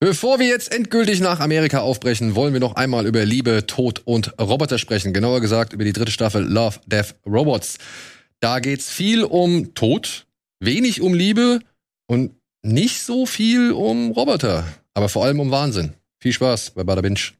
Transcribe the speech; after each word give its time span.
Bevor 0.00 0.38
wir 0.38 0.46
jetzt 0.46 0.72
endgültig 0.72 1.18
nach 1.18 1.40
Amerika 1.40 1.80
aufbrechen, 1.80 2.36
wollen 2.36 2.52
wir 2.52 2.60
noch 2.60 2.76
einmal 2.76 3.04
über 3.04 3.24
Liebe, 3.24 3.66
Tod 3.66 4.02
und 4.04 4.32
Roboter 4.40 4.78
sprechen. 4.78 5.12
Genauer 5.12 5.40
gesagt 5.40 5.72
über 5.72 5.82
die 5.82 5.92
dritte 5.92 6.12
Staffel 6.12 6.44
Love, 6.44 6.78
Death, 6.86 7.16
Robots. 7.26 7.78
Da 8.38 8.60
geht's 8.60 8.90
viel 8.90 9.24
um 9.24 9.74
Tod, 9.74 10.26
wenig 10.60 11.00
um 11.00 11.14
Liebe 11.14 11.58
und 12.06 12.30
nicht 12.62 13.02
so 13.02 13.26
viel 13.26 13.72
um 13.72 14.12
Roboter, 14.12 14.64
aber 14.94 15.08
vor 15.08 15.24
allem 15.24 15.40
um 15.40 15.50
Wahnsinn. 15.50 15.94
Viel 16.20 16.32
Spaß 16.32 16.70
bei 16.70 16.84
Bada 16.84 17.00
Binge. 17.00 17.32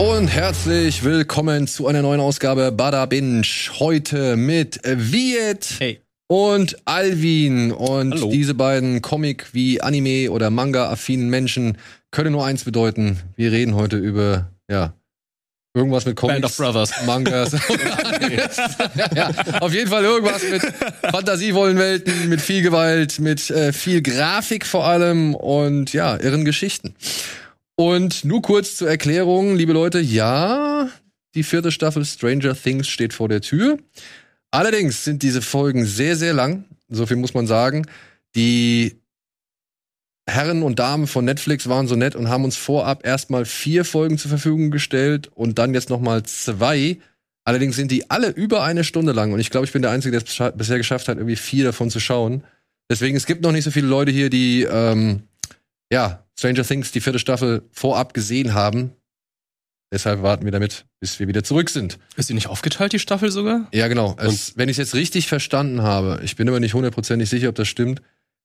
Und 0.00 0.28
herzlich 0.28 1.04
willkommen 1.04 1.66
zu 1.66 1.86
einer 1.86 2.02
neuen 2.02 2.20
Ausgabe 2.20 2.72
Bada 2.72 3.04
Binge. 3.06 3.42
Heute 3.78 4.36
mit 4.36 4.80
Viet 4.84 5.76
Hey. 5.78 6.00
und 6.26 6.76
Alvin. 6.86 7.70
Und 7.72 8.14
Hallo. 8.14 8.30
diese 8.30 8.54
beiden 8.54 9.02
Comic- 9.02 9.52
wie 9.52 9.82
Anime- 9.82 10.30
oder 10.30 10.48
Manga-affinen 10.50 11.28
Menschen 11.28 11.76
können 12.10 12.32
nur 12.32 12.46
eins 12.46 12.64
bedeuten. 12.64 13.18
Wir 13.36 13.52
reden 13.52 13.74
heute 13.74 13.96
über, 13.98 14.50
ja, 14.70 14.94
irgendwas 15.74 16.06
mit 16.06 16.16
Comics. 16.16 16.40
Band 16.40 16.44
of 16.46 16.56
Brothers. 16.56 16.92
Mangas. 17.06 17.52
ja, 19.14 19.30
auf 19.60 19.72
jeden 19.74 19.90
Fall 19.90 20.04
irgendwas 20.04 20.42
mit 20.50 20.62
fantasievollen 21.10 21.78
Welten, 21.78 22.28
mit 22.28 22.40
viel 22.40 22.62
Gewalt, 22.62 23.18
mit 23.20 23.50
äh, 23.50 23.72
viel 23.72 24.00
Grafik 24.02 24.64
vor 24.66 24.86
allem 24.86 25.34
und 25.34 25.92
ja, 25.92 26.16
irren 26.16 26.44
Geschichten. 26.46 26.94
Und 27.80 28.26
nur 28.26 28.42
kurz 28.42 28.76
zur 28.76 28.90
Erklärung, 28.90 29.56
liebe 29.56 29.72
Leute, 29.72 30.00
ja, 30.00 30.90
die 31.34 31.42
vierte 31.42 31.72
Staffel 31.72 32.04
Stranger 32.04 32.54
Things 32.54 32.88
steht 32.88 33.14
vor 33.14 33.26
der 33.26 33.40
Tür. 33.40 33.78
Allerdings 34.50 35.02
sind 35.02 35.22
diese 35.22 35.40
Folgen 35.40 35.86
sehr, 35.86 36.14
sehr 36.14 36.34
lang. 36.34 36.66
So 36.90 37.06
viel 37.06 37.16
muss 37.16 37.32
man 37.32 37.46
sagen. 37.46 37.86
Die 38.34 39.00
Herren 40.28 40.62
und 40.62 40.78
Damen 40.78 41.06
von 41.06 41.24
Netflix 41.24 41.70
waren 41.70 41.88
so 41.88 41.96
nett 41.96 42.16
und 42.16 42.28
haben 42.28 42.44
uns 42.44 42.58
vorab 42.58 43.06
erstmal 43.06 43.46
vier 43.46 43.86
Folgen 43.86 44.18
zur 44.18 44.28
Verfügung 44.28 44.70
gestellt 44.70 45.30
und 45.34 45.58
dann 45.58 45.72
jetzt 45.72 45.88
noch 45.88 46.00
mal 46.00 46.22
zwei. 46.24 46.98
Allerdings 47.44 47.76
sind 47.76 47.90
die 47.90 48.10
alle 48.10 48.28
über 48.28 48.62
eine 48.62 48.84
Stunde 48.84 49.12
lang 49.12 49.32
und 49.32 49.40
ich 49.40 49.48
glaube, 49.48 49.64
ich 49.64 49.72
bin 49.72 49.80
der 49.80 49.90
Einzige, 49.90 50.18
der 50.18 50.28
es 50.28 50.54
bisher 50.54 50.76
geschafft 50.76 51.08
hat, 51.08 51.16
irgendwie 51.16 51.36
vier 51.36 51.64
davon 51.64 51.88
zu 51.88 51.98
schauen. 51.98 52.44
Deswegen, 52.90 53.16
es 53.16 53.24
gibt 53.24 53.40
noch 53.42 53.52
nicht 53.52 53.64
so 53.64 53.70
viele 53.70 53.86
Leute 53.86 54.12
hier, 54.12 54.28
die 54.28 54.64
ähm, 54.64 55.22
ja, 55.90 56.26
Stranger 56.40 56.64
Things, 56.64 56.90
die 56.90 57.02
vierte 57.02 57.18
Staffel, 57.18 57.64
vorab 57.70 58.14
gesehen 58.14 58.54
haben. 58.54 58.92
Deshalb 59.92 60.22
warten 60.22 60.46
wir 60.46 60.52
damit, 60.52 60.86
bis 61.00 61.18
wir 61.20 61.28
wieder 61.28 61.44
zurück 61.44 61.68
sind. 61.68 61.98
Ist 62.16 62.28
sie 62.28 62.34
nicht 62.34 62.46
aufgeteilt, 62.46 62.94
die 62.94 62.98
Staffel 62.98 63.30
sogar? 63.30 63.68
Ja, 63.74 63.88
genau. 63.88 64.16
Es, 64.18 64.56
wenn 64.56 64.70
ich 64.70 64.78
es 64.78 64.86
jetzt 64.86 64.94
richtig 64.94 65.26
verstanden 65.26 65.82
habe, 65.82 66.20
ich 66.24 66.36
bin 66.36 66.48
aber 66.48 66.58
nicht 66.58 66.72
hundertprozentig 66.72 67.28
sicher, 67.28 67.50
ob 67.50 67.56
das 67.56 67.68
stimmt, 67.68 68.00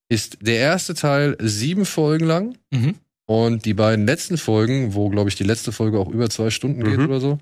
ist 0.10 0.40
der 0.42 0.58
erste 0.58 0.94
Teil 0.94 1.38
sieben 1.40 1.86
Folgen 1.86 2.26
lang 2.26 2.58
Mhm. 2.70 2.96
und 3.28 3.64
die 3.64 3.74
beiden 3.74 4.06
letzten 4.06 4.38
Folgen, 4.38 4.94
wo, 4.94 5.08
glaube 5.10 5.30
ich, 5.30 5.36
die 5.36 5.46
letzte 5.46 5.72
Folge 5.72 5.98
auch 5.98 6.10
über 6.10 6.30
zwei 6.30 6.50
Stunden 6.50 6.84
geht 6.84 6.98
Mhm. 6.98 7.06
oder 7.06 7.22
so, 7.22 7.40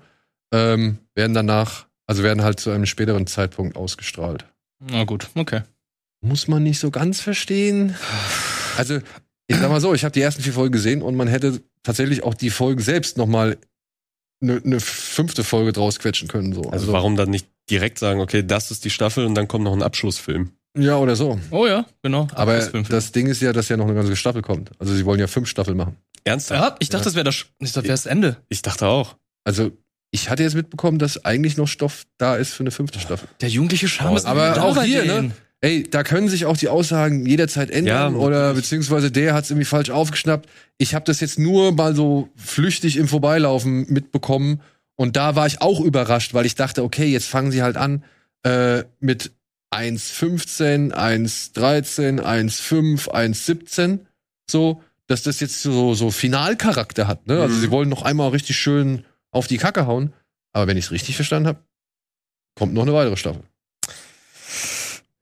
ähm, 0.52 0.98
werden 1.16 1.34
danach, 1.34 1.86
also 2.06 2.22
werden 2.22 2.44
halt 2.44 2.60
zu 2.60 2.70
einem 2.70 2.86
späteren 2.86 3.26
Zeitpunkt 3.26 3.76
ausgestrahlt. 3.76 4.44
Na 4.78 5.02
gut, 5.02 5.30
okay. 5.34 5.62
Muss 6.20 6.46
man 6.46 6.62
nicht 6.62 6.78
so 6.78 6.92
ganz 6.92 7.20
verstehen. 7.20 7.96
Also, 8.76 9.00
ich 9.46 9.56
sag 9.56 9.70
mal 9.70 9.80
so, 9.80 9.94
ich 9.94 10.04
habe 10.04 10.12
die 10.12 10.22
ersten 10.22 10.42
vier 10.42 10.52
Folgen 10.52 10.72
gesehen 10.72 11.02
und 11.02 11.16
man 11.16 11.28
hätte 11.28 11.60
tatsächlich 11.82 12.22
auch 12.22 12.34
die 12.34 12.50
Folgen 12.50 12.80
selbst 12.80 13.18
noch 13.18 13.26
mal 13.26 13.58
eine 14.42 14.60
ne 14.64 14.80
fünfte 14.80 15.44
Folge 15.44 15.72
draus 15.72 15.98
quetschen 15.98 16.28
können. 16.28 16.52
So. 16.52 16.62
Also 16.70 16.92
warum 16.92 17.16
dann 17.16 17.30
nicht 17.30 17.46
direkt 17.70 17.98
sagen, 17.98 18.20
okay, 18.20 18.42
das 18.46 18.70
ist 18.70 18.84
die 18.84 18.90
Staffel 18.90 19.24
und 19.26 19.34
dann 19.34 19.48
kommt 19.48 19.64
noch 19.64 19.72
ein 19.72 19.82
Abschlussfilm? 19.82 20.50
Ja, 20.76 20.96
oder 20.98 21.14
so. 21.14 21.38
Oh 21.50 21.66
ja, 21.66 21.86
genau. 22.02 22.26
Aber 22.34 22.58
das 22.58 23.12
Ding 23.12 23.28
ist 23.28 23.40
ja, 23.40 23.52
dass 23.52 23.68
ja 23.68 23.76
noch 23.76 23.84
eine 23.86 23.94
ganze 23.94 24.16
Staffel 24.16 24.42
kommt. 24.42 24.72
Also 24.78 24.94
sie 24.94 25.04
wollen 25.04 25.20
ja 25.20 25.28
fünf 25.28 25.48
Staffeln 25.48 25.76
machen. 25.76 25.96
Ernsthaft? 26.24 26.60
ja, 26.60 26.76
ich 26.80 26.88
dachte, 26.88 27.04
das 27.04 27.14
wäre 27.14 27.24
das, 27.24 27.46
ich 27.60 27.72
dachte, 27.72 27.88
das, 27.88 28.02
das 28.02 28.10
Ende. 28.10 28.38
Ich 28.48 28.62
dachte 28.62 28.86
auch. 28.86 29.16
Also 29.44 29.70
ich 30.10 30.30
hatte 30.30 30.42
jetzt 30.42 30.54
mitbekommen, 30.54 30.98
dass 30.98 31.24
eigentlich 31.24 31.56
noch 31.56 31.68
Stoff 31.68 32.04
da 32.18 32.36
ist 32.36 32.54
für 32.54 32.62
eine 32.62 32.70
fünfte 32.70 32.98
Staffel. 32.98 33.28
Der 33.40 33.48
jugendliche 33.48 33.88
Charme 33.88 34.16
ist 34.16 34.26
Aber 34.26 34.52
da 34.52 34.62
auch 34.62 34.82
hier, 34.82 35.04
ne? 35.04 35.32
Ey, 35.64 35.82
da 35.82 36.02
können 36.02 36.28
sich 36.28 36.44
auch 36.44 36.56
die 36.58 36.68
Aussagen 36.68 37.24
jederzeit 37.24 37.70
ändern 37.70 38.12
Ja, 38.14 38.18
oder 38.18 38.52
beziehungsweise 38.52 39.10
der 39.10 39.32
hat 39.32 39.44
es 39.44 39.50
irgendwie 39.50 39.64
falsch 39.64 39.88
aufgeschnappt. 39.88 40.48
Ich 40.76 40.94
habe 40.94 41.04
das 41.06 41.20
jetzt 41.20 41.38
nur 41.38 41.72
mal 41.72 41.94
so 41.96 42.28
flüchtig 42.36 42.96
im 42.98 43.08
Vorbeilaufen 43.08 43.86
mitbekommen 43.90 44.60
und 44.96 45.16
da 45.16 45.36
war 45.36 45.46
ich 45.46 45.62
auch 45.62 45.80
überrascht, 45.80 46.34
weil 46.34 46.44
ich 46.44 46.54
dachte, 46.54 46.82
okay, 46.84 47.06
jetzt 47.06 47.28
fangen 47.28 47.50
sie 47.50 47.62
halt 47.62 47.76
an 47.78 48.04
äh, 48.42 48.84
mit 49.00 49.32
1,15, 49.74 50.92
1,13, 50.92 52.20
1,5, 52.20 53.08
1,17 53.08 54.00
so, 54.50 54.82
dass 55.06 55.22
das 55.22 55.40
jetzt 55.40 55.62
so, 55.62 55.94
so 55.94 56.10
Finalcharakter 56.10 57.06
hat. 57.08 57.26
Ne? 57.26 57.40
Also 57.40 57.56
Mhm. 57.56 57.60
sie 57.60 57.70
wollen 57.70 57.88
noch 57.88 58.02
einmal 58.02 58.28
richtig 58.30 58.56
schön 58.58 59.04
auf 59.30 59.46
die 59.46 59.56
Kacke 59.58 59.86
hauen. 59.86 60.12
Aber 60.52 60.66
wenn 60.66 60.76
ich 60.76 60.84
es 60.86 60.90
richtig 60.92 61.16
verstanden 61.16 61.48
habe, 61.48 61.58
kommt 62.54 62.74
noch 62.74 62.82
eine 62.82 62.92
weitere 62.92 63.16
Staffel. 63.16 63.42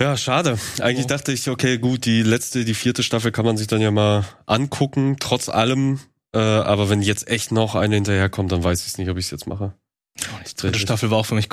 Ja, 0.03 0.17
schade. 0.17 0.59
Eigentlich 0.81 1.05
Oh. 1.05 1.09
dachte 1.11 1.31
ich, 1.33 1.49
okay, 1.49 1.79
gut, 1.79 2.07
die 2.07 2.23
letzte, 2.23 2.65
die 2.65 2.75
vierte 2.75 3.05
Staffel 3.05 3.31
kann 3.31 3.45
man 3.45 3.57
sich 3.57 3.69
dann 3.69 3.81
ja 3.81 3.93
mal 3.93 4.25
angucken, 4.47 5.17
trotz 5.21 5.49
allem. 5.49 6.01
Äh, 6.35 6.39
aber 6.41 6.91
wenn 6.91 7.03
jetzt 7.03 7.29
echt 7.29 7.53
noch 7.53 7.77
eine 7.77 7.95
hinterherkommt, 7.95 8.51
dann 8.51 8.65
weiß 8.65 8.81
ich 8.81 8.89
es 8.89 8.99
nicht, 8.99 9.09
ob 9.11 9.17
ich 9.17 9.27
es 9.27 9.31
jetzt 9.31 9.47
mache. 9.47 9.75
Die 10.19 10.55
dritte 10.57 10.81
Staffel 10.81 11.13
war 11.13 11.19
auch 11.19 11.27
für 11.27 11.37
mich 11.37 11.49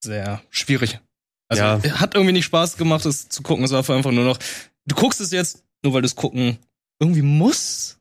sehr 0.00 0.40
schwierig. 0.50 1.00
Also 1.48 1.64
Ja. 1.64 1.82
hat 1.98 2.14
irgendwie 2.14 2.32
nicht 2.32 2.44
Spaß 2.44 2.76
gemacht, 2.76 3.04
es 3.04 3.28
zu 3.28 3.42
gucken. 3.42 3.64
Es 3.64 3.72
war 3.72 3.78
einfach 3.80 4.12
nur 4.12 4.24
noch, 4.24 4.38
du 4.86 4.94
guckst 4.94 5.20
es 5.20 5.32
jetzt, 5.32 5.64
nur 5.82 5.92
weil 5.92 6.02
du 6.02 6.06
es 6.06 6.14
gucken 6.14 6.58
irgendwie 7.00 7.22
musst. 7.22 7.98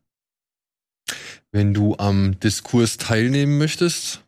Wenn 1.51 1.73
du 1.73 1.95
am 1.97 2.39
Diskurs 2.39 2.97
teilnehmen 2.97 3.57
möchtest 3.57 4.21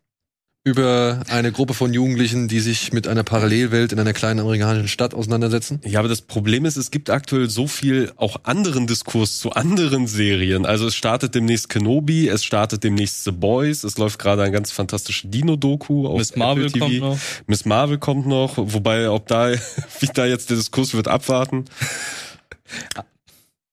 über 0.66 1.24
eine 1.28 1.52
Gruppe 1.52 1.74
von 1.74 1.94
Jugendlichen, 1.94 2.48
die 2.48 2.62
sich 2.62 2.94
mit 2.94 3.06
einer 3.06 3.24
Parallelwelt 3.24 3.92
in 3.92 4.00
einer 4.00 4.14
kleinen 4.14 4.40
amerikanischen 4.40 4.88
Stadt 4.88 5.14
auseinandersetzen. 5.14 5.82
Ja, 5.84 6.00
aber 6.00 6.08
das 6.08 6.22
Problem 6.22 6.64
ist, 6.64 6.78
es 6.78 6.90
gibt 6.90 7.10
aktuell 7.10 7.50
so 7.50 7.68
viel 7.68 8.14
auch 8.16 8.42
anderen 8.44 8.88
Diskurs 8.88 9.40
zu 9.40 9.52
anderen 9.52 10.08
Serien. 10.08 10.66
Also 10.66 10.88
es 10.88 10.96
startet 10.96 11.36
demnächst 11.36 11.68
Kenobi, 11.68 12.30
es 12.30 12.46
startet 12.46 12.86
demnächst 12.86 13.26
The 13.26 13.32
Boys, 13.32 13.84
es 13.84 13.98
läuft 13.98 14.20
gerade 14.20 14.44
ein 14.44 14.54
ganz 14.54 14.72
fantastisches 14.72 15.30
Dino-Doku 15.30 16.08
auf 16.08 16.18
Miss 16.18 16.36
Marvel 16.38 16.68
Apple 16.68 16.80
TV. 16.80 16.86
kommt 16.86 17.00
noch. 17.00 17.20
Miss 17.48 17.66
Marvel 17.66 17.98
kommt 17.98 18.26
noch, 18.26 18.54
wobei 18.58 19.10
ob 19.10 19.28
da 19.28 19.52
wie 20.00 20.08
da 20.14 20.26
jetzt 20.26 20.50
der 20.50 20.56
Diskurs 20.56 20.94
wird 20.94 21.10
abwarten. 21.10 21.66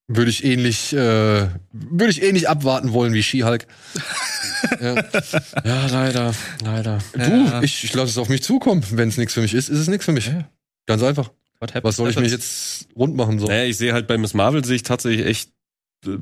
Würde 0.09 0.31
ich 0.31 0.43
ähnlich, 0.45 0.93
äh, 0.93 1.47
würde 1.73 2.11
ich 2.11 2.21
ähnlich 2.21 2.49
abwarten 2.49 2.93
wollen 2.93 3.13
wie 3.13 3.23
She-Hulk. 3.23 3.69
ja. 4.81 4.95
Ja, 5.65 5.87
leider, 5.87 6.35
leider. 6.65 6.99
Du, 7.13 7.61
ich, 7.63 7.85
ich 7.85 7.95
lasse 7.95 8.11
es 8.11 8.19
auf 8.19 8.29
mich 8.29 8.43
zukommen. 8.43 8.85
Wenn 8.91 9.09
es 9.09 9.17
nichts 9.17 9.35
für 9.35 9.41
mich 9.41 9.55
ist, 9.55 9.69
ist 9.69 9.79
es 9.79 9.89
nichts 9.89 10.05
für 10.05 10.13
mich. 10.13 10.31
Ganz 10.87 11.03
einfach. 11.03 11.31
What 11.61 11.75
Was 11.83 11.97
soll 11.97 12.11
ich 12.11 12.19
mich 12.19 12.33
jetzt 12.33 12.89
rund 12.97 13.15
machen? 13.17 13.39
So? 13.39 13.47
Naja, 13.47 13.65
ich 13.65 13.77
sehe 13.77 13.93
halt 13.93 14.07
bei 14.07 14.17
Miss 14.17 14.33
Marvel 14.33 14.65
sehe 14.65 14.77
ich 14.77 14.83
tatsächlich 14.83 15.27
echt 15.27 15.51
äh, 16.07 16.17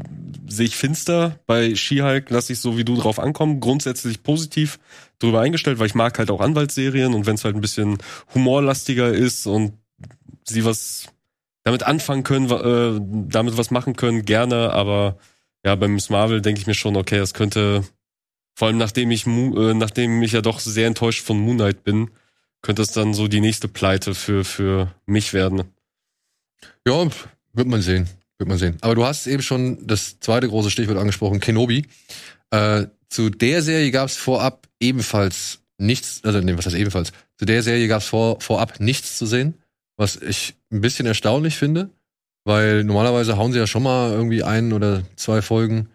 sehe 0.48 0.66
ich 0.66 0.76
finster. 0.76 1.38
Bei 1.46 1.74
She-Hulk 1.74 2.28
lasse 2.30 2.52
ich 2.52 2.58
so 2.58 2.76
wie 2.76 2.84
du 2.84 2.96
drauf 2.96 3.20
ankommen. 3.20 3.60
Grundsätzlich 3.60 4.22
positiv 4.24 4.80
drüber 5.20 5.40
eingestellt, 5.40 5.78
weil 5.78 5.86
ich 5.86 5.94
mag 5.94 6.18
halt 6.18 6.30
auch 6.30 6.40
Anwaltsserien 6.40 7.14
und 7.14 7.26
wenn 7.26 7.36
es 7.36 7.44
halt 7.44 7.54
ein 7.54 7.60
bisschen 7.60 7.98
humorlastiger 8.34 9.12
ist 9.12 9.46
und 9.46 9.74
sie 10.44 10.64
was 10.64 11.06
damit 11.62 11.84
anfangen 11.84 12.24
können, 12.24 12.50
äh, 12.50 13.00
damit 13.30 13.56
was 13.56 13.70
machen 13.70 13.94
können, 13.94 14.24
gerne. 14.24 14.72
Aber 14.72 15.18
ja, 15.64 15.74
bei 15.76 15.86
Miss 15.86 16.10
Marvel 16.10 16.40
denke 16.40 16.60
ich 16.60 16.66
mir 16.66 16.74
schon, 16.74 16.96
okay, 16.96 17.18
das 17.18 17.34
könnte 17.34 17.84
vor 18.58 18.66
allem 18.66 18.76
nachdem 18.76 19.12
ich 19.12 19.24
äh, 19.24 19.74
nachdem 19.74 20.20
ich 20.20 20.32
ja 20.32 20.40
doch 20.40 20.58
sehr 20.58 20.88
enttäuscht 20.88 21.24
von 21.24 21.38
Moon 21.38 21.58
Knight 21.58 21.84
bin, 21.84 22.10
könnte 22.60 22.82
es 22.82 22.90
dann 22.90 23.14
so 23.14 23.28
die 23.28 23.40
nächste 23.40 23.68
Pleite 23.68 24.16
für 24.16 24.44
für 24.44 24.92
mich 25.06 25.32
werden. 25.32 25.62
Ja, 26.84 27.06
wird 27.52 27.68
man 27.68 27.82
sehen. 27.82 28.08
Wird 28.36 28.48
man 28.48 28.58
sehen. 28.58 28.76
Aber 28.80 28.96
du 28.96 29.04
hast 29.04 29.28
eben 29.28 29.44
schon 29.44 29.86
das 29.86 30.18
zweite 30.18 30.48
große 30.48 30.72
Stichwort 30.72 30.98
angesprochen, 30.98 31.38
Kenobi. 31.38 31.86
Äh, 32.50 32.86
zu 33.08 33.30
der 33.30 33.62
Serie 33.62 33.92
gab 33.92 34.08
es 34.08 34.16
vorab 34.16 34.66
ebenfalls 34.80 35.60
nichts, 35.76 36.22
also 36.24 36.40
nee, 36.40 36.58
was 36.58 36.66
heißt 36.66 36.74
ebenfalls? 36.74 37.12
Zu 37.36 37.44
der 37.44 37.62
Serie 37.62 37.86
gab 37.86 38.02
es 38.02 38.08
vor, 38.08 38.40
vorab 38.40 38.80
nichts 38.80 39.18
zu 39.18 39.26
sehen, 39.26 39.54
was 39.96 40.16
ich 40.16 40.56
ein 40.72 40.80
bisschen 40.80 41.06
erstaunlich 41.06 41.54
finde, 41.54 41.90
weil 42.42 42.82
normalerweise 42.82 43.36
hauen 43.36 43.52
sie 43.52 43.60
ja 43.60 43.68
schon 43.68 43.84
mal 43.84 44.10
irgendwie 44.10 44.42
ein 44.42 44.72
oder 44.72 45.04
zwei 45.14 45.42
Folgen 45.42 45.90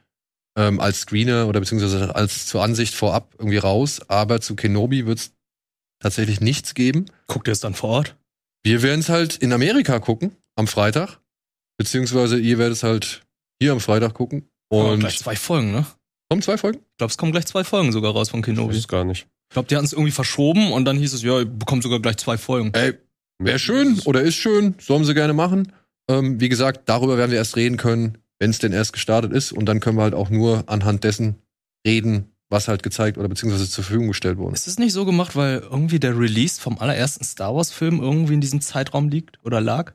ähm, 0.58 0.80
als 0.80 1.02
Screener 1.02 1.48
oder 1.48 1.60
beziehungsweise 1.60 2.16
als 2.16 2.46
zur 2.48 2.64
Ansicht 2.64 2.94
vorab 2.94 3.34
irgendwie 3.38 3.58
raus, 3.58 4.02
aber 4.08 4.42
zu 4.42 4.56
Kenobi 4.56 5.06
wird's 5.06 5.32
tatsächlich 6.00 6.42
nichts 6.42 6.74
geben. 6.74 7.06
Guckt 7.28 7.48
ihr 7.48 7.52
es 7.54 7.60
dann 7.60 7.74
vor 7.74 7.90
Ort? 7.90 8.16
Wir 8.64 8.82
werden 8.82 9.00
es 9.00 9.10
halt 9.10 9.36
in 9.38 9.52
Amerika 9.54 10.00
gucken 10.00 10.36
am 10.56 10.68
Freitag. 10.68 11.20
Beziehungsweise 11.78 12.38
ihr 12.40 12.58
werdet 12.60 12.78
es 12.78 12.84
halt 12.84 13.24
hier 13.60 13.72
am 13.72 13.80
Freitag 13.80 14.14
gucken. 14.14 14.48
Und 14.70 15.00
gleich 15.00 15.20
zwei 15.20 15.36
Folgen, 15.36 15.72
ne? 15.72 15.86
kommen 16.30 16.42
zwei 16.42 16.58
Folgen? 16.58 16.80
Ich 16.80 16.98
glaube, 16.98 17.12
es 17.12 17.18
kommen 17.18 17.32
gleich 17.32 17.46
zwei 17.46 17.64
Folgen 17.64 17.92
sogar 17.92 18.14
raus 18.14 18.30
von 18.30 18.40
Ich 18.40 18.46
Kenobi. 18.46 18.70
weiß 18.70 18.76
Ich 18.78 18.84
es 18.84 18.88
gar 18.88 19.04
nicht. 19.04 19.28
glaube, 19.50 19.68
die 19.68 19.76
hatten 19.76 19.86
es 19.86 19.94
irgendwie 19.94 20.12
verschoben 20.12 20.72
und 20.72 20.86
dann 20.86 20.98
hieß 20.98 21.14
es, 21.14 21.22
ja, 21.24 21.40
ihr 21.40 21.46
bekommt 21.46 21.84
sogar 21.84 22.00
gleich 22.00 22.18
zwei 22.18 22.38
Folgen. 22.38 22.72
Ey, 22.74 22.94
wäre 23.40 23.60
schön 23.60 24.00
oder 24.06 24.22
ist 24.22 24.36
schön, 24.36 24.76
sollen 24.80 25.04
sie 25.06 25.14
gerne 25.14 25.34
machen. 25.34 25.72
Ähm, 26.10 26.40
wie 26.40 26.50
gesagt, 26.50 26.90
darüber 26.90 27.18
werden 27.18 27.32
wir 27.32 27.38
erst 27.38 27.56
reden 27.56 27.78
können, 27.78 28.18
wenn 28.44 28.50
es 28.50 28.60
denn 28.60 28.74
erst 28.74 28.92
gestartet 28.92 29.32
ist. 29.32 29.54
Und 29.54 29.68
dann 29.68 29.80
können 29.80 29.98
wir 29.98 30.04
halt 30.04 30.14
auch 30.14 30.30
nur 30.30 30.66
anhand 30.68 31.06
dessen 31.06 31.36
reden, 31.88 32.34
was 32.50 32.68
halt 32.68 32.84
gezeigt 32.84 33.18
oder 33.18 33.30
beziehungsweise 33.30 33.70
zur 33.70 33.86
Verfügung 33.86 34.10
gestellt 34.10 34.38
wurde. 34.38 34.54
Ist 34.54 34.68
es 34.68 34.78
nicht 34.78 34.92
so 34.92 35.06
gemacht, 35.06 35.38
weil 35.38 35.60
irgendwie 35.60 35.98
der 35.98 36.20
Release 36.20 36.60
vom 36.60 36.78
allerersten 36.78 37.24
Star 37.24 37.56
Wars-Film 37.56 38.02
irgendwie 38.02 38.34
in 38.34 38.42
diesem 38.42 38.60
Zeitraum 38.60 39.08
liegt 39.08 39.40
oder 39.46 39.62
lag? 39.62 39.94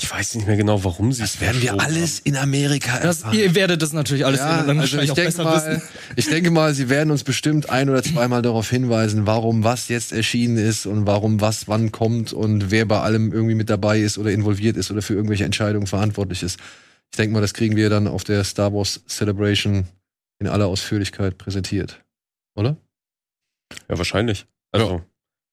Ich 0.00 0.10
weiß 0.10 0.36
nicht 0.36 0.46
mehr 0.46 0.56
genau, 0.56 0.84
warum 0.84 1.12
sie 1.12 1.22
es 1.24 1.36
verschoben 1.36 1.80
haben. 1.80 2.08
in 2.24 2.36
Amerika 2.36 3.00
Das, 3.00 3.24
ihr 3.32 3.54
werdet 3.54 3.82
das 3.82 3.92
natürlich 3.92 4.24
alles 4.24 4.38
Ja, 4.40 4.62
dann 4.62 4.78
also 4.78 4.98
ich 5.00 5.10
auch 5.10 5.14
denke 5.14 5.30
besser 5.30 5.44
mal, 5.44 5.56
wissen. 5.56 5.82
ich 6.14 6.28
denke 6.28 6.50
mal, 6.50 6.72
sie 6.72 6.88
werden 6.88 7.10
uns 7.10 7.24
bestimmt 7.24 7.68
ein 7.68 7.90
oder 7.90 8.02
zweimal 8.02 8.42
darauf 8.42 8.70
hinweisen, 8.70 9.26
warum 9.26 9.64
was 9.64 9.88
jetzt 9.88 10.12
erschienen 10.12 10.56
ist 10.56 10.86
und 10.86 11.06
warum 11.06 11.40
was 11.40 11.66
wann 11.66 11.90
kommt 11.90 12.32
und 12.32 12.70
wer 12.70 12.84
bei 12.86 13.00
allem 13.00 13.32
irgendwie 13.32 13.56
mit 13.56 13.70
dabei 13.70 13.98
ist 13.98 14.18
oder 14.18 14.30
involviert 14.30 14.76
ist 14.76 14.90
oder 14.90 15.02
für 15.02 15.14
irgendwelche 15.14 15.44
Entscheidungen 15.44 15.86
verantwortlich 15.88 16.42
ist. 16.42 16.58
Ich 17.10 17.16
denke 17.16 17.32
mal, 17.34 17.40
das 17.40 17.54
kriegen 17.54 17.74
wir 17.74 17.90
dann 17.90 18.06
auf 18.06 18.22
der 18.22 18.44
Star 18.44 18.72
Wars 18.72 19.00
Celebration 19.08 19.88
in 20.38 20.46
aller 20.46 20.66
Ausführlichkeit 20.66 21.38
präsentiert. 21.38 22.04
Oder? 22.54 22.76
Ja, 23.88 23.98
wahrscheinlich. 23.98 24.46
Also, 24.72 25.02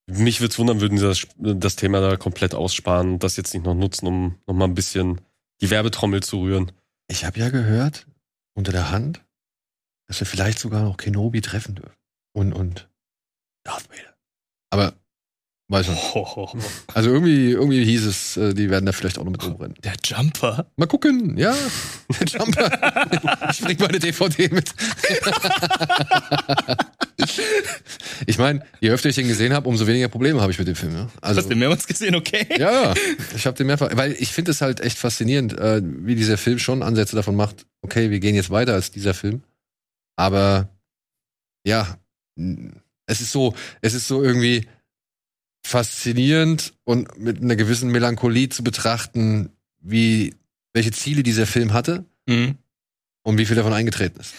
mich 0.07 0.39
würde 0.39 0.51
es 0.51 0.59
wundern, 0.59 0.81
würden 0.81 0.97
sie 0.97 1.07
das, 1.07 1.27
das 1.37 1.75
Thema 1.75 2.01
da 2.01 2.17
komplett 2.17 2.53
aussparen 2.53 3.19
das 3.19 3.37
jetzt 3.37 3.53
nicht 3.53 3.65
noch 3.65 3.73
nutzen, 3.73 4.07
um 4.07 4.39
noch 4.45 4.53
mal 4.53 4.65
ein 4.65 4.75
bisschen 4.75 5.21
die 5.61 5.69
Werbetrommel 5.69 6.21
zu 6.21 6.41
rühren. 6.41 6.71
Ich 7.07 7.25
habe 7.25 7.39
ja 7.39 7.49
gehört, 7.49 8.07
unter 8.53 8.71
der 8.71 8.91
Hand, 8.91 9.23
dass 10.07 10.19
wir 10.19 10.27
vielleicht 10.27 10.59
sogar 10.59 10.83
noch 10.83 10.97
Kenobi 10.97 11.41
treffen 11.41 11.75
dürfen. 11.75 11.95
Und, 12.33 12.53
und 12.53 12.89
Darth 13.63 13.89
Vader. 13.89 14.15
Aber, 14.69 14.93
weiß 15.67 15.89
nicht. 15.89 16.01
Also 16.93 17.09
irgendwie, 17.09 17.51
irgendwie 17.51 17.83
hieß 17.83 18.05
es, 18.05 18.37
äh, 18.37 18.53
die 18.53 18.69
werden 18.69 18.85
da 18.85 18.91
vielleicht 18.91 19.17
auch 19.17 19.23
noch 19.23 19.31
mit 19.31 19.43
rumrennen. 19.43 19.75
Der 19.83 19.93
Jumper? 20.03 20.67
Mal 20.77 20.85
gucken, 20.85 21.37
ja. 21.37 21.53
Der 22.19 22.27
Jumper. 22.27 23.51
ich 23.51 23.61
bring 23.61 23.77
meine 23.79 23.99
DVD 23.99 24.49
mit. 24.49 24.73
ich 28.25 28.37
meine, 28.37 28.65
je 28.79 28.91
öfter 28.91 29.09
ich 29.09 29.15
den 29.15 29.27
gesehen 29.27 29.53
habe, 29.53 29.67
umso 29.67 29.87
weniger 29.87 30.07
Probleme 30.07 30.41
habe 30.41 30.51
ich 30.51 30.59
mit 30.59 30.67
dem 30.67 30.75
Film. 30.75 30.95
Ja? 30.95 31.09
Also, 31.21 31.39
Hast 31.39 31.45
du 31.45 31.49
den 31.49 31.59
mehrmals 31.59 31.85
gesehen, 31.87 32.15
okay? 32.15 32.47
ja, 32.57 32.93
ich 33.35 33.45
habe 33.45 33.57
den 33.57 33.67
mehrfach, 33.67 33.89
weil 33.93 34.13
ich 34.13 34.29
finde 34.29 34.51
es 34.51 34.61
halt 34.61 34.79
echt 34.79 34.97
faszinierend, 34.97 35.57
äh, 35.57 35.81
wie 35.83 36.15
dieser 36.15 36.37
Film 36.37 36.59
schon 36.59 36.83
Ansätze 36.83 37.15
davon 37.15 37.35
macht. 37.35 37.65
Okay, 37.81 38.09
wir 38.09 38.19
gehen 38.19 38.35
jetzt 38.35 38.49
weiter 38.49 38.73
als 38.73 38.91
dieser 38.91 39.13
Film, 39.13 39.43
aber 40.15 40.69
ja, 41.65 41.97
es 43.07 43.21
ist 43.21 43.31
so, 43.31 43.53
es 43.81 43.93
ist 43.93 44.07
so 44.07 44.23
irgendwie 44.23 44.67
faszinierend 45.65 46.73
und 46.83 47.17
mit 47.17 47.41
einer 47.41 47.55
gewissen 47.55 47.89
Melancholie 47.89 48.49
zu 48.49 48.63
betrachten, 48.63 49.49
wie 49.81 50.35
welche 50.73 50.91
Ziele 50.91 51.23
dieser 51.23 51.47
Film 51.47 51.73
hatte 51.73 52.05
Mhm. 52.27 52.57
und 53.23 53.37
wie 53.37 53.45
viel 53.45 53.55
davon 53.55 53.73
eingetreten 53.73 54.19
ist. 54.19 54.33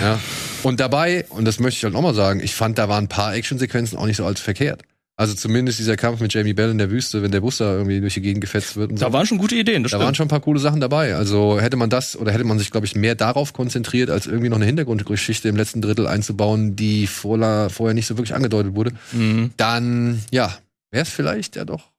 Ja. 0.00 0.20
Und 0.62 0.78
dabei, 0.80 1.24
und 1.30 1.44
das 1.46 1.58
möchte 1.58 1.78
ich 1.78 1.84
halt 1.84 1.94
nochmal 1.94 2.14
sagen, 2.14 2.40
ich 2.40 2.54
fand, 2.54 2.78
da 2.78 2.88
waren 2.88 3.04
ein 3.04 3.08
paar 3.08 3.34
Actionsequenzen 3.34 3.98
auch 3.98 4.06
nicht 4.06 4.18
so 4.18 4.24
als 4.26 4.40
verkehrt. 4.40 4.82
Also 5.20 5.34
zumindest 5.34 5.78
dieser 5.78 5.96
Kampf 5.98 6.20
mit 6.20 6.32
Jamie 6.32 6.54
Bell 6.54 6.70
in 6.70 6.78
der 6.78 6.90
Wüste, 6.90 7.22
wenn 7.22 7.30
der 7.30 7.42
Bus 7.42 7.58
da 7.58 7.74
irgendwie 7.74 8.00
durch 8.00 8.14
die 8.14 8.22
Gegend 8.22 8.40
gefetzt 8.40 8.76
wird 8.76 8.90
und 8.90 8.96
so. 8.98 9.04
Da 9.04 9.12
waren 9.12 9.26
schon 9.26 9.36
gute 9.36 9.54
Ideen, 9.54 9.82
das 9.82 9.92
Da 9.92 9.98
waren 9.98 10.06
stimmt. 10.06 10.16
schon 10.16 10.26
ein 10.26 10.28
paar 10.30 10.40
coole 10.40 10.60
Sachen 10.60 10.80
dabei. 10.80 11.14
Also 11.14 11.60
hätte 11.60 11.76
man 11.76 11.90
das 11.90 12.16
oder 12.16 12.32
hätte 12.32 12.44
man 12.44 12.58
sich, 12.58 12.70
glaube 12.70 12.86
ich, 12.86 12.96
mehr 12.96 13.14
darauf 13.14 13.52
konzentriert, 13.52 14.08
als 14.08 14.26
irgendwie 14.26 14.48
noch 14.48 14.56
eine 14.56 14.64
Hintergrundgeschichte 14.64 15.48
im 15.48 15.56
letzten 15.56 15.82
Drittel 15.82 16.06
einzubauen, 16.06 16.74
die 16.74 17.06
vorla- 17.06 17.68
vorher 17.68 17.92
nicht 17.94 18.06
so 18.06 18.16
wirklich 18.16 18.34
angedeutet 18.34 18.74
wurde, 18.74 18.92
Mhm. 19.12 19.50
dann, 19.58 20.22
ja, 20.30 20.56
wäre 20.90 21.02
es 21.02 21.10
vielleicht 21.10 21.54
ja 21.56 21.64
doch 21.66 21.90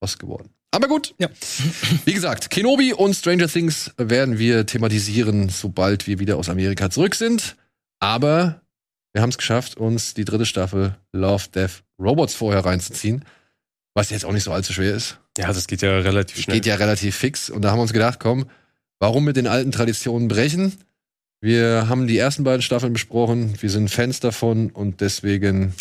was 0.00 0.18
geworden. 0.18 0.50
Aber 0.70 0.88
gut. 0.88 1.14
Ja. 1.18 1.28
Wie 2.04 2.12
gesagt, 2.14 2.50
Kenobi 2.50 2.92
und 2.92 3.14
Stranger 3.14 3.48
Things 3.48 3.92
werden 3.96 4.38
wir 4.38 4.66
thematisieren, 4.66 5.48
sobald 5.48 6.06
wir 6.06 6.18
wieder 6.18 6.36
aus 6.36 6.48
Amerika 6.48 6.90
zurück 6.90 7.14
sind. 7.14 7.56
Aber 8.00 8.60
wir 9.12 9.22
haben 9.22 9.30
es 9.30 9.38
geschafft, 9.38 9.76
uns 9.76 10.14
die 10.14 10.24
dritte 10.24 10.46
Staffel 10.46 10.96
Love, 11.12 11.44
Death, 11.54 11.83
Robots 11.98 12.34
vorher 12.34 12.64
reinzuziehen. 12.64 13.24
Was 13.94 14.10
jetzt 14.10 14.24
auch 14.24 14.32
nicht 14.32 14.42
so 14.42 14.52
allzu 14.52 14.72
schwer 14.72 14.94
ist. 14.94 15.18
Ja, 15.38 15.52
das 15.52 15.66
geht 15.66 15.82
ja 15.82 15.98
relativ 15.98 16.40
schnell. 16.40 16.56
Geht 16.56 16.66
ja 16.66 16.74
relativ 16.74 17.16
fix. 17.16 17.48
Und 17.48 17.62
da 17.62 17.70
haben 17.70 17.78
wir 17.78 17.82
uns 17.82 17.92
gedacht, 17.92 18.18
komm, 18.18 18.46
warum 18.98 19.24
mit 19.24 19.36
den 19.36 19.46
alten 19.46 19.70
Traditionen 19.70 20.28
brechen? 20.28 20.72
Wir 21.40 21.88
haben 21.88 22.06
die 22.06 22.18
ersten 22.18 22.42
beiden 22.42 22.62
Staffeln 22.62 22.92
besprochen. 22.92 23.54
Wir 23.60 23.70
sind 23.70 23.90
Fans 23.90 24.18
davon 24.18 24.70
und 24.70 25.00
deswegen 25.00 25.74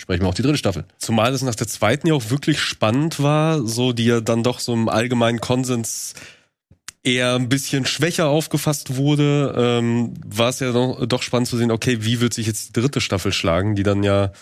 sprechen 0.00 0.22
wir 0.22 0.28
auch 0.28 0.34
die 0.34 0.42
dritte 0.42 0.58
Staffel. 0.58 0.86
Zumal 0.98 1.32
es 1.34 1.42
nach 1.42 1.54
der 1.54 1.68
zweiten 1.68 2.08
ja 2.08 2.14
auch 2.14 2.30
wirklich 2.30 2.60
spannend 2.60 3.22
war, 3.22 3.62
so 3.66 3.92
die 3.92 4.06
ja 4.06 4.20
dann 4.20 4.42
doch 4.42 4.58
so 4.58 4.72
im 4.72 4.88
allgemeinen 4.88 5.40
Konsens 5.40 6.14
eher 7.02 7.34
ein 7.34 7.48
bisschen 7.48 7.86
schwächer 7.86 8.28
aufgefasst 8.28 8.96
wurde, 8.96 9.54
ähm, 9.56 10.14
war 10.24 10.48
es 10.48 10.60
ja 10.60 10.72
doch, 10.72 11.06
doch 11.06 11.22
spannend 11.22 11.48
zu 11.48 11.56
sehen, 11.56 11.70
okay, 11.70 11.98
wie 12.00 12.20
wird 12.20 12.34
sich 12.34 12.46
jetzt 12.46 12.68
die 12.68 12.80
dritte 12.80 13.00
Staffel 13.00 13.32
schlagen, 13.32 13.76
die 13.76 13.84
dann 13.84 14.02
ja 14.02 14.32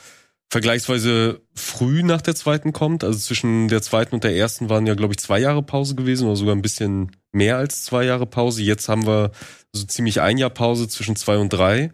vergleichsweise 0.54 1.40
früh 1.56 2.04
nach 2.04 2.22
der 2.22 2.36
zweiten 2.36 2.72
kommt. 2.72 3.02
Also 3.02 3.18
zwischen 3.18 3.66
der 3.66 3.82
zweiten 3.82 4.14
und 4.14 4.22
der 4.22 4.36
ersten 4.36 4.68
waren 4.68 4.86
ja, 4.86 4.94
glaube 4.94 5.12
ich, 5.12 5.18
zwei 5.18 5.40
Jahre 5.40 5.64
Pause 5.64 5.96
gewesen 5.96 6.28
oder 6.28 6.36
sogar 6.36 6.54
ein 6.54 6.62
bisschen 6.62 7.10
mehr 7.32 7.56
als 7.56 7.82
zwei 7.82 8.04
Jahre 8.04 8.24
Pause. 8.24 8.62
Jetzt 8.62 8.88
haben 8.88 9.04
wir 9.04 9.32
so 9.72 9.84
ziemlich 9.84 10.20
ein 10.20 10.38
Jahr 10.38 10.50
Pause 10.50 10.86
zwischen 10.86 11.16
zwei 11.16 11.38
und 11.38 11.48
drei. 11.48 11.92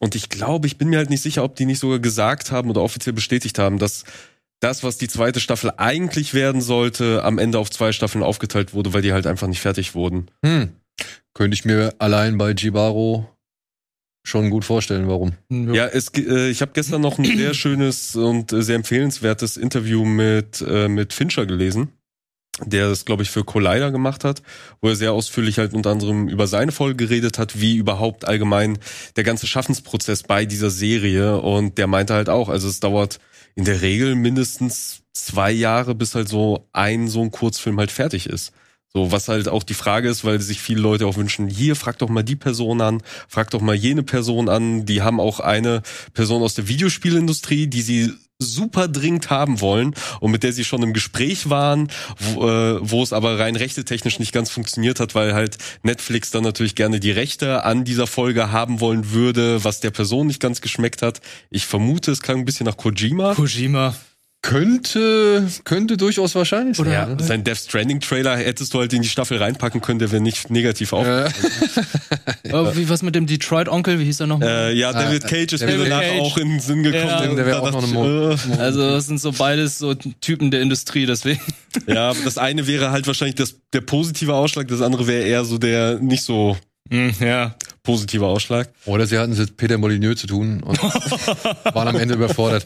Und 0.00 0.14
ich 0.14 0.30
glaube, 0.30 0.66
ich 0.66 0.78
bin 0.78 0.88
mir 0.88 0.96
halt 0.96 1.10
nicht 1.10 1.20
sicher, 1.20 1.44
ob 1.44 1.56
die 1.56 1.66
nicht 1.66 1.78
sogar 1.78 1.98
gesagt 1.98 2.52
haben 2.52 2.70
oder 2.70 2.80
offiziell 2.80 3.12
bestätigt 3.12 3.58
haben, 3.58 3.78
dass 3.78 4.04
das, 4.60 4.82
was 4.82 4.96
die 4.96 5.08
zweite 5.08 5.38
Staffel 5.38 5.70
eigentlich 5.76 6.32
werden 6.32 6.62
sollte, 6.62 7.22
am 7.22 7.36
Ende 7.36 7.58
auf 7.58 7.70
zwei 7.70 7.92
Staffeln 7.92 8.24
aufgeteilt 8.24 8.72
wurde, 8.72 8.94
weil 8.94 9.02
die 9.02 9.12
halt 9.12 9.26
einfach 9.26 9.46
nicht 9.46 9.60
fertig 9.60 9.94
wurden. 9.94 10.30
Hm. 10.42 10.72
Könnte 11.34 11.54
ich 11.54 11.66
mir 11.66 11.94
allein 11.98 12.38
bei 12.38 12.52
Jibaro 12.52 13.28
schon 14.22 14.50
gut 14.50 14.64
vorstellen, 14.64 15.08
warum. 15.08 15.32
Ja, 15.50 15.86
es, 15.86 16.08
äh, 16.16 16.48
ich 16.48 16.60
habe 16.60 16.72
gestern 16.74 17.00
noch 17.00 17.18
ein 17.18 17.24
sehr 17.36 17.54
schönes 17.54 18.14
und 18.16 18.50
sehr 18.50 18.76
empfehlenswertes 18.76 19.56
Interview 19.56 20.04
mit, 20.04 20.64
äh, 20.66 20.88
mit 20.88 21.12
Fincher 21.12 21.46
gelesen, 21.46 21.88
der 22.64 22.88
das, 22.88 23.04
glaube 23.04 23.22
ich, 23.22 23.30
für 23.30 23.44
Collider 23.44 23.90
gemacht 23.90 24.24
hat, 24.24 24.42
wo 24.80 24.88
er 24.88 24.96
sehr 24.96 25.12
ausführlich 25.12 25.58
halt 25.58 25.74
unter 25.74 25.90
anderem 25.90 26.28
über 26.28 26.46
seine 26.46 26.72
Folge 26.72 27.06
geredet 27.06 27.38
hat, 27.38 27.60
wie 27.60 27.76
überhaupt 27.76 28.26
allgemein 28.26 28.78
der 29.16 29.24
ganze 29.24 29.46
Schaffensprozess 29.46 30.24
bei 30.24 30.44
dieser 30.44 30.70
Serie. 30.70 31.40
Und 31.40 31.78
der 31.78 31.86
meinte 31.86 32.14
halt 32.14 32.28
auch, 32.28 32.48
also 32.48 32.68
es 32.68 32.80
dauert 32.80 33.18
in 33.54 33.64
der 33.64 33.82
Regel 33.82 34.14
mindestens 34.14 35.02
zwei 35.12 35.50
Jahre, 35.50 35.94
bis 35.94 36.14
halt 36.14 36.28
so 36.28 36.68
ein 36.72 37.08
so 37.08 37.22
ein 37.22 37.30
Kurzfilm 37.30 37.78
halt 37.78 37.90
fertig 37.90 38.26
ist. 38.28 38.52
So, 38.94 39.12
was 39.12 39.28
halt 39.28 39.48
auch 39.48 39.64
die 39.64 39.74
Frage 39.74 40.08
ist, 40.08 40.24
weil 40.24 40.40
sich 40.40 40.60
viele 40.60 40.80
Leute 40.80 41.06
auch 41.06 41.16
wünschen, 41.16 41.46
hier, 41.48 41.76
frag 41.76 41.98
doch 41.98 42.08
mal 42.08 42.22
die 42.22 42.36
Person 42.36 42.80
an, 42.80 43.02
frag 43.28 43.50
doch 43.50 43.60
mal 43.60 43.74
jene 43.74 44.02
Person 44.02 44.48
an. 44.48 44.86
Die 44.86 45.02
haben 45.02 45.20
auch 45.20 45.40
eine 45.40 45.82
Person 46.14 46.42
aus 46.42 46.54
der 46.54 46.68
Videospielindustrie, 46.68 47.66
die 47.66 47.82
sie 47.82 48.14
super 48.38 48.86
dringend 48.86 49.30
haben 49.30 49.60
wollen 49.60 49.94
und 50.20 50.30
mit 50.30 50.44
der 50.44 50.52
sie 50.52 50.64
schon 50.64 50.82
im 50.82 50.92
Gespräch 50.92 51.50
waren, 51.50 51.88
wo, 52.18 52.48
äh, 52.48 52.78
wo 52.80 53.02
es 53.02 53.12
aber 53.12 53.38
rein 53.38 53.56
rechtetechnisch 53.56 54.20
nicht 54.20 54.32
ganz 54.32 54.48
funktioniert 54.48 55.00
hat, 55.00 55.14
weil 55.14 55.34
halt 55.34 55.58
Netflix 55.82 56.30
dann 56.30 56.44
natürlich 56.44 56.76
gerne 56.76 57.00
die 57.00 57.10
Rechte 57.10 57.64
an 57.64 57.84
dieser 57.84 58.06
Folge 58.06 58.52
haben 58.52 58.80
wollen 58.80 59.10
würde, 59.10 59.64
was 59.64 59.80
der 59.80 59.90
Person 59.90 60.28
nicht 60.28 60.40
ganz 60.40 60.60
geschmeckt 60.60 61.02
hat. 61.02 61.20
Ich 61.50 61.66
vermute, 61.66 62.12
es 62.12 62.22
klang 62.22 62.38
ein 62.38 62.44
bisschen 62.44 62.66
nach 62.66 62.76
Kojima. 62.76 63.34
Kojima. 63.34 63.94
Könnte, 64.40 65.48
könnte 65.64 65.96
durchaus 65.96 66.34
wahrscheinlich 66.36 66.76
sein. 66.76 66.90
Ja, 66.92 67.06
ne? 67.06 67.16
sein 67.22 67.42
Death 67.42 67.58
Stranding 67.58 67.98
Trailer 68.00 68.36
hättest 68.36 68.72
du 68.72 68.78
halt 68.78 68.92
in 68.92 69.02
die 69.02 69.08
Staffel 69.08 69.36
reinpacken 69.38 69.80
können, 69.80 69.98
der 69.98 70.12
wäre 70.12 70.22
nicht 70.22 70.48
negativ 70.50 70.92
auf. 70.92 71.06
Äh, 71.06 71.28
Oh, 72.52 72.70
wie 72.74 72.88
was 72.88 73.02
mit 73.02 73.14
dem 73.14 73.26
Detroit-Onkel? 73.26 73.98
Wie 73.98 74.04
hieß 74.04 74.20
er 74.20 74.26
noch? 74.26 74.40
Äh, 74.40 74.72
ja, 74.72 74.92
David 74.92 75.24
Ah, 75.24 75.28
Cage 75.28 75.52
ist 75.52 75.60
David 75.62 75.78
mir 75.80 75.84
danach 75.90 76.00
Cage. 76.00 76.20
auch 76.20 76.38
in 76.38 76.48
den 76.48 76.60
Sinn 76.60 76.82
gekommen. 76.82 77.06
Ja, 77.08 77.26
der 77.34 77.44
wäre 77.46 77.60
auch 77.60 77.70
noch 77.72 77.82
eine 77.84 78.38
äh, 78.54 78.56
also 78.58 78.90
das 78.92 79.06
sind 79.06 79.20
so 79.20 79.32
beides 79.32 79.78
so 79.78 79.92
Typen 79.94 80.50
der 80.50 80.62
Industrie, 80.62 81.04
deswegen. 81.04 81.40
Ja, 81.86 82.14
das 82.24 82.38
eine 82.38 82.66
wäre 82.66 82.90
halt 82.90 83.06
wahrscheinlich 83.06 83.34
das, 83.36 83.56
der 83.74 83.82
positive 83.82 84.32
Ausschlag, 84.34 84.66
das 84.68 84.80
andere 84.80 85.06
wäre 85.06 85.24
eher 85.24 85.44
so 85.44 85.58
der 85.58 85.98
nicht 85.98 86.22
so 86.24 86.56
Hm, 86.90 87.12
ja. 87.20 87.54
positiver 87.82 88.28
Ausschlag. 88.28 88.70
Oder 88.86 89.06
sie 89.06 89.18
hatten 89.18 89.32
es 89.32 89.38
mit 89.38 89.58
Peter 89.58 89.76
Molyneux 89.76 90.18
zu 90.18 90.26
tun 90.26 90.62
und 90.62 90.82
waren 90.82 91.88
am 91.88 91.96
Ende 91.96 92.14
überfordert. 92.14 92.64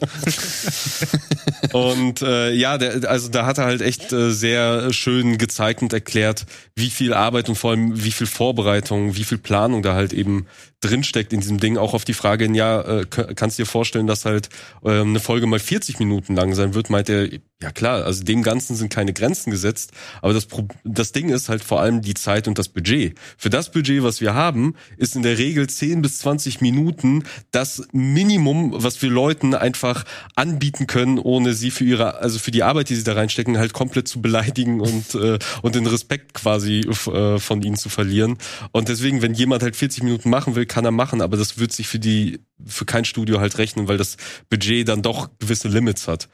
Und 1.71 2.21
äh, 2.21 2.51
ja, 2.51 2.77
der, 2.77 3.09
also 3.09 3.29
da 3.29 3.45
hat 3.45 3.57
er 3.57 3.65
halt 3.65 3.81
echt 3.81 4.11
äh, 4.11 4.31
sehr 4.31 4.91
schön 4.91 5.37
gezeigt 5.37 5.81
und 5.81 5.93
erklärt, 5.93 6.45
wie 6.75 6.89
viel 6.89 7.13
Arbeit 7.13 7.49
und 7.49 7.55
vor 7.55 7.71
allem 7.71 8.03
wie 8.03 8.11
viel 8.11 8.27
Vorbereitung, 8.27 9.15
wie 9.15 9.23
viel 9.23 9.37
Planung 9.37 9.81
da 9.81 9.93
halt 9.93 10.13
eben 10.13 10.47
drinsteckt 10.83 11.33
in 11.33 11.39
diesem 11.39 11.59
Ding. 11.59 11.77
Auch 11.77 11.93
auf 11.93 12.05
die 12.05 12.13
Frage, 12.13 12.51
ja, 12.53 12.81
äh, 12.81 13.05
kannst 13.05 13.57
du 13.57 13.63
dir 13.63 13.67
vorstellen, 13.67 14.07
dass 14.07 14.25
halt 14.25 14.49
ähm, 14.83 15.09
eine 15.09 15.19
Folge 15.19 15.47
mal 15.47 15.59
40 15.59 15.99
Minuten 15.99 16.35
lang 16.35 16.53
sein 16.53 16.73
wird, 16.73 16.89
meint 16.89 17.09
er, 17.09 17.29
ja 17.61 17.71
klar, 17.71 18.03
also 18.03 18.23
dem 18.23 18.43
Ganzen 18.43 18.75
sind 18.75 18.91
keine 18.91 19.13
Grenzen 19.13 19.49
gesetzt. 19.49 19.91
Aber 20.21 20.33
das, 20.33 20.45
Pro 20.45 20.67
das 20.83 21.13
Ding 21.13 21.29
ist 21.29 21.47
halt 21.47 21.63
vor 21.63 21.79
allem 21.79 22.01
die 22.01 22.13
Zeit 22.13 22.47
und 22.47 22.57
das 22.57 22.67
Budget. 22.67 23.17
Für 23.37 23.49
das 23.49 23.71
Budget, 23.71 24.03
was 24.03 24.19
wir 24.19 24.33
haben, 24.33 24.75
ist 24.97 25.15
in 25.15 25.23
der 25.23 25.37
Regel 25.37 25.67
10 25.67 26.01
bis 26.01 26.19
20 26.19 26.59
Minuten 26.59 27.23
das 27.51 27.87
Minimum, 27.93 28.73
was 28.75 29.01
wir 29.01 29.09
Leuten 29.09 29.55
einfach 29.55 30.03
anbieten 30.35 30.87
können, 30.87 31.17
ohne 31.17 31.52
sie 31.53 31.71
für 31.71 31.83
ihre, 31.83 32.15
also 32.15 32.39
für 32.39 32.51
die 32.51 32.63
Arbeit, 32.63 32.89
die 32.89 32.95
sie 32.95 33.03
da 33.03 33.13
reinstecken, 33.13 33.57
halt 33.57 33.73
komplett 33.73 34.07
zu 34.07 34.21
beleidigen 34.21 34.81
und, 34.81 35.15
äh, 35.15 35.39
und 35.61 35.75
den 35.75 35.85
Respekt 35.87 36.33
quasi 36.33 36.81
äh, 36.81 37.39
von 37.39 37.61
ihnen 37.61 37.75
zu 37.77 37.89
verlieren. 37.89 38.37
Und 38.71 38.89
deswegen, 38.89 39.21
wenn 39.21 39.33
jemand 39.33 39.63
halt 39.63 39.75
40 39.75 40.03
Minuten 40.03 40.29
machen 40.29 40.55
will, 40.55 40.65
kann 40.65 40.85
er 40.85 40.91
machen, 40.91 41.21
aber 41.21 41.37
das 41.37 41.57
wird 41.57 41.71
sich 41.71 41.87
für 41.87 41.99
die, 41.99 42.39
für 42.65 42.85
kein 42.85 43.05
Studio 43.05 43.39
halt 43.39 43.57
rechnen, 43.57 43.87
weil 43.87 43.97
das 43.97 44.17
Budget 44.49 44.87
dann 44.87 45.01
doch 45.01 45.29
gewisse 45.39 45.67
Limits 45.67 46.07
hat. 46.07 46.29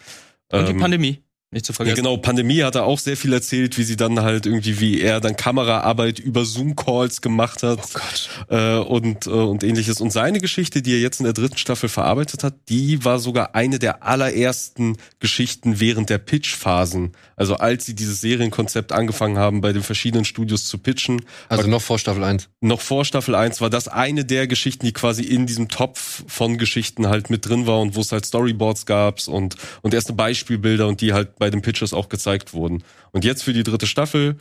Und 0.51 0.67
die 0.67 0.71
Ähm, 0.73 0.79
Pandemie. 0.79 1.23
Nicht 1.51 1.65
zu 1.65 1.71
ja, 1.71 1.77
vergessen. 1.77 1.95
genau, 2.03 2.17
Pandemie 2.17 2.61
hat 2.61 2.75
er 2.75 2.85
auch 2.85 2.99
sehr 2.99 3.17
viel 3.17 3.33
erzählt, 3.33 3.77
wie 3.79 3.83
sie 3.83 3.95
dann 3.95 4.19
halt 4.21 4.45
irgendwie, 4.45 4.79
wie 4.79 5.01
er 5.01 5.19
dann 5.19 5.35
Kameraarbeit 5.35 6.19
über 6.19 6.45
Zoom-Calls 6.45 7.21
gemacht 7.21 7.63
hat 7.63 7.79
Oh 7.83 7.87
Gott. 7.99 8.29
äh, 8.49 8.77
und, 8.77 9.25
äh, 9.25 9.29
und 9.31 9.63
ähnliches. 9.63 9.99
Und 9.99 10.11
seine 10.11 10.39
Geschichte, 10.39 10.83
die 10.83 10.93
er 10.93 10.99
jetzt 10.99 11.19
in 11.19 11.23
der 11.23 11.33
dritten 11.33 11.57
Staffel 11.57 11.89
verarbeitet 11.89 12.43
hat, 12.43 12.53
die 12.69 13.03
war 13.03 13.17
sogar 13.17 13.55
eine 13.55 13.79
der 13.79 14.03
allerersten 14.03 14.97
Geschichten 15.19 15.79
während 15.79 16.11
der 16.11 16.19
Pitch-Phasen. 16.19 17.13
Also 17.35 17.55
als 17.55 17.85
sie 17.85 17.95
dieses 17.95 18.21
Serienkonzept 18.21 18.91
angefangen 18.91 19.39
haben, 19.39 19.61
bei 19.61 19.73
den 19.73 19.81
verschiedenen 19.81 20.25
Studios 20.25 20.65
zu 20.65 20.77
pitchen, 20.77 21.21
Also 21.47 21.67
noch 21.67 21.81
vor 21.81 21.97
Staffel 21.97 22.23
1. 22.23 22.49
noch 22.61 22.81
vor 22.81 23.05
Staffel 23.05 23.33
1 23.33 23.59
war 23.61 23.71
das 23.71 23.87
eine 23.87 24.23
der 24.23 24.45
Geschichten, 24.45 24.85
die 24.85 24.93
quasi 24.93 25.23
in 25.23 25.47
diesem 25.47 25.67
Topf 25.69 26.23
von 26.27 26.57
Geschichten 26.59 27.07
halt 27.07 27.29
mit 27.31 27.47
drin 27.47 27.65
war 27.65 27.79
und 27.79 27.95
wo 27.95 28.01
es 28.01 28.11
halt 28.11 28.25
Storyboards 28.25 28.85
gab 28.85 29.27
und, 29.27 29.55
und 29.81 29.93
erste 29.95 30.13
Beispielbilder 30.13 30.87
und 30.87 31.01
die 31.01 31.13
halt 31.13 31.38
bei 31.39 31.49
den 31.49 31.61
Pitches 31.63 31.93
auch 31.93 32.09
gezeigt 32.09 32.53
wurden. 32.53 32.83
Und 33.11 33.25
jetzt 33.25 33.43
für 33.43 33.53
die 33.53 33.63
dritte 33.63 33.87
Staffel, 33.87 34.35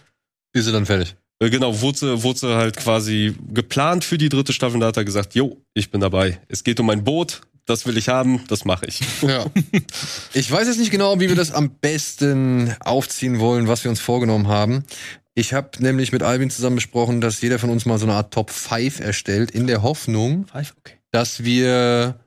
Ist 0.53 0.67
sie 0.67 0.73
dann 0.73 0.85
fertig? 0.87 1.17
äh, 1.41 1.49
genau, 1.51 1.81
wurde 1.81 2.23
wurde 2.23 2.57
halt 2.57 2.77
quasi 2.77 3.35
geplant 3.55 4.05
für 4.05 4.19
die 4.19 4.29
dritte 4.29 4.53
Staffel 4.53 4.75
und 4.75 4.81
da 4.81 4.89
hat 4.89 4.97
er 4.99 5.05
gesagt, 5.05 5.35
jo, 5.35 5.57
ich 5.75 5.91
bin 5.91 6.01
dabei. 6.01 6.39
Es 6.49 6.65
geht 6.65 6.81
um 6.81 6.91
ein 6.91 7.05
Boot, 7.05 7.41
das 7.65 7.87
will 7.87 7.97
ich 7.97 8.09
haben, 8.09 8.45
das 8.49 8.65
mache 8.65 8.87
ich. 8.87 9.01
Ja. 9.23 9.47
Ich 10.35 10.51
weiß 10.51 10.67
jetzt 10.69 10.79
nicht 10.79 10.91
genau, 10.91 11.21
wie 11.21 11.29
wir 11.29 11.37
das 11.37 11.53
am 11.53 11.71
besten 11.71 12.75
aufziehen 12.81 13.39
wollen, 13.41 13.69
was 13.69 13.85
wir 13.85 13.91
uns 13.91 14.01
vorgenommen 14.01 14.49
haben. 14.49 14.85
Ich 15.35 15.53
habe 15.53 15.71
nämlich 15.79 16.11
mit 16.11 16.25
Albin 16.25 16.51
zusammen 16.51 16.77
besprochen, 16.77 17.21
dass 17.21 17.41
jeder 17.41 17.61
von 17.61 17.71
uns 17.71 17.87
mal 17.87 17.99
so 17.99 18.07
eine 18.07 18.15
Art 18.15 18.35
Top 18.35 18.51
5 18.51 18.99
erstellt, 18.99 19.53
in 19.53 19.69
der 19.69 19.83
Hoffnung, 19.83 20.47
Five? 20.47 20.75
Okay. 20.79 20.95
dass 21.13 21.45
wir. 21.45 22.19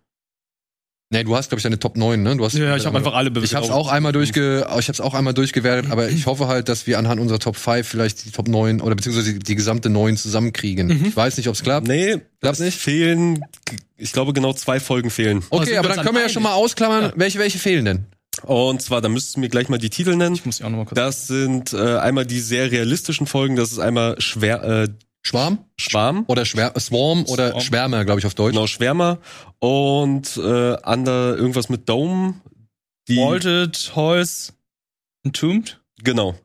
Nee, 1.13 1.25
du 1.25 1.35
hast, 1.35 1.49
glaube 1.49 1.59
ich, 1.59 1.63
deine 1.63 1.77
Top 1.77 1.97
9, 1.97 2.23
ne? 2.23 2.37
Du 2.37 2.45
hast, 2.45 2.53
Ja, 2.53 2.75
ich 2.77 2.85
habe 2.85 2.97
einfach 2.97 3.13
alle 3.13 3.29
bewertet. 3.31 3.51
Ich 3.51 3.55
habe 3.55 3.65
es 3.65 3.71
auch 3.71 3.89
einmal 3.89 4.13
durchge, 4.13 4.61
ich 4.79 4.87
habe 4.87 4.93
es 4.93 5.01
auch 5.01 5.13
einmal 5.13 5.33
durchgewertet, 5.33 5.91
aber 5.91 6.09
ich 6.09 6.25
hoffe 6.25 6.47
halt, 6.47 6.69
dass 6.69 6.87
wir 6.87 6.97
anhand 6.97 7.19
unserer 7.19 7.37
Top 7.39 7.57
5 7.57 7.85
vielleicht 7.85 8.23
die 8.25 8.31
Top 8.31 8.47
9 8.47 8.79
oder 8.79 8.95
beziehungsweise 8.95 9.33
die, 9.33 9.39
die 9.39 9.55
gesamte 9.55 9.89
9 9.89 10.15
zusammenkriegen. 10.15 10.87
Mhm. 10.87 11.05
Ich 11.07 11.15
weiß 11.15 11.35
nicht, 11.35 11.49
ob 11.49 11.55
es 11.55 11.63
klappt. 11.63 11.85
Nee, 11.87 12.17
Glaub's 12.39 12.59
es 12.59 12.65
nicht? 12.65 12.79
fehlen, 12.79 13.43
ich 13.97 14.13
glaube 14.13 14.31
genau 14.31 14.53
zwei 14.53 14.79
Folgen 14.79 15.09
fehlen. 15.09 15.43
Okay, 15.49 15.71
wir 15.71 15.79
aber 15.79 15.89
dann 15.89 16.01
können 16.05 16.15
wir 16.15 16.21
ja 16.23 16.29
schon 16.29 16.43
mal 16.43 16.53
ausklammern, 16.53 17.03
Ja. 17.03 17.11
welche 17.15 17.39
welche 17.39 17.59
fehlen 17.59 17.83
denn? 17.85 18.05
Und 18.43 18.81
zwar, 18.81 19.01
da 19.01 19.09
müsstest 19.09 19.35
du 19.35 19.41
mir 19.41 19.49
gleich 19.49 19.67
mal 19.67 19.77
die 19.77 19.89
Titel 19.89 20.15
nennen. 20.15 20.33
Ich 20.35 20.45
muss 20.45 20.59
ja 20.59 20.65
auch 20.65 20.69
noch 20.69 20.77
mal 20.77 20.85
kurz. 20.85 20.95
Das 20.95 21.27
sind 21.27 21.73
äh, 21.73 21.97
einmal 21.97 22.25
die 22.25 22.39
sehr 22.39 22.71
realistischen 22.71 23.27
Folgen. 23.27 23.57
Das 23.57 23.71
ist 23.73 23.79
einmal 23.79 24.19
Schwer, 24.21 24.63
äh, 24.63 24.87
Schwarm 25.23 25.65
Schwarm, 25.77 26.25
oder 26.27 26.45
Schwär, 26.45 26.73
Swarm 26.79 27.25
oder 27.25 27.51
Swarm. 27.51 27.61
Schwärmer, 27.61 28.05
glaube 28.05 28.19
ich 28.19 28.25
auf 28.25 28.33
Deutsch. 28.33 28.53
genau 28.53 28.67
Schwärmer 28.67 29.19
und 29.59 30.37
äh, 30.37 30.75
ander 30.81 31.35
irgendwas 31.37 31.69
mit 31.69 31.87
Dome. 31.87 32.35
Die, 33.07 33.17
Vaulted, 33.17 33.93
Heus, 33.95 34.53
Entombed. 35.23 35.79
Genau. 36.03 36.35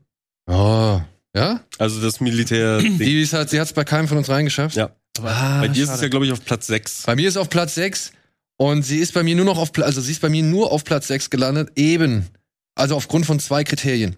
Oh, 0.47 1.01
ja? 1.35 1.61
Also 1.79 2.01
das 2.01 2.21
Militär. 2.21 2.81
-Ding. 2.81 2.99
Die 2.99 3.23
ist 3.23 3.33
halt, 3.33 3.51
sie 3.51 3.61
hat 3.61 3.67
es 3.67 3.73
bei 3.73 3.85
keinem 3.85 4.09
von 4.09 4.19
uns 4.19 4.29
reingeschafft. 4.29 4.77
Ja. 4.77 4.91
Ah, 5.23 5.61
Bei 5.61 5.69
dir 5.69 5.83
ist 5.83 5.89
schade. 5.89 5.97
es 5.97 6.03
ja, 6.03 6.09
glaube 6.09 6.27
ich, 6.27 6.33
auf 6.33 6.45
Platz 6.45 6.67
6. 6.67 7.05
Bei 7.07 7.17
mir 7.17 7.29
ist 7.29 7.39
auf 7.39 7.49
Platz 7.49 7.75
6 7.75 8.13
und 8.59 8.83
sie 8.83 8.99
ist 8.99 9.15
bei 9.15 9.23
mir 9.23 9.35
nur 9.35 9.47
noch 9.47 9.59
auf 9.59 9.71
also 9.79 10.01
sie 10.03 10.13
ist 10.13 10.21
bei 10.21 10.29
mir 10.29 10.43
nur 10.43 10.73
auf 10.73 10.85
Platz 10.85 11.09
6 11.09 11.31
gelandet, 11.31 11.71
eben. 11.77 12.27
Also 12.75 12.95
aufgrund 12.97 13.25
von 13.25 13.41
zwei 13.41 13.65
Kriterien. 13.65 14.17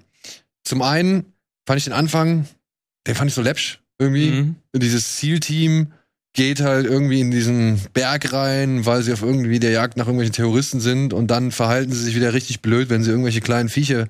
Zum 0.65 0.83
einen 0.83 1.33
fand 1.67 1.79
ich 1.79 1.85
den 1.85 1.93
Anfang, 1.93 2.49
den 3.07 3.15
fand 3.15 3.31
ich 3.31 3.35
so 3.35 3.43
läppsch 3.43 3.79
irgendwie. 3.99 4.31
Mhm. 4.31 4.57
Dieses 4.75 5.17
Zielteam 5.17 5.93
geht 6.33 6.61
halt 6.61 6.87
irgendwie 6.87 7.21
in 7.21 7.31
diesen 7.31 7.81
Berg 7.95 8.33
rein, 8.33 8.87
weil 8.87 9.03
sie 9.03 9.13
auf 9.13 9.23
irgendwie 9.23 9.59
der 9.59 9.71
Jagd 9.71 9.97
nach 9.97 10.07
irgendwelchen 10.07 10.35
Terroristen 10.35 10.81
sind 10.81 11.13
und 11.13 11.29
dann 11.29 11.51
verhalten 11.51 11.93
sie 11.93 12.05
sich 12.05 12.15
wieder 12.15 12.33
richtig 12.33 12.63
blöd, 12.63 12.91
wenn 12.91 13.03
sie 13.03 13.11
irgendwelche 13.11 13.41
kleinen 13.41 13.69
Viecher, 13.69 14.07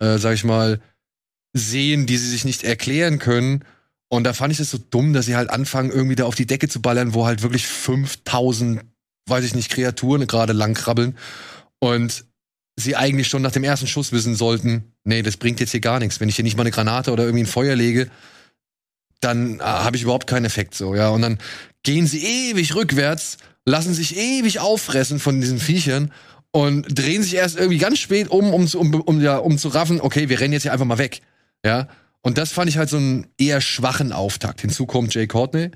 äh, 0.00 0.18
sag 0.18 0.34
ich 0.34 0.44
mal, 0.44 0.80
sehen, 1.52 2.06
die 2.06 2.16
sie 2.16 2.28
sich 2.28 2.44
nicht 2.44 2.64
erklären 2.64 3.18
können. 3.18 3.64
Und 4.08 4.24
da 4.24 4.32
fand 4.32 4.52
ich 4.52 4.58
es 4.58 4.70
so 4.70 4.78
dumm, 4.78 5.12
dass 5.12 5.26
sie 5.26 5.36
halt 5.36 5.50
anfangen, 5.50 5.90
irgendwie 5.90 6.16
da 6.16 6.24
auf 6.24 6.34
die 6.34 6.46
Decke 6.46 6.68
zu 6.68 6.82
ballern, 6.82 7.14
wo 7.14 7.26
halt 7.26 7.42
wirklich 7.42 7.66
5000, 7.66 8.80
weiß 9.28 9.44
ich 9.44 9.54
nicht, 9.54 9.70
Kreaturen 9.70 10.26
gerade 10.26 10.52
lang 10.52 10.74
krabbeln. 10.74 11.16
Und 11.78 12.24
sie 12.76 12.96
eigentlich 12.96 13.28
schon 13.28 13.42
nach 13.42 13.52
dem 13.52 13.64
ersten 13.64 13.86
Schuss 13.86 14.10
wissen 14.10 14.34
sollten, 14.34 14.92
nee, 15.04 15.22
das 15.22 15.36
bringt 15.36 15.60
jetzt 15.60 15.70
hier 15.70 15.80
gar 15.80 16.00
nichts. 16.00 16.18
Wenn 16.18 16.28
ich 16.28 16.36
hier 16.36 16.42
nicht 16.42 16.56
mal 16.56 16.62
eine 16.62 16.72
Granate 16.72 17.12
oder 17.12 17.24
irgendwie 17.24 17.44
ein 17.44 17.46
Feuer 17.46 17.76
lege, 17.76 18.10
dann 19.20 19.60
äh, 19.60 19.62
habe 19.62 19.96
ich 19.96 20.02
überhaupt 20.02 20.26
keinen 20.26 20.44
Effekt 20.44 20.74
so, 20.74 20.94
ja. 20.94 21.08
Und 21.10 21.22
dann 21.22 21.38
gehen 21.82 22.06
sie 22.06 22.24
ewig 22.24 22.74
rückwärts, 22.74 23.38
lassen 23.64 23.94
sich 23.94 24.16
ewig 24.16 24.60
auffressen 24.60 25.18
von 25.18 25.40
diesen 25.40 25.58
Viechern 25.58 26.12
und 26.52 26.86
drehen 26.98 27.22
sich 27.22 27.34
erst 27.36 27.56
irgendwie 27.58 27.78
ganz 27.78 27.98
spät 27.98 28.28
um, 28.28 28.52
um, 28.52 28.66
zu- 28.66 28.80
um, 28.80 28.92
um, 28.94 29.20
ja, 29.20 29.36
um 29.38 29.56
zu 29.58 29.68
raffen, 29.68 30.00
okay, 30.00 30.28
wir 30.28 30.40
rennen 30.40 30.52
jetzt 30.52 30.62
hier 30.62 30.72
einfach 30.72 30.86
mal 30.86 30.98
weg, 30.98 31.20
ja. 31.64 31.88
Und 32.22 32.36
das 32.36 32.52
fand 32.52 32.68
ich 32.68 32.76
halt 32.76 32.90
so 32.90 32.98
einen 32.98 33.28
eher 33.38 33.62
schwachen 33.62 34.12
Auftakt. 34.12 34.60
Hinzu 34.60 34.84
kommt 34.84 35.14
Jay 35.14 35.26
Courtney, 35.26 35.70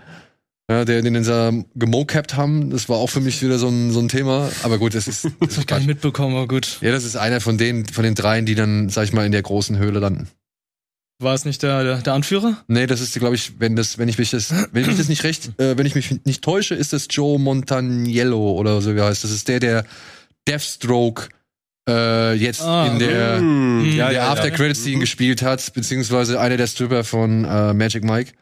ja, 0.71 0.85
der 0.85 1.01
den 1.01 1.25
sie 1.25 1.65
gemocapt 1.75 2.37
haben. 2.37 2.69
Das 2.69 2.89
war 2.91 2.99
auch 2.99 3.09
für 3.09 3.21
mich 3.21 3.41
wieder 3.43 3.57
so 3.59 3.69
ein, 3.69 3.93
so 3.93 4.01
ein 4.01 4.09
Thema. 4.09 4.51
Aber 4.63 4.77
gut, 4.79 4.95
das 4.95 5.09
ist, 5.09 5.25
das 5.25 5.33
Das 5.41 5.53
hab 5.57 5.61
ich 5.61 5.67
gar 5.67 5.79
nicht 5.79 5.87
mitbekommen, 5.87 6.37
aber 6.37 6.47
gut. 6.47 6.79
ja, 6.83 6.91
das 6.93 7.05
ist 7.05 7.17
einer 7.17 7.41
von 7.41 7.57
den, 7.57 7.87
von 7.87 8.05
den 8.05 8.15
dreien, 8.15 8.45
die 8.45 8.55
dann, 8.55 8.91
sag 8.91 9.05
ich 9.05 9.15
mal, 9.15 9.25
in 9.25 9.33
der 9.33 9.41
großen 9.41 9.79
Höhle 9.79 10.01
landen. 10.01 10.29
War 11.21 11.35
es 11.35 11.45
nicht 11.45 11.63
der, 11.63 12.01
der, 12.01 12.13
Anführer? 12.13 12.57
Nee, 12.67 12.87
das 12.87 13.01
ist, 13.01 13.15
glaube 13.19 13.37
ich, 13.37 13.61
wenn 13.61 13.77
das, 13.77 13.99
wenn 13.99 14.09
ich 14.09 14.19
mich 14.19 14.31
das, 14.31 14.53
wenn 14.73 14.89
ich 14.89 14.97
das 14.97 15.09
nicht 15.09 15.23
recht, 15.25 15.59
äh, 15.61 15.79
wenn 15.79 15.87
ich 15.87 15.95
mich 15.95 16.25
nicht 16.25 16.43
täusche, 16.43 16.75
ist 16.75 16.93
das 16.93 17.07
Joe 17.09 17.39
Montaniello 17.39 18.53
oder 18.53 18.81
so 18.83 18.95
wie 18.95 18.99
er 18.99 19.07
heißt. 19.07 19.23
Das 19.23 19.31
ist 19.31 19.47
der, 19.49 19.61
der 19.61 19.85
Deathstroke 20.49 21.29
äh, 21.89 22.33
jetzt 22.35 22.63
Ah, 22.63 22.87
in 22.89 22.99
der, 22.99 23.41
Mhm. 23.41 23.85
in 23.85 23.97
ja, 23.97 24.07
der 24.09 24.15
ja, 24.17 24.33
After 24.33 24.49
ja. 24.49 24.55
Credits 24.55 24.83
Scene 24.83 24.99
gespielt 24.99 25.43
hat, 25.43 25.73
beziehungsweise 25.73 26.41
einer 26.41 26.57
der 26.57 26.67
Stripper 26.67 27.05
von 27.05 27.45
äh, 27.45 27.73
Magic 27.75 28.03
Mike, 28.05 28.33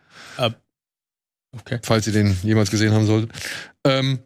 Okay. 1.55 1.79
falls 1.83 2.07
ihr 2.07 2.15
den 2.15 2.35
jemals 2.43 2.71
gesehen 2.71 2.93
haben 2.95 3.05
solltet. 3.07 3.31
Ähm, 3.85 4.21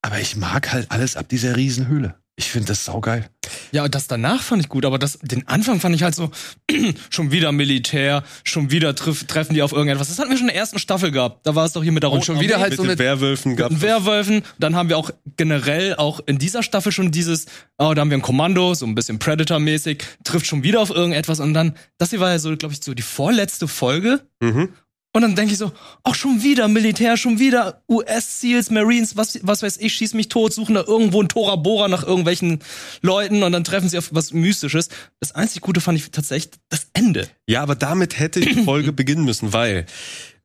aber 0.00 0.18
ich 0.20 0.36
mag 0.36 0.72
halt 0.72 0.90
alles 0.90 1.16
ab 1.16 1.28
dieser 1.28 1.56
Riesenhöhle. 1.56 2.14
Ich 2.38 2.50
finde 2.50 2.68
das 2.68 2.84
saugeil. 2.84 3.30
Ja, 3.72 3.88
das 3.88 4.08
danach 4.08 4.42
fand 4.42 4.62
ich 4.62 4.68
gut, 4.68 4.84
aber 4.84 4.98
das, 4.98 5.18
den 5.22 5.48
Anfang 5.48 5.80
fand 5.80 5.94
ich 5.94 6.02
halt 6.02 6.14
so, 6.14 6.30
schon 7.10 7.30
wieder 7.30 7.50
Militär, 7.50 8.24
schon 8.44 8.70
wieder 8.70 8.94
triff, 8.94 9.24
treffen 9.24 9.54
die 9.54 9.62
auf 9.62 9.72
irgendetwas. 9.72 10.08
Das 10.08 10.18
hatten 10.18 10.30
wir 10.30 10.36
schon 10.36 10.48
in 10.48 10.52
der 10.52 10.56
ersten 10.60 10.78
Staffel 10.78 11.10
gehabt. 11.10 11.46
Da 11.46 11.54
war 11.54 11.64
es 11.64 11.72
doch 11.72 11.82
hier 11.82 11.92
mit 11.92 12.02
der 12.02 12.10
Und 12.10 12.16
Roten 12.16 12.26
schon 12.26 12.40
wieder 12.40 12.56
Armee. 12.56 12.62
halt 12.62 12.70
Mit 12.72 12.76
so 12.76 12.82
den 12.82 12.90
eine 12.90 12.98
Werwölfen 12.98 13.56
gab 13.56 13.70
mit 13.70 13.80
Werwölfen. 13.80 14.42
Dann 14.58 14.76
haben 14.76 14.90
wir 14.90 14.98
auch 14.98 15.10
generell 15.38 15.96
auch 15.96 16.20
in 16.26 16.36
dieser 16.36 16.62
Staffel 16.62 16.92
schon 16.92 17.10
dieses, 17.10 17.46
oh, 17.78 17.94
da 17.94 18.02
haben 18.02 18.10
wir 18.10 18.18
ein 18.18 18.22
Kommando, 18.22 18.74
so 18.74 18.84
ein 18.84 18.94
bisschen 18.94 19.18
Predator-mäßig, 19.18 20.04
trifft 20.24 20.46
schon 20.46 20.62
wieder 20.62 20.80
auf 20.82 20.90
irgendetwas 20.90 21.40
und 21.40 21.54
dann, 21.54 21.74
das 21.96 22.10
hier 22.10 22.20
war 22.20 22.30
ja 22.30 22.38
so, 22.38 22.54
glaube 22.54 22.74
ich, 22.74 22.84
so 22.84 22.92
die 22.92 23.02
vorletzte 23.02 23.66
Folge. 23.66 24.20
Mhm. 24.40 24.68
Und 25.16 25.22
dann 25.22 25.34
denke 25.34 25.52
ich 25.52 25.58
so, 25.58 25.72
auch 26.02 26.14
schon 26.14 26.42
wieder 26.42 26.68
Militär, 26.68 27.16
schon 27.16 27.38
wieder 27.38 27.80
US-Seals, 27.88 28.68
Marines, 28.68 29.16
was, 29.16 29.38
was 29.40 29.62
weiß 29.62 29.78
ich, 29.78 29.94
schieß 29.94 30.12
mich 30.12 30.28
tot, 30.28 30.52
suchen 30.52 30.74
da 30.74 30.84
irgendwo 30.86 31.20
einen 31.20 31.30
Tora 31.30 31.56
Bora 31.56 31.88
nach 31.88 32.02
irgendwelchen 32.02 32.58
Leuten 33.00 33.42
und 33.42 33.50
dann 33.52 33.64
treffen 33.64 33.88
sie 33.88 33.96
auf 33.96 34.10
was 34.12 34.34
Mystisches. 34.34 34.90
Das 35.18 35.32
einzig 35.32 35.62
Gute 35.62 35.80
fand 35.80 35.96
ich 35.96 36.10
tatsächlich 36.10 36.60
das 36.68 36.88
Ende. 36.92 37.30
Ja, 37.48 37.62
aber 37.62 37.76
damit 37.76 38.18
hätte 38.18 38.40
die 38.40 38.62
Folge 38.62 38.92
beginnen 38.92 39.24
müssen, 39.24 39.54
weil 39.54 39.86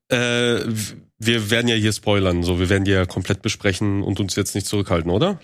äh, 0.08 0.60
wir 1.18 1.50
werden 1.50 1.68
ja 1.68 1.74
hier 1.74 1.92
spoilern, 1.92 2.42
so 2.42 2.58
wir 2.58 2.70
werden 2.70 2.84
die 2.86 2.92
ja 2.92 3.04
komplett 3.04 3.42
besprechen 3.42 4.02
und 4.02 4.20
uns 4.20 4.36
jetzt 4.36 4.54
nicht 4.54 4.66
zurückhalten, 4.66 5.10
oder? 5.10 5.38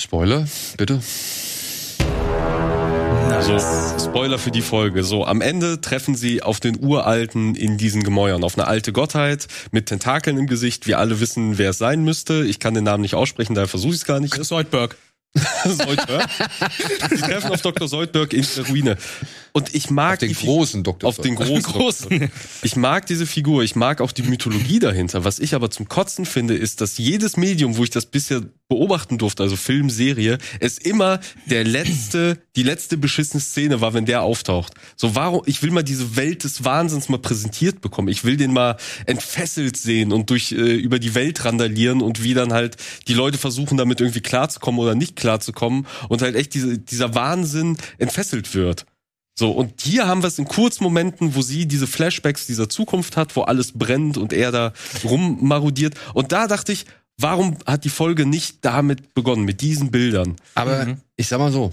Spoiler, 0.00 0.48
bitte. 0.78 1.02
So, 3.28 3.58
Spoiler 4.08 4.38
für 4.38 4.50
die 4.50 4.62
Folge. 4.62 5.04
So, 5.04 5.26
am 5.26 5.40
Ende 5.40 5.80
treffen 5.80 6.14
sie 6.14 6.42
auf 6.42 6.60
den 6.60 6.82
Uralten 6.82 7.54
in 7.54 7.76
diesen 7.76 8.02
Gemäuern, 8.02 8.42
auf 8.42 8.56
eine 8.58 8.66
alte 8.66 8.92
Gottheit 8.92 9.46
mit 9.70 9.86
Tentakeln 9.86 10.38
im 10.38 10.46
Gesicht. 10.46 10.86
Wir 10.86 10.98
alle 10.98 11.20
wissen, 11.20 11.58
wer 11.58 11.70
es 11.70 11.78
sein 11.78 12.04
müsste. 12.04 12.44
Ich 12.44 12.58
kann 12.58 12.74
den 12.74 12.84
Namen 12.84 13.02
nicht 13.02 13.14
aussprechen, 13.14 13.54
daher 13.54 13.68
versuche 13.68 13.92
ich 13.92 13.98
es 13.98 14.04
gar 14.06 14.18
nicht. 14.18 14.34
Soldberg. 14.34 14.96
Soldberg. 15.64 16.28
Die 17.10 17.16
treffen 17.16 17.50
auf 17.50 17.60
Dr. 17.60 17.86
Soldberg 17.86 18.32
in 18.32 18.46
der 18.56 18.66
Ruine. 18.66 18.96
Und 19.58 19.74
ich 19.74 19.90
mag 19.90 20.14
Auf 20.14 20.18
den 20.18 20.34
großen 20.34 20.84
Doktor. 20.84 21.08
auf 21.08 21.18
den 21.18 21.34
großen. 21.34 21.62
Großen. 21.62 22.30
Ich 22.62 22.76
mag 22.76 23.06
diese 23.06 23.26
Figur, 23.26 23.62
ich 23.62 23.76
mag 23.76 24.00
auch 24.00 24.12
die 24.12 24.22
Mythologie 24.22 24.78
dahinter. 24.78 25.24
Was 25.24 25.38
ich 25.38 25.54
aber 25.54 25.70
zum 25.70 25.88
Kotzen 25.88 26.26
finde, 26.26 26.54
ist, 26.54 26.80
dass 26.80 26.98
jedes 26.98 27.36
Medium, 27.36 27.76
wo 27.76 27.84
ich 27.84 27.90
das 27.90 28.06
bisher 28.06 28.42
beobachten 28.68 29.16
durfte, 29.18 29.42
also 29.42 29.56
Film, 29.56 29.90
Serie, 29.90 30.38
es 30.60 30.78
immer 30.78 31.20
der 31.46 31.64
letzte, 31.64 32.38
die 32.56 32.62
letzte 32.62 32.96
beschissene 32.96 33.40
Szene 33.40 33.80
war, 33.80 33.94
wenn 33.94 34.04
der 34.06 34.22
auftaucht. 34.22 34.74
So 34.96 35.14
warum, 35.14 35.42
ich 35.46 35.62
will 35.62 35.70
mal 35.70 35.82
diese 35.82 36.16
Welt 36.16 36.44
des 36.44 36.64
Wahnsinns 36.64 37.08
mal 37.08 37.18
präsentiert 37.18 37.80
bekommen. 37.80 38.08
Ich 38.08 38.24
will 38.24 38.36
den 38.36 38.52
mal 38.52 38.76
entfesselt 39.06 39.76
sehen 39.76 40.12
und 40.12 40.30
durch, 40.30 40.52
äh, 40.52 40.56
über 40.74 40.98
die 40.98 41.14
Welt 41.14 41.44
randalieren 41.44 42.02
und 42.02 42.22
wie 42.22 42.34
dann 42.34 42.52
halt 42.52 42.76
die 43.06 43.14
Leute 43.14 43.38
versuchen, 43.38 43.78
damit 43.78 44.00
irgendwie 44.00 44.20
klarzukommen 44.20 44.80
oder 44.80 44.94
nicht 44.94 45.16
klarzukommen 45.16 45.86
und 46.08 46.22
halt 46.22 46.36
echt 46.36 46.54
diese, 46.54 46.78
dieser 46.78 47.14
Wahnsinn 47.14 47.76
entfesselt 47.98 48.54
wird. 48.54 48.86
So, 49.38 49.52
und 49.52 49.80
hier 49.82 50.08
haben 50.08 50.22
wir 50.22 50.26
es 50.26 50.38
in 50.40 50.46
Kurzmomenten, 50.46 51.36
wo 51.36 51.42
sie 51.42 51.66
diese 51.66 51.86
Flashbacks 51.86 52.46
dieser 52.46 52.68
Zukunft 52.68 53.16
hat, 53.16 53.36
wo 53.36 53.42
alles 53.42 53.70
brennt 53.72 54.16
und 54.18 54.32
er 54.32 54.50
da 54.50 54.72
rummarodiert. 55.04 55.94
Und 56.12 56.32
da 56.32 56.48
dachte 56.48 56.72
ich, 56.72 56.86
warum 57.18 57.56
hat 57.64 57.84
die 57.84 57.88
Folge 57.88 58.26
nicht 58.26 58.64
damit 58.64 59.14
begonnen, 59.14 59.44
mit 59.44 59.60
diesen 59.60 59.92
Bildern? 59.92 60.34
Aber 60.56 60.86
Mhm. 60.86 60.96
ich 61.14 61.28
sag 61.28 61.38
mal 61.38 61.52
so, 61.52 61.72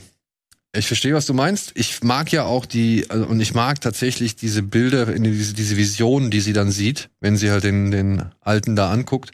ich 0.77 0.85
verstehe, 0.85 1.15
was 1.15 1.25
du 1.25 1.33
meinst. 1.33 1.71
Ich 1.73 2.03
mag 2.03 2.31
ja 2.31 2.43
auch 2.43 2.67
die, 2.67 3.09
also, 3.09 3.25
und 3.25 3.39
ich 3.39 3.55
mag 3.55 3.81
tatsächlich 3.81 4.35
diese 4.35 4.61
Bilder, 4.61 5.07
diese, 5.07 5.53
diese 5.55 5.75
Visionen, 5.77 6.29
die 6.29 6.41
sie 6.41 6.53
dann 6.53 6.69
sieht, 6.69 7.09
wenn 7.19 7.35
sie 7.35 7.49
halt 7.49 7.63
den, 7.63 7.89
den 7.89 8.25
Alten 8.41 8.75
da 8.75 8.91
anguckt. 8.91 9.31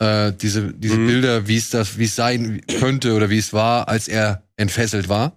Äh, 0.00 0.32
diese 0.32 0.72
diese 0.72 0.96
Mhm. 0.96 1.06
Bilder, 1.06 1.46
wie 1.46 1.56
es 1.58 1.70
das, 1.70 1.98
wie 1.98 2.06
es 2.06 2.16
sein 2.16 2.62
könnte 2.80 3.14
oder 3.14 3.30
wie 3.30 3.38
es 3.38 3.52
war, 3.52 3.86
als 3.88 4.08
er 4.08 4.42
entfesselt 4.56 5.08
war. 5.08 5.36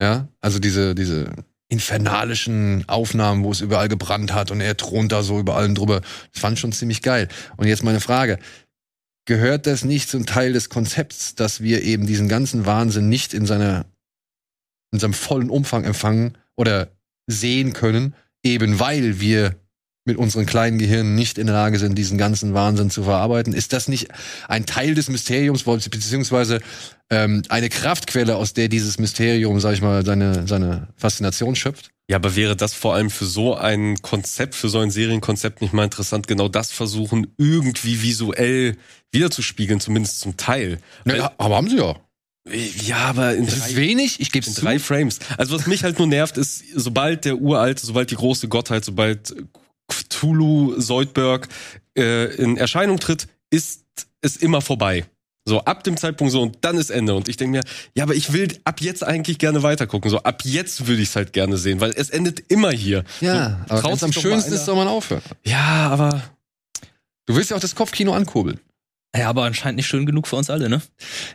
Ja, 0.00 0.28
also 0.40 0.58
diese, 0.60 0.94
diese 0.94 1.32
infernalischen 1.74 2.88
Aufnahmen, 2.88 3.42
wo 3.42 3.50
es 3.50 3.60
überall 3.60 3.88
gebrannt 3.88 4.32
hat 4.32 4.52
und 4.52 4.60
er 4.60 4.76
thront 4.76 5.10
da 5.10 5.24
so 5.24 5.40
über 5.40 5.56
allen 5.56 5.74
drüber. 5.74 6.02
Das 6.32 6.40
fand 6.40 6.54
ich 6.54 6.60
schon 6.60 6.70
ziemlich 6.70 7.02
geil. 7.02 7.26
Und 7.56 7.66
jetzt 7.66 7.82
meine 7.82 8.00
Frage. 8.00 8.38
Gehört 9.26 9.66
das 9.66 9.84
nicht 9.84 10.08
zum 10.08 10.24
Teil 10.24 10.52
des 10.52 10.68
Konzepts, 10.68 11.34
dass 11.34 11.62
wir 11.62 11.82
eben 11.82 12.06
diesen 12.06 12.28
ganzen 12.28 12.64
Wahnsinn 12.64 13.08
nicht 13.08 13.34
in 13.34 13.44
seiner, 13.44 13.86
in 14.92 15.00
seinem 15.00 15.14
vollen 15.14 15.50
Umfang 15.50 15.82
empfangen 15.82 16.38
oder 16.54 16.92
sehen 17.26 17.72
können, 17.72 18.14
eben 18.44 18.78
weil 18.78 19.18
wir 19.18 19.56
mit 20.04 20.16
unseren 20.18 20.46
kleinen 20.46 20.78
Gehirnen 20.78 21.14
nicht 21.14 21.38
in 21.38 21.46
der 21.46 21.54
Lage 21.54 21.78
sind, 21.78 21.96
diesen 21.96 22.18
ganzen 22.18 22.54
Wahnsinn 22.54 22.90
zu 22.90 23.04
verarbeiten? 23.04 23.52
Ist 23.52 23.72
das 23.72 23.88
nicht 23.88 24.08
ein 24.48 24.66
Teil 24.66 24.94
des 24.94 25.08
Mysteriums, 25.08 25.64
beziehungsweise 25.64 26.60
ähm, 27.10 27.42
eine 27.48 27.68
Kraftquelle, 27.70 28.36
aus 28.36 28.52
der 28.52 28.68
dieses 28.68 28.98
Mysterium, 28.98 29.58
sag 29.60 29.72
ich 29.74 29.82
mal, 29.82 30.04
seine, 30.04 30.46
seine 30.46 30.88
Faszination 30.96 31.56
schöpft? 31.56 31.90
Ja, 32.10 32.16
aber 32.16 32.36
wäre 32.36 32.54
das 32.54 32.74
vor 32.74 32.94
allem 32.94 33.08
für 33.08 33.24
so 33.24 33.54
ein 33.54 33.96
Konzept, 34.02 34.54
für 34.54 34.68
so 34.68 34.78
ein 34.80 34.90
Serienkonzept 34.90 35.62
nicht 35.62 35.72
mal 35.72 35.84
interessant, 35.84 36.26
genau 36.26 36.48
das 36.48 36.70
versuchen, 36.70 37.28
irgendwie 37.38 38.02
visuell 38.02 38.76
wiederzuspiegeln, 39.10 39.80
zumindest 39.80 40.20
zum 40.20 40.36
Teil? 40.36 40.80
Weil- 41.04 41.16
Ja, 41.16 41.32
aber 41.38 41.56
haben 41.56 41.70
sie 41.70 41.78
ja. 41.78 41.96
ja, 42.84 42.96
aber 42.98 43.34
in 43.34 43.46
Das 43.46 43.58
drei 43.60 43.66
ist 43.68 43.76
wenig, 43.76 44.20
ich 44.20 44.30
gebe 44.32 44.44
in 44.44 44.52
es 44.52 44.58
drei 44.58 44.78
Frames. 44.78 45.18
Also 45.38 45.56
was 45.58 45.66
mich 45.66 45.82
halt 45.82 45.98
nur 45.98 46.06
nervt, 46.06 46.36
ist, 46.36 46.62
sobald 46.74 47.24
der 47.24 47.38
uralte, 47.40 47.86
sobald 47.86 48.10
die 48.10 48.16
große 48.16 48.48
Gottheit, 48.48 48.84
sobald 48.84 49.34
Cthulhu, 49.88 50.80
Soldberg 50.80 51.48
äh, 51.96 52.34
in 52.36 52.56
Erscheinung 52.56 52.98
tritt, 52.98 53.28
ist 53.50 53.84
es 54.20 54.36
immer 54.36 54.60
vorbei. 54.60 55.04
So, 55.46 55.60
ab 55.60 55.84
dem 55.84 55.98
Zeitpunkt 55.98 56.32
so 56.32 56.40
und 56.40 56.56
dann 56.62 56.78
ist 56.78 56.88
Ende. 56.88 57.14
Und 57.14 57.28
ich 57.28 57.36
denke 57.36 57.58
mir, 57.58 57.64
ja, 57.94 58.04
aber 58.04 58.14
ich 58.14 58.32
will 58.32 58.48
ab 58.64 58.80
jetzt 58.80 59.04
eigentlich 59.04 59.38
gerne 59.38 59.62
weitergucken. 59.62 60.10
So, 60.10 60.22
ab 60.22 60.42
jetzt 60.44 60.86
würde 60.86 61.02
ich 61.02 61.10
es 61.10 61.16
halt 61.16 61.34
gerne 61.34 61.58
sehen, 61.58 61.80
weil 61.80 61.90
es 61.90 62.08
endet 62.08 62.50
immer 62.50 62.70
hier. 62.70 63.04
Ja, 63.20 63.66
so, 63.68 63.74
aber 63.74 63.84
am 63.84 63.98
sich 63.98 64.00
doch 64.00 64.08
mal 64.08 64.12
schönsten 64.22 64.54
ist, 64.54 64.64
soll 64.64 64.76
man 64.76 64.88
aufhören. 64.88 65.22
Ja, 65.44 65.90
aber 65.90 66.22
Du 67.26 67.34
willst 67.36 67.50
ja 67.50 67.56
auch 67.56 67.60
das 67.60 67.74
Kopfkino 67.74 68.12
ankurbeln. 68.12 68.60
Ja, 69.16 69.28
aber 69.28 69.44
anscheinend 69.44 69.76
nicht 69.76 69.86
schön 69.86 70.06
genug 70.06 70.26
für 70.26 70.36
uns 70.36 70.50
alle, 70.50 70.68
ne? 70.68 70.82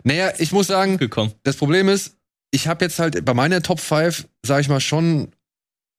Naja, 0.04 0.34
ich 0.38 0.52
muss 0.52 0.68
sagen, 0.68 0.98
Gekommen. 0.98 1.34
das 1.44 1.56
Problem 1.56 1.88
ist, 1.88 2.18
ich 2.52 2.68
habe 2.68 2.86
jetzt 2.86 3.00
halt 3.00 3.24
bei 3.24 3.34
meiner 3.34 3.62
Top 3.62 3.80
5, 3.80 4.28
sag 4.46 4.62
ich 4.62 4.70
mal, 4.70 4.82
schon 4.82 5.30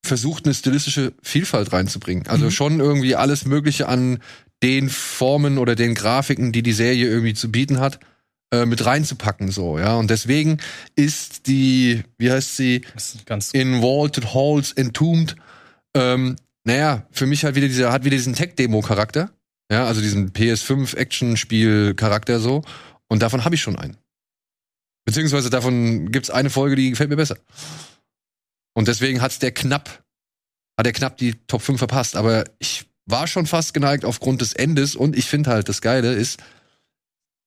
versucht, 0.04 0.44
eine 0.44 0.54
stilistische 0.54 1.12
Vielfalt 1.22 1.72
reinzubringen. 1.72 2.26
Also 2.26 2.46
Mhm. 2.46 2.50
schon 2.50 2.80
irgendwie 2.80 3.16
alles 3.16 3.44
Mögliche 3.44 3.88
an 3.88 4.18
den 4.62 4.88
Formen 4.88 5.58
oder 5.58 5.74
den 5.74 5.94
Grafiken, 5.94 6.52
die 6.52 6.62
die 6.62 6.72
Serie 6.72 7.06
irgendwie 7.06 7.34
zu 7.34 7.50
bieten 7.50 7.80
hat, 7.80 8.00
äh, 8.52 8.66
mit 8.66 8.84
reinzupacken, 8.84 9.50
so, 9.50 9.78
ja. 9.78 9.94
Und 9.96 10.10
deswegen 10.10 10.58
ist 10.96 11.46
die, 11.46 12.02
wie 12.18 12.30
heißt 12.30 12.56
sie, 12.56 12.82
in 13.52 13.80
Vaulted 13.80 14.34
Halls 14.34 14.72
Entombed, 14.72 15.36
ähm, 15.94 16.36
naja, 16.64 17.06
für 17.10 17.26
mich 17.26 17.44
halt 17.44 17.54
wieder 17.54 17.68
dieser, 17.68 17.92
hat 17.92 18.04
wieder 18.04 18.16
diesen 18.16 18.34
Tech-Demo-Charakter. 18.34 19.30
Ja, 19.72 19.86
also 19.86 20.00
diesen 20.00 20.32
PS5-Action-Spiel-Charakter 20.32 22.40
so. 22.40 22.62
Und 23.08 23.22
davon 23.22 23.44
habe 23.44 23.54
ich 23.54 23.62
schon 23.62 23.76
einen. 23.76 23.96
Beziehungsweise 25.04 25.50
davon 25.50 26.10
gibt's 26.12 26.30
eine 26.30 26.50
Folge, 26.50 26.76
die 26.76 26.90
gefällt 26.90 27.10
mir 27.10 27.16
besser. 27.16 27.36
Und 28.80 28.88
deswegen 28.88 29.20
hat's 29.20 29.38
der 29.38 29.52
knapp, 29.52 30.02
hat 30.78 30.86
er 30.86 30.94
knapp 30.94 31.18
die 31.18 31.34
Top 31.46 31.60
5 31.60 31.76
verpasst. 31.78 32.16
Aber 32.16 32.44
ich 32.58 32.86
war 33.04 33.26
schon 33.26 33.44
fast 33.44 33.74
geneigt 33.74 34.06
aufgrund 34.06 34.40
des 34.40 34.54
Endes 34.54 34.96
und 34.96 35.14
ich 35.18 35.26
finde 35.26 35.50
halt, 35.50 35.68
das 35.68 35.82
Geile 35.82 36.14
ist, 36.14 36.42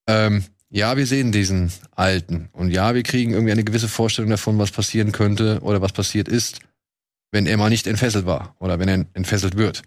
ähm, 0.07 0.43
ja, 0.69 0.95
wir 0.95 1.07
sehen 1.07 1.31
diesen 1.31 1.71
Alten. 1.89 2.49
Und 2.53 2.69
ja, 2.69 2.93
wir 2.93 3.01
kriegen 3.01 3.31
irgendwie 3.33 3.51
eine 3.51 3.63
gewisse 3.63 3.87
Vorstellung 3.87 4.29
davon, 4.29 4.59
was 4.59 4.69
passieren 4.69 5.11
könnte 5.11 5.59
oder 5.63 5.81
was 5.81 5.91
passiert 5.91 6.27
ist, 6.27 6.59
wenn 7.31 7.47
er 7.47 7.57
mal 7.57 7.71
nicht 7.71 7.87
entfesselt 7.87 8.27
war 8.27 8.55
oder 8.59 8.77
wenn 8.77 8.87
er 8.87 9.03
entfesselt 9.15 9.57
wird. 9.57 9.81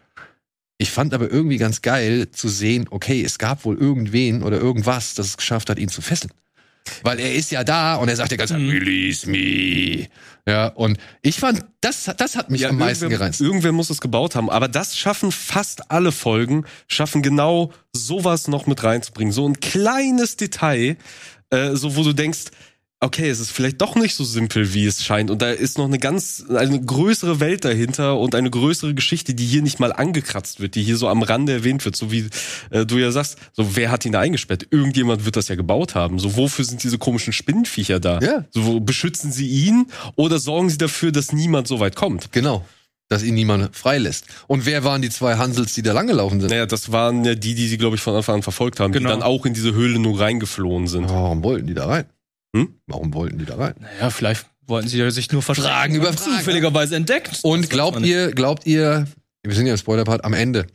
Ich 0.78 0.90
fand 0.90 1.14
aber 1.14 1.30
irgendwie 1.30 1.58
ganz 1.58 1.80
geil 1.80 2.28
zu 2.32 2.48
sehen, 2.48 2.88
okay, 2.90 3.22
es 3.22 3.38
gab 3.38 3.64
wohl 3.64 3.78
irgendwen 3.78 4.42
oder 4.42 4.58
irgendwas, 4.58 5.14
das 5.14 5.28
es 5.28 5.36
geschafft 5.36 5.70
hat, 5.70 5.78
ihn 5.78 5.90
zu 5.90 6.02
fesseln. 6.02 6.32
Weil 7.02 7.20
er 7.20 7.34
ist 7.34 7.50
ja 7.50 7.64
da 7.64 7.96
und 7.96 8.08
er 8.08 8.16
sagt 8.16 8.30
ja 8.30 8.36
ganz, 8.36 8.50
Mhm. 8.52 8.68
release 8.70 9.28
me. 9.28 10.06
Ja, 10.48 10.68
und 10.68 10.98
ich 11.22 11.36
fand, 11.40 11.64
das, 11.80 12.10
das 12.16 12.36
hat 12.36 12.50
mich 12.50 12.60
Ja, 12.60 12.68
am 12.68 12.78
meisten 12.78 13.08
gereizt. 13.10 13.40
irgendwer 13.40 13.72
muss 13.72 13.90
es 13.90 14.00
gebaut 14.00 14.36
haben. 14.36 14.48
Aber 14.48 14.68
das 14.68 14.96
schaffen 14.96 15.32
fast 15.32 15.90
alle 15.90 16.12
Folgen, 16.12 16.64
schaffen 16.86 17.22
genau 17.22 17.72
sowas 17.92 18.46
noch 18.46 18.66
mit 18.66 18.82
reinzubringen. 18.84 19.32
So 19.32 19.48
ein 19.48 19.58
kleines 19.60 20.36
Detail, 20.36 20.96
äh, 21.50 21.70
so 21.74 21.96
wo 21.96 22.04
du 22.04 22.12
denkst, 22.12 22.44
okay, 23.00 23.28
es 23.28 23.40
ist 23.40 23.50
vielleicht 23.52 23.80
doch 23.82 23.94
nicht 23.94 24.14
so 24.14 24.24
simpel, 24.24 24.72
wie 24.74 24.86
es 24.86 25.04
scheint. 25.04 25.30
Und 25.30 25.42
da 25.42 25.50
ist 25.50 25.78
noch 25.78 25.84
eine 25.84 25.98
ganz, 25.98 26.44
eine 26.48 26.80
größere 26.80 27.40
Welt 27.40 27.64
dahinter 27.64 28.18
und 28.18 28.34
eine 28.34 28.50
größere 28.50 28.94
Geschichte, 28.94 29.34
die 29.34 29.44
hier 29.44 29.62
nicht 29.62 29.78
mal 29.80 29.92
angekratzt 29.92 30.60
wird, 30.60 30.74
die 30.74 30.82
hier 30.82 30.96
so 30.96 31.08
am 31.08 31.22
Rande 31.22 31.52
erwähnt 31.52 31.84
wird. 31.84 31.94
So 31.94 32.10
wie 32.10 32.28
äh, 32.70 32.86
du 32.86 32.98
ja 32.98 33.10
sagst, 33.10 33.36
so 33.52 33.76
wer 33.76 33.90
hat 33.90 34.04
ihn 34.06 34.12
da 34.12 34.20
eingesperrt? 34.20 34.66
Irgendjemand 34.70 35.24
wird 35.24 35.36
das 35.36 35.48
ja 35.48 35.54
gebaut 35.56 35.94
haben. 35.94 36.18
So 36.18 36.36
wofür 36.36 36.64
sind 36.64 36.82
diese 36.82 36.98
komischen 36.98 37.32
Spinnenviecher 37.32 38.00
da? 38.00 38.18
Ja. 38.20 38.44
So 38.50 38.64
wo- 38.64 38.80
beschützen 38.80 39.30
sie 39.30 39.46
ihn 39.48 39.86
oder 40.16 40.38
sorgen 40.38 40.70
sie 40.70 40.78
dafür, 40.78 41.12
dass 41.12 41.32
niemand 41.32 41.68
so 41.68 41.80
weit 41.80 41.96
kommt? 41.96 42.32
Genau. 42.32 42.64
Dass 43.08 43.22
ihn 43.22 43.34
niemand 43.34 43.76
freilässt. 43.76 44.24
Und 44.48 44.66
wer 44.66 44.82
waren 44.82 45.00
die 45.00 45.10
zwei 45.10 45.36
Hansels, 45.36 45.74
die 45.74 45.82
da 45.82 45.92
langgelaufen 45.92 46.40
sind? 46.40 46.50
Naja, 46.50 46.66
das 46.66 46.90
waren 46.90 47.24
ja 47.24 47.36
die, 47.36 47.54
die 47.54 47.68
sie, 47.68 47.78
glaube 47.78 47.94
ich, 47.94 48.02
von 48.02 48.16
Anfang 48.16 48.36
an 48.36 48.42
verfolgt 48.42 48.80
haben, 48.80 48.92
Genau. 48.92 49.10
die 49.10 49.12
dann 49.12 49.22
auch 49.22 49.46
in 49.46 49.54
diese 49.54 49.74
Höhle 49.74 50.00
nur 50.00 50.18
reingeflohen 50.18 50.88
sind. 50.88 51.08
Warum 51.08 51.44
wollten 51.44 51.68
die 51.68 51.74
da 51.74 51.86
rein? 51.86 52.06
Hm? 52.56 52.74
Warum 52.86 53.12
wollten 53.14 53.38
die 53.38 53.44
da 53.44 53.56
rein? 53.56 53.74
Naja, 53.80 54.10
vielleicht 54.10 54.46
wollten 54.66 54.88
sie 54.88 54.98
ja 54.98 55.10
sich 55.10 55.30
nur 55.30 55.42
verstecken. 55.42 55.68
Fragen 55.68 55.94
über. 55.94 56.16
Zufälligerweise 56.16 56.96
entdeckt. 56.96 57.40
Und 57.42 57.62
Das 57.62 57.70
glaubt 57.70 58.00
ihr, 58.00 58.30
glaubt 58.32 58.66
ihr, 58.66 59.06
wir 59.44 59.54
sind 59.54 59.66
ja 59.66 59.72
im 59.72 59.78
Spoiler-Part 59.78 60.24
am 60.24 60.32
Ende, 60.32 60.66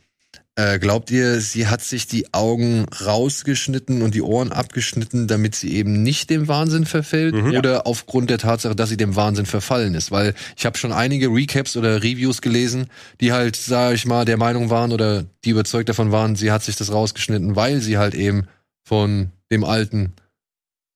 äh, 0.54 0.78
glaubt 0.78 1.10
ihr, 1.10 1.40
sie 1.40 1.66
hat 1.66 1.80
sich 1.82 2.06
die 2.06 2.34
Augen 2.34 2.84
rausgeschnitten 2.84 4.02
und 4.02 4.14
die 4.14 4.20
Ohren 4.20 4.52
abgeschnitten, 4.52 5.26
damit 5.26 5.54
sie 5.54 5.72
eben 5.74 6.02
nicht 6.02 6.28
dem 6.28 6.46
Wahnsinn 6.46 6.84
verfällt? 6.84 7.34
Mhm. 7.34 7.56
Oder 7.56 7.86
aufgrund 7.86 8.28
der 8.28 8.36
Tatsache, 8.36 8.76
dass 8.76 8.90
sie 8.90 8.98
dem 8.98 9.16
Wahnsinn 9.16 9.46
verfallen 9.46 9.94
ist? 9.94 10.10
Weil 10.10 10.34
ich 10.56 10.66
habe 10.66 10.76
schon 10.76 10.92
einige 10.92 11.28
Recaps 11.28 11.76
oder 11.76 12.02
Reviews 12.02 12.42
gelesen, 12.42 12.88
die 13.20 13.32
halt, 13.32 13.56
sag 13.56 13.94
ich 13.94 14.04
mal, 14.04 14.26
der 14.26 14.36
Meinung 14.36 14.68
waren 14.68 14.92
oder 14.92 15.24
die 15.44 15.50
überzeugt 15.50 15.88
davon 15.88 16.12
waren, 16.12 16.36
sie 16.36 16.52
hat 16.52 16.62
sich 16.62 16.76
das 16.76 16.92
rausgeschnitten, 16.92 17.56
weil 17.56 17.80
sie 17.80 17.96
halt 17.96 18.14
eben 18.14 18.46
von 18.84 19.30
dem 19.50 19.64
Alten, 19.64 20.12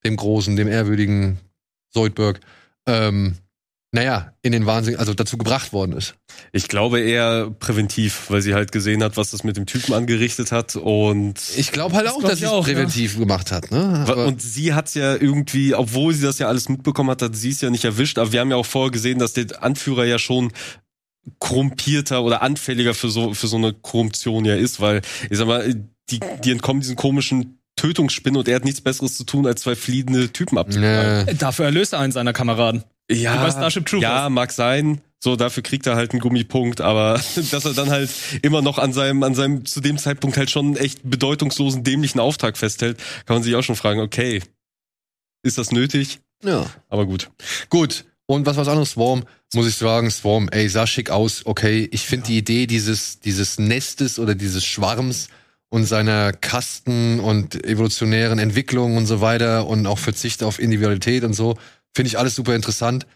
dem 0.06 0.16
Großen, 0.16 0.56
dem 0.56 0.68
ehrwürdigen 0.68 1.38
Soldberg, 1.92 2.40
ähm, 2.86 3.36
naja, 3.92 4.32
in 4.42 4.52
den 4.52 4.66
Wahnsinn, 4.66 4.96
also 4.96 5.14
dazu 5.14 5.38
gebracht 5.38 5.72
worden 5.72 5.92
ist. 5.92 6.16
Ich 6.52 6.68
glaube 6.68 7.00
eher 7.00 7.50
präventiv, 7.50 8.26
weil 8.28 8.42
sie 8.42 8.52
halt 8.52 8.70
gesehen 8.70 9.02
hat, 9.02 9.16
was 9.16 9.30
das 9.30 9.42
mit 9.42 9.56
dem 9.56 9.64
Typen 9.64 9.94
angerichtet 9.94 10.52
hat 10.52 10.76
und 10.76 11.40
Ich 11.56 11.72
glaube 11.72 11.94
halt 11.94 12.06
auch, 12.08 12.18
glaub 12.18 12.30
dass 12.30 12.40
ich 12.40 12.46
sie 12.46 12.54
es 12.54 12.64
präventiv 12.64 13.18
gemacht 13.18 13.52
hat. 13.52 13.70
Ne? 13.70 14.04
Aber- 14.06 14.26
und 14.26 14.42
sie 14.42 14.74
hat's 14.74 14.94
ja 14.94 15.14
irgendwie, 15.14 15.74
obwohl 15.74 16.12
sie 16.12 16.22
das 16.22 16.38
ja 16.38 16.48
alles 16.48 16.68
mitbekommen 16.68 17.10
hat, 17.10 17.22
hat 17.22 17.36
sie 17.36 17.50
es 17.50 17.60
ja 17.60 17.70
nicht 17.70 17.84
erwischt. 17.84 18.18
Aber 18.18 18.32
wir 18.32 18.40
haben 18.40 18.50
ja 18.50 18.56
auch 18.56 18.66
vorher 18.66 18.90
gesehen, 18.90 19.18
dass 19.18 19.32
der 19.32 19.62
Anführer 19.62 20.04
ja 20.04 20.18
schon 20.18 20.52
korrumpierter 21.38 22.22
oder 22.22 22.42
anfälliger 22.42 22.94
für 22.94 23.08
so 23.08 23.34
für 23.34 23.46
so 23.46 23.56
eine 23.56 23.72
Korruption 23.72 24.44
ja 24.44 24.54
ist, 24.54 24.80
weil 24.80 25.02
ich 25.30 25.38
sag 25.38 25.46
mal, 25.46 25.74
die 26.10 26.20
die 26.44 26.50
entkommen 26.52 26.80
diesen 26.80 26.96
komischen 26.96 27.55
Tötungsspinnen 27.76 28.38
und 28.38 28.48
er 28.48 28.56
hat 28.56 28.64
nichts 28.64 28.80
Besseres 28.80 29.16
zu 29.16 29.24
tun, 29.24 29.46
als 29.46 29.62
zwei 29.62 29.76
fliehende 29.76 30.32
Typen 30.32 30.58
abzuknallen. 30.58 31.26
Nee. 31.26 31.34
Dafür 31.34 31.66
erlöst 31.66 31.92
er 31.92 32.00
einen 32.00 32.12
seiner 32.12 32.32
Kameraden. 32.32 32.84
Ja, 33.10 33.36
bei 33.42 33.50
Starship 33.50 33.86
Troopers. 33.86 34.02
ja, 34.02 34.28
mag 34.30 34.50
sein. 34.50 35.00
So, 35.22 35.36
dafür 35.36 35.62
kriegt 35.62 35.86
er 35.86 35.96
halt 35.96 36.12
einen 36.12 36.20
Gummipunkt, 36.20 36.80
aber 36.80 37.20
dass 37.50 37.64
er 37.64 37.74
dann 37.74 37.90
halt 37.90 38.10
immer 38.42 38.62
noch 38.62 38.78
an 38.78 38.92
seinem, 38.92 39.22
an 39.22 39.34
seinem 39.34 39.64
zu 39.64 39.80
dem 39.80 39.98
Zeitpunkt 39.98 40.36
halt 40.36 40.50
schon 40.50 40.76
echt 40.76 41.00
bedeutungslosen, 41.04 41.84
dämlichen 41.84 42.20
Auftrag 42.20 42.56
festhält, 42.56 42.98
kann 43.26 43.36
man 43.36 43.42
sich 43.42 43.54
auch 43.54 43.62
schon 43.62 43.76
fragen, 43.76 44.00
okay, 44.00 44.42
ist 45.42 45.58
das 45.58 45.70
nötig? 45.70 46.20
Ja. 46.42 46.66
Aber 46.88 47.06
gut. 47.06 47.30
Gut. 47.70 48.04
Und 48.26 48.44
was 48.44 48.56
was 48.56 48.66
anderes, 48.66 48.90
Swarm, 48.90 49.24
muss 49.54 49.68
ich 49.68 49.76
sagen, 49.76 50.10
Swarm, 50.10 50.48
ey, 50.50 50.68
sah 50.68 50.86
schick 50.86 51.10
aus, 51.10 51.46
okay. 51.46 51.88
Ich 51.92 52.02
finde 52.02 52.26
die 52.26 52.38
Idee 52.38 52.66
dieses, 52.66 53.20
dieses 53.20 53.58
Nestes 53.58 54.18
oder 54.18 54.34
dieses 54.34 54.64
Schwarms 54.64 55.28
und 55.76 55.84
seiner 55.84 56.32
Kasten 56.32 57.20
und 57.20 57.66
evolutionären 57.66 58.38
Entwicklung 58.38 58.96
und 58.96 59.04
so 59.04 59.20
weiter 59.20 59.66
und 59.66 59.86
auch 59.86 59.98
Verzicht 59.98 60.42
auf 60.42 60.58
Individualität 60.58 61.22
und 61.22 61.34
so, 61.34 61.58
finde 61.94 62.08
ich 62.08 62.18
alles 62.18 62.34
super 62.34 62.54
interessant. 62.54 63.06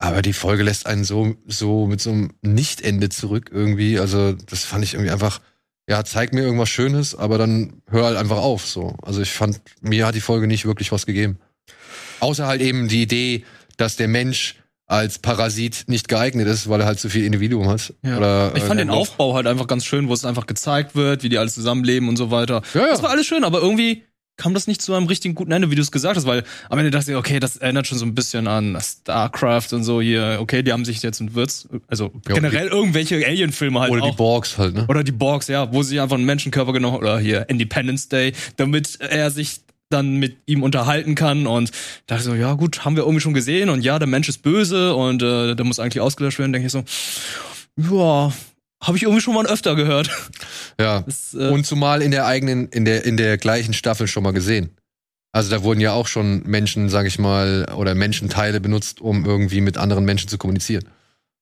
Aber 0.00 0.20
die 0.20 0.32
Folge 0.32 0.64
lässt 0.64 0.86
einen 0.86 1.04
so, 1.04 1.36
so 1.46 1.86
mit 1.86 2.00
so 2.00 2.10
einem 2.10 2.32
Nicht-Ende 2.42 3.08
zurück 3.08 3.50
irgendwie. 3.54 4.00
Also, 4.00 4.32
das 4.32 4.64
fand 4.64 4.82
ich 4.82 4.94
irgendwie 4.94 5.12
einfach, 5.12 5.40
ja, 5.88 6.04
zeig 6.04 6.32
mir 6.32 6.40
irgendwas 6.40 6.70
Schönes, 6.70 7.14
aber 7.14 7.38
dann 7.38 7.82
hör 7.88 8.06
halt 8.06 8.16
einfach 8.16 8.38
auf, 8.38 8.66
so. 8.66 8.96
Also, 9.02 9.22
ich 9.22 9.30
fand, 9.30 9.60
mir 9.80 10.04
hat 10.04 10.16
die 10.16 10.20
Folge 10.20 10.48
nicht 10.48 10.66
wirklich 10.66 10.90
was 10.90 11.06
gegeben. 11.06 11.38
Außer 12.18 12.48
halt 12.48 12.62
eben 12.62 12.88
die 12.88 13.02
Idee, 13.02 13.44
dass 13.76 13.94
der 13.94 14.08
Mensch 14.08 14.56
als 14.88 15.18
Parasit 15.18 15.84
nicht 15.86 16.08
geeignet 16.08 16.48
ist, 16.48 16.68
weil 16.68 16.80
er 16.80 16.86
halt 16.86 16.98
zu 16.98 17.10
viel 17.10 17.24
Individuum 17.24 17.68
hat. 17.68 17.94
Ja. 18.02 18.16
Oder, 18.16 18.52
Ich 18.56 18.62
fand 18.62 18.80
äh, 18.80 18.84
den 18.84 18.90
Aufbau 18.90 19.34
halt 19.34 19.46
einfach 19.46 19.66
ganz 19.66 19.84
schön, 19.84 20.08
wo 20.08 20.14
es 20.14 20.24
einfach 20.24 20.46
gezeigt 20.46 20.96
wird, 20.96 21.22
wie 21.22 21.28
die 21.28 21.38
alle 21.38 21.50
zusammenleben 21.50 22.08
und 22.08 22.16
so 22.16 22.30
weiter. 22.30 22.62
Ja, 22.74 22.80
ja. 22.80 22.88
Das 22.88 23.02
war 23.02 23.10
alles 23.10 23.26
schön, 23.26 23.44
aber 23.44 23.60
irgendwie 23.60 24.04
kam 24.38 24.54
das 24.54 24.66
nicht 24.66 24.80
zu 24.80 24.94
einem 24.94 25.06
richtigen 25.06 25.34
guten 25.34 25.50
Ende, 25.52 25.70
wie 25.70 25.74
du 25.74 25.82
es 25.82 25.90
gesagt 25.90 26.16
hast, 26.16 26.24
weil 26.24 26.44
am 26.70 26.78
Ende 26.78 26.90
dachte 26.90 27.10
ich, 27.10 27.16
okay, 27.16 27.38
das 27.40 27.56
erinnert 27.56 27.86
schon 27.86 27.98
so 27.98 28.06
ein 28.06 28.14
bisschen 28.14 28.46
an 28.46 28.78
StarCraft 28.80 29.72
und 29.72 29.82
so 29.84 30.00
hier. 30.00 30.38
Okay, 30.40 30.62
die 30.62 30.72
haben 30.72 30.84
sich 30.84 31.02
jetzt 31.02 31.34
Wirts, 31.34 31.68
also 31.88 32.12
Ja, 32.26 32.34
generell 32.36 32.68
irgendwelche 32.68 33.16
Alien-Filme 33.16 33.80
halt 33.80 33.90
Oder 33.90 34.04
auch. 34.04 34.10
die 34.10 34.16
Borgs 34.16 34.56
halt, 34.56 34.74
ne? 34.74 34.86
Oder 34.88 35.04
die 35.04 35.12
Borgs, 35.12 35.48
ja, 35.48 35.70
wo 35.72 35.82
sie 35.82 36.00
einfach 36.00 36.16
einen 36.16 36.24
Menschenkörper 36.24 36.72
genommen 36.72 36.94
haben, 36.94 37.02
oder 37.02 37.18
hier 37.18 37.48
Independence 37.50 38.08
Day, 38.08 38.32
damit 38.56 38.98
er 39.00 39.30
sich 39.30 39.60
dann 39.90 40.16
mit 40.16 40.36
ihm 40.46 40.62
unterhalten 40.62 41.14
kann 41.14 41.46
und 41.46 41.70
dachte 42.06 42.22
so, 42.22 42.34
ja 42.34 42.54
gut, 42.54 42.84
haben 42.84 42.96
wir 42.96 43.04
irgendwie 43.04 43.20
schon 43.20 43.34
gesehen 43.34 43.70
und 43.70 43.82
ja, 43.82 43.98
der 43.98 44.08
Mensch 44.08 44.28
ist 44.28 44.42
böse 44.42 44.94
und 44.94 45.22
äh, 45.22 45.54
der 45.54 45.64
muss 45.64 45.78
eigentlich 45.78 46.00
ausgelöscht 46.00 46.38
werden, 46.38 46.52
denke 46.52 46.66
ich 46.66 46.72
so, 46.72 46.84
ja, 47.76 48.32
habe 48.82 48.96
ich 48.96 49.02
irgendwie 49.02 49.20
schon 49.20 49.34
mal 49.34 49.46
öfter 49.46 49.74
gehört. 49.74 50.10
Ja. 50.80 51.00
Das, 51.06 51.34
äh, 51.34 51.48
Und 51.48 51.66
zumal 51.66 52.02
in 52.02 52.10
der 52.10 52.26
eigenen, 52.26 52.68
in 52.68 52.84
der, 52.84 53.04
in 53.04 53.16
der 53.16 53.38
gleichen 53.38 53.72
Staffel 53.72 54.06
schon 54.06 54.22
mal 54.22 54.32
gesehen. 54.32 54.70
Also 55.32 55.50
da 55.50 55.62
wurden 55.62 55.80
ja 55.80 55.92
auch 55.92 56.06
schon 56.06 56.42
Menschen, 56.44 56.88
sag 56.88 57.06
ich 57.06 57.18
mal, 57.18 57.66
oder 57.76 57.94
Menschenteile 57.94 58.60
benutzt, 58.60 59.00
um 59.00 59.24
irgendwie 59.24 59.60
mit 59.60 59.76
anderen 59.76 60.04
Menschen 60.04 60.28
zu 60.28 60.38
kommunizieren. 60.38 60.84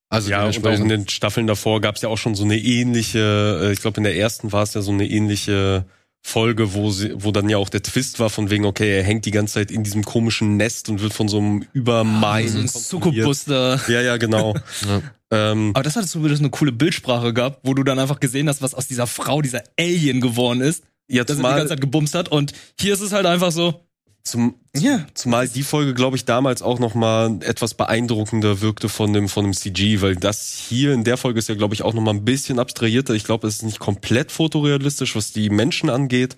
Also 0.09 0.31
Ja, 0.31 0.45
und 0.47 0.67
auch 0.67 0.73
in 0.73 0.89
den 0.89 1.09
Staffeln 1.09 1.47
davor 1.47 1.81
gab 1.81 1.97
es 1.97 2.03
ja 2.03 2.09
auch 2.09 2.19
schon 2.19 2.35
so 2.35 2.45
eine 2.45 2.59
ähnliche, 2.59 3.61
äh, 3.63 3.73
ich 3.73 3.81
glaube 3.81 3.99
in 3.99 4.05
der 4.05 4.17
ersten 4.17 4.53
war 4.53 4.63
es 4.63 4.75
ja 4.75 4.83
so 4.83 4.93
eine 4.93 5.07
ähnliche 5.07 5.85
Folge, 6.29 6.75
wo 6.75 6.91
sie, 6.91 7.13
wo 7.15 7.31
dann 7.31 7.49
ja 7.49 7.57
auch 7.57 7.69
der 7.69 7.85
Twist 7.85 8.19
war 8.19 8.31
von 8.31 8.51
wegen, 8.51 8.65
okay, 8.65 8.97
er 8.97 9.05
hängt 9.05 9.27
die 9.27 9.31
ganze 9.31 9.55
Zeit 9.55 9.71
in 9.71 9.85
diesem 9.85 10.05
komischen 10.05 10.57
Nest 10.57 10.89
und 10.89 11.01
wird 11.01 11.15
von 11.15 11.29
so 11.29 11.39
einem 11.39 11.65
Übermein 11.73 12.49
so 12.69 12.99
ein 12.99 13.25
da. 13.47 13.81
Ja, 13.87 14.01
ja, 14.03 14.17
genau. 14.17 14.57
Ja. 14.89 15.03
ähm, 15.31 15.71
Aber 15.73 15.85
das 15.85 15.95
hat 15.95 16.09
so 16.09 16.19
eine 16.19 16.51
coole 16.51 16.73
Bildsprache 16.73 17.33
gehabt, 17.33 17.61
wo 17.63 17.75
du 17.75 17.85
dann 17.85 18.01
einfach 18.01 18.19
gesehen 18.19 18.49
hast, 18.49 18.61
was 18.61 18.75
aus 18.75 18.89
dieser 18.89 19.07
Frau, 19.07 19.41
dieser 19.41 19.63
Alien 19.79 20.21
geworden 20.21 20.63
ist, 20.63 20.83
jetzt 21.07 21.31
dass 21.31 21.39
er 21.39 21.45
die 21.45 21.57
ganze 21.59 21.69
Zeit 21.69 21.81
gebumst 21.81 22.17
hat. 22.17 22.29
Und 22.29 22.53
hier 22.79 22.95
ist 22.95 23.01
es 23.03 23.13
halt 23.13 23.27
einfach 23.27 23.53
so, 23.53 23.86
zum, 24.27 24.57
ja, 24.75 25.07
Zumal 25.15 25.49
die 25.49 25.63
Folge, 25.63 25.95
glaube 25.95 26.17
ich, 26.17 26.25
damals 26.25 26.61
auch 26.61 26.79
noch 26.79 26.95
mal 26.95 27.39
etwas 27.43 27.75
beeindruckender 27.75 28.61
wirkte 28.61 28.89
von 28.89 29.13
dem 29.13 29.29
von 29.29 29.45
dem 29.45 29.53
CG, 29.55 30.01
weil 30.01 30.17
das 30.17 30.53
hier 30.69 30.93
in 30.93 31.05
der 31.05 31.17
Folge 31.17 31.39
ist 31.39 31.49
ja, 31.49 31.55
glaube 31.55 31.75
ich, 31.75 31.83
auch 31.83 31.95
noch 31.95 32.03
mal 32.03 32.13
ein 32.13 32.25
bisschen 32.25 32.59
abstrahierter. 32.59 33.15
Ich 33.15 33.25
glaube, 33.25 33.47
es 33.47 33.57
ist 33.57 33.63
nicht 33.63 33.79
komplett 33.79 34.33
fotorealistisch, 34.33 35.15
was 35.15 35.33
die 35.33 35.49
Menschen 35.49 35.91
angeht. 35.91 36.37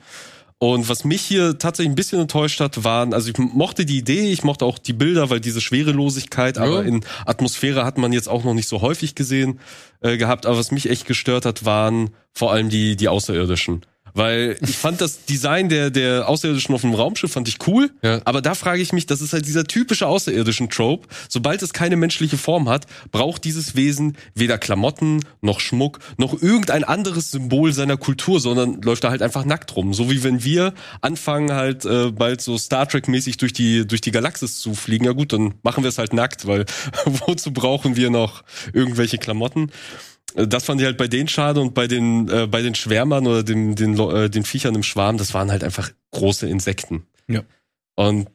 Und 0.60 0.88
was 0.88 1.04
mich 1.04 1.22
hier 1.22 1.56
tatsächlich 1.56 1.92
ein 1.92 1.94
bisschen 1.94 2.20
enttäuscht 2.20 2.58
hat, 2.60 2.82
waren, 2.82 3.14
also 3.14 3.30
ich 3.30 3.38
mochte 3.38 3.86
die 3.86 3.98
Idee, 3.98 4.32
ich 4.32 4.42
mochte 4.42 4.64
auch 4.64 4.78
die 4.78 4.92
Bilder, 4.92 5.30
weil 5.30 5.38
diese 5.38 5.60
Schwerelosigkeit, 5.60 6.58
aber 6.58 6.84
in 6.84 7.04
Atmosphäre 7.26 7.84
hat 7.84 7.96
man 7.96 8.12
jetzt 8.12 8.28
auch 8.28 8.42
noch 8.42 8.54
nicht 8.54 8.68
so 8.68 8.80
häufig 8.82 9.14
gesehen 9.14 9.60
äh, 10.00 10.16
gehabt. 10.16 10.46
Aber 10.46 10.58
was 10.58 10.72
mich 10.72 10.90
echt 10.90 11.06
gestört 11.06 11.44
hat, 11.46 11.64
waren 11.64 12.10
vor 12.32 12.52
allem 12.52 12.70
die 12.70 12.96
die 12.96 13.08
Außerirdischen. 13.08 13.82
Weil 14.18 14.56
ich 14.62 14.76
fand 14.76 15.00
das 15.00 15.26
Design 15.26 15.68
der, 15.68 15.90
der 15.90 16.28
Außerirdischen 16.28 16.74
auf 16.74 16.80
dem 16.80 16.92
Raumschiff 16.92 17.30
fand 17.30 17.46
ich 17.46 17.64
cool. 17.68 17.92
Ja. 18.02 18.20
Aber 18.24 18.42
da 18.42 18.56
frage 18.56 18.82
ich 18.82 18.92
mich, 18.92 19.06
das 19.06 19.20
ist 19.20 19.32
halt 19.32 19.46
dieser 19.46 19.62
typische 19.62 20.08
außerirdischen 20.08 20.70
Trope. 20.70 21.06
Sobald 21.28 21.62
es 21.62 21.72
keine 21.72 21.94
menschliche 21.94 22.36
Form 22.36 22.68
hat, 22.68 22.86
braucht 23.12 23.44
dieses 23.44 23.76
Wesen 23.76 24.16
weder 24.34 24.58
Klamotten, 24.58 25.24
noch 25.40 25.60
Schmuck, 25.60 26.00
noch 26.16 26.42
irgendein 26.42 26.82
anderes 26.82 27.30
Symbol 27.30 27.72
seiner 27.72 27.96
Kultur, 27.96 28.40
sondern 28.40 28.82
läuft 28.82 29.04
da 29.04 29.10
halt 29.10 29.22
einfach 29.22 29.44
nackt 29.44 29.76
rum. 29.76 29.94
So 29.94 30.10
wie 30.10 30.24
wenn 30.24 30.42
wir 30.42 30.74
anfangen 31.00 31.52
halt 31.52 31.84
äh, 31.84 32.10
bald 32.10 32.40
so 32.40 32.58
Star 32.58 32.88
Trek-mäßig 32.88 33.36
durch 33.36 33.52
die, 33.52 33.86
durch 33.86 34.00
die 34.00 34.10
Galaxis 34.10 34.58
zu 34.58 34.74
fliegen. 34.74 35.04
Ja 35.04 35.12
gut, 35.12 35.32
dann 35.32 35.54
machen 35.62 35.84
wir 35.84 35.90
es 35.90 35.98
halt 35.98 36.12
nackt, 36.12 36.44
weil 36.44 36.66
wozu 37.04 37.52
brauchen 37.52 37.94
wir 37.94 38.10
noch 38.10 38.42
irgendwelche 38.72 39.18
Klamotten? 39.18 39.70
Das 40.34 40.64
fand 40.64 40.80
ich 40.80 40.86
halt 40.86 40.98
bei 40.98 41.08
denen 41.08 41.28
schade 41.28 41.60
und 41.60 41.74
bei 41.74 41.86
den 41.86 42.28
äh, 42.28 42.46
bei 42.46 42.62
den 42.62 42.74
Schwärmern 42.74 43.26
oder 43.26 43.42
den 43.42 43.74
den 43.74 43.98
äh, 43.98 44.28
den 44.28 44.44
Viechern 44.44 44.74
im 44.74 44.82
Schwarm, 44.82 45.16
das 45.18 45.34
waren 45.34 45.50
halt 45.50 45.64
einfach 45.64 45.90
große 46.12 46.48
Insekten. 46.48 47.06
Ja. 47.28 47.42
Und 47.96 48.28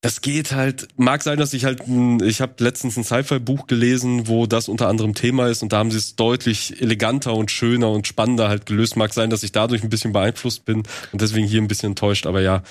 das 0.00 0.20
geht 0.20 0.52
halt, 0.52 0.86
mag 0.96 1.24
sein, 1.24 1.38
dass 1.38 1.52
ich 1.54 1.64
halt, 1.64 1.80
ein- 1.88 2.22
ich 2.22 2.40
habe 2.40 2.54
letztens 2.62 2.96
ein 2.96 3.02
Sci-Fi-Buch 3.02 3.66
gelesen, 3.66 4.28
wo 4.28 4.46
das 4.46 4.68
unter 4.68 4.86
anderem 4.86 5.12
Thema 5.12 5.48
ist 5.48 5.64
und 5.64 5.72
da 5.72 5.78
haben 5.78 5.90
sie 5.90 5.98
es 5.98 6.14
deutlich 6.14 6.80
eleganter 6.80 7.34
und 7.34 7.50
schöner 7.50 7.90
und 7.90 8.06
spannender 8.06 8.48
halt 8.48 8.64
gelöst. 8.66 8.96
Mag 8.96 9.12
sein, 9.12 9.28
dass 9.28 9.42
ich 9.42 9.50
dadurch 9.50 9.82
ein 9.82 9.90
bisschen 9.90 10.12
beeinflusst 10.12 10.64
bin 10.64 10.84
und 11.10 11.20
deswegen 11.20 11.48
hier 11.48 11.60
ein 11.60 11.66
bisschen 11.66 11.90
enttäuscht, 11.90 12.26
aber 12.26 12.40
ja, 12.42 12.62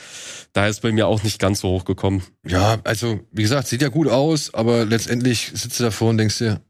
da 0.53 0.67
ist 0.67 0.81
bei 0.81 0.93
mir 0.93 1.05
auch 1.07 1.21
nicht 1.23 1.37
ganz 1.37 1.59
so 1.59 1.67
hochgekommen. 1.67 2.23
Ja, 2.45 2.79
also, 2.85 3.19
wie 3.33 3.41
gesagt, 3.41 3.67
sieht 3.67 3.81
ja 3.81 3.89
gut 3.89 4.07
aus, 4.07 4.53
aber 4.53 4.85
letztendlich 4.85 5.51
sitzt 5.53 5.81
du 5.81 5.83
davor 5.83 6.11
und 6.11 6.17
denkst 6.19 6.37
dir, 6.37 6.61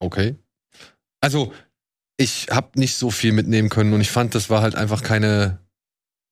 okay. 0.00 0.34
Also, 1.20 1.52
ich 2.16 2.48
hab 2.50 2.76
nicht 2.76 2.96
so 2.96 3.10
viel 3.10 3.32
mitnehmen 3.32 3.68
können 3.68 3.92
und 3.92 4.00
ich 4.00 4.10
fand, 4.10 4.34
das 4.34 4.50
war 4.50 4.62
halt 4.62 4.74
einfach 4.74 5.02
keine 5.02 5.58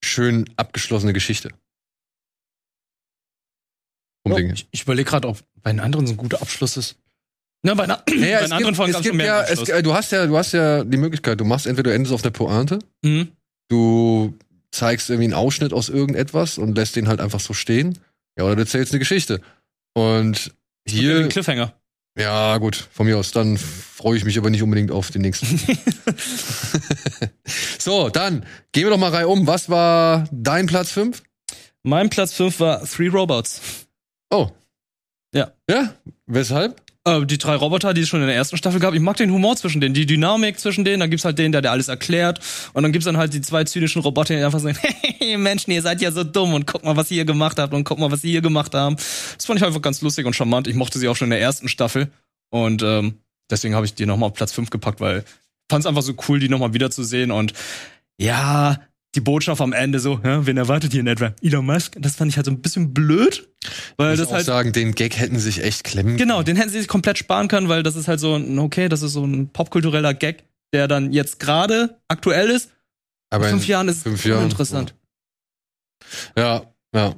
schön 0.04 0.48
abgeschlossene 0.56 1.12
Geschichte. 1.12 1.50
Unbedingt. 4.24 4.52
ich, 4.60 4.68
ich 4.72 4.82
überlege 4.82 5.08
gerade, 5.08 5.28
ob 5.28 5.38
bei 5.62 5.70
den 5.70 5.80
anderen 5.80 6.06
so 6.06 6.14
ein 6.14 6.16
guter 6.16 6.42
Abschluss 6.42 6.76
ist. 6.76 6.96
Na, 7.62 7.74
bei, 7.74 7.84
einer, 7.84 7.98
bei 8.06 8.14
Naja, 8.16 8.38
den 8.38 8.44
es 8.46 8.52
anderen 8.52 8.74
gibt, 8.74 8.88
es 8.96 9.02
gibt 9.02 9.22
ja, 9.22 9.42
es, 9.42 9.60
Abschluss. 9.60 9.82
du 9.82 9.94
hast 9.94 10.12
ja, 10.12 10.26
du 10.26 10.36
hast 10.36 10.52
ja 10.52 10.84
die 10.84 10.96
Möglichkeit, 10.96 11.40
du 11.40 11.44
machst 11.44 11.66
entweder 11.66 11.90
du 11.90 11.94
endest 11.94 12.12
auf 12.12 12.22
der 12.22 12.30
Pointe, 12.30 12.78
Mhm. 13.02 13.32
du 13.68 14.36
zeigst 14.72 15.08
irgendwie 15.08 15.24
einen 15.26 15.34
Ausschnitt 15.34 15.72
aus 15.72 15.88
irgendetwas 15.88 16.58
und 16.58 16.76
lässt 16.76 16.96
den 16.96 17.08
halt 17.08 17.20
einfach 17.20 17.40
so 17.40 17.54
stehen. 17.54 17.98
Ja, 18.36 18.44
oder 18.44 18.56
du 18.56 18.62
erzählst 18.62 18.92
eine 18.92 18.98
Geschichte. 18.98 19.40
Und 19.94 20.52
Hier 20.86 21.00
hier, 21.00 21.18
den 21.20 21.28
Cliffhanger. 21.30 21.72
Ja 22.18 22.56
gut, 22.58 22.88
von 22.92 23.06
mir 23.06 23.18
aus, 23.18 23.30
dann 23.32 23.58
freue 23.58 24.16
ich 24.16 24.24
mich 24.24 24.38
aber 24.38 24.50
nicht 24.50 24.62
unbedingt 24.62 24.90
auf 24.90 25.10
den 25.10 25.22
nächsten. 25.22 25.46
so, 27.78 28.08
dann 28.08 28.46
gehen 28.72 28.84
wir 28.84 28.90
doch 28.90 28.98
mal 28.98 29.10
rein 29.10 29.26
um. 29.26 29.46
Was 29.46 29.68
war 29.68 30.28
dein 30.30 30.66
Platz 30.66 30.90
5? 30.92 31.22
Mein 31.82 32.10
Platz 32.10 32.32
5 32.34 32.60
war 32.60 32.84
Three 32.84 33.08
Robots. 33.08 33.60
Oh. 34.30 34.50
Ja. 35.32 35.52
Ja? 35.68 35.94
Weshalb? 36.26 36.80
Äh, 37.06 37.24
die 37.24 37.38
drei 37.38 37.54
Roboter, 37.54 37.94
die 37.94 38.00
es 38.00 38.08
schon 38.08 38.20
in 38.20 38.26
der 38.26 38.34
ersten 38.34 38.56
Staffel 38.56 38.80
gab. 38.80 38.92
Ich 38.92 39.00
mag 39.00 39.16
den 39.16 39.30
Humor 39.30 39.54
zwischen 39.56 39.80
denen, 39.80 39.94
die 39.94 40.06
Dynamik 40.06 40.58
zwischen 40.58 40.84
denen. 40.84 40.98
Dann 40.98 41.08
gibt's 41.08 41.24
halt 41.24 41.38
den, 41.38 41.52
der, 41.52 41.62
der 41.62 41.70
alles 41.70 41.86
erklärt. 41.86 42.40
Und 42.72 42.82
dann 42.82 42.90
gibt's 42.90 43.06
dann 43.06 43.16
halt 43.16 43.32
die 43.32 43.40
zwei 43.40 43.62
zynischen 43.62 44.02
Roboter, 44.02 44.36
die 44.36 44.42
einfach 44.42 44.58
sagen, 44.58 44.76
hey 44.82 45.36
Menschen, 45.36 45.70
ihr 45.70 45.82
seid 45.82 46.02
ja 46.02 46.10
so 46.10 46.24
dumm 46.24 46.52
und 46.52 46.66
guck 46.66 46.84
mal, 46.84 46.96
was 46.96 47.10
ihr 47.12 47.16
hier 47.16 47.24
gemacht 47.24 47.60
habt 47.60 47.72
und 47.74 47.84
guck 47.84 48.00
mal, 48.00 48.10
was 48.10 48.22
sie 48.22 48.30
hier 48.30 48.40
gemacht 48.40 48.74
haben. 48.74 48.96
Das 48.96 49.46
fand 49.46 49.60
ich 49.60 49.64
einfach 49.64 49.80
ganz 49.80 50.02
lustig 50.02 50.26
und 50.26 50.34
charmant. 50.34 50.66
Ich 50.66 50.74
mochte 50.74 50.98
sie 50.98 51.06
auch 51.06 51.14
schon 51.14 51.26
in 51.26 51.30
der 51.30 51.40
ersten 51.40 51.68
Staffel. 51.68 52.10
Und 52.50 52.82
ähm, 52.82 53.20
deswegen 53.50 53.76
habe 53.76 53.86
ich 53.86 53.94
die 53.94 54.04
nochmal 54.04 54.30
auf 54.30 54.34
Platz 54.34 54.50
5 54.52 54.70
gepackt, 54.70 55.00
weil 55.00 55.18
ich 55.18 55.24
fand 55.70 55.84
es 55.84 55.86
einfach 55.86 56.02
so 56.02 56.14
cool, 56.28 56.40
die 56.40 56.48
nochmal 56.48 56.74
wiederzusehen. 56.74 57.30
Und 57.30 57.52
ja, 58.18 58.80
die 59.16 59.20
Botschaft 59.20 59.60
am 59.60 59.72
Ende 59.72 59.98
so, 59.98 60.20
ja, 60.22 60.46
wen 60.46 60.56
erwartet 60.56 60.92
hier 60.92 61.00
in 61.00 61.06
etwa? 61.06 61.34
Elon 61.42 61.64
Musk? 61.66 61.96
Das 61.98 62.16
fand 62.16 62.30
ich 62.30 62.36
halt 62.36 62.46
so 62.46 62.52
ein 62.52 62.60
bisschen 62.60 62.92
blöd. 62.94 63.48
Weil 63.96 64.14
Ich 64.14 64.20
das 64.20 64.30
halt 64.30 64.44
sagen, 64.44 64.72
den 64.72 64.94
Gag 64.94 65.18
hätten 65.18 65.38
sich 65.38 65.62
echt 65.62 65.84
klemmen 65.84 66.16
Genau, 66.16 66.42
den 66.42 66.56
hätten 66.56 66.70
sie 66.70 66.78
sich 66.78 66.88
komplett 66.88 67.18
sparen 67.18 67.48
können, 67.48 67.68
weil 67.68 67.82
das 67.82 67.96
ist 67.96 68.06
halt 68.06 68.20
so 68.20 68.34
ein, 68.34 68.58
okay, 68.58 68.88
das 68.88 69.02
ist 69.02 69.12
so 69.12 69.24
ein 69.24 69.48
popkultureller 69.48 70.14
Gag, 70.14 70.44
der 70.72 70.86
dann 70.86 71.12
jetzt 71.12 71.40
gerade 71.40 71.98
aktuell 72.08 72.50
ist. 72.50 72.70
Aber 73.30 73.46
in 73.46 73.54
in 73.54 73.58
fünf 73.58 73.68
Jahren 73.68 73.88
ist 73.88 74.02
fünf 74.02 74.20
es 74.20 74.24
Jahren, 74.24 74.44
uninteressant. 74.44 74.94
Ja, 76.36 76.62
ja. 76.94 77.14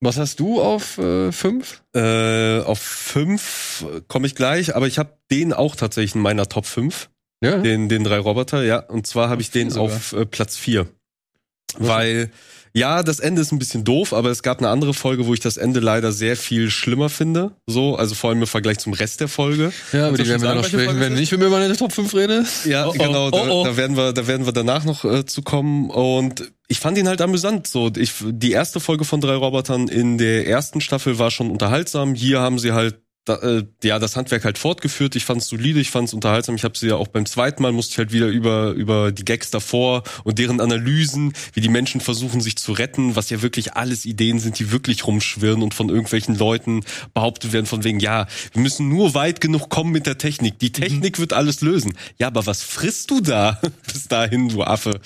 Was 0.00 0.16
hast 0.16 0.38
du 0.38 0.60
auf 0.60 0.98
äh, 0.98 1.32
fünf? 1.32 1.82
Äh, 1.94 2.60
auf 2.60 2.78
fünf 2.78 3.84
komme 4.06 4.26
ich 4.26 4.34
gleich, 4.34 4.76
aber 4.76 4.86
ich 4.86 4.98
habe 4.98 5.18
den 5.30 5.52
auch 5.52 5.74
tatsächlich 5.74 6.14
in 6.14 6.20
meiner 6.20 6.48
Top 6.48 6.66
5. 6.66 7.10
Ja. 7.42 7.58
Den, 7.58 7.88
den 7.88 8.04
drei 8.04 8.18
Roboter, 8.18 8.62
ja. 8.62 8.78
Und 8.78 9.06
zwar 9.06 9.28
habe 9.28 9.40
ich 9.42 9.50
den 9.50 9.70
sogar. 9.70 9.84
auf 9.86 10.12
äh, 10.12 10.26
Platz 10.26 10.56
4. 10.56 10.88
Weil, 11.76 12.30
ja, 12.72 13.02
das 13.02 13.18
Ende 13.20 13.42
ist 13.42 13.52
ein 13.52 13.58
bisschen 13.58 13.84
doof, 13.84 14.12
aber 14.12 14.30
es 14.30 14.42
gab 14.42 14.58
eine 14.58 14.68
andere 14.68 14.94
Folge, 14.94 15.26
wo 15.26 15.34
ich 15.34 15.40
das 15.40 15.56
Ende 15.56 15.80
leider 15.80 16.12
sehr 16.12 16.36
viel 16.36 16.70
schlimmer 16.70 17.08
finde. 17.08 17.52
So, 17.66 17.96
also 17.96 18.14
vor 18.14 18.30
allem 18.30 18.40
im 18.40 18.46
Vergleich 18.46 18.78
zum 18.78 18.92
Rest 18.92 19.20
der 19.20 19.28
Folge. 19.28 19.72
Ja, 19.92 20.08
aber 20.08 20.16
die 20.16 20.28
werden 20.28 20.42
wir 20.42 20.54
noch 20.54 20.64
sprechen, 20.64 20.86
Folge 20.86 21.00
wenn 21.00 21.14
nicht 21.14 21.32
mit 21.32 21.40
mir 21.40 21.46
über 21.46 21.58
meine 21.58 21.76
Top 21.76 21.92
5 21.92 22.14
rede. 22.14 22.44
Ja, 22.64 22.86
Oh, 22.86 22.90
oh, 22.90 22.92
genau, 22.92 23.30
da, 23.30 23.38
oh, 23.38 23.60
oh. 23.60 23.64
da 23.64 23.76
werden 23.76 23.96
wir, 23.96 24.12
da 24.12 24.26
werden 24.26 24.46
wir 24.46 24.52
danach 24.52 24.84
noch 24.84 25.04
äh, 25.04 25.26
zu 25.26 25.42
kommen. 25.42 25.90
Und 25.90 26.52
ich 26.68 26.80
fand 26.80 26.98
ihn 26.98 27.08
halt 27.08 27.20
amüsant. 27.20 27.66
So, 27.66 27.90
ich, 27.96 28.12
die 28.24 28.52
erste 28.52 28.80
Folge 28.80 29.04
von 29.04 29.20
drei 29.20 29.34
Robotern 29.34 29.88
in 29.88 30.18
der 30.18 30.46
ersten 30.46 30.80
Staffel 30.80 31.18
war 31.18 31.30
schon 31.30 31.50
unterhaltsam. 31.50 32.14
Hier 32.14 32.40
haben 32.40 32.58
sie 32.58 32.72
halt 32.72 32.96
da, 33.28 33.36
äh, 33.36 33.64
ja 33.82 33.98
das 33.98 34.16
Handwerk 34.16 34.44
halt 34.44 34.58
fortgeführt. 34.58 35.16
Ich 35.16 35.24
fand's 35.24 35.48
solide, 35.48 35.80
ich 35.80 35.90
fand's 35.90 36.14
unterhaltsam. 36.14 36.54
Ich 36.54 36.64
habe 36.64 36.76
sie 36.76 36.88
ja 36.88 36.96
auch 36.96 37.08
beim 37.08 37.26
zweiten 37.26 37.62
Mal 37.62 37.72
musste 37.72 37.92
ich 37.92 37.98
halt 37.98 38.12
wieder 38.12 38.28
über 38.28 38.72
über 38.72 39.12
die 39.12 39.24
Gags 39.24 39.50
davor 39.50 40.02
und 40.24 40.38
deren 40.38 40.60
Analysen, 40.60 41.32
wie 41.52 41.60
die 41.60 41.68
Menschen 41.68 42.00
versuchen 42.00 42.40
sich 42.40 42.56
zu 42.56 42.72
retten, 42.72 43.16
was 43.16 43.30
ja 43.30 43.42
wirklich 43.42 43.74
alles 43.74 44.04
Ideen 44.04 44.38
sind, 44.38 44.58
die 44.58 44.72
wirklich 44.72 45.06
rumschwirren 45.06 45.62
und 45.62 45.74
von 45.74 45.88
irgendwelchen 45.88 46.36
Leuten 46.36 46.82
behauptet 47.14 47.52
werden 47.52 47.66
von 47.66 47.84
wegen 47.84 48.00
ja, 48.00 48.26
wir 48.52 48.62
müssen 48.62 48.88
nur 48.88 49.14
weit 49.14 49.40
genug 49.40 49.68
kommen 49.68 49.92
mit 49.92 50.06
der 50.06 50.18
Technik. 50.18 50.58
Die 50.58 50.72
Technik 50.72 51.18
wird 51.18 51.32
alles 51.32 51.60
lösen. 51.60 51.94
Ja, 52.18 52.28
aber 52.28 52.46
was 52.46 52.62
frisst 52.62 53.10
du 53.10 53.20
da 53.20 53.60
bis 53.92 54.08
dahin, 54.08 54.48
du 54.48 54.62
Affe? 54.62 55.00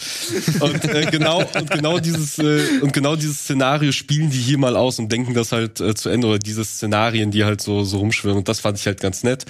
Und 0.60 0.84
äh, 0.84 1.08
genau 1.10 1.42
und 1.54 1.70
genau 1.70 1.98
dieses 1.98 2.38
äh, 2.38 2.80
und 2.80 2.92
genau 2.92 3.16
dieses 3.16 3.40
Szenario 3.40 3.92
spielen 3.92 4.30
die 4.30 4.38
hier 4.38 4.58
mal 4.58 4.76
aus 4.76 4.98
und 4.98 5.10
denken 5.10 5.34
das 5.34 5.52
halt 5.52 5.80
äh, 5.80 5.94
zu 5.94 6.08
Ende 6.08 6.26
oder 6.26 6.38
diese 6.38 6.64
Szenarien, 6.64 7.30
die 7.30 7.44
halt 7.44 7.60
so 7.60 7.84
so 7.84 7.98
rumschwirren 8.12 8.38
und 8.38 8.48
das 8.48 8.60
fand 8.60 8.78
ich 8.78 8.86
halt 8.86 9.00
ganz 9.00 9.22
nett. 9.22 9.46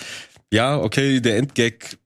Ja, 0.52 0.78
okay, 0.78 1.20
der 1.20 1.38
Endgag 1.38 1.98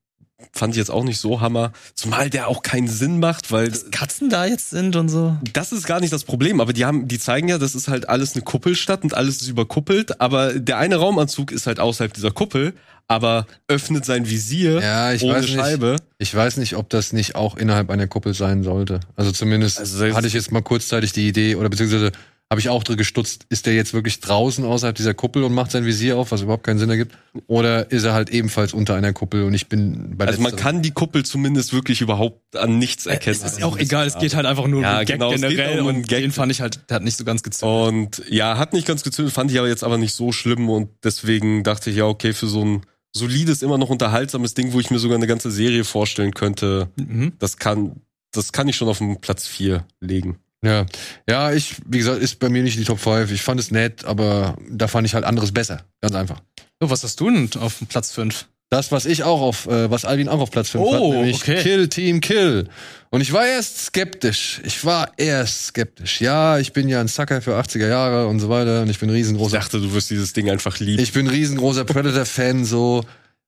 fand 0.52 0.74
ich 0.74 0.78
jetzt 0.78 0.90
auch 0.90 1.04
nicht 1.04 1.18
so 1.18 1.40
hammer, 1.40 1.72
zumal 1.94 2.30
der 2.30 2.48
auch 2.48 2.62
keinen 2.62 2.88
Sinn 2.88 3.18
macht, 3.18 3.52
weil 3.52 3.70
Katzen 3.90 4.30
da 4.30 4.46
jetzt 4.46 4.70
sind 4.70 4.96
und 4.96 5.08
so. 5.08 5.36
das 5.52 5.72
ist 5.72 5.86
gar 5.86 6.00
nicht 6.00 6.12
das 6.12 6.24
Problem, 6.24 6.60
aber 6.60 6.72
die 6.72 6.84
haben, 6.84 7.08
die 7.08 7.18
zeigen 7.18 7.48
ja, 7.48 7.58
das 7.58 7.74
ist 7.74 7.88
halt 7.88 8.08
alles 8.08 8.34
eine 8.34 8.42
Kuppelstadt 8.42 9.02
und 9.02 9.14
alles 9.14 9.42
ist 9.42 9.48
überkuppelt, 9.48 10.20
aber 10.20 10.54
der 10.54 10.78
eine 10.78 10.96
Raumanzug 10.96 11.52
ist 11.52 11.66
halt 11.66 11.80
außerhalb 11.80 12.12
dieser 12.12 12.30
Kuppel, 12.30 12.74
aber 13.08 13.46
öffnet 13.68 14.04
sein 14.04 14.28
Visier 14.28 14.80
Ja, 14.80 15.12
ich 15.12 15.22
ohne 15.22 15.34
weiß 15.34 15.42
nicht. 15.42 15.54
Scheibe. 15.54 15.96
Ich 16.18 16.34
weiß 16.34 16.56
nicht, 16.58 16.76
ob 16.76 16.88
das 16.90 17.12
nicht 17.12 17.34
auch 17.34 17.56
innerhalb 17.56 17.90
einer 17.90 18.06
Kuppel 18.06 18.34
sein 18.34 18.62
sollte. 18.62 19.00
Also 19.14 19.32
zumindest 19.32 19.78
Also 19.78 20.04
hatte 20.14 20.26
ich 20.26 20.34
jetzt 20.34 20.52
mal 20.52 20.62
kurzzeitig 20.62 21.12
die 21.12 21.28
Idee, 21.28 21.56
oder 21.56 21.68
beziehungsweise 21.68 22.12
habe 22.48 22.60
ich 22.60 22.68
auch 22.68 22.84
drin 22.84 22.96
gestutzt, 22.96 23.44
ist 23.48 23.66
der 23.66 23.74
jetzt 23.74 23.92
wirklich 23.92 24.20
draußen 24.20 24.64
außerhalb 24.64 24.94
dieser 24.94 25.14
Kuppel 25.14 25.42
und 25.42 25.52
macht 25.52 25.72
sein 25.72 25.84
Visier 25.84 26.16
auf, 26.16 26.30
was 26.30 26.42
überhaupt 26.42 26.62
keinen 26.62 26.78
Sinn 26.78 26.88
ergibt? 26.88 27.16
Oder 27.48 27.90
ist 27.90 28.04
er 28.04 28.12
halt 28.12 28.30
ebenfalls 28.30 28.72
unter 28.72 28.94
einer 28.94 29.12
Kuppel 29.12 29.42
und 29.42 29.52
ich 29.52 29.68
bin 29.68 30.16
bei 30.16 30.26
Also 30.26 30.40
man 30.40 30.54
kann 30.54 30.80
die 30.80 30.92
Kuppel 30.92 31.24
zumindest 31.24 31.72
wirklich 31.72 32.00
überhaupt 32.02 32.54
an 32.56 32.78
nichts 32.78 33.06
erkennen. 33.06 33.36
Es 33.36 33.42
ist 33.52 33.58
ja 33.58 33.66
auch 33.66 33.76
egal, 33.78 34.06
es 34.06 34.16
geht 34.16 34.36
halt 34.36 34.46
einfach 34.46 34.68
nur 34.68 34.82
Ja, 34.82 35.00
um 35.00 35.04
Gag 35.04 35.18
genau, 35.18 35.30
generell 35.30 35.80
um 35.80 35.86
und 35.88 36.06
Gag. 36.08 36.22
den 36.22 36.30
fand 36.30 36.52
ich 36.52 36.60
halt, 36.60 36.88
der 36.88 36.94
hat 36.96 37.02
nicht 37.02 37.16
so 37.18 37.24
ganz 37.24 37.42
gezündet. 37.42 37.88
Und 37.88 38.22
ja, 38.30 38.58
hat 38.58 38.72
nicht 38.74 38.86
ganz 38.86 39.02
gezündet, 39.02 39.34
fand 39.34 39.50
ich 39.50 39.58
aber 39.58 39.68
jetzt 39.68 39.82
aber 39.82 39.98
nicht 39.98 40.14
so 40.14 40.30
schlimm 40.30 40.68
und 40.70 40.88
deswegen 41.02 41.64
dachte 41.64 41.90
ich, 41.90 41.96
ja, 41.96 42.04
okay, 42.06 42.32
für 42.32 42.46
so 42.46 42.64
ein 42.64 42.82
solides, 43.12 43.62
immer 43.62 43.78
noch 43.78 43.88
unterhaltsames 43.90 44.54
Ding, 44.54 44.72
wo 44.72 44.78
ich 44.78 44.90
mir 44.92 44.98
sogar 45.00 45.16
eine 45.16 45.26
ganze 45.26 45.50
Serie 45.50 45.82
vorstellen 45.84 46.32
könnte, 46.32 46.90
Mhm. 46.96 47.32
das 47.40 47.56
kann, 47.56 48.02
das 48.30 48.52
kann 48.52 48.68
ich 48.68 48.76
schon 48.76 48.88
auf 48.88 48.98
den 48.98 49.20
Platz 49.20 49.46
4 49.48 49.84
legen. 50.00 50.38
Ja. 50.66 50.86
Ja, 51.28 51.52
ich, 51.52 51.76
wie 51.86 51.98
gesagt, 51.98 52.20
ist 52.20 52.38
bei 52.38 52.48
mir 52.48 52.62
nicht 52.62 52.78
die 52.78 52.84
Top 52.84 52.98
5. 52.98 53.30
Ich 53.30 53.42
fand 53.42 53.60
es 53.60 53.70
nett, 53.70 54.04
aber 54.04 54.56
da 54.68 54.88
fand 54.88 55.06
ich 55.06 55.14
halt 55.14 55.24
anderes 55.24 55.52
besser. 55.52 55.82
Ganz 56.00 56.14
einfach. 56.14 56.40
So, 56.80 56.90
was 56.90 57.02
hast 57.04 57.20
du 57.20 57.30
denn 57.30 57.48
auf 57.60 57.76
Platz 57.88 58.12
5? 58.12 58.46
Das, 58.68 58.90
was 58.90 59.06
ich 59.06 59.22
auch 59.22 59.40
auf, 59.40 59.66
äh, 59.68 59.90
was 59.90 60.04
Alvin 60.04 60.28
auch 60.28 60.40
auf 60.40 60.50
Platz 60.50 60.70
5 60.70 60.84
Oh, 60.84 60.92
hat, 60.92 61.18
nämlich 61.18 61.36
okay. 61.36 61.62
Kill 61.62 61.88
Team 61.88 62.20
Kill. 62.20 62.68
Und 63.10 63.20
ich 63.20 63.32
war 63.32 63.46
erst 63.46 63.86
skeptisch. 63.86 64.60
Ich 64.64 64.84
war 64.84 65.12
erst 65.16 65.68
skeptisch. 65.68 66.20
Ja, 66.20 66.58
ich 66.58 66.72
bin 66.72 66.88
ja 66.88 67.00
ein 67.00 67.06
Sucker 67.06 67.40
für 67.40 67.56
80er 67.56 67.86
Jahre 67.86 68.26
und 68.26 68.40
so 68.40 68.48
weiter 68.48 68.82
und 68.82 68.90
ich 68.90 68.98
bin 68.98 69.08
ein 69.08 69.14
Ich 69.14 69.20
riesengroßer 69.20 69.58
dachte, 69.58 69.80
du 69.80 69.92
wirst 69.94 70.10
dieses 70.10 70.32
Ding 70.32 70.50
einfach 70.50 70.80
lieben. 70.80 71.00
Ich 71.00 71.12
bin 71.12 71.26
ein 71.26 71.30
riesengroßer 71.30 71.84
Predator-Fan 71.84 72.64
so. 72.64 73.04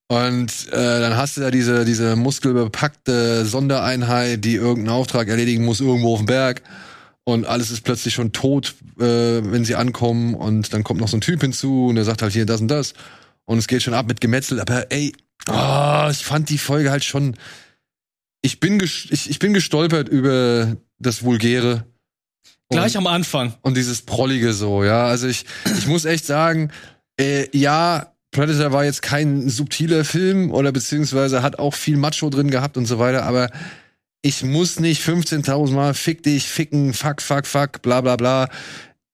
Und 0.07 0.51
äh, 0.71 1.01
dann 1.01 1.17
hast 1.17 1.37
du 1.37 1.43
da 1.43 1.51
diese, 1.51 1.85
diese 1.85 2.17
muskelbepackte 2.17 3.45
Sondereinheit, 3.45 4.43
die 4.45 4.55
irgendeinen 4.55 4.97
Auftrag 4.97 5.29
erledigen 5.29 5.65
muss 5.65 5.81
irgendwo 5.81 6.15
auf 6.15 6.21
dem 6.21 6.27
Berg. 6.27 6.63
Und 7.29 7.45
alles 7.47 7.71
ist 7.71 7.83
plötzlich 7.83 8.15
schon 8.15 8.33
tot, 8.33 8.75
äh, 8.99 9.03
wenn 9.05 9.63
sie 9.63 9.75
ankommen. 9.75 10.35
Und 10.35 10.73
dann 10.73 10.83
kommt 10.83 10.99
noch 10.99 11.09
so 11.09 11.19
ein 11.19 11.21
Typ 11.21 11.43
hinzu 11.43 11.89
und 11.89 11.97
der 11.97 12.05
sagt 12.05 12.23
halt 12.23 12.33
hier 12.33 12.47
das 12.47 12.63
und 12.63 12.69
das. 12.69 12.95
Und 13.45 13.59
es 13.59 13.67
geht 13.67 13.83
schon 13.83 13.93
ab 13.93 14.07
mit 14.09 14.23
Gemetzel. 14.23 14.59
Aber 14.63 14.91
ey, 14.91 15.13
ah, 15.47 16.09
ich 16.11 16.25
fand 16.25 16.49
die 16.49 16.57
Folge 16.57 16.91
halt 16.91 17.05
schon. 17.05 17.37
Ich 18.41 18.61
bin, 18.61 18.81
ich, 18.83 19.29
ich 19.29 19.39
bin 19.39 19.53
gestolpert 19.53 20.09
über 20.09 20.79
das 20.99 21.23
Vulgäre. 21.23 21.85
Gleich 22.71 22.97
Und- 22.97 23.07
am 23.07 23.13
Anfang. 23.13 23.53
und 23.61 23.77
dieses 23.77 24.01
Prollige 24.01 24.55
so, 24.55 24.83
ja. 24.83 25.05
Also 25.07 25.27
ich, 25.29 25.45
ich 25.77 25.87
muss 25.87 26.07
echt 26.07 26.25
sagen, 26.25 26.71
äh, 27.21 27.47
ja, 27.55 28.15
Predator 28.31 28.73
war 28.73 28.87
jetzt 28.87 29.03
kein 29.03 29.51
subtiler 29.51 30.07
Film 30.07 30.51
oder 30.51 30.73
beziehungsweise 30.73 31.43
hat 31.43 31.59
auch 31.59 31.75
viel 31.75 31.99
Macho 31.99 32.31
drin 32.31 32.51
gehabt 32.51 32.79
und 32.79 32.87
so 32.87 32.99
weiter, 32.99 33.25
aber 33.25 33.51
ich 34.23 34.43
muss 34.43 34.81
nicht 34.81 35.03
15.000 35.03 35.73
Mal 35.73 35.95
fick 35.95 36.23
dich, 36.23 36.49
ficken, 36.49 36.93
fuck, 36.93 37.23
fuck, 37.23 37.47
fuck, 37.47 37.83
bla, 37.83 38.01
bla, 38.01 38.17
bla. 38.17 38.49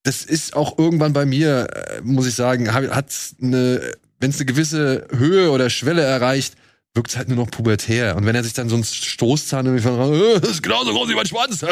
Das 0.03 0.23
ist 0.25 0.55
auch 0.55 0.79
irgendwann 0.79 1.13
bei 1.13 1.27
mir, 1.27 1.67
äh, 1.73 2.01
muss 2.03 2.27
ich 2.27 2.35
sagen, 2.35 2.73
hat 2.73 3.13
eine, 3.41 3.93
wenn 4.21 4.31
es 4.31 4.37
eine 4.37 4.47
gewisse 4.47 5.07
Höhe 5.11 5.51
oder 5.51 5.71
Schwelle 5.71 6.03
erreicht, 6.03 6.55
wirkt 6.95 7.11
es 7.11 7.17
halt 7.17 7.29
nur 7.29 7.37
noch 7.37 7.51
pubertär. 7.51 8.17
Und 8.17 8.25
wenn 8.25 8.37
er 8.37 8.45
sich 8.45 8.53
dann 8.53 8.69
so 8.69 8.77
einen 8.77 8.85
Stoßzahn 8.85 9.67
irgendwie 9.67 9.83
von, 9.83 10.15
äh, 10.15 10.41
das 10.41 10.51
ist 10.51 10.63
genauso 10.63 10.93
groß 10.93 11.09
wie 11.09 11.15
mein 11.15 11.27
Schwanz. 11.27 11.65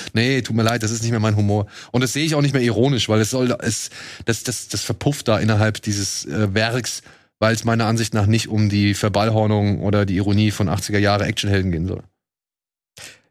nee, 0.14 0.40
tut 0.42 0.56
mir 0.56 0.62
leid, 0.62 0.82
das 0.82 0.90
ist 0.90 1.02
nicht 1.02 1.10
mehr 1.10 1.20
mein 1.20 1.36
Humor. 1.36 1.66
Und 1.92 2.02
das 2.02 2.12
sehe 2.12 2.24
ich 2.24 2.34
auch 2.34 2.40
nicht 2.40 2.54
mehr 2.54 2.62
ironisch, 2.62 3.08
weil 3.08 3.20
es 3.20 3.30
soll, 3.30 3.54
es, 3.60 3.90
das, 4.24 4.42
das, 4.44 4.68
das 4.68 4.82
verpufft 4.82 5.28
da 5.28 5.38
innerhalb 5.38 5.82
dieses 5.82 6.24
äh, 6.24 6.54
Werks, 6.54 7.02
weil 7.38 7.54
es 7.54 7.64
meiner 7.64 7.86
Ansicht 7.86 8.14
nach 8.14 8.26
nicht 8.26 8.48
um 8.48 8.68
die 8.68 8.94
Verballhornung 8.94 9.80
oder 9.80 10.06
die 10.06 10.16
Ironie 10.16 10.50
von 10.50 10.68
80er 10.68 10.98
Jahre 10.98 11.24
Actionhelden 11.24 11.70
gehen 11.70 11.86
soll. 11.86 12.02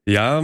Ja, 0.07 0.41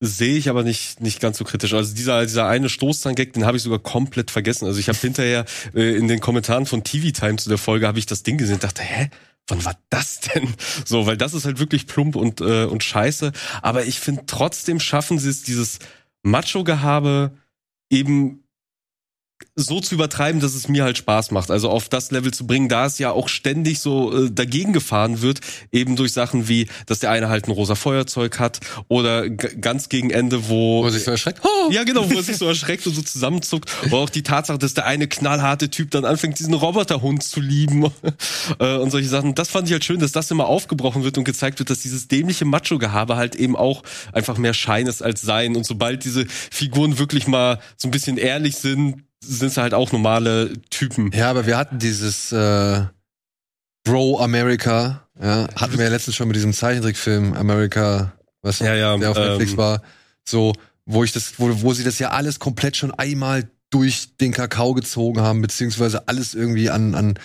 sehe 0.00 0.36
ich 0.36 0.48
aber 0.48 0.62
nicht 0.62 1.00
nicht 1.00 1.20
ganz 1.20 1.38
so 1.38 1.44
kritisch. 1.44 1.72
Also 1.72 1.94
dieser 1.94 2.24
dieser 2.26 2.46
eine 2.46 2.68
Stoßzahn-Gag, 2.68 3.32
den 3.32 3.46
habe 3.46 3.56
ich 3.56 3.62
sogar 3.62 3.78
komplett 3.78 4.30
vergessen. 4.30 4.66
Also 4.66 4.78
ich 4.78 4.88
habe 4.88 4.98
hinterher 4.98 5.46
äh, 5.74 5.96
in 5.96 6.08
den 6.08 6.20
Kommentaren 6.20 6.66
von 6.66 6.84
TV 6.84 7.10
Time 7.10 7.36
zu 7.36 7.48
der 7.48 7.58
Folge 7.58 7.86
habe 7.88 7.98
ich 7.98 8.06
das 8.06 8.22
Ding 8.22 8.36
gesehen 8.36 8.56
und 8.56 8.64
dachte, 8.64 8.82
hä? 8.82 9.10
Wann 9.48 9.64
war 9.64 9.78
das 9.88 10.20
denn? 10.20 10.54
So, 10.84 11.06
weil 11.06 11.16
das 11.16 11.32
ist 11.32 11.46
halt 11.46 11.58
wirklich 11.58 11.86
plump 11.86 12.16
und 12.16 12.42
äh, 12.42 12.64
und 12.64 12.84
scheiße. 12.84 13.32
Aber 13.62 13.86
ich 13.86 13.98
finde 13.98 14.24
trotzdem 14.26 14.78
schaffen 14.78 15.18
sie 15.18 15.30
es, 15.30 15.42
dieses 15.42 15.78
Macho-Gehabe 16.22 17.32
eben 17.88 18.44
so 19.56 19.80
zu 19.80 19.94
übertreiben, 19.94 20.40
dass 20.40 20.54
es 20.54 20.68
mir 20.68 20.84
halt 20.84 20.98
Spaß 20.98 21.32
macht. 21.32 21.50
Also 21.50 21.68
auf 21.68 21.88
das 21.88 22.10
Level 22.10 22.32
zu 22.32 22.46
bringen, 22.46 22.68
da 22.68 22.86
es 22.86 22.98
ja 22.98 23.10
auch 23.10 23.28
ständig 23.28 23.80
so 23.80 24.26
äh, 24.26 24.30
dagegen 24.30 24.72
gefahren 24.72 25.20
wird, 25.20 25.40
eben 25.72 25.96
durch 25.96 26.12
Sachen 26.12 26.48
wie, 26.48 26.68
dass 26.86 27.00
der 27.00 27.10
eine 27.10 27.28
halt 27.28 27.48
ein 27.48 27.50
rosa 27.50 27.74
Feuerzeug 27.74 28.38
hat 28.38 28.60
oder 28.86 29.28
ganz 29.28 29.88
gegen 29.88 30.10
Ende, 30.10 30.48
wo 30.48 30.82
Wo 30.82 30.86
er 30.86 30.92
sich 30.92 31.04
so 31.04 31.10
erschreckt. 31.10 31.40
Oh! 31.42 31.70
ja, 31.72 31.84
genau, 31.84 32.08
wo 32.08 32.14
er 32.14 32.22
sich 32.22 32.36
so 32.36 32.46
erschreckt 32.46 32.86
und 32.86 32.94
so 32.94 33.02
zusammenzuckt. 33.02 33.70
Oder 33.86 33.96
auch 33.96 34.10
die 34.10 34.22
Tatsache, 34.22 34.58
dass 34.58 34.74
der 34.74 34.86
eine 34.86 35.08
knallharte 35.08 35.70
Typ 35.70 35.90
dann 35.90 36.04
anfängt, 36.04 36.38
diesen 36.38 36.54
Roboterhund 36.54 37.22
zu 37.22 37.40
lieben 37.40 37.84
äh, 38.58 38.76
und 38.76 38.90
solche 38.90 39.08
Sachen. 39.08 39.34
Das 39.34 39.48
fand 39.48 39.66
ich 39.66 39.72
halt 39.72 39.84
schön, 39.84 40.00
dass 40.00 40.12
das 40.12 40.30
immer 40.30 40.46
aufgebrochen 40.46 41.04
wird 41.04 41.18
und 41.18 41.24
gezeigt 41.24 41.58
wird, 41.58 41.70
dass 41.70 41.80
dieses 41.80 42.08
dämliche 42.08 42.44
Macho-Gehabe 42.44 43.16
halt 43.16 43.34
eben 43.34 43.56
auch 43.56 43.82
einfach 44.12 44.38
mehr 44.38 44.54
Schein 44.54 44.86
ist 44.86 45.02
als 45.02 45.22
Sein. 45.22 45.56
Und 45.56 45.66
sobald 45.66 46.04
diese 46.04 46.26
Figuren 46.26 46.98
wirklich 46.98 47.26
mal 47.26 47.60
so 47.76 47.88
ein 47.88 47.90
bisschen 47.90 48.18
ehrlich 48.18 48.56
sind, 48.56 49.04
sind 49.20 49.52
sie 49.52 49.60
halt 49.60 49.74
auch 49.74 49.92
normale 49.92 50.52
Typen. 50.70 51.10
Ja, 51.12 51.30
aber 51.30 51.46
wir 51.46 51.56
hatten 51.56 51.78
dieses 51.78 52.32
äh, 52.32 52.82
Bro 53.84 54.20
America, 54.20 55.08
ja, 55.20 55.48
hatten 55.56 55.78
wir 55.78 55.84
ja 55.84 55.90
letztens 55.90 56.16
schon 56.16 56.28
mit 56.28 56.36
diesem 56.36 56.52
Zeichentrickfilm 56.52 57.34
America, 57.34 58.12
was 58.42 58.58
Ja, 58.60 58.74
ja, 58.74 58.96
der 58.96 59.10
auf 59.10 59.16
Netflix 59.16 59.52
ähm, 59.52 59.58
war, 59.58 59.82
so, 60.24 60.52
wo 60.84 61.04
ich 61.04 61.12
das, 61.12 61.38
wo, 61.38 61.62
wo 61.62 61.72
sie 61.72 61.84
das 61.84 61.98
ja 61.98 62.10
alles 62.10 62.38
komplett 62.38 62.76
schon 62.76 62.92
einmal 62.92 63.48
durch 63.70 64.16
den 64.16 64.32
Kakao 64.32 64.74
gezogen 64.74 65.20
haben, 65.20 65.42
beziehungsweise 65.42 66.08
alles 66.08 66.34
irgendwie 66.34 66.70
an, 66.70 66.94
an 66.94 67.18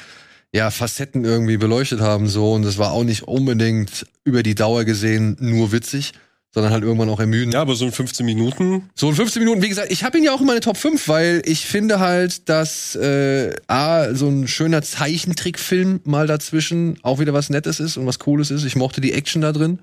ja, 0.54 0.70
Facetten 0.72 1.26
irgendwie 1.26 1.58
beleuchtet 1.58 2.00
haben, 2.00 2.28
so, 2.28 2.54
und 2.54 2.64
das 2.64 2.78
war 2.78 2.92
auch 2.92 3.04
nicht 3.04 3.24
unbedingt 3.24 4.06
über 4.24 4.44
die 4.44 4.56
Dauer 4.56 4.86
gesehen 4.86 5.36
nur 5.40 5.72
witzig, 5.72 6.14
sondern 6.54 6.72
halt 6.72 6.84
irgendwann 6.84 7.10
auch 7.10 7.20
ermüden. 7.20 7.52
Ja, 7.52 7.62
aber 7.62 7.76
so 7.76 7.86
in 7.86 7.92
15 7.92 8.26
Minuten. 8.26 8.90
So 8.94 9.10
in 9.10 9.16
15 9.16 9.42
Minuten, 9.42 9.62
wie 9.64 9.70
gesagt, 9.70 9.92
ich 9.92 10.04
habe 10.04 10.18
ihn 10.18 10.24
ja 10.24 10.34
auch 10.34 10.42
in 10.42 10.46
meine 10.46 10.60
Top 10.60 10.78
5, 10.78 11.08
weil 11.08 11.42
ich 11.46 11.66
finde 11.66 12.00
halt, 12.00 12.48
dass 12.48 12.96
äh, 12.96 13.56
A, 13.68 14.14
so 14.14 14.28
ein 14.28 14.48
schöner 14.48 14.84
Zeichentrickfilm 14.84 16.02
mal 16.04 16.28
dazwischen 16.28 17.00
auch 17.02 17.20
wieder 17.20 17.34
was 17.34 17.50
Nettes 17.50 17.80
ist 17.80 17.98
und 17.98 18.06
was 18.06 18.20
Cooles 18.20 18.52
ist. 18.52 18.66
Ich 18.66 18.76
mochte 18.76 19.02
die 19.02 19.14
Action 19.14 19.42
da 19.42 19.52
drin 19.52 19.80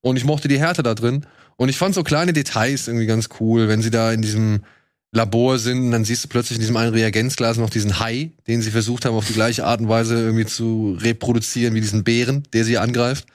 und 0.00 0.16
ich 0.16 0.24
mochte 0.24 0.48
die 0.48 0.58
Härte 0.58 0.82
da 0.82 0.94
drin. 0.94 1.26
Und 1.56 1.68
ich 1.68 1.76
fand 1.76 1.94
so 1.94 2.02
kleine 2.02 2.32
Details 2.32 2.88
irgendwie 2.88 3.06
ganz 3.06 3.28
cool, 3.38 3.68
wenn 3.68 3.82
sie 3.82 3.90
da 3.90 4.10
in 4.10 4.22
diesem 4.22 4.62
Labor 5.12 5.58
sind, 5.58 5.92
dann 5.92 6.04
siehst 6.04 6.24
du 6.24 6.28
plötzlich 6.28 6.56
in 6.56 6.60
diesem 6.60 6.76
einen 6.76 6.92
Reagenzglas 6.92 7.56
noch 7.58 7.70
diesen 7.70 8.00
Hai, 8.00 8.32
den 8.48 8.62
sie 8.62 8.72
versucht 8.72 9.04
haben, 9.04 9.14
auf 9.14 9.26
die 9.26 9.34
gleiche 9.34 9.64
Art 9.64 9.80
und 9.80 9.88
Weise 9.88 10.16
irgendwie 10.16 10.46
zu 10.46 10.96
reproduzieren 11.00 11.74
wie 11.74 11.80
diesen 11.80 12.02
Bären, 12.02 12.42
der 12.52 12.64
sie 12.64 12.78
angreift. 12.78 13.26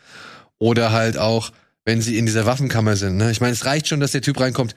Oder 0.58 0.92
halt 0.92 1.18
auch, 1.18 1.52
wenn 1.90 2.04
sie 2.04 2.20
in 2.20 2.28
dieser 2.28 2.46
Waffenkammer 2.46 2.96
sind. 2.96 3.18
Ne? 3.18 3.32
Ich 3.32 3.42
meine, 3.42 3.54
es 3.54 3.66
reicht 3.66 3.88
schon, 3.88 4.00
dass 4.00 4.12
der 4.12 4.22
Typ 4.22 4.40
reinkommt. 4.40 4.76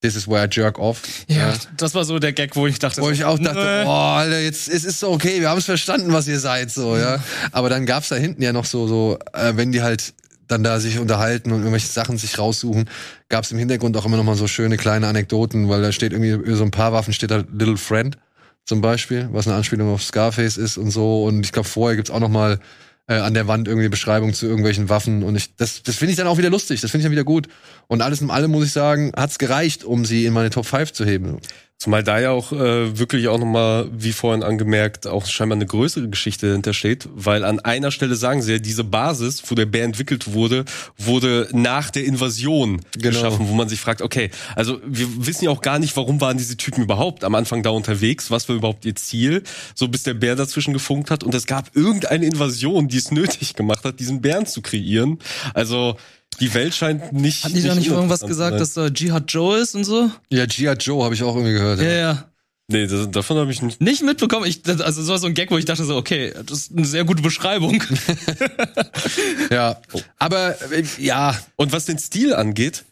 This 0.00 0.16
is 0.16 0.26
where 0.26 0.42
I 0.42 0.48
jerk 0.50 0.78
off. 0.78 1.02
Ja, 1.26 1.52
das 1.76 1.94
war 1.94 2.04
so 2.04 2.18
der 2.18 2.32
Gag, 2.32 2.56
wo 2.56 2.66
ich 2.66 2.78
dachte, 2.78 3.02
Wo 3.02 3.06
so, 3.06 3.10
ich 3.10 3.26
auch 3.26 3.38
dachte, 3.38 3.82
boah, 3.84 4.16
Alter, 4.16 4.40
jetzt 4.40 4.68
es 4.68 4.84
ist 4.84 5.00
so 5.00 5.10
okay, 5.10 5.40
wir 5.40 5.50
haben 5.50 5.58
es 5.58 5.66
verstanden, 5.66 6.10
was 6.14 6.26
ihr 6.26 6.38
seid, 6.40 6.70
so, 6.70 6.96
ja. 6.96 7.22
Aber 7.52 7.68
dann 7.68 7.84
gab's 7.84 8.08
da 8.08 8.16
hinten 8.16 8.40
ja 8.40 8.54
noch 8.54 8.64
so, 8.64 8.86
so, 8.86 9.18
äh, 9.34 9.52
wenn 9.56 9.70
die 9.70 9.82
halt 9.82 10.14
dann 10.46 10.64
da 10.64 10.80
sich 10.80 10.98
unterhalten 10.98 11.52
und 11.52 11.58
irgendwelche 11.58 11.88
Sachen 11.88 12.16
sich 12.16 12.38
raussuchen, 12.38 12.88
gab's 13.28 13.50
im 13.50 13.58
Hintergrund 13.58 13.94
auch 13.98 14.06
immer 14.06 14.16
noch 14.16 14.24
mal 14.24 14.36
so 14.36 14.46
schöne 14.46 14.78
kleine 14.78 15.08
Anekdoten, 15.08 15.68
weil 15.68 15.82
da 15.82 15.92
steht 15.92 16.12
irgendwie 16.12 16.30
über 16.30 16.56
so 16.56 16.64
ein 16.64 16.70
paar 16.70 16.94
Waffen 16.94 17.12
steht 17.12 17.30
da 17.30 17.44
Little 17.52 17.76
Friend 17.76 18.16
zum 18.64 18.80
Beispiel, 18.80 19.28
was 19.32 19.46
eine 19.46 19.56
Anspielung 19.56 19.92
auf 19.92 20.02
Scarface 20.02 20.56
ist 20.56 20.78
und 20.78 20.90
so. 20.90 21.24
Und 21.24 21.44
ich 21.44 21.52
glaube, 21.52 21.68
vorher 21.68 21.96
gibt's 21.96 22.10
auch 22.10 22.20
noch 22.20 22.30
mal 22.30 22.60
äh, 23.08 23.14
an 23.14 23.34
der 23.34 23.48
Wand 23.48 23.66
irgendwie 23.66 23.88
Beschreibung 23.88 24.34
zu 24.34 24.46
irgendwelchen 24.46 24.88
Waffen. 24.88 25.22
Und 25.22 25.34
ich, 25.34 25.56
das, 25.56 25.82
das 25.82 25.96
finde 25.96 26.12
ich 26.12 26.16
dann 26.16 26.26
auch 26.26 26.38
wieder 26.38 26.50
lustig, 26.50 26.80
das 26.80 26.90
finde 26.90 27.02
ich 27.02 27.04
dann 27.06 27.12
wieder 27.12 27.24
gut. 27.24 27.48
Und 27.88 28.02
alles 28.02 28.20
in 28.20 28.30
allem 28.30 28.50
muss 28.50 28.66
ich 28.66 28.72
sagen, 28.72 29.12
hat's 29.16 29.38
gereicht, 29.38 29.82
um 29.82 30.04
sie 30.04 30.26
in 30.26 30.32
meine 30.32 30.50
Top 30.50 30.66
5 30.66 30.92
zu 30.92 31.04
heben. 31.04 31.38
Zumal 31.80 32.02
da 32.02 32.18
ja 32.18 32.32
auch 32.32 32.50
äh, 32.50 32.98
wirklich 32.98 33.28
auch 33.28 33.38
nochmal, 33.38 33.88
wie 33.92 34.10
vorhin 34.12 34.42
angemerkt, 34.42 35.06
auch 35.06 35.26
scheinbar 35.26 35.54
eine 35.54 35.66
größere 35.66 36.08
Geschichte 36.08 36.50
hintersteht, 36.50 37.08
weil 37.14 37.44
an 37.44 37.60
einer 37.60 37.92
Stelle 37.92 38.16
sagen 38.16 38.42
sie 38.42 38.54
ja, 38.54 38.58
diese 38.58 38.82
Basis, 38.82 39.44
wo 39.48 39.54
der 39.54 39.66
Bär 39.66 39.84
entwickelt 39.84 40.32
wurde, 40.32 40.64
wurde 40.96 41.48
nach 41.52 41.90
der 41.90 42.04
Invasion 42.04 42.80
Genau. 42.94 43.10
geschaffen, 43.10 43.48
wo 43.48 43.54
man 43.54 43.68
sich 43.68 43.78
fragt, 43.80 44.02
okay, 44.02 44.30
also 44.56 44.80
wir 44.84 45.06
wissen 45.24 45.44
ja 45.44 45.50
auch 45.52 45.62
gar 45.62 45.78
nicht, 45.78 45.96
warum 45.96 46.20
waren 46.20 46.36
diese 46.36 46.56
Typen 46.56 46.82
überhaupt 46.82 47.22
am 47.22 47.36
Anfang 47.36 47.62
da 47.62 47.70
unterwegs, 47.70 48.28
was 48.32 48.48
war 48.48 48.56
überhaupt 48.56 48.84
ihr 48.84 48.96
Ziel, 48.96 49.44
so 49.76 49.86
bis 49.86 50.02
der 50.02 50.14
Bär 50.14 50.34
dazwischen 50.34 50.72
gefunkt 50.72 51.12
hat 51.12 51.22
und 51.22 51.32
es 51.32 51.46
gab 51.46 51.76
irgendeine 51.76 52.26
Invasion, 52.26 52.88
die 52.88 52.96
es 52.98 53.12
nötig 53.12 53.54
gemacht 53.54 53.84
hat, 53.84 54.00
diesen 54.00 54.20
Bären 54.20 54.46
zu 54.46 54.62
kreieren. 54.62 55.20
Also 55.54 55.96
die 56.40 56.54
Welt 56.54 56.74
scheint 56.74 57.12
nicht. 57.12 57.44
Hatten 57.44 57.54
die 57.54 57.62
da 57.62 57.74
nicht 57.74 57.88
irgendwas 57.88 58.20
gesagt, 58.20 58.60
dass 58.60 58.74
da 58.74 58.86
Jihad 58.86 59.30
Joe 59.32 59.58
ist 59.58 59.74
und 59.74 59.84
so? 59.84 60.10
Ja, 60.30 60.46
G.I. 60.46 60.72
Joe 60.78 61.04
habe 61.04 61.14
ich 61.14 61.22
auch 61.22 61.34
irgendwie 61.34 61.52
gehört. 61.54 61.80
Ja, 61.80 61.88
ja. 61.90 62.24
Nee, 62.70 62.86
das, 62.86 63.10
davon 63.10 63.38
habe 63.38 63.50
ich 63.50 63.62
nicht. 63.62 63.80
Nicht 63.80 64.02
mitbekommen. 64.02 64.44
Ich, 64.46 64.60
das- 64.62 64.82
also 64.82 65.00
es 65.00 65.08
war 65.08 65.18
so 65.18 65.26
ein 65.26 65.32
Gag, 65.34 65.50
wo 65.50 65.56
ich 65.56 65.64
dachte 65.64 65.84
so, 65.84 65.96
okay, 65.96 66.34
das 66.44 66.58
ist 66.58 66.76
eine 66.76 66.84
sehr 66.84 67.04
gute 67.04 67.22
Beschreibung. 67.22 67.82
Ja, 69.50 69.80
aber 70.18 70.60
äh, 70.72 70.84
ja, 70.98 71.38
Und 71.56 71.72
was 71.72 71.86
den 71.86 71.98
Stil 71.98 72.34
angeht, 72.34 72.84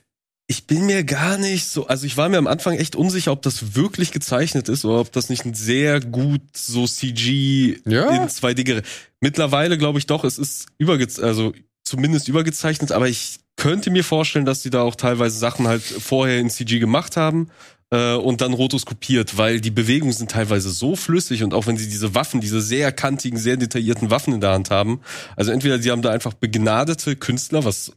ich 0.48 0.66
bin 0.66 0.86
mir 0.86 1.04
gar 1.04 1.38
nicht 1.38 1.66
so, 1.66 1.86
also 1.88 2.06
ich 2.06 2.16
war 2.16 2.28
mir 2.28 2.38
am 2.38 2.46
Anfang 2.46 2.76
echt 2.76 2.94
unsicher, 2.96 3.32
ob 3.32 3.42
das 3.42 3.74
wirklich 3.74 4.12
gezeichnet 4.12 4.68
ist 4.68 4.84
oder 4.84 5.00
ob 5.00 5.12
das 5.12 5.28
nicht 5.28 5.44
ein 5.44 5.54
sehr 5.54 6.00
gut 6.00 6.40
so 6.56 6.86
CG 6.86 7.78
Ja. 7.84 8.10
in 8.10 8.28
2D 8.28 8.62
gere- 8.64 8.82
Mittlerweile 9.20 9.76
glaube 9.76 9.98
ich 9.98 10.06
doch, 10.06 10.24
es 10.24 10.38
ist 10.38 10.66
überge 10.78 11.06
also 11.22 11.52
zumindest 11.86 12.28
übergezeichnet, 12.28 12.92
aber 12.92 13.08
ich 13.08 13.38
könnte 13.56 13.90
mir 13.90 14.04
vorstellen, 14.04 14.44
dass 14.44 14.62
die 14.62 14.70
da 14.70 14.82
auch 14.82 14.96
teilweise 14.96 15.38
Sachen 15.38 15.66
halt 15.66 15.82
vorher 15.82 16.38
in 16.38 16.50
CG 16.50 16.78
gemacht 16.78 17.16
haben 17.16 17.48
äh, 17.90 18.14
und 18.14 18.40
dann 18.40 18.52
rotoskopiert, 18.52 19.38
weil 19.38 19.60
die 19.60 19.70
Bewegungen 19.70 20.12
sind 20.12 20.30
teilweise 20.30 20.70
so 20.70 20.96
flüssig 20.96 21.42
und 21.42 21.54
auch 21.54 21.66
wenn 21.66 21.76
sie 21.76 21.88
diese 21.88 22.14
Waffen, 22.14 22.40
diese 22.40 22.60
sehr 22.60 22.92
kantigen, 22.92 23.38
sehr 23.38 23.56
detaillierten 23.56 24.10
Waffen 24.10 24.34
in 24.34 24.40
der 24.40 24.52
Hand 24.52 24.70
haben, 24.70 25.00
also 25.36 25.52
entweder 25.52 25.78
sie 25.78 25.90
haben 25.90 26.02
da 26.02 26.10
einfach 26.10 26.34
begnadete 26.34 27.16
Künstler, 27.16 27.64
was 27.64 27.92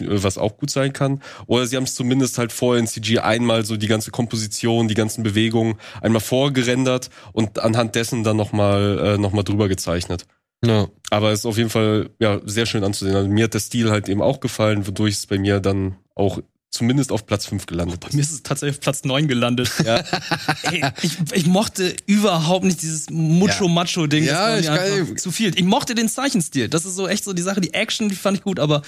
was 0.00 0.36
auch 0.36 0.56
gut 0.56 0.70
sein 0.70 0.92
kann, 0.92 1.22
oder 1.46 1.64
sie 1.64 1.76
haben 1.76 1.84
es 1.84 1.94
zumindest 1.94 2.38
halt 2.38 2.50
vorher 2.50 2.80
in 2.80 2.88
CG 2.88 3.20
einmal 3.20 3.64
so 3.64 3.76
die 3.76 3.86
ganze 3.86 4.10
Komposition, 4.10 4.88
die 4.88 4.94
ganzen 4.94 5.22
Bewegungen 5.22 5.76
einmal 6.00 6.20
vorgerendert 6.20 7.08
und 7.32 7.60
anhand 7.60 7.94
dessen 7.94 8.24
dann 8.24 8.36
nochmal 8.36 8.98
äh, 8.98 9.18
noch 9.18 9.32
drüber 9.44 9.68
gezeichnet. 9.68 10.26
Ja. 10.68 10.88
Aber 11.10 11.32
es 11.32 11.40
ist 11.40 11.46
auf 11.46 11.56
jeden 11.56 11.70
Fall 11.70 12.10
ja 12.18 12.40
sehr 12.44 12.66
schön 12.66 12.84
anzusehen. 12.84 13.16
Also 13.16 13.28
mir 13.28 13.44
hat 13.44 13.54
der 13.54 13.60
Stil 13.60 13.90
halt 13.90 14.08
eben 14.08 14.22
auch 14.22 14.40
gefallen, 14.40 14.86
wodurch 14.86 15.14
es 15.14 15.26
bei 15.26 15.38
mir 15.38 15.60
dann 15.60 15.96
auch 16.14 16.40
zumindest 16.76 17.10
auf 17.10 17.26
Platz 17.26 17.46
5 17.46 17.66
gelandet 17.66 18.00
Bei 18.00 18.08
ist. 18.08 18.14
mir 18.14 18.20
ist 18.20 18.32
es 18.32 18.42
tatsächlich 18.42 18.76
auf 18.76 18.80
Platz 18.80 19.04
9 19.04 19.28
gelandet. 19.28 19.70
Ja. 19.84 19.96
Ey, 20.62 20.84
ich, 21.02 21.16
ich 21.32 21.46
mochte 21.46 21.94
überhaupt 22.06 22.64
nicht 22.64 22.82
dieses 22.82 23.08
Mucho-Macho-Ding. 23.10 24.24
Ja, 24.24 24.60
das 24.60 25.08
ich 25.10 25.16
zu 25.18 25.30
viel. 25.30 25.56
Ich 25.56 25.64
mochte 25.64 25.94
den 25.94 26.08
Zeichenstil. 26.08 26.68
Das 26.68 26.84
ist 26.84 26.96
so 26.96 27.08
echt 27.08 27.24
so 27.24 27.32
die 27.32 27.42
Sache. 27.42 27.60
Die 27.60 27.72
Action, 27.72 28.08
die 28.08 28.14
fand 28.14 28.36
ich 28.38 28.42
gut, 28.42 28.60
aber 28.60 28.82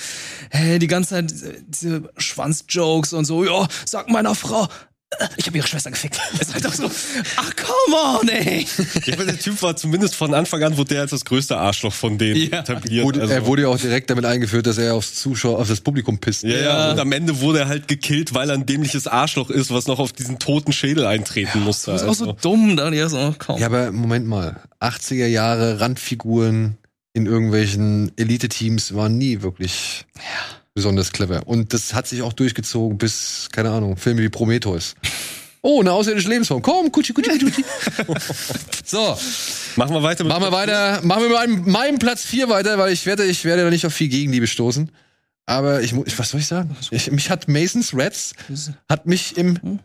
hey, 0.51 0.79
die 0.79 0.87
ganze 0.87 1.11
Zeit 1.11 1.31
diese, 1.31 1.63
diese 1.67 2.11
Schwanz-Jokes 2.19 3.13
und 3.15 3.25
so, 3.25 3.45
ja, 3.45 3.67
sag 3.87 4.11
meiner 4.11 4.35
Frau, 4.35 4.65
äh, 4.65 4.69
ich 5.39 5.47
habe 5.47 5.57
ihre 5.57 5.67
Schwester 5.67 5.91
gefickt. 5.91 6.21
Es 6.35 6.49
ist 6.49 6.55
halt 6.55 6.67
auch 6.67 6.73
so, 6.73 6.91
ach 7.37 7.53
come 7.57 8.19
on, 8.21 8.29
ey. 8.29 8.67
Ja, 9.07 9.15
aber 9.15 9.25
der 9.25 9.39
Typ 9.39 9.61
war 9.63 9.75
zumindest 9.75 10.15
von 10.15 10.35
Anfang 10.35 10.63
an, 10.63 10.77
wurde 10.77 10.91
der 10.95 11.01
als 11.03 11.13
das 11.13 11.25
größte 11.25 11.57
Arschloch 11.57 11.95
von 11.95 12.19
denen 12.19 12.51
Ja. 12.51 12.61
etabliert. 12.61 13.05
Wurde, 13.05 13.23
also. 13.23 13.33
Er 13.33 13.47
wurde 13.47 13.63
ja 13.63 13.69
auch 13.69 13.79
direkt 13.79 14.11
damit 14.11 14.27
eingeführt, 14.27 14.67
dass 14.67 14.77
er 14.79 14.95
aufs 14.95 15.15
Zuschauer, 15.15 15.59
auf 15.59 15.69
das 15.69 15.81
Publikum 15.81 16.19
pisst. 16.19 16.43
ja, 16.45 16.51
ja, 16.59 16.91
und 16.93 17.01
am 17.01 17.11
Ende 17.13 17.41
wurde 17.41 17.61
er 17.61 17.69
halt 17.69 17.89
gekillt, 17.89 18.35
weil 18.35 18.51
er 18.51 18.55
ein 18.55 18.67
dämliches 18.67 19.07
Arschloch 19.07 19.49
ist, 19.51 19.73
was 19.73 19.87
noch 19.87 19.99
auf 19.99 20.13
diesen 20.13 20.39
toten 20.39 20.73
Schädel 20.73 21.07
eintreten 21.07 21.61
musste. 21.61 21.91
Das 21.93 22.03
ist 22.03 22.09
auch 22.09 22.15
so 22.15 22.25
Also. 22.27 22.37
dumm. 22.43 22.77
Da, 22.77 22.93
ja, 22.93 23.09
so, 23.09 23.35
komm. 23.39 23.59
Ja, 23.59 23.67
aber 23.67 23.91
Moment 23.93 24.27
mal. 24.27 24.61
80er 24.81 25.27
Jahre 25.27 25.81
Randfiguren 25.81 26.77
in 27.15 27.27
irgendwelchen 27.27 28.13
Elite-Teams 28.17 28.95
waren 28.95 29.17
nie 29.19 29.41
wirklich 29.43 30.05
besonders 30.79 31.11
clever. 31.13 31.43
Und 31.47 31.73
das 31.75 31.93
hat 31.93 32.07
sich 32.07 32.23
auch 32.23 32.33
durchgezogen 32.33 32.97
bis, 32.99 33.49
keine 33.53 33.71
Ahnung, 33.71 33.97
Filme 33.97 34.23
wie 34.23 34.29
Prometheus. 34.29 34.95
Oh, 35.61 35.81
eine 35.81 35.91
außerirdische 35.93 36.29
Lebensform. 36.29 36.63
Komm, 36.63 36.93
kutschi, 36.93 37.13
kutschi, 37.13 37.37
kutschi. 37.39 37.65
so, 38.85 39.19
Machen 39.75 39.93
wir 39.95 40.03
weiter 40.05 40.23
mit 40.25 40.33
machen 40.33 40.45
wir 40.45 40.53
weiter. 40.53 41.01
Machen 41.03 41.23
wir 41.25 41.29
mit 41.29 41.37
meinem, 41.37 41.73
meinem 41.73 41.99
Platz 41.99 42.25
4 42.25 42.49
weiter, 42.49 42.79
weil 42.79 42.93
ich 42.93 43.07
werde, 43.07 43.25
ich 43.25 43.45
werde 43.45 43.65
da 43.65 43.71
nicht 43.71 43.85
auf 43.85 43.93
viel 43.93 44.09
Gegenliebe 44.09 44.47
stoßen. 44.47 44.91
Aber 45.47 45.83
ich, 45.83 45.93
ich 46.07 46.19
was 46.19 46.31
soll 46.31 46.41
ich 46.41 46.47
sagen? 46.47 46.77
Ich, 46.93 47.11
mich 47.11 47.29
hat 47.31 47.49
Masons 47.49 47.93
Rats, 47.95 48.35
hat 48.89 49.07
mich 49.07 49.37
im, 49.37 49.81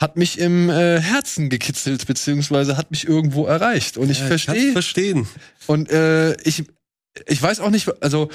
hat 0.00 0.16
mich 0.16 0.38
im 0.38 0.70
äh, 0.70 1.00
Herzen 1.00 1.50
gekitzelt, 1.50 2.06
beziehungsweise 2.06 2.76
hat 2.76 2.90
mich 2.90 3.06
irgendwo 3.06 3.46
erreicht. 3.46 3.96
Und 3.98 4.10
ich 4.10 4.18
Ja, 4.20 4.28
kann's 4.28 4.42
verstehe, 4.42 4.72
verstehen. 4.72 5.28
und 5.68 5.90
äh, 5.90 6.32
ich, 6.42 6.64
ich 7.26 7.40
weiß 7.40 7.60
auch 7.60 7.70
nicht, 7.70 7.88
also 8.02 8.28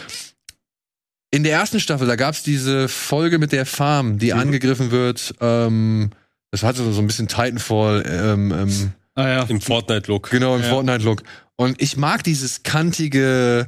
in 1.32 1.44
der 1.44 1.54
ersten 1.54 1.80
Staffel, 1.80 2.08
da 2.08 2.16
gab's 2.16 2.44
diese 2.44 2.88
Folge 2.88 3.38
mit 3.40 3.52
der 3.52 3.66
Farm, 3.66 4.18
die 4.18 4.34
Mhm. 4.34 4.40
angegriffen 4.40 4.92
wird. 4.92 5.34
Ähm, 5.42 6.12
das 6.52 6.64
hatte 6.64 6.90
so 6.92 7.02
ein 7.02 7.08
bisschen 7.08 7.28
Titanfall, 7.28 8.04
ähm, 8.08 8.52
ähm, 8.52 8.94
Ah, 9.16 9.28
ja. 9.28 9.44
Im 9.44 9.60
Fortnite-Look. 9.62 10.30
genau 10.30 10.56
im 10.56 10.62
Ja. 10.62 10.70
Fortnite-Look. 10.70 11.24
Und 11.56 11.82
ich 11.82 11.98
mag 11.98 12.24
dieses 12.24 12.62
kantige 12.64 13.68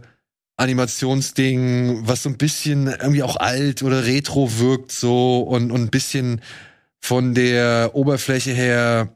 Animationsding, 0.58 2.08
was 2.08 2.24
so 2.24 2.30
ein 2.30 2.38
bisschen 2.38 2.88
irgendwie 2.88 3.24
auch 3.24 3.36
alt 3.38 3.82
oder 3.84 4.06
retro 4.06 4.60
wirkt 4.60 4.92
so 4.92 5.40
und, 5.40 5.72
und 5.72 5.82
ein 5.82 5.90
bisschen 5.90 6.42
von 7.02 7.34
der 7.34 7.92
Oberfläche 7.94 8.52
her, 8.52 9.16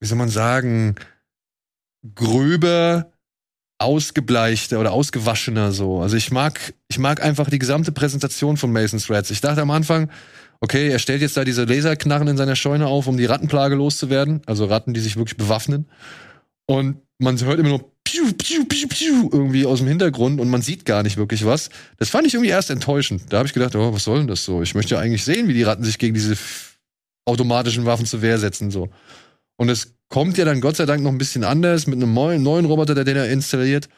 wie 0.00 0.06
soll 0.06 0.18
man 0.18 0.28
sagen, 0.28 0.94
gröber, 2.14 3.11
ausgebleichter 3.82 4.80
oder 4.80 4.92
ausgewaschener 4.92 5.72
so. 5.72 6.00
Also 6.00 6.16
ich 6.16 6.30
mag, 6.30 6.74
ich 6.88 6.98
mag 6.98 7.22
einfach 7.22 7.50
die 7.50 7.58
gesamte 7.58 7.92
Präsentation 7.92 8.56
von 8.56 8.72
Mason's 8.72 9.10
Rats. 9.10 9.30
Ich 9.30 9.40
dachte 9.40 9.62
am 9.62 9.70
Anfang, 9.70 10.10
okay, 10.60 10.88
er 10.88 10.98
stellt 10.98 11.22
jetzt 11.22 11.36
da 11.36 11.44
diese 11.44 11.64
Laserknarren 11.64 12.28
in 12.28 12.36
seiner 12.36 12.56
Scheune 12.56 12.86
auf, 12.86 13.06
um 13.06 13.16
die 13.16 13.24
Rattenplage 13.24 13.74
loszuwerden. 13.74 14.42
Also 14.46 14.66
Ratten, 14.66 14.94
die 14.94 15.00
sich 15.00 15.16
wirklich 15.16 15.36
bewaffnen. 15.36 15.86
Und 16.66 16.96
man 17.18 17.40
hört 17.40 17.58
immer 17.58 17.70
nur 17.70 17.92
piu, 18.04 18.32
piu, 18.32 18.64
piu, 18.64 18.88
piu 18.88 19.30
irgendwie 19.32 19.66
aus 19.66 19.78
dem 19.78 19.88
Hintergrund 19.88 20.40
und 20.40 20.48
man 20.48 20.62
sieht 20.62 20.84
gar 20.84 21.02
nicht 21.02 21.16
wirklich 21.16 21.44
was. 21.44 21.70
Das 21.98 22.10
fand 22.10 22.26
ich 22.26 22.34
irgendwie 22.34 22.50
erst 22.50 22.70
enttäuschend. 22.70 23.32
Da 23.32 23.38
habe 23.38 23.46
ich 23.46 23.54
gedacht, 23.54 23.74
oh, 23.76 23.92
was 23.92 24.04
soll 24.04 24.18
denn 24.18 24.28
das 24.28 24.44
so? 24.44 24.62
Ich 24.62 24.74
möchte 24.74 24.94
ja 24.94 25.00
eigentlich 25.00 25.24
sehen, 25.24 25.48
wie 25.48 25.54
die 25.54 25.62
Ratten 25.62 25.84
sich 25.84 25.98
gegen 25.98 26.14
diese 26.14 26.36
automatischen 27.24 27.84
Waffen 27.84 28.06
zur 28.06 28.22
Wehr 28.22 28.38
setzen 28.38 28.70
so. 28.70 28.88
Und 29.56 29.68
es 29.68 29.94
kommt 30.08 30.38
ja 30.38 30.44
dann 30.44 30.60
Gott 30.60 30.76
sei 30.76 30.86
Dank 30.86 31.02
noch 31.02 31.10
ein 31.10 31.18
bisschen 31.18 31.44
anders 31.44 31.86
mit 31.86 31.96
einem 31.96 32.12
neuen, 32.14 32.64
Roboter, 32.66 32.94
der 32.94 33.04
den 33.04 33.16
er 33.16 33.30
installiert. 33.30 33.88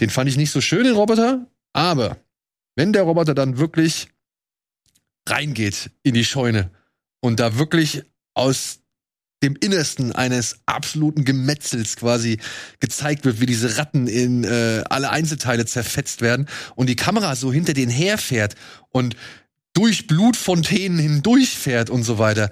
Den 0.00 0.10
fand 0.10 0.28
ich 0.28 0.36
nicht 0.36 0.50
so 0.50 0.60
schön, 0.60 0.84
den 0.84 0.94
Roboter. 0.94 1.46
Aber 1.72 2.16
wenn 2.76 2.92
der 2.92 3.02
Roboter 3.02 3.34
dann 3.34 3.58
wirklich 3.58 4.08
reingeht 5.28 5.90
in 6.02 6.14
die 6.14 6.24
Scheune 6.24 6.70
und 7.20 7.40
da 7.40 7.58
wirklich 7.58 8.02
aus 8.34 8.80
dem 9.42 9.56
Innersten 9.56 10.12
eines 10.12 10.60
absoluten 10.66 11.24
Gemetzels 11.24 11.96
quasi 11.96 12.38
gezeigt 12.78 13.24
wird, 13.24 13.40
wie 13.40 13.46
diese 13.46 13.78
Ratten 13.78 14.06
in 14.06 14.44
äh, 14.44 14.82
alle 14.90 15.10
Einzelteile 15.10 15.64
zerfetzt 15.64 16.20
werden 16.20 16.46
und 16.74 16.88
die 16.88 16.96
Kamera 16.96 17.34
so 17.36 17.52
hinter 17.52 17.72
denen 17.72 17.90
herfährt 17.90 18.54
und 18.90 19.16
durch 19.72 20.06
Blutfontänen 20.06 20.98
hindurchfährt 20.98 21.90
und 21.90 22.02
so 22.02 22.18
weiter. 22.18 22.50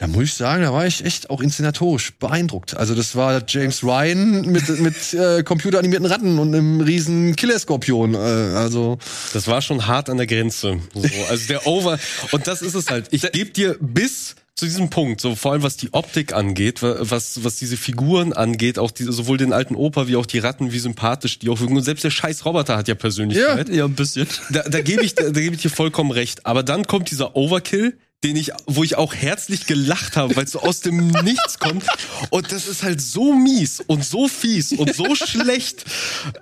Da 0.00 0.06
muss 0.06 0.24
ich 0.24 0.34
sagen, 0.34 0.62
da 0.62 0.72
war 0.72 0.86
ich 0.86 1.04
echt 1.04 1.28
auch 1.28 1.42
inszenatorisch 1.42 2.14
beeindruckt. 2.18 2.74
Also 2.76 2.94
das 2.94 3.14
war 3.16 3.42
James 3.46 3.84
Ryan 3.84 4.40
mit, 4.50 4.66
mit 4.80 5.12
äh, 5.12 5.42
computeranimierten 5.42 6.06
Ratten 6.06 6.38
und 6.38 6.54
einem 6.54 6.80
riesen 6.80 7.36
Killerskorpion. 7.36 8.14
Äh, 8.14 8.16
also 8.16 8.98
Das 9.34 9.46
war 9.46 9.60
schon 9.60 9.86
hart 9.86 10.08
an 10.08 10.16
der 10.16 10.26
Grenze. 10.26 10.78
So, 10.94 11.02
also 11.28 11.46
der 11.48 11.66
Over. 11.66 11.98
Und 12.32 12.46
das 12.46 12.62
ist 12.62 12.74
es 12.74 12.90
halt. 12.90 13.08
Ich 13.10 13.30
gebe 13.30 13.50
dir 13.50 13.76
bis 13.78 14.36
zu 14.54 14.64
diesem 14.66 14.90
Punkt, 14.90 15.20
so 15.20 15.34
vor 15.36 15.52
allem 15.52 15.62
was 15.62 15.76
die 15.76 15.92
Optik 15.92 16.32
angeht, 16.34 16.82
wa- 16.82 16.96
was, 17.00 17.44
was 17.44 17.56
diese 17.56 17.76
Figuren 17.78 18.32
angeht, 18.34 18.78
auch 18.78 18.90
die, 18.90 19.04
sowohl 19.04 19.38
den 19.38 19.52
alten 19.54 19.74
Opa 19.74 20.06
wie 20.06 20.16
auch 20.16 20.26
die 20.26 20.38
Ratten, 20.38 20.72
wie 20.72 20.78
sympathisch 20.78 21.38
die 21.38 21.48
auch 21.50 21.60
wirken. 21.60 21.76
Und 21.76 21.82
selbst 21.82 22.04
der 22.04 22.10
scheiß 22.10 22.44
Roboter 22.44 22.76
hat 22.76 22.88
ja 22.88 22.94
Persönlichkeit. 22.94 23.68
Ja, 23.70 23.84
ein 23.86 23.94
bisschen. 23.94 24.26
Da, 24.50 24.62
da 24.62 24.80
gebe 24.80 25.02
ich, 25.02 25.14
da, 25.14 25.24
da 25.30 25.40
gebe 25.40 25.54
ich 25.56 25.62
dir 25.62 25.70
vollkommen 25.70 26.10
recht. 26.10 26.44
Aber 26.46 26.62
dann 26.62 26.86
kommt 26.86 27.10
dieser 27.10 27.36
Overkill, 27.36 27.96
den 28.24 28.36
ich, 28.36 28.52
wo 28.66 28.84
ich 28.84 28.96
auch 28.96 29.14
herzlich 29.14 29.66
gelacht 29.66 30.16
habe, 30.16 30.36
weil 30.36 30.44
es 30.44 30.52
so 30.52 30.60
aus 30.60 30.80
dem 30.80 31.08
Nichts 31.08 31.58
kommt. 31.58 31.86
Und 32.30 32.52
das 32.52 32.68
ist 32.68 32.82
halt 32.82 33.00
so 33.00 33.32
mies 33.34 33.80
und 33.80 34.04
so 34.04 34.28
fies 34.28 34.72
und 34.72 34.94
so 34.94 35.14
schlecht, 35.14 35.84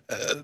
äh, 0.08 0.36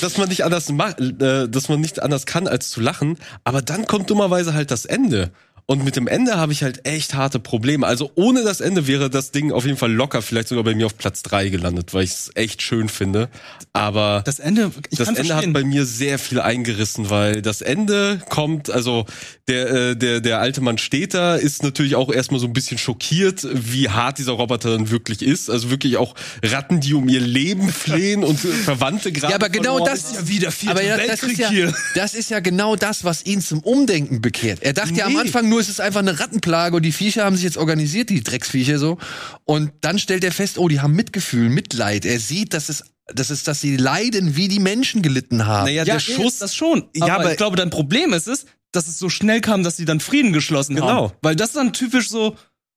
dass 0.00 0.18
man 0.18 0.28
nicht 0.28 0.44
anders 0.44 0.70
macht, 0.70 1.00
äh, 1.00 1.48
dass 1.48 1.68
man 1.68 1.80
nicht 1.80 2.02
anders 2.02 2.26
kann, 2.26 2.46
als 2.46 2.70
zu 2.70 2.80
lachen. 2.80 3.18
Aber 3.44 3.62
dann 3.62 3.86
kommt 3.86 4.10
dummerweise 4.10 4.54
halt 4.54 4.70
das 4.70 4.84
Ende. 4.84 5.32
Und 5.66 5.84
mit 5.84 5.96
dem 5.96 6.06
Ende 6.08 6.36
habe 6.36 6.52
ich 6.52 6.62
halt 6.62 6.86
echt 6.86 7.14
harte 7.14 7.38
Probleme. 7.38 7.86
Also 7.86 8.10
ohne 8.14 8.42
das 8.42 8.60
Ende 8.60 8.86
wäre 8.86 9.08
das 9.08 9.30
Ding 9.30 9.52
auf 9.52 9.64
jeden 9.64 9.78
Fall 9.78 9.92
locker, 9.92 10.20
vielleicht 10.20 10.48
sogar 10.48 10.64
bei 10.64 10.74
mir 10.74 10.86
auf 10.86 10.98
Platz 10.98 11.22
drei 11.22 11.48
gelandet, 11.48 11.94
weil 11.94 12.04
ich 12.04 12.10
es 12.10 12.30
echt 12.34 12.62
schön 12.62 12.88
finde. 12.88 13.28
Aber 13.72 14.22
Das 14.26 14.38
Ende, 14.38 14.70
ich 14.90 14.98
das 14.98 15.06
kann 15.06 15.16
Ende 15.16 15.34
hat 15.36 15.52
bei 15.52 15.64
mir 15.64 15.86
sehr 15.86 16.18
viel 16.18 16.40
eingerissen, 16.40 17.10
weil 17.10 17.42
das 17.42 17.62
Ende 17.62 18.20
kommt, 18.28 18.70
also 18.70 19.06
der, 19.48 19.70
äh, 19.70 19.96
der, 19.96 20.20
der 20.20 20.40
alte 20.40 20.60
Mann 20.60 20.78
steht 20.78 21.14
da, 21.14 21.36
ist 21.36 21.62
natürlich 21.62 21.94
auch 21.94 22.12
erstmal 22.12 22.40
so 22.40 22.46
ein 22.46 22.52
bisschen 22.52 22.76
schockiert, 22.78 23.46
wie 23.52 23.88
hart 23.88 24.18
dieser 24.18 24.32
Roboter 24.32 24.72
dann 24.72 24.90
wirklich 24.90 25.22
ist. 25.22 25.48
Also 25.48 25.70
wirklich 25.70 25.96
auch 25.96 26.14
Ratten, 26.42 26.80
die 26.80 26.92
um 26.94 27.08
ihr 27.08 27.20
Leben 27.20 27.70
flehen 27.72 28.24
und 28.24 28.38
Verwandte 28.38 29.12
gerade. 29.12 29.32
Ja, 29.32 29.36
aber 29.36 29.48
genau 29.48 29.76
verloren 29.78 29.90
das 29.94 30.04
haben. 30.16 30.26
ja 30.26 30.28
wieder 30.28 30.50
vierte 30.50 30.72
aber 30.72 30.84
ja, 30.84 30.96
das 30.98 31.22
ist 31.22 31.38
ja, 31.38 31.48
hier. 31.48 31.74
das 31.94 32.14
ist 32.14 32.30
ja 32.30 32.40
genau 32.40 32.76
das, 32.76 33.04
was 33.04 33.24
ihn 33.24 33.40
zum 33.40 33.60
Umdenken 33.60 34.20
bekehrt. 34.20 34.58
Er 34.62 34.72
dachte 34.72 34.94
ja 34.94 35.06
am 35.06 35.12
Nee. 35.12 35.20
Anfang 35.20 35.48
nur, 35.52 35.60
es 35.60 35.68
ist 35.68 35.80
einfach 35.80 36.00
eine 36.00 36.18
Rattenplage 36.18 36.74
und 36.76 36.82
die 36.82 36.92
Viecher 36.92 37.24
haben 37.24 37.36
sich 37.36 37.44
jetzt 37.44 37.56
organisiert, 37.58 38.08
die 38.10 38.22
Drecksviecher 38.22 38.78
so. 38.78 38.98
Und 39.44 39.70
dann 39.82 39.98
stellt 39.98 40.24
er 40.24 40.32
fest, 40.32 40.58
oh, 40.58 40.68
die 40.68 40.80
haben 40.80 40.94
Mitgefühl, 40.94 41.48
Mitleid. 41.50 42.04
Er 42.04 42.18
sieht, 42.18 42.54
dass 42.54 42.68
es, 42.68 42.84
dass 43.06 43.30
es, 43.30 43.44
dass 43.44 43.60
sie 43.60 43.76
leiden, 43.76 44.34
wie 44.36 44.48
die 44.48 44.60
Menschen 44.60 45.02
gelitten 45.02 45.46
haben. 45.46 45.66
Naja, 45.66 45.84
Ja, 45.84 45.94
der 45.94 46.00
Schuss. 46.00 46.38
das 46.38 46.54
schon. 46.54 46.88
Ja, 46.94 47.04
aber, 47.04 47.14
aber- 47.16 47.30
ich 47.32 47.36
glaube, 47.36 47.56
dein 47.56 47.70
Problem 47.70 48.12
ist 48.12 48.28
es, 48.28 48.46
dass 48.72 48.88
es 48.88 48.98
so 48.98 49.10
schnell 49.10 49.40
kam, 49.42 49.62
dass 49.62 49.76
sie 49.76 49.84
dann 49.84 50.00
Frieden 50.00 50.32
geschlossen 50.32 50.76
haben. 50.80 50.86
Genau. 50.88 51.12
Weil 51.20 51.36
das 51.36 51.48
ist 51.48 51.56
dann 51.56 51.72
typisch 51.74 52.08
so, 52.08 52.36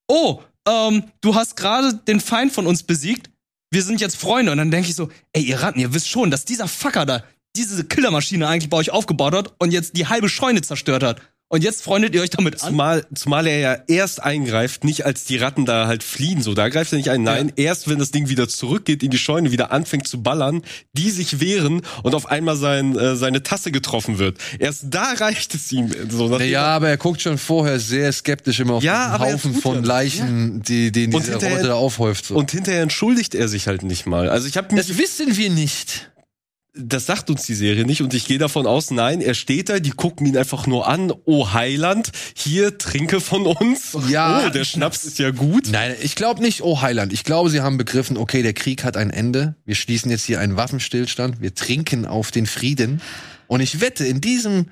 oh, 0.09 0.41
ähm, 0.67 1.03
du 1.21 1.35
hast 1.35 1.55
gerade 1.55 1.93
den 1.93 2.19
Feind 2.19 2.51
von 2.51 2.67
uns 2.67 2.83
besiegt, 2.83 3.29
wir 3.71 3.81
sind 3.83 4.01
jetzt 4.01 4.17
Freunde. 4.17 4.51
Und 4.51 4.57
dann 4.57 4.71
denke 4.71 4.89
ich 4.89 4.95
so, 4.95 5.09
ey, 5.33 5.43
ihr 5.43 5.61
Ratten, 5.61 5.79
ihr 5.79 5.93
wisst 5.93 6.09
schon, 6.09 6.31
dass 6.31 6.43
dieser 6.43 6.67
Fucker 6.67 7.05
da 7.05 7.23
diese 7.55 7.85
Killermaschine 7.85 8.45
eigentlich 8.47 8.69
bei 8.69 8.75
euch 8.77 8.89
aufgebaut 8.91 9.33
hat 9.33 9.53
und 9.59 9.71
jetzt 9.71 9.95
die 9.95 10.07
halbe 10.07 10.27
Scheune 10.27 10.61
zerstört 10.61 11.03
hat. 11.03 11.21
Und 11.47 11.63
jetzt 11.63 11.83
freundet 11.83 12.15
ihr 12.15 12.21
euch 12.21 12.31
damit 12.31 12.63
an. 12.63 12.71
Zumal, 12.71 13.05
zumal 13.13 13.45
er 13.45 13.59
ja 13.59 13.77
erst 13.87 14.23
eingreift, 14.23 14.83
nicht 14.83 15.05
als 15.05 15.25
die 15.25 15.37
Ratten 15.37 15.65
da 15.65 15.85
halt 15.85 16.01
fliehen, 16.01 16.41
so, 16.41 16.55
da 16.55 16.69
greift 16.69 16.91
er 16.91 16.97
nicht 16.97 17.11
ein. 17.11 17.21
Nein, 17.21 17.53
erst 17.55 17.87
wenn 17.87 17.99
das 17.99 18.09
Ding 18.09 18.29
wieder 18.29 18.47
zurückgeht 18.47 19.03
in 19.03 19.11
die 19.11 19.19
Scheune, 19.19 19.51
wieder 19.51 19.71
anfängt 19.71 20.07
zu 20.07 20.23
ballern, 20.23 20.63
die 20.93 21.11
sich 21.11 21.39
wehren 21.39 21.83
und 22.01 22.15
auf 22.15 22.25
einmal 22.25 22.55
sein, 22.55 22.97
äh, 22.97 23.15
seine 23.15 23.43
Tasse 23.43 23.71
getroffen 23.71 24.17
wird. 24.17 24.39
Erst 24.57 24.85
da 24.89 25.13
reicht 25.17 25.53
es 25.53 25.71
ihm. 25.71 25.91
So, 26.09 26.35
Ja, 26.39 26.65
aber 26.65 26.89
er 26.89 26.97
guckt 26.97 27.21
schon 27.21 27.37
vorher 27.37 27.79
sehr 27.79 28.11
skeptisch 28.11 28.59
immer 28.59 28.75
auf 28.75 28.83
Ja, 28.83 29.13
er 29.13 29.19
Haufen 29.19 29.53
von 29.53 29.83
ja. 29.83 29.87
Leichen, 29.87 30.63
die, 30.63 30.91
den 30.91 31.11
dieser 31.11 31.35
Roboter 31.35 31.63
da 31.63 31.73
aufhäuft. 31.75 32.25
So. 32.25 32.35
Und 32.35 32.49
hinterher 32.49 32.81
entschuldigt 32.81 33.35
er 33.35 33.47
sich 33.49 33.67
halt 33.67 33.83
nicht 33.83 34.07
mal. 34.07 34.29
Also 34.29 34.47
ich 34.47 34.57
habe 34.57 34.73
mich, 34.73 34.87
das 34.87 34.97
wissen 34.97 35.37
wir 35.37 35.51
nicht. 35.51 36.09
Das 36.77 37.05
sagt 37.05 37.29
uns 37.29 37.43
die 37.43 37.55
Serie 37.55 37.85
nicht 37.85 38.01
und 38.01 38.13
ich 38.13 38.25
gehe 38.25 38.37
davon 38.37 38.67
aus, 38.67 38.91
nein, 38.91 39.21
er 39.21 39.33
steht 39.33 39.69
da, 39.69 39.79
die 39.79 39.91
gucken 39.91 40.27
ihn 40.27 40.37
einfach 40.37 40.67
nur 40.67 40.87
an. 40.87 41.13
Oh 41.25 41.53
Heiland, 41.53 42.11
hier 42.35 42.77
trinke 42.77 43.21
von 43.21 43.45
uns. 43.45 43.97
Ja. 44.09 44.45
Oh, 44.45 44.49
der 44.49 44.65
Schnaps 44.65 45.05
ist 45.05 45.19
ja 45.19 45.31
gut. 45.31 45.69
Nein, 45.71 45.95
ich 46.01 46.15
glaube 46.15 46.41
nicht, 46.41 46.61
oh 46.61 46.81
Heiland. 46.81 47.13
Ich 47.13 47.23
glaube, 47.23 47.49
sie 47.49 47.61
haben 47.61 47.77
begriffen, 47.77 48.17
okay, 48.17 48.43
der 48.43 48.53
Krieg 48.53 48.83
hat 48.83 48.97
ein 48.97 49.09
Ende. 49.09 49.55
Wir 49.65 49.75
schließen 49.75 50.11
jetzt 50.11 50.25
hier 50.25 50.39
einen 50.39 50.57
Waffenstillstand. 50.57 51.41
Wir 51.41 51.55
trinken 51.55 52.05
auf 52.05 52.31
den 52.31 52.45
Frieden. 52.45 53.01
Und 53.47 53.61
ich 53.61 53.79
wette, 53.79 54.05
in 54.05 54.21
diesem, 54.21 54.69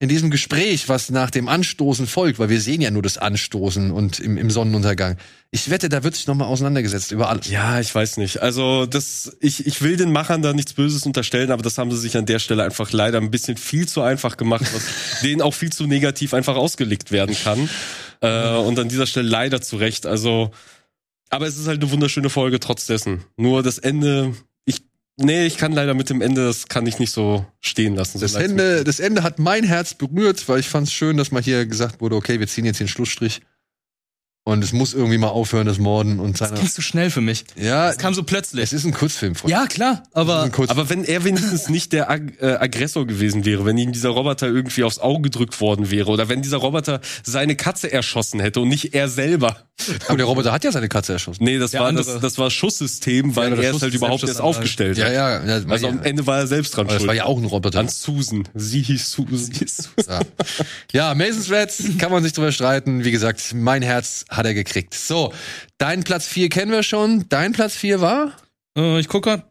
in 0.00 0.08
diesem 0.08 0.30
Gespräch, 0.30 0.88
was 0.88 1.10
nach 1.10 1.30
dem 1.30 1.48
Anstoßen 1.48 2.06
folgt, 2.06 2.38
weil 2.38 2.48
wir 2.48 2.60
sehen 2.60 2.80
ja 2.80 2.90
nur 2.90 3.02
das 3.02 3.18
Anstoßen 3.18 3.90
und 3.90 4.20
im, 4.20 4.36
im 4.36 4.48
Sonnenuntergang. 4.48 5.16
Ich 5.50 5.70
wette, 5.70 5.88
da 5.88 6.04
wird 6.04 6.14
sich 6.14 6.28
nochmal 6.28 6.46
auseinandergesetzt 6.46 7.10
über 7.10 7.28
alles. 7.28 7.50
Ja, 7.50 7.80
ich 7.80 7.92
weiß 7.92 8.18
nicht. 8.18 8.40
Also 8.40 8.86
das, 8.86 9.36
ich, 9.40 9.66
ich 9.66 9.82
will 9.82 9.96
den 9.96 10.12
Machern 10.12 10.40
da 10.40 10.52
nichts 10.52 10.74
Böses 10.74 11.04
unterstellen, 11.04 11.50
aber 11.50 11.62
das 11.62 11.78
haben 11.78 11.90
sie 11.90 11.98
sich 11.98 12.16
an 12.16 12.26
der 12.26 12.38
Stelle 12.38 12.62
einfach 12.62 12.92
leider 12.92 13.18
ein 13.18 13.32
bisschen 13.32 13.56
viel 13.56 13.88
zu 13.88 14.02
einfach 14.02 14.36
gemacht, 14.36 14.66
was 14.72 15.20
denen 15.22 15.42
auch 15.42 15.54
viel 15.54 15.72
zu 15.72 15.86
negativ 15.86 16.32
einfach 16.32 16.54
ausgelegt 16.54 17.10
werden 17.10 17.34
kann. 17.34 17.68
Äh, 18.20 18.56
und 18.56 18.78
an 18.78 18.88
dieser 18.88 19.06
Stelle 19.06 19.28
leider 19.28 19.60
zu 19.60 19.78
Recht. 19.78 20.06
Also, 20.06 20.52
aber 21.28 21.48
es 21.48 21.58
ist 21.58 21.66
halt 21.66 21.82
eine 21.82 21.90
wunderschöne 21.90 22.30
Folge 22.30 22.60
trotz 22.60 22.86
dessen. 22.86 23.24
Nur 23.36 23.64
das 23.64 23.78
Ende, 23.78 24.34
nee, 25.18 25.46
ich 25.46 25.56
kann 25.56 25.72
leider 25.72 25.94
mit 25.94 26.10
dem 26.10 26.20
Ende, 26.20 26.46
das 26.46 26.68
kann 26.68 26.86
ich 26.86 26.98
nicht 26.98 27.12
so 27.12 27.44
stehen 27.60 27.94
lassen. 27.94 28.18
So 28.18 28.24
Das 28.24 28.34
Ende, 28.34 28.84
das 28.84 29.00
Ende 29.00 29.22
hat 29.22 29.38
mein 29.38 29.64
Herz 29.64 29.94
berührt, 29.94 30.48
weil 30.48 30.60
ich 30.60 30.68
fand 30.68 30.88
es 30.88 30.92
schön, 30.92 31.16
dass 31.16 31.30
mal 31.30 31.42
hier 31.42 31.66
gesagt 31.66 32.00
wurde, 32.00 32.16
okay, 32.16 32.40
wir 32.40 32.46
ziehen 32.46 32.64
jetzt 32.64 32.80
den 32.80 32.88
Schlussstrich. 32.88 33.40
Und 34.48 34.64
es 34.64 34.72
muss 34.72 34.94
irgendwie 34.94 35.18
mal 35.18 35.28
aufhören, 35.28 35.66
das 35.66 35.76
Morden 35.78 36.18
und 36.18 36.40
Das 36.40 36.48
seine. 36.48 36.60
ging 36.62 36.70
zu 36.70 36.80
schnell 36.80 37.10
für 37.10 37.20
mich. 37.20 37.44
Ja, 37.54 37.88
Das 37.88 37.98
kam 37.98 38.14
so 38.14 38.22
plötzlich. 38.22 38.62
es 38.64 38.72
ist 38.72 38.86
ein 38.86 38.94
Kurzfilm. 38.94 39.34
Freunde. 39.34 39.52
Ja, 39.54 39.66
klar, 39.66 40.02
Es 40.08 40.16
aber. 40.16 40.50
Aber 40.68 40.88
wenn 40.88 41.04
er 41.04 41.22
wenigstens 41.24 41.68
nicht 41.68 41.92
der 41.92 42.08
Ag 42.08 42.22
äh, 42.40 42.52
Aggressor 42.54 43.06
gewesen 43.06 43.44
wäre, 43.44 43.66
wenn 43.66 43.76
ihm 43.76 43.92
dieser 43.92 44.08
Roboter 44.08 44.46
irgendwie 44.46 44.84
aufs 44.84 45.00
Auge 45.00 45.24
gedrückt 45.24 45.60
worden 45.60 45.90
wäre 45.90 46.08
oder 46.10 46.30
wenn 46.30 46.40
dieser 46.40 46.56
Roboter 46.56 47.02
seine 47.24 47.56
Katze 47.56 47.92
erschossen 47.92 48.40
hätte 48.40 48.60
und 48.60 48.68
nicht 48.68 48.94
er 48.94 49.10
selber. 49.10 49.64
Aber 50.08 50.16
der 50.16 50.26
Roboter 50.26 50.50
hat 50.50 50.64
ja 50.64 50.72
seine 50.72 50.88
Katze 50.88 51.12
erschossen. 51.12 51.44
Nee, 51.44 51.58
das 51.58 51.72
Der 51.72 51.80
war 51.82 51.88
andere- 51.88 52.04
das, 52.14 52.20
das 52.20 52.38
war 52.38 52.50
Schusssystem, 52.50 53.36
weil 53.36 53.50
Ja, 53.50 53.56
das 53.56 53.64
er 53.66 53.74
es 53.74 53.82
halt 53.82 53.94
überhaupt 53.94 54.24
erst 54.24 54.40
aufgestellt 54.40 54.96
Ja, 54.98 55.04
hat. 55.04 55.12
ja. 55.12 55.44
ja 55.44 55.62
Also 55.68 55.88
am 55.88 56.02
Ende 56.02 56.26
war 56.26 56.38
er 56.38 56.46
selbst 56.46 56.74
dran 56.74 56.86
Aber 56.86 56.94
das 56.94 57.02
schuld. 57.02 57.08
war 57.08 57.14
ja 57.14 57.26
auch 57.26 57.36
ein 57.38 57.44
Roboter. 57.44 57.78
An 57.80 57.88
Susan. 57.88 58.48
Sie 58.54 58.80
hieß 58.82 59.12
Susan. 59.12 59.50
Ja. 60.08 60.20
ja, 60.92 61.14
Mason's 61.14 61.50
Reds 61.50 61.82
kann 61.98 62.10
man 62.10 62.22
sich 62.24 62.32
drüber 62.32 62.50
streiten. 62.50 63.04
Wie 63.04 63.10
gesagt, 63.10 63.42
mein 63.54 63.82
Herz 63.82 64.24
hat 64.38 64.46
er 64.46 64.54
gekriegt. 64.54 64.94
So, 64.94 65.32
dein 65.76 66.04
Platz 66.04 66.26
4 66.26 66.48
kennen 66.48 66.72
wir 66.72 66.82
schon. 66.82 67.28
Dein 67.28 67.52
Platz 67.52 67.76
4 67.76 68.00
war? 68.00 68.32
äh, 68.76 68.98
ich 69.00 69.08
gucke 69.08 69.42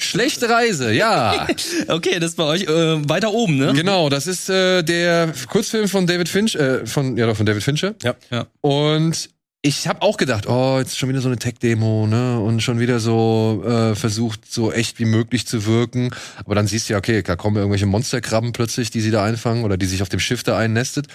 Schlechte 0.00 0.48
Reise, 0.48 0.92
ja. 0.92 1.46
Okay, 1.88 2.18
das 2.18 2.30
ist 2.30 2.36
bei 2.36 2.44
euch 2.44 2.62
äh, 2.64 3.08
weiter 3.08 3.32
oben, 3.32 3.56
ne? 3.56 3.72
genau, 3.72 4.08
das 4.08 4.26
ist 4.26 4.48
äh, 4.48 4.82
der 4.82 5.32
Kurzfilm 5.48 5.86
von 5.88 6.08
David 6.08 6.28
Finch, 6.28 6.56
äh, 6.56 6.84
von, 6.86 7.16
ja, 7.16 7.26
doch, 7.26 7.36
von 7.36 7.46
David 7.46 7.62
Fincher. 7.62 7.94
Ja. 8.02 8.16
Ja. 8.30 8.46
Und 8.62 9.30
ich 9.62 9.88
habe 9.88 10.02
auch 10.02 10.16
gedacht, 10.16 10.48
oh, 10.48 10.78
jetzt 10.78 10.98
schon 10.98 11.08
wieder 11.08 11.20
so 11.20 11.28
eine 11.28 11.38
Tech-Demo, 11.38 12.06
ne? 12.06 12.38
Und 12.40 12.62
schon 12.62 12.78
wieder 12.78 13.00
so 13.00 13.64
äh, 13.66 13.94
versucht, 13.94 14.50
so 14.50 14.72
echt 14.72 14.98
wie 14.98 15.04
möglich 15.04 15.46
zu 15.46 15.66
wirken. 15.66 16.10
Aber 16.44 16.54
dann 16.54 16.66
siehst 16.66 16.88
du 16.88 16.92
ja, 16.92 16.98
okay, 16.98 17.22
da 17.22 17.36
kommen 17.36 17.56
irgendwelche 17.56 17.86
Monsterkrabben 17.86 18.52
plötzlich, 18.52 18.90
die 18.90 19.00
sie 19.00 19.10
da 19.10 19.24
einfangen 19.24 19.64
oder 19.64 19.76
die 19.76 19.86
sich 19.86 20.02
auf 20.02 20.08
dem 20.08 20.20
Schiff 20.20 20.42
da 20.42 20.56
einnestet. 20.56 21.08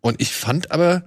Und 0.00 0.20
ich 0.20 0.32
fand 0.32 0.70
aber, 0.72 1.04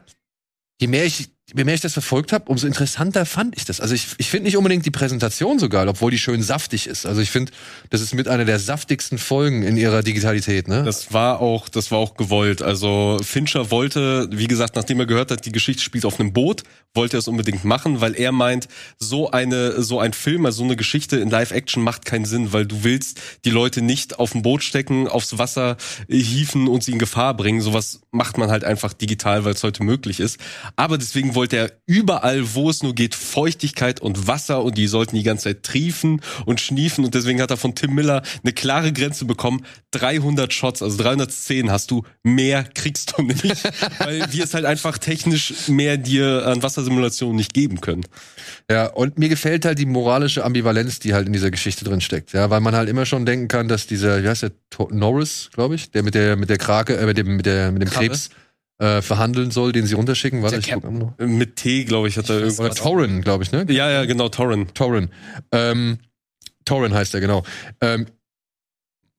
je 0.80 0.88
mehr 0.88 1.06
ich, 1.06 1.30
je 1.56 1.64
mehr 1.64 1.76
ich 1.76 1.82
das 1.82 1.94
verfolgt 1.94 2.34
habe, 2.34 2.46
umso 2.50 2.68
interessanter 2.68 3.26
fand 3.26 3.56
ich 3.56 3.66
das. 3.66 3.80
Also 3.80 3.94
ich, 3.94 4.08
ich 4.18 4.30
finde 4.30 4.46
nicht 4.46 4.58
unbedingt 4.58 4.86
die 4.86 4.92
Präsentation 4.92 5.60
so 5.60 5.70
geil, 5.70 5.88
obwohl 5.88 6.12
die 6.12 6.18
schön 6.18 6.42
saftig 6.42 6.88
ist. 6.88 7.06
Also 7.06 7.22
ich 7.22 7.30
finde, 7.30 7.52
das 7.90 8.02
ist 8.02 8.14
mit 8.14 8.28
einer 8.28 8.46
der 8.46 8.60
saftigsten 8.60 9.18
Folgen 9.18 9.64
in 9.64 9.78
ihrer 9.78 10.04
Digitalität, 10.04 10.68
ne? 10.68 10.84
Das 10.84 11.14
war 11.14 11.40
auch, 11.42 11.70
das 11.70 11.92
war 11.92 12.00
auch 12.00 12.16
gewollt. 12.16 12.62
Also 12.62 13.20
Fincher 13.24 13.72
wollte, 13.72 14.28
wie 14.32 14.48
gesagt, 14.48 14.76
nachdem 14.76 15.00
er 15.00 15.06
gehört 15.06 15.32
hat, 15.32 15.46
die 15.46 15.52
Geschichte 15.52 15.84
spielt 15.84 16.06
auf 16.06 16.20
einem 16.20 16.34
Boot, 16.34 16.64
wollte 16.96 17.18
er 17.18 17.20
es 17.20 17.28
unbedingt 17.28 17.64
machen, 17.66 18.02
weil 18.02 18.16
er 18.16 18.32
meint, 18.32 18.68
so 18.98 19.32
eine, 19.32 19.82
so 19.82 20.00
ein 20.00 20.14
Film, 20.14 20.46
also 20.46 20.60
so 20.60 20.64
eine 20.64 20.76
Geschichte 20.76 21.18
in 21.18 21.30
Live-Action 21.30 21.84
macht 21.84 22.06
keinen 22.06 22.26
Sinn, 22.26 22.54
weil 22.54 22.66
du 22.66 22.84
willst 22.84 23.20
die 23.46 23.50
Leute 23.50 23.82
nicht 23.82 24.20
auf 24.20 24.36
ein 24.36 24.42
Boot 24.42 24.64
stecken, 24.64 25.08
aufs 25.08 25.38
Wasser 25.38 25.78
äh, 26.08 26.18
hieven 26.18 26.68
und 26.68 26.84
sie 26.84 26.92
in 26.92 27.00
Gefahr 27.00 27.36
bringen. 27.36 27.62
Sowas 27.62 28.02
macht 28.12 28.38
man 28.38 28.50
halt 28.50 28.64
einfach 28.64 28.94
digital, 28.94 29.46
weil 29.46 29.54
es 29.54 29.64
heute 29.64 29.84
möglich 29.84 30.20
ist. 30.20 30.38
Aber 30.76 30.98
deswegen 30.98 31.36
wollte 31.36 31.43
er 31.52 31.72
überall, 31.86 32.54
wo 32.54 32.70
es 32.70 32.84
nur 32.84 32.96
geht, 32.96 33.16
Feuchtigkeit 33.16 34.00
und 34.00 34.28
Wasser 34.28 34.64
und 34.64 34.78
die 34.78 34.88
sollten 34.88 35.16
die 35.16 35.24
ganze 35.24 35.46
Zeit 35.46 35.64
triefen 35.64 36.22
und 36.46 36.62
schniefen 36.62 37.04
und 37.04 37.16
deswegen 37.16 37.42
hat 37.42 37.52
er 37.52 37.58
von 37.58 37.76
Tim 37.76 37.96
Miller 37.96 38.22
eine 38.44 38.54
klare 38.54 38.94
Grenze 38.94 39.26
bekommen. 39.26 39.66
300 39.92 40.54
Shots, 40.54 40.82
also 40.82 40.98
310 40.98 41.72
hast 41.72 41.92
du, 41.92 42.04
mehr 42.24 42.64
kriegst 42.64 43.16
du 43.18 43.24
nicht, 43.24 43.44
weil 44.00 44.32
wir 44.32 44.44
es 44.44 44.54
halt 44.54 44.66
einfach 44.66 44.98
technisch 44.98 45.68
mehr 45.68 45.98
dir 45.98 46.48
an 46.48 46.64
Wassersimulationen 46.64 47.36
nicht 47.36 47.54
geben 47.54 47.82
können. 47.82 48.06
Ja, 48.70 48.88
und 48.88 49.18
mir 49.18 49.30
gefällt 49.30 49.66
halt 49.66 49.80
die 49.80 49.86
moralische 49.86 50.44
Ambivalenz, 50.44 51.00
die 51.00 51.14
halt 51.14 51.28
in 51.28 51.34
dieser 51.34 51.52
Geschichte 51.52 51.84
drin 51.84 52.02
steckt. 52.02 52.32
Ja, 52.34 52.50
weil 52.50 52.62
man 52.62 52.76
halt 52.76 52.88
immer 52.88 53.06
schon 53.06 53.26
denken 53.26 53.48
kann, 53.48 53.68
dass 53.68 53.88
dieser, 53.88 54.24
wie 54.24 54.30
heißt 54.30 54.44
der, 54.44 54.52
Norris, 54.92 55.50
glaube 55.54 55.76
ich, 55.76 55.92
der 55.92 56.04
mit 56.04 56.16
der, 56.16 56.36
mit 56.36 56.50
der 56.50 56.58
Krake, 56.58 56.98
äh, 56.98 57.06
mit 57.06 57.18
dem, 57.18 57.36
mit 57.36 57.46
der, 57.46 57.72
mit 57.72 57.82
dem 57.82 57.90
Krabbe. 57.90 58.08
Krebs, 58.08 58.30
äh, 58.80 59.02
verhandeln 59.02 59.52
soll, 59.52 59.72
den 59.72 59.86
sie 59.86 59.96
runterschicken. 59.96 60.42
Warte, 60.42 60.58
ich 60.58 60.72
guck 60.72 60.92
noch. 60.92 61.18
Mit 61.20 61.56
T, 61.56 61.84
glaube 61.84 62.08
ich, 62.08 62.18
hat 62.18 62.30
er 62.30 62.38
Oder 62.38 62.46
irgendwas. 62.46 62.76
Torren, 62.76 63.22
glaube 63.22 63.44
ich, 63.44 63.52
ne? 63.52 63.66
Ja, 63.70 63.90
ja, 63.90 64.06
genau, 64.06 64.30
Torren. 64.30 64.74
Torren. 64.74 65.10
Ähm, 65.52 66.00
Torren 66.66 66.94
heißt 66.94 67.14
er, 67.14 67.22
genau. 67.22 67.44
Ähm, 67.82 68.08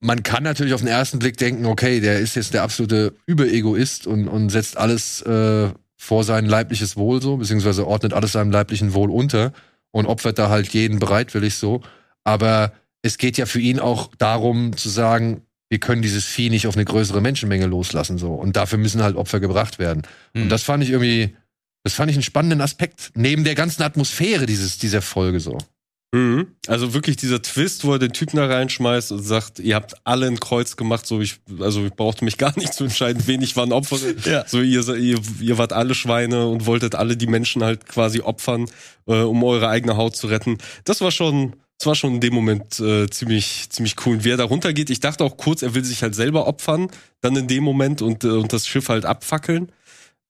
man 0.00 0.22
kann 0.22 0.42
natürlich 0.42 0.74
auf 0.74 0.80
den 0.80 0.88
ersten 0.88 1.18
Blick 1.18 1.38
denken, 1.38 1.64
okay, 1.66 2.00
der 2.00 2.18
ist 2.18 2.36
jetzt 2.36 2.52
der 2.52 2.62
absolute 2.62 3.14
Überegoist 3.26 4.06
und, 4.06 4.28
und 4.28 4.50
setzt 4.50 4.76
alles 4.76 5.22
äh, 5.22 5.70
vor 5.96 6.24
sein 6.24 6.44
leibliches 6.44 6.96
Wohl 6.96 7.22
so, 7.22 7.38
beziehungsweise 7.38 7.86
ordnet 7.86 8.12
alles 8.12 8.32
seinem 8.32 8.50
leiblichen 8.50 8.92
Wohl 8.92 9.10
unter 9.10 9.52
und 9.92 10.06
opfert 10.06 10.38
da 10.38 10.50
halt 10.50 10.68
jeden 10.74 10.98
bereitwillig 10.98 11.54
so. 11.54 11.80
Aber 12.24 12.72
es 13.00 13.16
geht 13.16 13.38
ja 13.38 13.46
für 13.46 13.60
ihn 13.60 13.78
auch 13.78 14.10
darum 14.18 14.76
zu 14.76 14.90
sagen, 14.90 15.42
wir 15.74 15.80
können 15.80 16.02
dieses 16.02 16.24
Vieh 16.24 16.50
nicht 16.50 16.68
auf 16.68 16.76
eine 16.76 16.84
größere 16.84 17.20
Menschenmenge 17.20 17.66
loslassen 17.66 18.16
so. 18.16 18.32
Und 18.32 18.54
dafür 18.54 18.78
müssen 18.78 19.02
halt 19.02 19.16
Opfer 19.16 19.40
gebracht 19.40 19.80
werden. 19.80 20.02
Mhm. 20.32 20.42
Und 20.42 20.48
das 20.48 20.62
fand 20.62 20.84
ich 20.84 20.90
irgendwie, 20.90 21.34
das 21.82 21.94
fand 21.94 22.12
ich 22.12 22.16
einen 22.16 22.22
spannenden 22.22 22.60
Aspekt, 22.60 23.10
neben 23.16 23.42
der 23.42 23.56
ganzen 23.56 23.82
Atmosphäre 23.82 24.46
dieses, 24.46 24.78
dieser 24.78 25.02
Folge 25.02 25.40
so. 25.40 25.58
Mhm. 26.12 26.46
Also 26.68 26.94
wirklich 26.94 27.16
dieser 27.16 27.42
Twist, 27.42 27.84
wo 27.84 27.94
er 27.94 27.98
den 27.98 28.12
Typen 28.12 28.36
da 28.36 28.46
reinschmeißt 28.46 29.10
und 29.10 29.24
sagt, 29.24 29.58
ihr 29.58 29.74
habt 29.74 29.94
alle 30.04 30.28
ein 30.28 30.38
Kreuz 30.38 30.76
gemacht, 30.76 31.08
so 31.08 31.20
ich, 31.20 31.40
also 31.58 31.84
ich 31.84 31.92
brauchte 31.92 32.24
mich 32.24 32.38
gar 32.38 32.56
nicht 32.56 32.72
zu 32.72 32.84
entscheiden, 32.84 33.24
wen 33.26 33.42
ich 33.42 33.56
war 33.56 33.66
ein 33.66 33.72
Opfer. 33.72 33.96
Ja. 34.24 34.46
So 34.46 34.60
ihr, 34.60 34.88
ihr, 34.94 35.18
ihr 35.40 35.58
wart 35.58 35.72
alle 35.72 35.96
Schweine 35.96 36.46
und 36.46 36.66
wolltet 36.66 36.94
alle 36.94 37.16
die 37.16 37.26
Menschen 37.26 37.64
halt 37.64 37.86
quasi 37.86 38.20
opfern, 38.20 38.66
äh, 39.08 39.22
um 39.22 39.42
eure 39.42 39.68
eigene 39.68 39.96
Haut 39.96 40.14
zu 40.14 40.28
retten. 40.28 40.58
Das 40.84 41.00
war 41.00 41.10
schon, 41.10 41.56
das 41.78 41.86
war 41.86 41.94
schon 41.94 42.14
in 42.14 42.20
dem 42.20 42.34
Moment 42.34 42.78
äh, 42.80 43.08
ziemlich, 43.10 43.66
ziemlich 43.70 43.96
cool. 44.04 44.14
Und 44.16 44.24
wie 44.24 44.30
er 44.30 44.36
da 44.36 44.44
runtergeht, 44.44 44.90
ich 44.90 45.00
dachte 45.00 45.24
auch 45.24 45.36
kurz, 45.36 45.62
er 45.62 45.74
will 45.74 45.84
sich 45.84 46.02
halt 46.02 46.14
selber 46.14 46.46
opfern, 46.46 46.88
dann 47.20 47.36
in 47.36 47.48
dem 47.48 47.64
Moment 47.64 48.00
und, 48.00 48.24
äh, 48.24 48.28
und 48.28 48.52
das 48.52 48.66
Schiff 48.66 48.88
halt 48.88 49.04
abfackeln. 49.04 49.72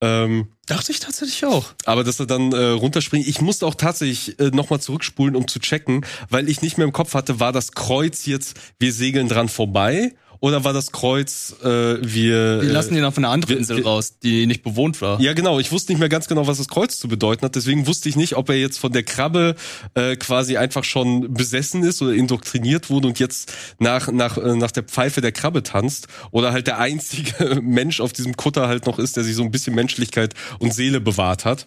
Ähm, 0.00 0.48
Dachte 0.66 0.92
ich 0.92 1.00
tatsächlich 1.00 1.44
auch. 1.44 1.72
aber 1.84 2.04
dass 2.04 2.18
er 2.18 2.26
dann 2.26 2.52
äh, 2.52 2.56
runterspringt, 2.56 3.26
ich 3.26 3.40
musste 3.40 3.66
auch 3.66 3.74
tatsächlich 3.74 4.38
äh, 4.40 4.50
nochmal 4.50 4.80
zurückspulen, 4.80 5.36
um 5.36 5.46
zu 5.46 5.60
checken, 5.60 6.04
weil 6.28 6.48
ich 6.48 6.62
nicht 6.62 6.78
mehr 6.78 6.86
im 6.86 6.92
Kopf 6.92 7.14
hatte, 7.14 7.40
war 7.40 7.52
das 7.52 7.72
Kreuz 7.72 8.26
jetzt, 8.26 8.58
wir 8.78 8.92
segeln 8.92 9.28
dran 9.28 9.48
vorbei 9.48 10.14
oder 10.40 10.64
war 10.64 10.72
das 10.72 10.92
Kreuz, 10.92 11.54
äh, 11.62 11.66
wir... 11.66 12.60
Die 12.60 12.66
lassen 12.68 12.94
äh, 12.94 12.98
ihn 12.98 13.04
auf 13.04 13.16
eine 13.18 13.28
andere 13.28 13.50
wir- 13.50 13.58
Insel 13.58 13.78
wir- 13.78 13.84
raus, 13.86 14.18
die 14.18 14.46
nicht 14.46 14.62
bewohnt 14.62 15.00
war. 15.00 15.20
ja, 15.20 15.32
genau. 15.32 15.58
Ich 15.58 15.72
wusste 15.72 15.92
nicht 15.92 16.00
mehr 16.00 16.08
ganz 16.08 16.28
genau, 16.28 16.46
was 16.46 16.58
das 16.58 16.68
Kreuz 16.68 16.98
zu 16.98 17.08
bedeuten 17.08 17.44
hat. 17.44 17.54
Deswegen 17.54 17.86
wusste 17.86 18.08
ich 18.08 18.16
nicht, 18.16 18.36
ob 18.36 18.48
er 18.48 18.56
jetzt 18.56 18.78
von 18.78 18.92
der 18.92 19.02
Krabbe 19.02 19.54
äh, 19.94 20.16
quasi 20.16 20.56
einfach 20.56 20.84
schon 20.84 21.32
besessen 21.34 21.82
ist 21.82 22.02
oder 22.02 22.12
indoktriniert 22.14 22.90
wurde 22.90 23.08
und 23.08 23.18
jetzt 23.18 23.52
nach, 23.78 24.10
nach, 24.12 24.36
äh, 24.38 24.54
nach 24.56 24.70
der 24.70 24.82
Pfeife 24.82 25.20
der 25.20 25.32
Krabbe 25.32 25.62
tanzt 25.62 26.08
oder 26.30 26.52
halt 26.52 26.66
der 26.66 26.78
einzige 26.78 27.60
Mensch 27.62 28.00
auf 28.00 28.12
diesem 28.12 28.36
Kutter 28.36 28.68
halt 28.68 28.86
noch 28.86 28.98
ist, 28.98 29.16
der 29.16 29.24
sich 29.24 29.34
so 29.36 29.42
ein 29.42 29.50
bisschen 29.50 29.74
Menschlichkeit 29.74 30.34
und 30.58 30.74
Seele 30.74 31.00
bewahrt 31.00 31.44
hat. 31.44 31.66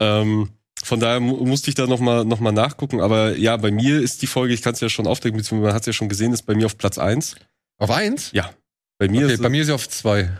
Ähm, 0.00 0.50
von 0.84 1.00
daher 1.00 1.18
mu 1.18 1.44
musste 1.44 1.70
ich 1.70 1.74
da 1.74 1.86
nochmal 1.88 2.24
noch 2.24 2.38
mal 2.40 2.52
nachgucken. 2.52 3.00
Aber 3.00 3.36
ja, 3.36 3.56
bei 3.56 3.70
mir 3.72 4.00
ist 4.00 4.22
die 4.22 4.26
Folge, 4.28 4.54
ich 4.54 4.62
kann 4.62 4.74
es 4.74 4.80
ja 4.80 4.88
schon 4.88 5.06
aufdecken, 5.08 5.36
beziehungsweise 5.36 5.66
man 5.66 5.74
hat 5.74 5.82
es 5.82 5.86
ja 5.86 5.92
schon 5.92 6.08
gesehen, 6.08 6.32
ist 6.32 6.42
bei 6.46 6.54
mir 6.54 6.66
auf 6.66 6.78
Platz 6.78 6.98
eins. 6.98 7.34
Auf 7.78 7.90
eins? 7.90 8.32
Ja. 8.32 8.50
Bei 8.98 9.08
mir 9.08 9.24
Okay, 9.24 9.34
ist 9.34 9.42
bei 9.42 9.48
mir 9.48 9.60
ist 9.60 9.68
sie 9.68 9.72
auf 9.72 9.88
zwei. 9.88 10.30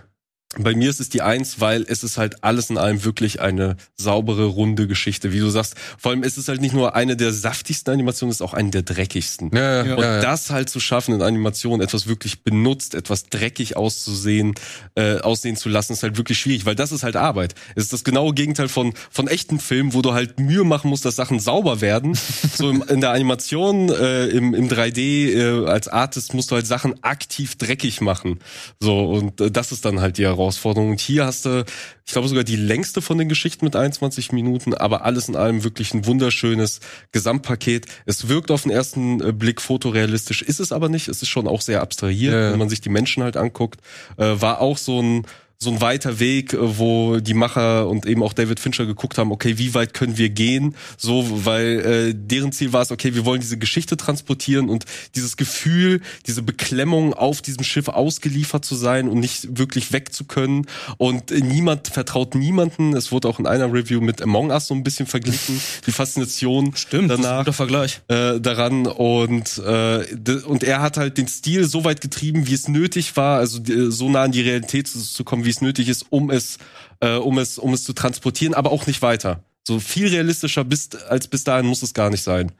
Bei 0.57 0.74
mir 0.74 0.88
ist 0.88 0.99
es 0.99 1.11
die 1.11 1.20
Eins, 1.20 1.61
weil 1.61 1.84
es 1.88 2.03
ist 2.03 2.16
halt 2.16 2.42
alles 2.42 2.70
in 2.70 2.78
allem 2.78 3.05
wirklich 3.05 3.40
eine 3.40 3.76
saubere, 3.96 4.46
runde 4.46 4.86
Geschichte. 4.86 5.30
Wie 5.30 5.40
du 5.40 5.51
sagst, 5.51 5.74
vor 5.99 6.11
allem 6.11 6.22
ist 6.22 6.38
es 6.38 6.49
halt 6.49 6.62
nicht 6.62 6.72
nur 6.72 6.96
eine 6.96 7.16
der 7.18 7.32
saftigsten 7.32 7.92
Animationen, 7.92 8.30
es 8.30 8.38
ist 8.38 8.42
auch 8.42 8.55
eine 8.55 8.70
der 8.70 8.80
dreckigsten. 8.80 9.51
Ja, 9.55 9.84
ja, 9.84 9.94
Und 9.94 10.03
ja, 10.03 10.20
das 10.22 10.51
halt 10.51 10.70
zu 10.70 10.80
schaffen 10.80 11.14
in 11.14 11.20
Animationen, 11.20 11.82
etwas 11.82 12.07
wirklich 12.07 12.44
benutzt, 12.44 12.94
etwas 12.94 13.24
dreckig 13.24 13.76
auszusehen, 13.76 14.55
äh, 14.94 15.18
aussehen 15.18 15.57
zu 15.57 15.68
lassen, 15.68 15.92
ist 15.92 16.03
halt 16.03 16.16
wirklich 16.16 16.38
schwierig, 16.38 16.64
weil 16.64 16.74
das 16.74 16.92
ist 16.92 17.03
halt 17.03 17.16
Arbeit. 17.16 17.55
Es 17.74 17.84
ist 17.84 17.92
das 17.92 18.03
genaue 18.03 18.32
Gegenteil 18.32 18.68
von, 18.68 18.94
von 19.11 19.28
echten 19.28 19.61
Filmen, 19.61 19.92
wo 19.92 20.01
du 20.01 20.14
halt 20.14 20.40
Mühe 20.40 20.64
machen 20.64 20.88
musst, 20.88 21.05
dass 21.05 21.16
Sachen 21.16 21.40
sauber 21.40 21.82
werden. 21.82 22.18
so 22.55 22.70
im, 22.70 22.82
in 22.88 23.03
der 23.03 23.11
Animation, 23.11 23.90
äh, 23.90 24.28
im, 24.28 24.55
im 24.55 24.68
3D, 24.70 25.34
äh, 25.34 25.66
als 25.68 25.88
Artist 25.88 26.32
musst 26.32 26.51
du 26.51 26.55
halt 26.55 26.66
Sachen 26.66 27.05
aktiv 27.05 27.57
dreckig 27.57 28.01
machen. 28.01 28.38
So, 28.80 29.11
und 29.11 29.42
äh, 29.42 29.51
das 29.51 29.72
ist 29.72 29.84
dann 29.84 30.01
halt 30.01 30.16
die 30.16 30.38
Herausforderung. 30.39 30.91
Und 30.91 31.01
hier 31.01 31.26
hast 31.26 31.45
du, 31.45 31.64
ich 32.07 32.12
glaube 32.12 32.28
sogar 32.28 32.45
die 32.45 32.57
längste 32.57 33.03
von 33.03 33.18
den 33.18 33.28
Geschichten 33.28 33.64
mit 33.64 33.76
21 33.76 34.32
Minuten, 34.32 34.74
aber 34.74 35.05
alles 35.05 35.28
in 35.28 35.36
allem 35.36 35.64
wirklich 35.64 35.93
ein 35.95 36.07
wunderschönes 36.07 36.80
Gesamtpaket. 37.12 37.86
Es 38.07 38.28
wirkt 38.28 38.51
auf 38.51 38.62
den 38.62 38.70
ersten 38.70 39.20
äh, 39.20 39.32
Blick 39.32 39.61
fotorealistisch, 39.61 40.43
ist 40.43 40.61
es 40.61 40.72
aber 40.72 40.89
nicht. 40.89 41.09
Es 41.09 41.22
ist 41.22 41.28
schon 41.28 41.47
auch 41.49 41.61
sehr 41.61 41.82
abstrahiert, 41.82 42.32
Ja, 42.32 42.41
ja. 42.41 42.53
wenn 42.53 42.59
man 42.59 42.68
sich 42.68 42.80
die 42.80 42.89
Menschen 42.89 43.22
halt 43.22 43.36
anguckt. 43.36 43.80
Äh, 44.16 44.41
war 44.41 44.61
auch 44.61 44.78
so 44.78 45.01
ein 45.03 45.26
so 45.61 45.70
ein 45.70 45.80
weiter 45.80 46.20
Weg, 46.20 46.52
äh, 46.52 46.78
wo 46.78 47.18
die 47.18 47.34
Macher 47.34 47.88
und 47.88 48.06
eben 48.06 48.22
auch 48.22 48.32
David 48.32 48.61
Fincher 48.61 48.86
geguckt 48.86 49.18
haben, 49.18 49.32
okay, 49.32 49.59
wie 49.59 49.74
weit 49.74 49.92
können 49.92 50.16
wir 50.16 50.28
gehen? 50.30 50.76
So, 50.96 51.44
weil 51.44 51.80
äh, 51.80 52.14
deren 52.14 52.52
Ziel 52.52 52.72
war 52.72 52.82
es, 52.82 52.92
okay, 52.92 53.14
wir 53.16 53.24
wollen 53.24 53.40
diese 53.40 53.59
Geschichte 53.59 53.96
transportieren 53.96 54.68
und 54.68 54.84
dieses 55.16 55.36
Gefühl, 55.36 56.00
diese 56.26 56.42
Beklemmung 56.42 57.12
auf 57.12 57.42
diesem 57.42 57.64
Schiff 57.64 57.88
ausgeliefert 57.88 58.64
zu 58.64 58.76
sein 58.76 59.09
und 59.09 59.18
nicht 59.18 59.59
wirklich 59.59 59.92
weg 59.92 60.12
zu 60.12 60.24
können. 60.24 60.66
Und 60.96 61.30
niemand 61.30 61.88
vertraut 61.88 62.36
niemanden. 62.36 62.94
Es 62.94 63.11
wurde 63.11 63.26
auch 63.26 63.40
in 63.40 63.46
einer 63.46 63.72
Review 63.72 64.00
mit 64.00 64.22
Among 64.22 64.50
Us 64.50 64.68
so 64.68 64.74
ein 64.74 64.84
bisschen 64.84 65.06
verglichen, 65.06 65.61
die 65.86 65.92
Faszination 65.92 66.76
Stimmt, 66.76 67.11
das 67.11 67.20
danach 67.20 67.38
guter 67.40 67.52
Vergleich. 67.52 68.00
äh, 68.06 68.38
daran 68.38 68.86
und 68.86 69.59
äh, 69.59 70.04
und 70.46 70.62
er 70.62 70.82
hat 70.82 70.98
halt 70.98 71.18
den 71.18 71.26
Stil 71.26 71.66
so 71.66 71.84
weit 71.84 72.00
getrieben, 72.00 72.46
wie 72.46 72.54
es 72.54 72.68
nötig 72.68 73.16
war, 73.16 73.38
also 73.38 73.59
so 73.88 74.09
nah 74.09 74.22
an 74.22 74.32
die 74.32 74.42
Realität 74.42 74.86
zu, 74.86 75.00
zu 75.00 75.24
kommen, 75.24 75.47
wie 75.49 75.51
es 75.51 75.62
nötig 75.62 75.88
ist, 75.88 76.05
um 76.11 76.30
es 76.30 76.59
äh, 77.01 77.14
um 77.14 77.38
es 77.38 77.59
um 77.59 77.72
es 77.72 77.82
zu 77.82 77.94
transportieren, 77.94 78.53
aber 78.53 78.70
auch 78.70 78.86
nicht 78.86 79.01
weiter. 79.01 79.42
So 79.66 79.80
viel 79.80 80.09
realistischer 80.09 80.62
bis, 80.62 80.94
als 81.09 81.26
bis 81.26 81.44
dahin 81.44 81.64
muss 81.66 81.82
es 81.82 81.94
gar 81.94 82.11
nicht 82.11 82.22
sein. 82.22 82.53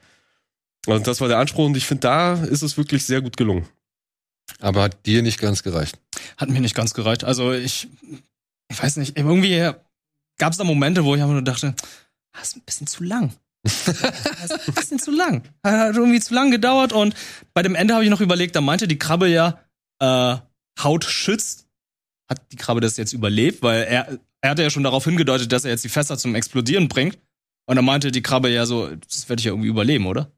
Und 0.87 1.07
das 1.07 1.21
war 1.21 1.29
der 1.29 1.39
Anspruch 1.39 1.67
und 1.67 1.77
ich 1.77 1.85
finde, 1.85 2.01
da 2.01 2.33
ist 2.45 2.63
es 2.63 2.79
wirklich 2.79 3.05
sehr 3.05 3.21
gut 3.21 3.37
gelungen. 3.37 3.69
Aber 4.59 4.85
hat 4.85 5.05
dir 5.05 5.23
nicht 5.23 5.39
ganz 5.39 5.63
gereicht. 5.63 5.99
Hat 6.39 6.49
mir 6.49 6.61
nicht 6.61 6.75
ganz 6.75 6.95
gereicht. 6.95 7.25
Also 7.25 7.53
ich, 7.53 7.89
ich 8.71 8.83
weiß 8.83 8.97
nicht, 8.97 9.19
irgendwie 9.19 9.71
gab 10.39 10.53
es 10.53 10.57
da 10.57 10.65
Momente, 10.65 11.05
wo 11.05 11.15
ich 11.15 11.21
einfach 11.21 11.35
nur 11.35 11.43
dachte, 11.43 11.75
das 12.33 12.49
ist 12.49 12.57
ein 12.57 12.63
bisschen 12.63 12.87
zu 12.87 13.05
lang. 13.05 13.35
Das 13.65 13.87
ist 13.89 14.69
ein 14.69 14.75
bisschen 14.75 14.99
zu 14.99 15.11
lang. 15.11 15.43
Hat 15.63 15.95
irgendwie 15.95 16.21
zu 16.21 16.33
lang 16.33 16.51
gedauert 16.51 16.95
und 16.95 17.15
bei 17.53 17.63
dem 17.63 17.75
Ende 17.75 17.93
habe 17.93 18.05
ich 18.05 18.11
noch 18.11 18.23
überlegt, 18.23 18.57
da 18.57 18.63
meinte 18.63 18.89
die 18.89 18.99
Krabbe 18.99 19.29
ja, 19.29 19.61
äh, 19.99 20.37
Haut 20.83 21.05
schützt. 21.05 21.68
Hat 22.29 22.53
die 22.53 22.57
Krabbe 22.57 22.81
das 22.81 22.97
jetzt 22.97 23.13
überlebt? 23.13 23.63
Weil 23.63 23.85
er, 23.85 24.19
er 24.41 24.51
hatte 24.51 24.63
ja 24.63 24.71
schon 24.71 24.83
darauf 24.83 25.05
hingedeutet, 25.05 25.51
dass 25.53 25.65
er 25.65 25.71
jetzt 25.71 25.85
die 25.85 25.89
Fässer 25.89 26.19
zum 26.19 26.35
Explodieren 26.35 26.89
bringt. 26.89 27.19
Und 27.67 27.77
dann 27.77 27.85
meinte 27.85 28.11
die 28.11 28.23
Krabbe 28.23 28.49
ja 28.49 28.67
so, 28.67 28.89
das 28.95 29.29
werde 29.29 29.41
ich 29.41 29.45
ja 29.45 29.53
irgendwie 29.53 29.69
überleben, 29.69 30.07
oder? 30.07 30.31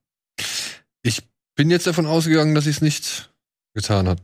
Ich 1.02 1.22
bin 1.54 1.70
jetzt 1.70 1.86
davon 1.86 2.06
ausgegangen, 2.06 2.54
dass 2.54 2.64
sie 2.64 2.70
es 2.70 2.80
nicht 2.80 3.32
getan 3.74 4.08
hat. 4.08 4.22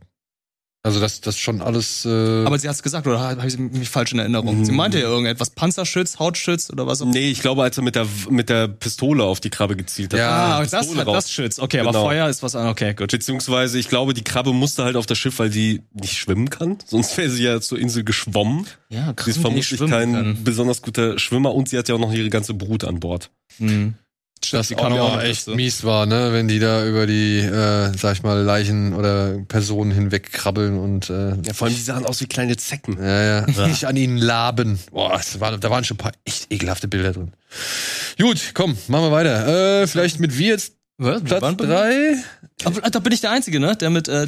Also, 0.87 1.01
dass 1.01 1.20
das 1.20 1.37
schon 1.37 1.62
alles. 1.62 2.05
Äh, 2.05 2.45
Aber 2.45 2.57
sie 2.61 2.68
hat 2.68 2.76
es 2.76 2.82
gesagt, 2.84 3.09
oder 3.09 3.18
habe 3.18 3.45
ich 3.45 3.59
mich 3.59 3.89
falsch 3.89 4.12
in 4.12 4.20
Erinnerung? 4.20 4.64
Sie 4.64 4.70
meinte 4.70 5.01
ja 5.01 5.09
irgendetwas, 5.09 5.51
Panzerschutz, 5.51 6.20
Hautschutz 6.20 6.70
oder 6.70 6.87
was 6.87 7.03
auch 7.03 7.07
Nee, 7.07 7.28
ich 7.30 7.41
glaube, 7.41 7.64
als 7.64 7.76
er 7.76 7.82
mit 7.82 7.97
der 7.97 8.07
mit 8.30 8.49
der 8.51 8.68
Pistole 8.68 9.24
auf 9.24 9.41
die 9.41 9.51
Krabbe 9.51 9.74
gezielt 9.74 10.12
hat. 10.12 10.20
Ja, 10.20 10.59
Ah, 10.59 10.62
die 10.64 10.70
das 10.70 10.80
Pistole 10.82 11.01
hat 11.01 11.07
raus. 11.09 11.24
das 11.24 11.32
Schütz. 11.32 11.59
Okay, 11.59 11.80
aber 11.80 11.91
Genau. 11.91 12.05
Feuer 12.05 12.28
ist 12.28 12.45
was 12.45 12.55
anderes. 12.55 12.70
Okay, 12.72 12.95
gut. 12.95 13.11
Beziehungsweise, 13.11 13.80
ich 13.80 13.89
glaube, 13.89 14.14
die 14.14 14.22
Krabbe 14.22 14.53
musste 14.53 14.84
halt 14.84 14.95
auf 14.95 15.07
das 15.07 15.18
Schiff, 15.18 15.41
weil 15.41 15.51
sie 15.51 15.82
nicht 15.93 16.16
schwimmen 16.18 16.51
kann. 16.51 16.78
Sonst 16.87 17.16
wäre 17.18 17.30
sie 17.30 17.43
ja 17.43 17.61
zur 17.61 17.80
Insel 17.80 18.05
geschwommen. 18.05 18.66
Ja, 18.89 19.12
Sie 19.24 19.30
ist 19.30 19.41
vermutlich 19.41 19.80
kein 19.91 20.45
besonders 20.45 20.82
guter 20.82 21.18
Schwimmer 21.18 21.53
und 21.53 21.68
sie 21.68 21.78
hat 21.78 21.89
ja 21.89 21.97
auch 21.97 21.99
noch 21.99 22.12
ihre 22.12 22.30
ganze 22.30 22.55
Brut 22.55 22.84
an 22.84 23.01
Bord. 23.01 23.30
Hm. 23.59 23.95
Das 24.51 24.69
die 24.69 24.75
noch 24.75 25.21
echt 25.23 25.49
mies 25.49 25.85
war, 25.85 26.07
ne? 26.07 26.33
Wenn 26.33 26.49
die 26.49 26.59
da 26.59 26.87
über 26.87 27.07
die, 27.07 27.39
äh, 27.39 27.93
sag 27.97 28.17
ich 28.17 28.23
mal, 28.23 28.41
Leichen 28.43 28.95
oder 28.95 29.39
Personen 29.49 29.91
hinweg 29.91 30.33
krabbeln 30.33 30.79
und 30.79 31.11
äh, 31.11 31.31
Ja, 31.43 31.55
vor 31.55 31.67
allem, 31.67 31.77
die 31.77 31.83
sahen 31.83 32.07
aus 32.07 32.21
wie 32.21 32.27
kleine 32.27 32.57
Zecken. 32.57 32.99
Ja, 33.03 33.41
ja. 33.41 33.47
Nicht 33.67 33.87
an 33.87 33.97
ihnen 33.97 34.19
laben. 34.19 34.79
Boah, 34.91 35.21
war, 35.39 35.57
da 35.57 35.71
waren 35.71 35.85
schon 35.85 35.97
ein 35.97 35.99
paar 35.99 36.13
echt 36.25 36.53
ekelhafte 36.53 36.89
Bilder 36.89 37.13
drin. 37.13 37.33
Gut, 38.19 38.53
komm, 38.55 38.77
machen 38.89 39.05
wir 39.05 39.13
weiter. 39.13 39.83
Äh, 39.83 39.87
vielleicht 39.87 40.21
mit 40.21 40.37
wie 40.39 40.49
jetzt 40.49 40.76
Was? 40.99 41.23
Platz 41.25 41.43
Wann- 41.43 41.59
drei? 41.59 42.15
Aber, 42.65 42.81
da 42.81 42.99
bin 43.01 43.13
ich 43.13 43.21
der 43.21 43.31
Einzige, 43.31 43.61
ne? 43.61 43.77
Der 43.77 43.91
mit 43.91 44.09
äh, 44.09 44.27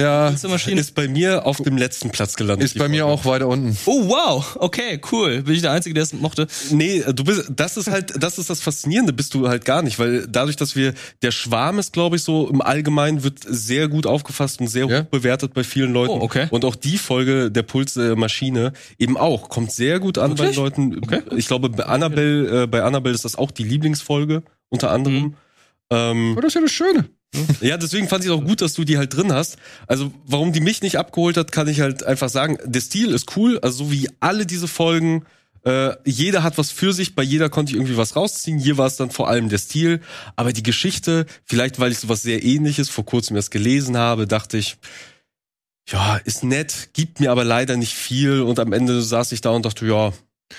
Ja. 0.00 0.28
Ist 0.30 0.94
bei 0.94 1.08
mir 1.08 1.44
auf 1.44 1.58
dem 1.58 1.76
letzten 1.76 2.08
Platz 2.10 2.36
gelandet. 2.36 2.64
ist 2.64 2.78
bei 2.78 2.88
mir 2.88 3.02
Folge. 3.02 3.12
auch 3.20 3.24
weiter 3.26 3.48
unten. 3.48 3.76
Oh 3.84 4.08
wow, 4.08 4.56
okay, 4.60 4.98
cool. 5.12 5.42
Bin 5.42 5.54
ich 5.54 5.60
der 5.60 5.72
Einzige, 5.72 5.92
der 5.92 6.04
es 6.04 6.14
mochte? 6.14 6.46
Nee, 6.70 7.04
du 7.14 7.22
bist, 7.22 7.52
das 7.54 7.76
ist 7.76 7.90
halt, 7.90 8.14
das 8.22 8.38
ist 8.38 8.48
das 8.48 8.62
Faszinierende, 8.62 9.12
bist 9.12 9.34
du 9.34 9.46
halt 9.48 9.66
gar 9.66 9.82
nicht, 9.82 9.98
weil 9.98 10.26
dadurch, 10.26 10.56
dass 10.56 10.74
wir, 10.74 10.94
der 11.20 11.32
Schwarm 11.32 11.78
ist, 11.78 11.92
glaube 11.92 12.16
ich, 12.16 12.22
so 12.22 12.48
im 12.48 12.62
Allgemeinen 12.62 13.22
wird 13.22 13.40
sehr 13.46 13.88
gut 13.88 14.06
aufgefasst 14.06 14.58
und 14.60 14.68
sehr 14.68 14.86
Ja. 14.86 15.00
hoch 15.02 15.04
bewertet 15.06 15.52
bei 15.52 15.64
vielen 15.64 15.92
Leuten. 15.92 16.14
Oh, 16.14 16.22
okay. 16.22 16.46
Und 16.50 16.64
auch 16.64 16.76
die 16.76 16.96
Folge 16.96 17.50
der 17.50 17.62
Puls-Maschine 17.62 18.72
eben 18.98 19.18
auch, 19.18 19.50
kommt 19.50 19.70
sehr 19.70 20.00
gut 20.00 20.16
an 20.16 20.30
Wirklich? 20.38 20.56
bei 20.56 20.62
Leuten. 20.62 20.98
Okay. 21.04 21.20
Ich 21.36 21.46
glaube, 21.46 21.68
bei 21.68 21.84
Annabelle, 21.84 22.62
äh, 22.62 22.66
bei 22.66 22.82
Annabelle 22.82 23.14
ist 23.14 23.26
das 23.26 23.36
auch 23.36 23.50
die 23.50 23.64
Lieblingsfolge, 23.64 24.42
unter 24.70 24.90
anderem. 24.92 25.16
Mhm. 25.18 25.34
Ähm, 25.90 26.36
das 26.36 26.46
ist 26.46 26.54
ja 26.54 26.60
das 26.60 26.72
Schöne. 26.72 27.08
Ja, 27.60 27.76
deswegen 27.76 28.08
fand 28.08 28.24
ich 28.24 28.30
auch 28.30 28.42
gut, 28.42 28.62
dass 28.62 28.74
du 28.74 28.84
die 28.84 28.98
halt 28.98 29.14
drin 29.14 29.32
hast. 29.32 29.56
Also, 29.86 30.12
warum 30.24 30.52
die 30.52 30.60
mich 30.60 30.82
nicht 30.82 30.98
abgeholt 30.98 31.36
hat, 31.36 31.52
kann 31.52 31.68
ich 31.68 31.80
halt 31.80 32.04
einfach 32.04 32.28
sagen. 32.28 32.58
Der 32.64 32.80
Stil 32.80 33.10
ist 33.10 33.36
cool, 33.36 33.58
also 33.60 33.84
so 33.84 33.92
wie 33.92 34.08
alle 34.20 34.46
diese 34.46 34.68
Folgen. 34.68 35.24
Äh, 35.64 35.96
jeder 36.04 36.42
hat 36.42 36.58
was 36.58 36.70
für 36.70 36.92
sich, 36.92 37.14
bei 37.14 37.24
jeder 37.24 37.50
konnte 37.50 37.72
ich 37.72 37.76
irgendwie 37.76 37.96
was 37.96 38.14
rausziehen. 38.14 38.58
Hier 38.58 38.78
war 38.78 38.86
es 38.86 38.96
dann 38.96 39.10
vor 39.10 39.28
allem 39.28 39.48
der 39.48 39.58
Stil. 39.58 40.00
Aber 40.36 40.52
die 40.52 40.62
Geschichte, 40.62 41.26
vielleicht 41.44 41.80
weil 41.80 41.92
ich 41.92 41.98
sowas 41.98 42.22
sehr 42.22 42.44
ähnliches 42.44 42.88
vor 42.88 43.04
kurzem 43.04 43.36
erst 43.36 43.50
gelesen 43.50 43.96
habe, 43.96 44.26
dachte 44.26 44.58
ich, 44.58 44.78
ja, 45.88 46.16
ist 46.18 46.44
nett, 46.44 46.90
gibt 46.92 47.20
mir 47.20 47.30
aber 47.30 47.44
leider 47.44 47.76
nicht 47.76 47.94
viel. 47.94 48.42
Und 48.42 48.58
am 48.60 48.72
Ende 48.72 49.02
saß 49.02 49.32
ich 49.32 49.40
da 49.40 49.50
und 49.50 49.66
dachte, 49.66 49.86
ja, 49.86 50.12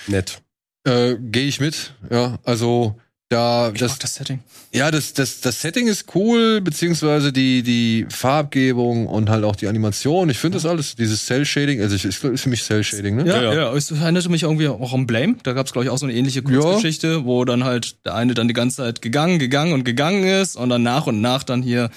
nett. 0.08 0.42
Äh, 0.84 1.16
Gehe 1.20 1.48
ich 1.48 1.60
mit, 1.60 1.94
ja. 2.10 2.40
Also 2.44 3.00
da 3.30 3.72
Ich 3.74 3.80
das, 3.80 3.92
mag 3.92 4.00
das 4.00 4.16
Setting. 4.16 4.40
ja, 4.72 4.90
das, 4.90 5.14
das, 5.14 5.42
das 5.42 5.62
Setting 5.62 5.88
ist 5.88 6.16
cool, 6.16 6.62
beziehungsweise 6.62 7.34
die, 7.34 7.62
die 7.62 8.06
Farbgebung 8.10 9.08
und 9.08 9.30
halt 9.30 9.44
auch 9.44 9.56
die 9.56 9.68
Animation. 9.68 10.30
Ich 10.30 10.38
finde 10.38 10.58
das 10.58 10.66
alles, 10.66 10.96
dieses 10.96 11.26
Cell-Shading, 11.26 11.82
also 11.82 11.96
ich, 11.96 12.06
ist 12.06 12.24
ist 12.24 12.42
für 12.42 12.50
mich 12.50 12.64
Cell-Shading, 12.64 13.18
ne? 13.18 13.28
Ja, 13.28 13.42
Ja, 13.42 13.44
ja, 13.44 13.54
ja. 13.54 13.74
Es 13.74 13.92
erinnerte 13.92 14.30
mich 14.30 14.44
irgendwie 14.44 14.70
auch 14.70 14.94
an 14.94 15.08
Blame. 15.08 15.36
Da 15.44 15.54
gab 15.54 15.66
es, 15.66 15.74
glaube 15.74 15.86
ich, 15.86 15.92
auch 15.92 15.98
so 15.98 16.06
eine 16.06 16.16
ähnliche 16.16 16.42
Kurzgeschichte, 16.42 17.26
wo 17.26 17.44
dann 17.44 17.64
halt 17.64 18.06
der 18.06 18.16
eine 18.16 18.34
dann 18.34 18.48
die 18.48 18.54
ganze 18.54 18.78
Zeit 18.78 19.02
gegangen, 19.02 19.40
gegangen 19.40 19.74
und 19.74 19.84
gegangen 19.84 20.24
ist 20.24 20.56
und 20.56 20.70
dann 20.70 20.84
nach 20.84 21.08
und 21.08 21.20
nach 21.22 21.44
dann 21.44 21.62
hier 21.62 21.90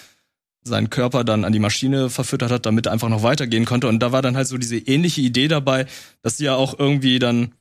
seinen 0.62 0.90
Körper 0.90 1.24
dann 1.24 1.44
an 1.44 1.52
die 1.52 1.58
Maschine 1.58 2.10
verfüttert 2.10 2.50
hat, 2.50 2.66
damit 2.66 2.86
er 2.86 2.92
einfach 2.92 3.08
noch 3.08 3.22
weitergehen 3.22 3.64
konnte. 3.64 3.88
Und 3.88 4.00
da 4.00 4.12
war 4.12 4.20
dann 4.20 4.36
halt 4.36 4.46
so 4.46 4.58
diese 4.58 4.76
ähnliche 4.76 5.20
Idee 5.20 5.48
dabei, 5.48 5.86
dass 6.22 6.36
sie 6.36 6.44
ja 6.44 6.54
auch 6.54 6.78
irgendwie 6.78 7.18
dann 7.18 7.52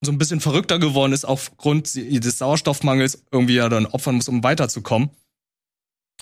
so 0.00 0.12
ein 0.12 0.18
bisschen 0.18 0.40
verrückter 0.40 0.78
geworden 0.78 1.12
ist 1.12 1.24
aufgrund 1.24 1.94
des 1.94 2.38
Sauerstoffmangels 2.38 3.24
irgendwie 3.32 3.54
ja 3.54 3.68
dann 3.68 3.86
opfern 3.86 4.14
muss, 4.16 4.28
um 4.28 4.42
weiterzukommen. 4.44 5.10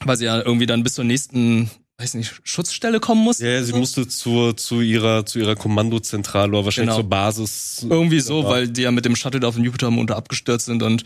Weil 0.05 0.17
sie 0.17 0.25
ja 0.27 0.41
irgendwie 0.41 0.67
dann 0.67 0.83
bis 0.83 0.95
zur 0.95 1.05
nächsten, 1.05 1.71
weiß 1.99 2.15
nicht, 2.15 2.41
Schutzstelle 2.45 3.01
kommen 3.01 3.23
muss. 3.23 3.39
Ja, 3.39 3.63
sie 3.63 3.73
musste 3.73 4.07
zur, 4.09 4.57
zu 4.57 4.81
ihrer, 4.83 5.25
zu 5.27 5.39
ihrer 5.39 5.57
Kommandozentrale 5.57 6.49
oder 6.51 6.65
wahrscheinlich 6.67 6.95
Genau. 6.95 7.03
zur 7.03 7.09
Basis. 7.11 7.87
Irgendwie 7.89 8.21
so, 8.21 8.43
Ja. 8.43 8.49
weil 8.49 8.69
die 8.69 8.83
ja 8.83 8.91
mit 8.91 9.05
dem 9.05 9.17
Shuttle 9.17 9.41
da 9.41 9.49
auf 9.49 9.55
den 9.55 9.65
Jupitermond 9.65 10.11
abgestürzt 10.11 10.67
sind 10.67 10.83
und 10.83 11.05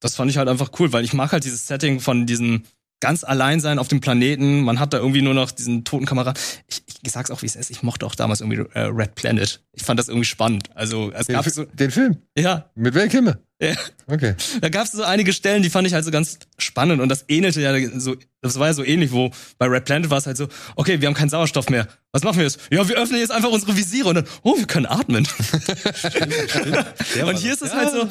das 0.00 0.16
fand 0.16 0.30
ich 0.30 0.36
halt 0.36 0.48
einfach 0.48 0.70
cool, 0.78 0.92
weil 0.92 1.04
ich 1.04 1.14
mag 1.14 1.32
halt 1.32 1.44
dieses 1.44 1.66
Setting 1.66 1.98
von 2.00 2.26
diesem 2.26 2.64
ganz 3.04 3.22
allein 3.22 3.60
sein 3.60 3.78
auf 3.78 3.88
dem 3.88 4.00
Planeten. 4.00 4.62
Man 4.62 4.80
hat 4.80 4.94
da 4.94 4.96
irgendwie 4.98 5.20
nur 5.20 5.34
noch 5.34 5.50
diesen 5.50 5.84
toten 5.84 6.06
Kameraden. 6.06 6.40
Ich, 6.68 6.82
ich 7.02 7.12
sag's 7.12 7.30
auch, 7.30 7.42
wie 7.42 7.46
es 7.46 7.54
ist. 7.54 7.70
Ich 7.70 7.82
mochte 7.82 8.06
auch 8.06 8.14
damals 8.14 8.40
irgendwie 8.40 8.64
äh, 8.72 8.80
Red 8.86 9.14
Planet. 9.14 9.60
Ich 9.72 9.82
fand 9.82 10.00
das 10.00 10.08
irgendwie 10.08 10.24
spannend. 10.24 10.70
Also 10.74 11.12
es 11.12 11.26
Den, 11.26 11.34
gab 11.34 11.46
so, 11.48 11.64
den 11.64 11.90
Film. 11.90 12.16
ja, 12.36 12.70
Mit 12.74 12.94
Val 12.94 13.08
Kilmer. 13.08 13.36
ja, 13.60 13.74
Okay. 14.06 14.34
da 14.60 14.68
gab's 14.70 14.92
so 14.92 15.02
einige 15.02 15.32
Stellen, 15.34 15.62
die 15.62 15.70
fand 15.70 15.86
ich 15.86 15.92
halt 15.94 16.04
so 16.04 16.10
ganz 16.10 16.38
spannend 16.58 17.00
und 17.02 17.08
das 17.08 17.24
ähnelte 17.28 17.60
ja 17.60 17.72
so, 17.98 18.16
das 18.42 18.58
war 18.58 18.66
ja 18.68 18.72
so 18.74 18.84
ähnlich, 18.84 19.12
wo 19.12 19.30
bei 19.58 19.66
Red 19.66 19.84
Planet 19.84 20.10
war 20.10 20.18
es 20.18 20.26
halt 20.26 20.36
so, 20.36 20.48
okay, 20.76 21.00
wir 21.00 21.08
haben 21.08 21.14
keinen 21.14 21.28
Sauerstoff 21.30 21.68
mehr. 21.70 21.86
Was 22.12 22.22
machen 22.22 22.36
wir 22.38 22.44
jetzt? 22.44 22.58
Ja, 22.70 22.86
wir 22.88 22.96
öffnen 22.96 23.20
jetzt 23.20 23.30
einfach 23.32 23.50
unsere 23.50 23.76
Visiere 23.76 24.08
und 24.08 24.14
dann, 24.16 24.24
oh, 24.42 24.56
wir 24.56 24.66
können 24.66 24.86
atmen. 24.86 25.26
Und 27.24 27.38
hier 27.38 27.52
ist 27.52 27.62
es 27.62 27.72
halt 27.74 27.90
so, 27.90 28.08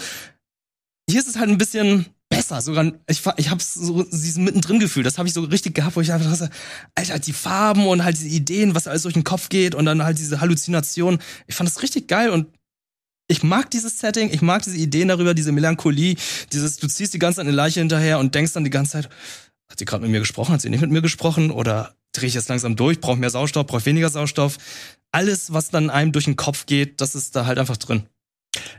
hier 1.09 1.19
ist 1.19 1.27
es 1.27 1.37
halt 1.37 1.49
ein 1.49 1.57
bisschen 1.57 2.05
besser. 2.29 2.61
Sogar, 2.61 2.91
ich, 3.07 3.21
ich 3.37 3.49
hab's 3.49 3.73
so 3.73 4.03
diesen 4.03 4.43
mittendrin 4.43 4.79
Gefühl. 4.79 5.03
Das 5.03 5.17
habe 5.17 5.27
ich 5.27 5.33
so 5.33 5.41
richtig 5.41 5.75
gehabt, 5.75 5.95
wo 5.95 6.01
ich 6.01 6.11
einfach 6.11 6.29
dachte, 6.29 6.49
Alter, 6.95 7.19
die 7.19 7.33
Farben 7.33 7.87
und 7.87 8.03
halt 8.03 8.17
diese 8.17 8.29
Ideen, 8.29 8.75
was 8.75 8.87
alles 8.87 9.03
durch 9.03 9.13
den 9.13 9.23
Kopf 9.23 9.49
geht 9.49 9.75
und 9.75 9.85
dann 9.85 10.03
halt 10.03 10.17
diese 10.17 10.41
Halluzination. 10.41 11.19
Ich 11.47 11.55
fand 11.55 11.69
das 11.69 11.81
richtig 11.81 12.07
geil 12.07 12.29
und 12.29 12.47
ich 13.27 13.43
mag 13.43 13.71
dieses 13.71 13.99
Setting, 13.99 14.29
ich 14.31 14.41
mag 14.41 14.63
diese 14.63 14.77
Ideen 14.77 15.07
darüber, 15.07 15.33
diese 15.33 15.51
Melancholie, 15.51 16.15
dieses, 16.51 16.77
du 16.77 16.87
ziehst 16.87 17.13
die 17.13 17.19
ganze 17.19 17.37
Zeit 17.37 17.47
eine 17.47 17.55
Leiche 17.55 17.79
hinterher 17.79 18.19
und 18.19 18.35
denkst 18.35 18.53
dann 18.53 18.63
die 18.63 18.69
ganze 18.69 18.93
Zeit, 18.93 19.09
hat 19.69 19.79
sie 19.79 19.85
gerade 19.85 20.03
mit 20.03 20.11
mir 20.11 20.19
gesprochen, 20.19 20.53
hat 20.53 20.61
sie 20.61 20.69
nicht 20.69 20.81
mit 20.81 20.91
mir 20.91 21.01
gesprochen 21.01 21.51
oder 21.51 21.95
drehe 22.11 22.27
ich 22.27 22.35
jetzt 22.35 22.49
langsam 22.49 22.75
durch, 22.75 22.99
brauche 22.99 23.17
mehr 23.17 23.29
Sauerstoff, 23.29 23.65
brauche 23.65 23.85
weniger 23.85 24.09
Sauerstoff. 24.09 24.57
Alles, 25.11 25.53
was 25.53 25.69
dann 25.69 25.89
einem 25.89 26.11
durch 26.11 26.25
den 26.25 26.35
Kopf 26.35 26.65
geht, 26.65 26.99
das 27.01 27.15
ist 27.15 27.35
da 27.35 27.45
halt 27.45 27.59
einfach 27.59 27.77
drin. 27.77 28.03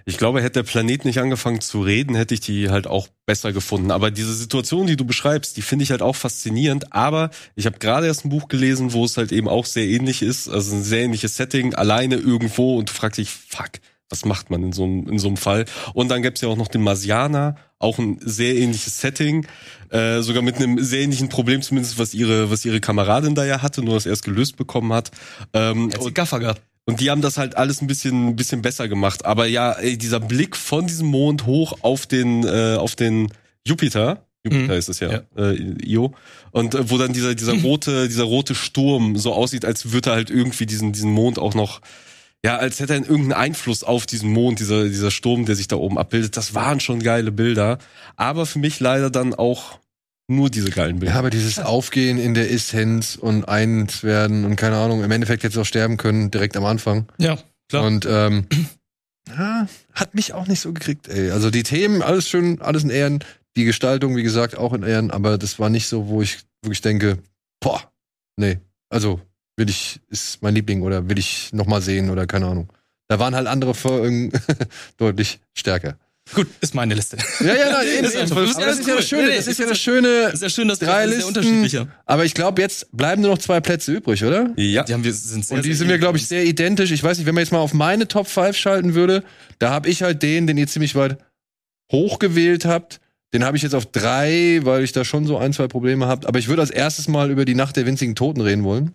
Ich 0.04 0.18
glaube, 0.18 0.40
hätte 0.42 0.62
der 0.62 0.70
Planet 0.70 1.04
nicht 1.04 1.18
angefangen 1.18 1.60
zu 1.60 1.80
reden, 1.82 2.14
hätte 2.14 2.34
ich 2.34 2.40
die 2.40 2.70
halt 2.70 2.86
auch 2.86 3.08
besser 3.26 3.52
gefunden. 3.52 3.90
Aber 3.90 4.10
diese 4.10 4.34
Situation, 4.34 4.86
die 4.86 4.96
du 4.96 5.04
beschreibst, 5.04 5.56
die 5.56 5.62
finde 5.62 5.82
ich 5.82 5.90
halt 5.90 6.02
auch 6.02 6.14
faszinierend. 6.16 6.92
Aber 6.92 7.30
ich 7.56 7.66
habe 7.66 7.78
gerade 7.78 8.06
erst 8.06 8.24
ein 8.24 8.28
Buch 8.28 8.48
gelesen, 8.48 8.92
wo 8.92 9.04
es 9.04 9.16
halt 9.16 9.32
eben 9.32 9.48
auch 9.48 9.64
sehr 9.66 9.86
ähnlich 9.86 10.22
ist. 10.22 10.48
Also 10.48 10.76
ein 10.76 10.82
sehr 10.82 11.02
ähnliches 11.02 11.36
Setting, 11.36 11.74
alleine 11.74 12.16
irgendwo 12.16 12.78
und 12.78 12.90
du 12.90 12.92
fragst 12.92 13.18
dich, 13.18 13.30
fuck, 13.30 13.70
was 14.10 14.24
macht 14.24 14.50
man 14.50 14.62
in 14.62 14.72
so 14.72 14.84
einem, 14.84 15.08
in 15.08 15.18
so 15.18 15.26
einem 15.28 15.36
Fall? 15.36 15.64
Und 15.92 16.08
dann 16.08 16.22
gibt's 16.22 16.40
ja 16.42 16.48
auch 16.48 16.56
noch 16.56 16.68
den 16.68 16.82
Marsianer, 16.82 17.56
auch 17.78 17.98
ein 17.98 18.18
sehr 18.20 18.54
ähnliches 18.54 19.00
Setting, 19.00 19.46
äh, 19.90 20.20
sogar 20.20 20.42
mit 20.42 20.56
einem 20.56 20.78
sehr 20.82 21.00
ähnlichen 21.00 21.28
Problem 21.28 21.62
zumindest, 21.62 21.98
was 21.98 22.14
ihre, 22.14 22.50
was 22.50 22.64
ihre 22.64 22.80
Kameradin 22.80 23.34
da 23.34 23.44
ja 23.44 23.62
hatte, 23.62 23.82
nur 23.82 23.94
dass 23.94 24.06
er 24.06 24.12
es 24.12 24.22
gelöst 24.22 24.56
bekommen 24.56 24.92
hat. 24.92 25.10
Ähm, 25.52 25.90
Als 25.92 26.04
und- 26.04 26.14
Gaffer 26.14 26.38
gehabt. 26.38 26.62
Und 26.86 27.00
die 27.00 27.10
haben 27.10 27.22
das 27.22 27.38
halt 27.38 27.56
alles 27.56 27.80
ein 27.80 27.86
bisschen, 27.86 28.28
ein 28.28 28.36
bisschen 28.36 28.62
besser 28.62 28.88
gemacht. 28.88 29.24
Aber 29.24 29.46
ja, 29.46 29.72
ey, 29.72 29.96
dieser 29.96 30.20
Blick 30.20 30.56
von 30.56 30.86
diesem 30.86 31.06
Mond 31.08 31.46
hoch 31.46 31.78
auf 31.82 32.06
den, 32.06 32.44
äh, 32.44 32.76
auf 32.78 32.94
den 32.96 33.32
Jupiter. 33.66 34.24
Jupiter 34.44 34.72
Mhm. 34.74 34.78
ist 34.78 34.88
es 34.90 35.00
ja, 35.00 35.10
Ja. 35.10 35.22
Äh, 35.36 35.54
Io. 35.86 36.12
Und 36.50 36.74
äh, 36.74 36.90
wo 36.90 36.98
dann 36.98 37.14
dieser, 37.14 37.34
dieser 37.34 37.54
rote, 37.62 38.08
dieser 38.08 38.24
rote 38.24 38.54
Sturm 38.54 39.16
so 39.16 39.32
aussieht, 39.32 39.64
als 39.64 39.92
würde 39.92 40.10
er 40.10 40.16
halt 40.16 40.30
irgendwie 40.30 40.66
diesen, 40.66 40.92
diesen 40.92 41.10
Mond 41.10 41.38
auch 41.38 41.54
noch, 41.54 41.80
ja, 42.44 42.56
als 42.58 42.78
hätte 42.80 42.92
er 42.92 43.00
irgendeinen 43.00 43.32
Einfluss 43.32 43.82
auf 43.82 44.04
diesen 44.04 44.30
Mond, 44.30 44.60
dieser, 44.60 44.84
dieser 44.84 45.10
Sturm, 45.10 45.46
der 45.46 45.56
sich 45.56 45.68
da 45.68 45.76
oben 45.76 45.96
abbildet. 45.96 46.36
Das 46.36 46.54
waren 46.54 46.80
schon 46.80 47.02
geile 47.02 47.32
Bilder. 47.32 47.78
Aber 48.16 48.44
für 48.44 48.58
mich 48.58 48.80
leider 48.80 49.08
dann 49.08 49.32
auch 49.32 49.78
nur 50.26 50.50
diese 50.50 50.70
geilen 50.70 51.00
Bilder. 51.00 51.14
Ja, 51.14 51.18
aber 51.18 51.30
dieses 51.30 51.58
Aufgehen 51.58 52.18
in 52.18 52.34
der 52.34 52.50
Essenz 52.50 53.16
und 53.16 53.44
eins 53.44 54.02
werden 54.02 54.44
und 54.44 54.56
keine 54.56 54.76
Ahnung, 54.76 55.04
im 55.04 55.10
Endeffekt 55.10 55.42
jetzt 55.42 55.58
auch 55.58 55.66
sterben 55.66 55.96
können, 55.96 56.30
direkt 56.30 56.56
am 56.56 56.64
Anfang. 56.64 57.06
Ja, 57.18 57.38
klar. 57.68 57.84
Und 57.84 58.06
ähm, 58.08 58.46
ja, 59.28 59.66
hat 59.92 60.14
mich 60.14 60.32
auch 60.32 60.46
nicht 60.46 60.60
so 60.60 60.72
gekriegt, 60.72 61.08
ey. 61.08 61.30
Also 61.30 61.50
die 61.50 61.62
Themen, 61.62 62.02
alles 62.02 62.28
schön, 62.28 62.60
alles 62.60 62.84
in 62.84 62.90
Ehren. 62.90 63.24
Die 63.56 63.64
Gestaltung, 63.64 64.16
wie 64.16 64.22
gesagt, 64.22 64.56
auch 64.56 64.72
in 64.72 64.82
Ehren, 64.82 65.10
aber 65.10 65.38
das 65.38 65.58
war 65.58 65.70
nicht 65.70 65.86
so, 65.86 66.08
wo 66.08 66.22
ich 66.22 66.38
wirklich 66.62 66.80
denke, 66.80 67.18
boah, 67.60 67.92
nee, 68.36 68.58
also 68.88 69.20
will 69.56 69.70
ich, 69.70 70.00
ist 70.08 70.42
mein 70.42 70.54
Liebling 70.54 70.82
oder 70.82 71.08
will 71.08 71.18
ich 71.18 71.52
noch 71.52 71.66
mal 71.66 71.80
sehen 71.80 72.10
oder 72.10 72.26
keine 72.26 72.46
Ahnung. 72.46 72.72
Da 73.08 73.18
waren 73.18 73.34
halt 73.34 73.46
andere 73.46 73.74
Folgen 73.74 74.32
deutlich 74.96 75.40
stärker. 75.52 75.98
Gut, 76.32 76.46
ist 76.60 76.74
meine 76.74 76.94
Liste. 76.94 77.18
Ja, 77.40 77.54
ja, 77.54 77.70
nein, 77.72 77.86
eben, 77.98 78.04
Ist 78.06 78.14
eben. 78.14 78.24
ist 78.24 78.58
das 78.58 78.78
ist 78.78 78.86
ja 78.88 78.94
cool. 78.94 78.96
das 78.96 79.08
Schöne, 79.08 79.22
Nee, 79.24 79.28
nee, 79.30 79.36
das 79.36 79.46
ist 79.46 79.58
ja 79.58 79.66
das 79.66 79.78
Schöne. 79.78 80.08
Ist 80.32 80.42
ja 80.42 80.48
schön, 80.48 80.68
dass 80.68 80.78
Drei 80.78 81.06
sehr 81.06 81.16
Listen. 81.16 81.28
unterschiedlicher. 81.28 81.88
Aber 82.06 82.24
ich 82.24 82.32
glaube, 82.34 82.62
jetzt 82.62 82.88
bleiben 82.96 83.20
nur 83.22 83.32
noch 83.32 83.38
zwei 83.38 83.60
Plätze 83.60 83.92
übrig, 83.92 84.24
oder? 84.24 84.50
Ja. 84.56 84.84
Die 84.84 84.94
haben 84.94 85.04
wir 85.04 85.12
sind 85.12 85.44
sehr, 85.44 85.56
Und 85.56 85.64
die 85.64 85.70
sehr 85.70 85.78
sind 85.78 85.88
mir, 85.88 85.98
glaube 85.98 86.16
ich, 86.16 86.26
sehr 86.26 86.44
identisch. 86.44 86.92
Ich 86.92 87.02
weiß 87.04 87.18
nicht, 87.18 87.26
wenn 87.26 87.34
man 87.34 87.42
jetzt 87.42 87.52
mal 87.52 87.58
auf 87.58 87.74
meine 87.74 88.08
Top 88.08 88.26
5 88.26 88.56
schalten 88.56 88.94
würde, 88.94 89.22
da 89.58 89.70
habe 89.70 89.88
ich 89.90 90.02
halt 90.02 90.22
den, 90.22 90.46
den 90.46 90.56
ihr 90.56 90.66
ziemlich 90.66 90.94
weit 90.94 91.18
hoch 91.92 92.18
gewählt 92.18 92.64
habt. 92.64 93.00
Den 93.34 93.44
habe 93.44 93.56
ich 93.56 93.62
jetzt 93.62 93.74
auf 93.74 93.86
drei, 93.86 94.60
weil 94.62 94.82
ich 94.82 94.92
da 94.92 95.04
schon 95.04 95.26
so 95.26 95.36
ein, 95.36 95.52
zwei 95.52 95.68
Probleme 95.68 96.06
habt. 96.06 96.24
Aber 96.24 96.38
ich 96.38 96.48
würde 96.48 96.62
als 96.62 96.70
erstes 96.70 97.06
mal 97.06 97.30
über 97.30 97.44
die 97.44 97.54
Nacht 97.54 97.76
der 97.76 97.84
winzigen 97.84 98.14
Toten 98.14 98.40
reden 98.40 98.64
wollen. 98.64 98.94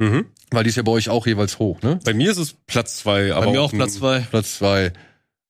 Mhm. 0.00 0.26
Weil 0.50 0.64
die 0.64 0.70
ist 0.70 0.76
ja 0.76 0.82
bei 0.82 0.92
euch 0.92 1.08
auch 1.08 1.26
jeweils 1.26 1.58
hoch, 1.58 1.80
ne? 1.80 2.00
Bei 2.04 2.12
mir 2.12 2.30
ist 2.30 2.38
es 2.38 2.54
Platz 2.66 2.96
zwei, 2.98 3.32
aber 3.32 3.46
Bei 3.46 3.52
mir 3.52 3.62
auch 3.62 3.72
Platz 3.72 3.94
zwei. 3.94 4.20
Platz 4.20 4.56
zwei. 4.58 4.92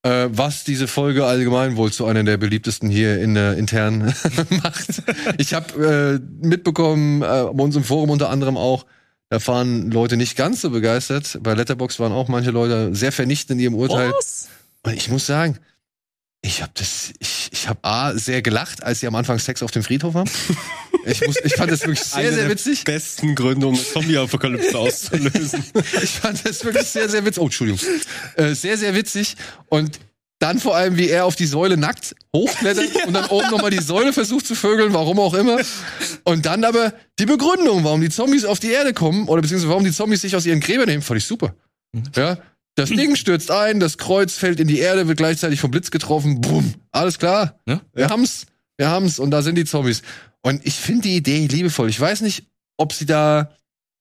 Äh, 0.05 0.29
was 0.31 0.65
diese 0.65 0.87
Folge 0.87 1.25
allgemein 1.25 1.77
wohl 1.77 1.91
zu 1.91 2.05
einer 2.05 2.23
der 2.25 2.37
beliebtesten 2.37 2.91
hier 2.91 3.19
in 3.23 3.33
der 3.33 3.57
internen 3.57 4.15
macht. 4.63 5.03
Ich 5.39 5.55
habe 5.55 6.21
äh, 6.23 6.47
mitbekommen, 6.47 7.23
äh, 7.23 7.25
bei 7.25 7.65
uns 7.65 7.75
im 7.75 7.85
Forum 7.85 8.11
unter 8.11 8.29
anderem 8.29 8.59
auch, 8.59 8.85
da 9.31 9.45
waren 9.47 9.91
Leute 9.91 10.19
nicht 10.19 10.37
ganz 10.37 10.61
so 10.61 10.69
begeistert. 10.69 11.39
Bei 11.43 11.55
Letterbox 11.55 11.99
waren 12.01 12.13
auch 12.13 12.29
manche 12.29 12.51
Leute 12.51 12.95
sehr 12.95 13.13
vernichtend 13.13 13.59
in 13.59 13.65
ihrem 13.65 13.75
Urteil. 13.75 14.13
Was? 14.13 14.49
Und 14.83 14.93
ich 14.93 15.09
muss 15.09 15.25
sagen, 15.25 15.59
ich 16.45 16.61
habe 16.61 16.73
das, 16.75 17.13
ich, 17.21 17.49
ich 17.53 17.69
habe 17.69 17.81
A, 17.83 18.13
sehr 18.15 18.43
gelacht, 18.43 18.83
als 18.83 19.01
sie 19.01 19.07
am 19.07 19.15
Anfang 19.15 19.39
Sex 19.39 19.63
auf 19.63 19.71
dem 19.71 19.83
Friedhof 19.83 20.15
haben. 20.15 20.31
Ich, 21.07 21.27
muss, 21.27 21.37
ich 21.43 21.55
fand 21.55 21.73
das 21.73 21.81
wirklich 21.81 22.01
sehr, 22.01 22.19
Eine 22.21 22.33
sehr 22.33 22.43
der 22.43 22.51
witzig. 22.51 22.85
besten 22.85 23.35
Gründe, 23.35 23.67
um 23.67 23.75
Zombie-Apokalypse 23.75 24.79
auszulösen. 24.79 25.65
Ich 26.03 26.11
fand 26.11 26.47
das 26.47 26.65
wirklich 26.65 26.87
sehr, 26.87 27.09
sehr 27.09 27.25
witzig. 27.25 27.41
Oh, 27.43 27.47
Entschuldigung. 27.47 27.81
Äh, 28.37 28.55
sehr, 28.55 28.77
sehr 28.77 28.95
witzig. 28.95 29.37
Und 29.69 29.99
dann 30.39 30.59
vor 30.59 30.77
allem, 30.77 30.99
wie 30.99 31.09
er 31.09 31.25
auf 31.25 31.35
die 31.35 31.47
Säule 31.47 31.79
nackt 31.79 32.15
hochklettert 32.37 32.91
und 33.07 33.15
dann 33.15 33.27
oben 33.27 33.51
nochmal 33.51 33.71
die 33.71 33.83
Säule 33.83 34.13
versucht 34.13 34.47
zu 34.47 34.55
vögeln, 34.55 34.93
warum 34.93 35.19
auch 35.21 35.33
immer. 35.33 35.59
Und 36.25 36.45
dann 36.45 36.65
aber 36.65 36.93
die 37.19 37.27
Begründung, 37.27 37.85
warum 37.85 38.03
die 38.03 38.11
Zombies 38.11 38.45
auf 38.45 38.61
die 38.61 38.71
Erde 38.71 38.93
kommen 38.93 39.29
oder 39.29 39.41
beziehungsweise 39.41 39.71
warum 39.71 39.85
die 39.85 39.93
Zombies 39.93 40.21
sich 40.21 40.37
aus 40.37 40.45
ihren 40.45 40.61
Gräbern 40.61 40.89
nehmen, 40.89 41.03
fand 41.03 41.19
ich 41.19 41.27
super. 41.27 41.55
Ja. 42.15 42.37
Das 42.75 42.91
Ding 42.91 43.17
stürzt 43.17 43.51
ein, 43.51 43.81
das 43.81 43.99
Kreuz 43.99 44.35
fällt 44.35 44.61
in 44.61 44.69
die 44.69 44.79
Erde, 44.79 45.09
wird 45.09 45.19
gleichzeitig 45.19 45.61
vom 45.61 45.71
Blitz 45.71 45.91
getroffen. 45.91 46.41
Bumm. 46.41 46.75
Alles 46.91 47.19
klar. 47.19 47.61
Ja. 47.67 47.81
Wir 47.93 48.09
haben's. 48.09 48.47
Wir 48.77 48.89
haben's. 48.89 49.19
Und 49.19 49.31
da 49.31 49.43
sind 49.43 49.57
die 49.57 49.65
Zombies. 49.65 50.03
Und 50.43 50.67
ich 50.67 50.75
finde 50.75 51.03
die 51.03 51.17
Idee 51.17 51.47
liebevoll. 51.47 51.89
Ich 51.89 52.01
weiß 52.01 52.21
nicht, 52.21 52.47
ob 52.77 52.93
sie 52.93 53.07
da 53.07 53.57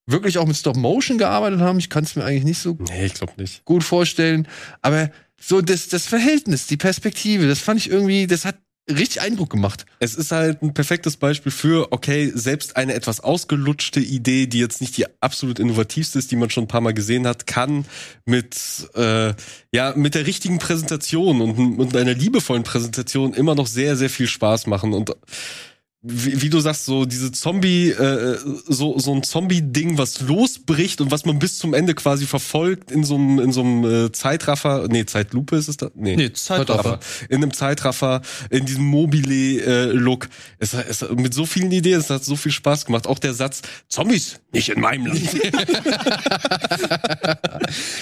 wirklich 0.06 0.38
auch 0.38 0.46
mit 0.46 0.58
Stop 0.58 0.76
Motion 0.76 1.18
gearbeitet 1.18 1.62
haben. 1.62 1.80
Ich 1.80 1.90
kann 1.90 2.04
es 2.04 2.16
mir 2.16 2.26
eigentlich 2.26 2.44
nicht 2.44 2.60
so 2.60 2.78
nee, 2.90 3.06
ich 3.06 3.14
nicht. 3.38 3.64
gut 3.66 3.84
vorstellen. 3.84 4.48
Aber 4.82 5.10
so 5.40 5.62
das, 5.62 5.88
das 5.88 6.06
Verhältnis, 6.06 6.68
die 6.68 6.78
Perspektive, 6.78 7.48
das 7.48 7.60
fand 7.60 7.80
ich 7.80 7.90
irgendwie, 7.90 8.28
das 8.28 8.46
hat 8.46 8.58
richtig 8.90 9.22
Eindruck 9.22 9.50
gemacht. 9.50 9.86
Es 10.00 10.16
ist 10.16 10.32
halt 10.32 10.62
ein 10.62 10.74
perfektes 10.74 11.18
Beispiel 11.18 11.52
für, 11.52 11.92
okay, 11.92 12.32
selbst 12.34 12.76
eine 12.76 12.94
etwas 12.94 13.22
ausgelutschte 13.22 14.00
Idee, 14.00 14.48
die 14.48 14.60
jetzt 14.60 14.82
nicht 14.82 14.98
die 14.98 15.06
absolut 15.22 15.60
innovativste 15.60 16.20
ist, 16.20 16.32
die 16.32 16.36
man 16.36 16.50
schon 16.50 16.66
ein 16.66 16.68
paar 16.68 16.82
Mal 16.82 16.94
gesehen 16.94 17.26
hat, 17.26 17.48
kann 17.48 17.86
mit, 18.26 18.90
äh, 18.96 19.34
ja, 19.74 19.94
mit 19.96 20.16
der 20.16 20.28
richtigen 20.28 20.60
Präsentation 20.60 21.42
und, 21.42 21.80
und 21.80 21.96
einer 21.96 22.14
liebevollen 22.14 22.64
Präsentation 22.64 23.34
immer 23.34 23.56
noch 23.56 23.68
sehr, 23.68 23.96
sehr 23.96 24.10
viel 24.10 24.28
Spaß 24.28 24.68
machen 24.68 24.94
und 24.94 25.16
wie, 26.06 26.42
wie 26.42 26.50
du 26.50 26.60
sagst, 26.60 26.84
so 26.86 27.06
diese 27.06 27.32
Zombie, 27.32 27.90
äh, 27.92 28.38
so, 28.68 29.00
so 29.00 29.14
ein 29.16 29.24
Zombie-Ding, 29.24 29.98
was 29.98 30.20
losbricht 30.22 31.00
und 31.00 31.12
was 31.12 31.24
man 31.26 31.40
bis 31.40 31.58
zum 31.58 31.74
Ende 31.74 31.94
quasi 31.96 32.26
verfolgt 32.26 32.92
in 32.92 33.06
so 33.06 33.16
einem, 33.16 33.40
in 33.40 33.52
so 33.54 33.62
einem 33.62 33.86
äh, 34.08 34.12
Zeitraffer, 34.12 34.88
nee, 34.90 35.06
Zeitlupe 35.06 35.56
ist 35.56 35.70
es 35.70 35.78
da? 35.78 35.90
Nee, 35.96 36.18
Nee, 36.18 36.34
Zeitraffer. 36.34 37.00
In 37.30 37.38
einem 37.38 37.54
Zeitraffer, 37.54 38.22
in 38.50 38.66
diesem 38.66 38.84
Mobile-Look. 38.84 40.28
es, 40.60 40.74
hat- 40.74 40.86
es, 40.90 41.02
hat 41.02 41.16
mit 41.18 41.34
so 41.34 41.46
vielen 41.46 41.72
Ideen, 41.72 42.00
es 42.02 42.10
hat 42.10 42.26
so 42.26 42.36
viel 42.36 42.52
Spaß 42.52 42.86
gemacht. 42.86 43.08
Auch 43.08 43.20
der 43.20 43.34
Satz, 43.34 43.62
Zombies, 43.88 44.42
nicht 44.52 44.70
in 44.70 44.82
meinem 44.82 45.06
Land. 45.08 45.22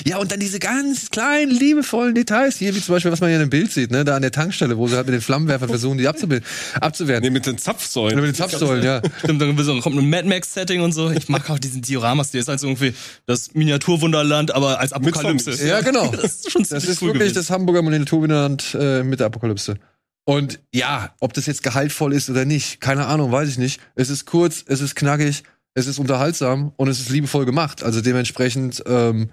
Ja, 0.06 0.18
und 0.18 0.32
dann 0.32 0.40
diese 0.40 0.60
ganz 0.60 1.10
kleinen, 1.12 1.52
liebevollen 1.52 2.16
Details, 2.16 2.58
hier 2.58 2.76
wie 2.76 2.82
zum 2.82 2.96
Beispiel, 2.96 3.12
was 3.12 3.22
man 3.22 3.30
hier 3.30 3.38
in 3.38 3.46
dem 3.46 3.50
Bild 3.50 3.72
sieht, 3.72 3.92
ne, 3.92 4.04
da 4.04 4.16
an 4.16 4.22
der 4.22 4.32
Tankstelle, 4.32 4.78
wo 4.78 4.88
sie 4.88 4.96
halt 4.96 5.06
mit 5.06 5.14
den 5.14 5.22
Flammenwerfern 5.22 5.70
versuchen, 5.70 5.98
die 5.98 6.08
abzubilden, 6.08 6.46
abzuwehren. 6.80 7.22
nee, 7.24 7.30
mit 7.30 7.46
den 7.46 7.58
Zapfsäulen. 7.92 8.14
Oder 8.14 8.28
mit 8.28 8.36
den 8.36 8.36
Zapfsäulen, 8.36 8.84
ja. 8.84 9.02
Stimmt, 9.20 9.42
dann 9.42 9.56
kommt 9.82 9.98
ein 9.98 10.10
Mad 10.10 10.28
Max-Setting 10.28 10.82
und 10.82 10.92
so. 10.94 11.12
Ich 11.12 11.30
mag 11.30 11.50
auch 11.50 11.60
diesen 11.60 11.82
Dioramas, 11.82 12.32
der 12.32 12.42
ist 12.42 12.48
halt 12.48 12.60
so 12.60 12.68
irgendwie 12.68 12.94
das 13.26 13.54
Miniaturwunderland, 13.54 14.54
aber 14.54 14.80
als 14.80 14.94
Apokalypse. 14.94 15.66
Ja, 15.68 15.82
genau. 15.82 16.12
Das 16.22 16.36
ist 16.36 16.52
schon 16.52 16.62
Das 16.62 16.70
ziemlich 16.70 16.90
ist 16.90 17.02
cool 17.02 17.08
wirklich 17.10 17.22
gewesen. 17.30 17.36
das 17.36 17.50
Hamburger 17.50 17.82
Miniaturwinterland 17.82 18.78
äh, 18.80 19.04
mit 19.04 19.20
der 19.20 19.28
Apokalypse. 19.28 19.76
Und 20.24 20.60
ja, 20.74 21.14
ob 21.20 21.34
das 21.34 21.46
jetzt 21.48 21.64
gehaltvoll 21.64 22.14
ist 22.14 22.30
oder 22.30 22.46
nicht, 22.46 22.80
keine 22.80 23.08
Ahnung, 23.08 23.32
weiß 23.32 23.50
ich 23.50 23.58
nicht. 23.58 23.82
Es 23.96 24.10
ist 24.10 24.26
kurz, 24.26 24.64
es 24.68 24.80
ist 24.82 24.96
knackig, 24.96 25.44
es 25.74 25.88
ist 25.88 26.00
unterhaltsam 26.00 26.74
und 26.78 26.88
es 26.90 27.00
ist 27.00 27.10
liebevoll 27.10 27.46
gemacht. 27.46 27.84
Also 27.84 28.02
dementsprechend 28.02 28.84
ähm, 28.86 29.32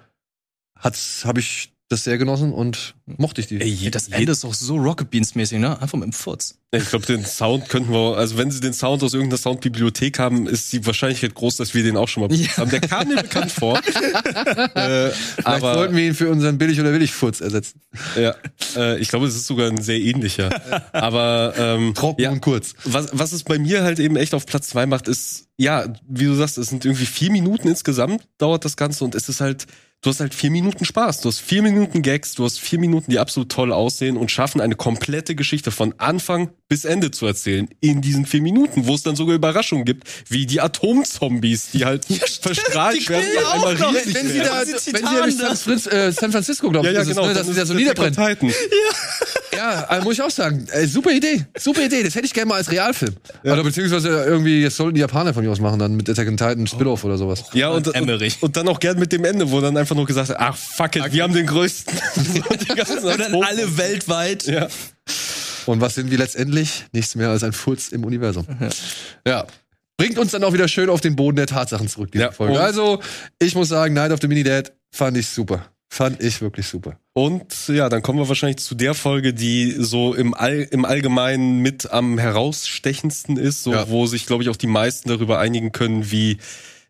hat's, 0.78 1.24
habe 1.24 1.40
ich 1.40 1.72
das 1.88 2.04
sehr 2.04 2.18
genossen 2.18 2.52
und 2.52 2.94
mochte 3.06 3.40
ich 3.40 3.46
die. 3.46 3.60
Ey, 3.60 3.90
das 3.90 4.08
Ende 4.08 4.32
ist 4.32 4.44
doch 4.44 4.52
so 4.52 4.76
Rocket 4.76 5.10
Beans 5.10 5.34
mäßig, 5.34 5.58
ne? 5.58 5.80
Einfach 5.80 5.98
mit 5.98 6.04
dem 6.06 6.12
Furz. 6.12 6.56
Ich 6.70 6.90
glaube, 6.90 7.06
den 7.06 7.24
Sound 7.24 7.70
könnten 7.70 7.90
wir, 7.92 8.18
also 8.18 8.36
wenn 8.36 8.50
sie 8.50 8.60
den 8.60 8.74
Sound 8.74 9.02
aus 9.02 9.14
irgendeiner 9.14 9.38
Soundbibliothek 9.38 10.18
haben, 10.18 10.46
ist 10.46 10.70
die 10.74 10.84
Wahrscheinlichkeit 10.84 11.34
groß, 11.34 11.56
dass 11.56 11.72
wir 11.72 11.82
den 11.82 11.96
auch 11.96 12.08
schon 12.08 12.24
mal 12.28 12.34
Ja. 12.34 12.58
haben. 12.58 12.70
Der 12.70 12.80
kam 12.80 13.08
mir 13.08 13.22
bekannt 13.22 13.50
vor. 13.50 13.78
äh, 14.74 15.10
Vielleicht 15.10 15.46
aber 15.46 15.76
wollten 15.76 15.96
wir 15.96 16.04
ihn 16.06 16.14
für 16.14 16.28
unseren 16.30 16.58
billig 16.58 16.78
oder 16.78 16.92
willig 16.92 17.12
Furz 17.12 17.40
ersetzen. 17.40 17.80
ja, 18.16 18.34
äh, 18.76 18.98
ich 18.98 19.08
glaube, 19.08 19.26
es 19.26 19.34
ist 19.34 19.46
sogar 19.46 19.68
ein 19.70 19.80
sehr 19.82 19.98
ähnlicher. 19.98 20.50
aber 20.92 21.54
ähm, 21.56 21.94
Trocken 21.94 22.20
ja, 22.20 22.30
und 22.30 22.42
kurz. 22.42 22.74
was, 22.84 23.08
was 23.12 23.32
es 23.32 23.44
bei 23.44 23.58
mir 23.58 23.82
halt 23.82 23.98
eben 23.98 24.16
echt 24.16 24.34
auf 24.34 24.44
Platz 24.44 24.68
zwei 24.68 24.84
macht, 24.84 25.08
ist, 25.08 25.46
ja, 25.56 25.86
wie 26.06 26.24
du 26.26 26.34
sagst, 26.34 26.58
es 26.58 26.68
sind 26.68 26.84
irgendwie 26.84 27.06
vier 27.06 27.30
Minuten 27.32 27.66
insgesamt 27.68 28.28
dauert 28.36 28.66
das 28.66 28.76
Ganze 28.76 29.04
und 29.04 29.14
es 29.14 29.28
ist 29.30 29.40
halt, 29.40 29.66
du 30.02 30.10
hast 30.10 30.20
halt 30.20 30.34
vier 30.34 30.50
Minuten 30.50 30.84
Spaß. 30.84 31.20
Du 31.20 31.28
hast 31.28 31.40
vier 31.40 31.62
Minuten 31.62 32.02
Gags, 32.02 32.34
du 32.34 32.44
hast 32.44 32.60
vier 32.60 32.78
Minuten, 32.78 33.10
die 33.10 33.18
absolut 33.18 33.50
toll 33.50 33.72
aussehen 33.72 34.16
und 34.16 34.30
schaffen 34.30 34.60
eine 34.60 34.74
komplette 34.76 35.34
Geschichte 35.34 35.70
von 35.70 35.94
Anfang 35.98 36.50
bis 36.68 36.84
Ende 36.84 37.10
zu 37.10 37.26
erzählen 37.26 37.68
in 37.80 38.00
diesen 38.00 38.26
vier 38.26 38.42
Minuten, 38.42 38.86
wo 38.86 38.94
es 38.94 39.02
dann 39.02 39.16
sogar 39.16 39.34
Überraschungen 39.34 39.84
gibt, 39.84 40.06
wie 40.28 40.46
die 40.46 40.60
Atomzombies, 40.60 41.70
die 41.72 41.84
halt 41.84 42.04
verstrahlt 42.40 43.00
die 43.00 43.08
werden 43.08 43.26
ja 43.34 43.50
einmal 43.52 43.74
auch 43.76 43.80
noch. 43.80 43.94
riesig 43.94 44.14
Wenn 44.14 44.28
sie 44.28 44.34
werden. 44.40 44.48
da, 44.48 44.92
wenn 44.92 45.06
sie 45.06 45.14
ja 45.14 45.22
durch 45.22 45.36
da. 45.38 45.46
San, 45.48 45.56
Franz, 45.56 45.86
äh, 45.86 46.12
San 46.12 46.32
Francisco, 46.32 46.70
glaube 46.70 46.86
Ja, 46.86 46.92
ich, 46.92 46.96
ja, 46.96 47.02
ist 47.02 47.08
es, 47.08 47.14
genau. 47.16 47.26
ne, 47.28 47.34
dass 47.34 47.46
dann 47.46 47.54
sie 47.54 47.58
da 47.58 47.62
ist 47.62 47.68
so 47.68 47.74
Attack 47.74 47.98
on 47.98 48.04
niederbrennen. 48.12 48.52
Titan. 48.52 48.68
Ja, 49.58 49.84
also 49.88 50.04
muss 50.04 50.14
ich 50.14 50.22
auch 50.22 50.30
sagen, 50.30 50.68
äh, 50.70 50.86
super 50.86 51.10
Idee, 51.10 51.44
super 51.58 51.84
Idee. 51.84 52.04
Das 52.04 52.14
hätte 52.14 52.26
ich 52.26 52.32
gerne 52.32 52.48
mal 52.48 52.54
als 52.54 52.70
Realfilm. 52.70 53.16
Oder 53.42 53.64
beziehungsweise 53.64 54.08
irgendwie, 54.24 54.62
jetzt 54.62 54.76
sollten 54.76 54.94
die 54.94 55.00
Japaner 55.00 55.34
von 55.34 55.44
mir 55.44 55.50
aus 55.50 55.58
machen, 55.58 55.80
dann 55.80 55.96
mit 55.96 56.08
Attack 56.08 56.28
on 56.28 56.36
Titan 56.36 56.66
Spin-off 56.68 57.02
oder 57.02 57.18
sowas. 57.18 57.42
Ja, 57.54 57.70
und, 57.70 57.88
und, 57.88 57.94
Emmerich. 57.96 58.38
und 58.40 58.56
dann 58.56 58.68
auch 58.68 58.78
gern 58.78 59.00
mit 59.00 59.10
dem 59.10 59.24
Ende, 59.24 59.50
wo 59.50 59.60
dann 59.60 59.76
einfach 59.76 59.96
nur 59.96 60.06
gesagt 60.06 60.28
wird, 60.28 60.38
ach 60.38 60.56
fuck 60.56 60.94
it, 60.94 61.12
wir 61.12 61.24
haben 61.24 61.34
den 61.34 61.46
größten. 61.46 61.98
Und 63.02 63.20
dann 63.20 63.34
alle 63.42 63.76
weltweit. 63.76 64.44
Ja. 64.46 64.68
Und 65.66 65.80
was 65.80 65.96
sind 65.96 66.10
wir 66.10 66.18
letztendlich? 66.18 66.84
Nichts 66.92 67.16
mehr 67.16 67.30
als 67.30 67.42
ein 67.42 67.52
Furz 67.52 67.88
im 67.88 68.04
Universum. 68.04 68.46
Ja. 69.26 69.44
Bringt 69.96 70.18
uns 70.18 70.30
dann 70.30 70.44
auch 70.44 70.52
wieder 70.52 70.68
schön 70.68 70.88
auf 70.88 71.00
den 71.00 71.16
Boden 71.16 71.36
der 71.36 71.46
Tatsachen 71.46 71.88
zurück, 71.88 72.12
diese 72.12 72.24
Ja, 72.24 72.30
Folge. 72.30 72.60
Also, 72.60 73.00
ich 73.40 73.56
muss 73.56 73.68
sagen, 73.68 73.94
Night 73.94 74.12
of 74.12 74.20
the 74.22 74.28
Mini 74.28 74.44
Dad 74.44 74.72
fand 74.92 75.16
ich 75.16 75.26
super. 75.26 75.66
Fand 75.90 76.22
ich 76.22 76.42
wirklich 76.42 76.66
super. 76.66 76.98
Und 77.14 77.66
ja, 77.68 77.88
dann 77.88 78.02
kommen 78.02 78.18
wir 78.18 78.28
wahrscheinlich 78.28 78.58
zu 78.58 78.74
der 78.74 78.94
Folge, 78.94 79.32
die 79.32 79.74
so 79.78 80.14
im, 80.14 80.34
All, 80.34 80.60
im 80.70 80.84
Allgemeinen 80.84 81.60
mit 81.60 81.90
am 81.90 82.18
herausstechendsten 82.18 83.36
ist, 83.36 83.62
so, 83.62 83.72
Ja. 83.72 83.88
wo 83.88 84.06
sich, 84.06 84.26
glaube 84.26 84.42
ich, 84.42 84.48
auch 84.50 84.56
die 84.56 84.66
meisten 84.66 85.08
darüber 85.08 85.38
einigen 85.38 85.72
können, 85.72 86.10
wie, 86.10 86.38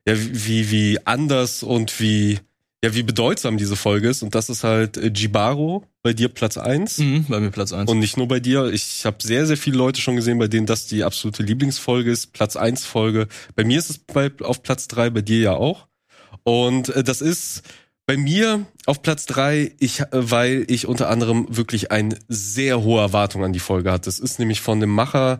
ja, 0.07 0.15
wie, 0.17 0.71
wie 0.71 0.99
anders 1.07 1.63
und 1.63 2.01
wie, 2.01 2.41
ja, 2.85 2.95
wie 2.95 3.03
bedeutsam 3.05 3.57
diese 3.57 3.77
Folge 3.77 4.09
ist. 4.09 4.23
Und 4.23 4.35
das 4.35 4.49
ist 4.49 4.65
halt 4.65 4.97
äh, 4.97 5.09
Jibaro, 5.15 5.85
bei 6.03 6.13
dir 6.13 6.29
Platz 6.29 6.57
eins 6.59 6.99
Mhm, 6.99 7.27
bei 7.29 7.39
mir 7.41 7.51
Platz 7.51 7.73
1. 7.73 7.89
Und 7.91 7.99
nicht 8.01 8.17
nur 8.17 8.29
bei 8.29 8.41
dir. 8.41 8.67
Ich 8.73 9.05
habe 9.07 9.19
sehr, 9.21 9.47
sehr 9.47 9.57
viele 9.57 9.77
Leute 9.79 10.01
schon 10.01 10.17
gesehen, 10.17 10.39
bei 10.39 10.49
denen 10.49 10.67
das 10.67 10.87
die 10.87 11.05
absolute 11.05 11.43
Lieblingsfolge 11.43 12.11
ist, 12.11 12.33
Platz 12.33 12.57
eins 12.57 12.85
Folge. 12.85 13.29
Bei 13.55 13.65
mir 13.65 13.79
ist 13.79 13.91
es 13.91 13.99
bei, 13.99 14.31
auf 14.43 14.63
Platz 14.63 14.89
drei, 14.89 15.09
bei 15.11 15.23
dir 15.23 15.39
ja 15.41 15.53
auch. 15.55 15.87
Und 16.43 16.89
äh, 16.91 17.05
das 17.05 17.21
ist 17.21 17.63
bei 18.09 18.17
mir 18.17 18.65
auf 18.87 19.03
Platz 19.03 19.27
drei, 19.27 19.73
ich, 19.79 20.01
äh, 20.01 20.07
weil 20.13 20.65
ich 20.69 20.89
unter 20.89 21.11
anderem 21.11 21.47
wirklich 21.55 21.93
eine 21.93 22.19
sehr 22.27 22.83
hohe 22.83 23.03
Erwartung 23.03 23.45
an 23.45 23.53
die 23.53 23.59
Folge 23.59 23.93
hatte. 23.93 24.07
Das 24.07 24.19
ist 24.19 24.39
nämlich 24.39 24.63
von 24.63 24.81
dem 24.81 24.89
Macher, 24.89 25.39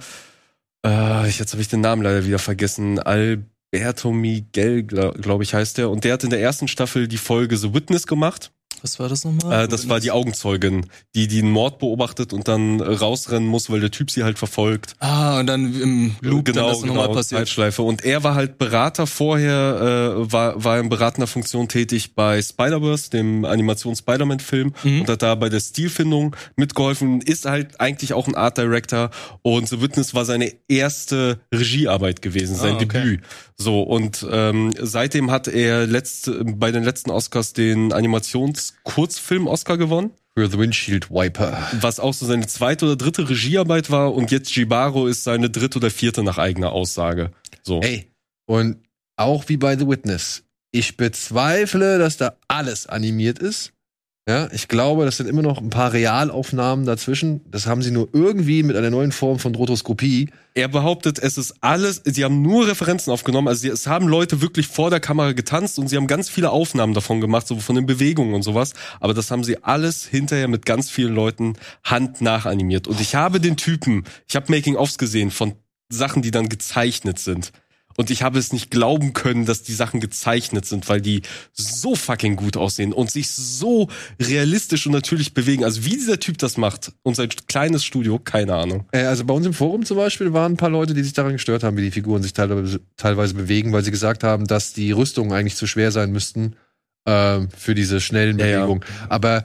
äh, 0.85 1.27
jetzt 1.27 1.53
habe 1.53 1.63
ich 1.63 1.69
den 1.69 1.81
Namen 1.81 2.03
leider 2.03 2.27
wieder 2.27 2.39
vergessen, 2.39 2.99
Alberto 2.99 4.13
Miguel, 4.13 4.83
glaube 4.83 5.19
glaub 5.19 5.41
ich, 5.41 5.55
heißt 5.55 5.79
der. 5.79 5.89
Und 5.89 6.05
der 6.05 6.13
hat 6.13 6.25
in 6.25 6.31
der 6.31 6.43
ersten 6.43 6.69
Staffel 6.69 7.09
die 7.09 7.17
Folge 7.17 7.57
The 7.57 7.73
Witness 7.73 8.07
gemacht. 8.07 8.53
Was 8.83 8.99
war 8.99 9.09
das 9.09 9.25
nochmal? 9.25 9.65
Äh, 9.65 9.69
das 9.69 9.89
war 9.89 10.01
die 10.01 10.11
Augenzeugin, 10.11 10.87
die 11.15 11.29
den 11.29 11.51
Mord 11.51 11.79
beobachtet 11.79 12.33
und 12.33 12.49
dann 12.49 12.81
äh, 12.81 12.85
rausrennen 12.85 13.49
muss, 13.49 13.71
weil 13.71 13.81
der 13.81 13.91
Typ 13.91 14.11
sie 14.11 14.25
halt 14.25 14.39
verfolgt. 14.39 14.95
Ah, 15.01 15.41
und 15.41 15.47
dann 15.47 15.75
im 15.81 16.17
Loop 16.21 16.47
dann 16.47 16.55
das 16.57 16.83
nochmal 16.83 17.09
passiert. 17.09 17.41
Zeitschleife. 17.41 17.83
Und 17.83 18.05
er 18.05 18.23
war 18.25 18.35
halt 18.35 18.59
Berater 18.59 19.07
vorher, 19.07 20.15
äh, 20.19 20.33
war, 20.33 20.63
war 20.63 20.79
in 20.79 20.89
beratender 20.89 21.27
Funktion 21.27 21.69
tätig 21.69 22.15
bei 22.15 22.41
Spider-Verse, 22.43 23.11
dem 23.11 23.45
Animations-Spider-Man-Film 23.45 24.73
Mhm. 24.83 25.01
und 25.03 25.09
hat 25.09 25.23
da 25.23 25.35
bei 25.35 25.49
der 25.49 25.61
Stilfindung 25.61 26.37
mitgeholfen, 26.57 27.21
ist 27.21 27.45
halt 27.47 27.81
eigentlich 27.81 28.13
auch 28.13 28.29
ein 28.29 28.35
Art 28.35 28.59
Director 28.59 29.11
und 29.43 29.69
The 29.69 29.81
Witness 29.81 30.15
war 30.15 30.25
seine 30.25 30.53
erste 30.69 31.41
Regiearbeit 31.55 32.23
gewesen, 32.23 32.55
sein 32.57 32.75
Ah, 32.75 32.77
okay. 32.77 32.87
Debüt. 32.87 33.21
So, 33.61 33.83
und 33.83 34.25
ähm, 34.31 34.73
seitdem 34.81 35.33
hat 35.33 35.49
er 35.49 35.87
letzte, 35.87 36.45
bei 36.45 36.71
den 36.71 36.85
letzten 36.85 37.11
Oscars 37.11 37.53
den 37.53 37.93
Animations-Kurzfilm-Oscar 37.93 39.77
gewonnen 39.79 40.13
Für 40.37 40.49
The 40.49 40.59
Windshield 40.59 41.11
Wiper. 41.11 41.67
was 41.81 41.99
auch 41.99 42.15
so 42.15 42.25
seine 42.25 42.47
zweite 42.47 42.85
oder 42.87 42.97
dritte 42.97 43.29
Regiearbeit 43.29 43.91
war 43.91 44.15
und 44.15 44.31
jetzt 44.31 44.55
Jibaro 44.55 45.09
ist 45.09 45.25
seine 45.25 45.51
dritte 45.51 45.79
oder 45.79 45.91
vierte 45.91 46.23
nach 46.23 46.39
eigener 46.39 46.71
Aussage. 46.71 47.33
So. 47.63 47.81
Ey, 47.81 48.13
und 48.47 48.77
auch 49.17 49.49
wie 49.49 49.57
bei 49.57 49.77
The 49.77 49.89
Witness. 49.89 50.45
Ich 50.71 50.97
bezweifle, 50.97 51.99
dass 51.99 52.17
da 52.17 52.37
alles 52.47 52.87
animiert 52.87 53.41
ist. 53.41 53.73
Ja, 54.29 54.47
ich 54.53 54.69
glaube, 54.69 55.07
das 55.07 55.17
sind 55.17 55.27
immer 55.27 55.41
noch 55.41 55.57
ein 55.57 55.71
paar 55.71 55.95
Realaufnahmen 55.95 56.85
dazwischen. 56.85 57.41
Das 57.51 57.67
haben 57.67 57.81
sie 57.81 57.91
nur 57.91 58.11
irgendwie 58.13 58.63
mit 58.63 58.77
einer 58.77 58.91
neuen 58.91 59.11
Form 59.11 59.39
von 59.39 59.55
Rotoskopie. 59.55 60.29
Er 60.53 60.69
behauptet, 60.69 61.19
es 61.19 61.39
ist 61.39 61.55
alles, 61.63 62.03
sie 62.05 62.25
haben 62.25 62.43
nur 62.43 62.69
Referenzen 62.69 63.11
aufgenommen, 63.11 63.49
also 63.49 63.63
sie, 63.63 63.69
es 63.69 63.87
haben 63.87 64.07
Leute 64.07 64.43
wirklich 64.43 64.67
vor 64.67 64.91
der 64.91 65.01
Kamera 65.01 65.33
getanzt 65.33 65.79
und 65.79 65.89
sie 65.89 65.97
haben 65.97 66.07
ganz 66.07 66.29
viele 66.29 66.51
Aufnahmen 66.51 66.93
davon 66.93 67.23
gemacht, 67.23 67.47
so 67.47 67.57
von 67.57 67.75
den 67.75 67.87
Bewegungen 67.87 68.35
und 68.35 68.43
sowas, 68.43 68.75
aber 69.01 69.15
das 69.15 69.31
haben 69.31 69.45
sie 69.45 69.65
alles 69.65 70.05
hinterher 70.05 70.49
mit 70.49 70.67
ganz 70.67 70.91
vielen 70.91 71.15
Leuten 71.15 71.55
hand 71.83 72.21
nachanimiert. 72.21 72.87
Und 72.87 73.01
ich 73.01 73.15
habe 73.15 73.41
den 73.41 73.57
Typen, 73.57 74.05
ich 74.29 74.37
habe 74.37 74.53
Making-ofs 74.53 74.99
gesehen 74.99 75.31
von 75.31 75.55
Sachen, 75.89 76.21
die 76.21 76.33
dann 76.33 76.51
gezeichnet 76.51 77.19
sind. 77.19 77.51
Und 77.99 78.11
ich 78.11 78.23
habe 78.23 78.39
es 78.39 78.53
nicht 78.53 78.71
glauben 78.71 79.13
können, 79.13 79.45
dass 79.45 79.65
die 79.65 79.73
Sachen 79.73 79.99
gezeichnet 79.99 80.65
sind, 80.67 80.89
weil 80.89 81.01
die 81.01 81.23
so 81.53 81.97
fucking 81.97 82.37
gut 82.37 82.57
aussehen 82.57 82.93
und 82.93 83.11
sich 83.11 83.29
so 83.29 83.89
realistisch 84.23 84.87
und 84.87 84.93
natürlich 84.93 85.35
bewegen. 85.35 85.65
Also 85.65 85.85
wie 85.85 85.91
dieser 85.91 86.21
Typ 86.21 86.39
das 86.39 86.57
macht 86.57 86.93
und 87.03 87.17
sein 87.17 87.29
kleines 87.49 87.85
Studio, 87.85 88.21
keine 88.21 88.55
Ahnung. 88.55 88.87
Äh, 88.93 89.03
also 89.03 89.25
bei 89.25 89.35
uns 89.35 89.47
im 89.47 89.53
Forum 89.53 89.85
zum 89.85 89.97
Beispiel 89.97 90.33
waren 90.33 90.53
ein 90.53 90.57
paar 90.57 90.71
Leute, 90.71 90.95
die 90.95 91.03
sich 91.03 91.13
daran 91.13 91.33
gestört 91.33 91.65
haben, 91.65 91.77
wie 91.77 91.83
die 91.83 91.91
Figuren 91.91 92.23
sich 92.23 92.35
teilweise, 92.35 92.81
teilweise 92.97 93.35
bewegen, 93.35 93.73
weil 93.73 93.83
sie 93.83 93.91
gesagt 93.91 94.23
haben, 94.23 94.47
dass 94.47 94.73
die 94.73 94.93
Rüstungen 94.93 95.33
eigentlich 95.33 95.57
zu 95.57 95.67
schwer 95.67 95.91
sein 95.91 96.13
müssten 96.13 96.55
ähm, 97.05 97.49
für 97.57 97.75
diese 97.75 98.01
schnellen 98.01 98.39
Ja, 98.39 98.47
ja. 98.47 98.59
Bewegungen. 98.59 98.85
Aber 99.09 99.45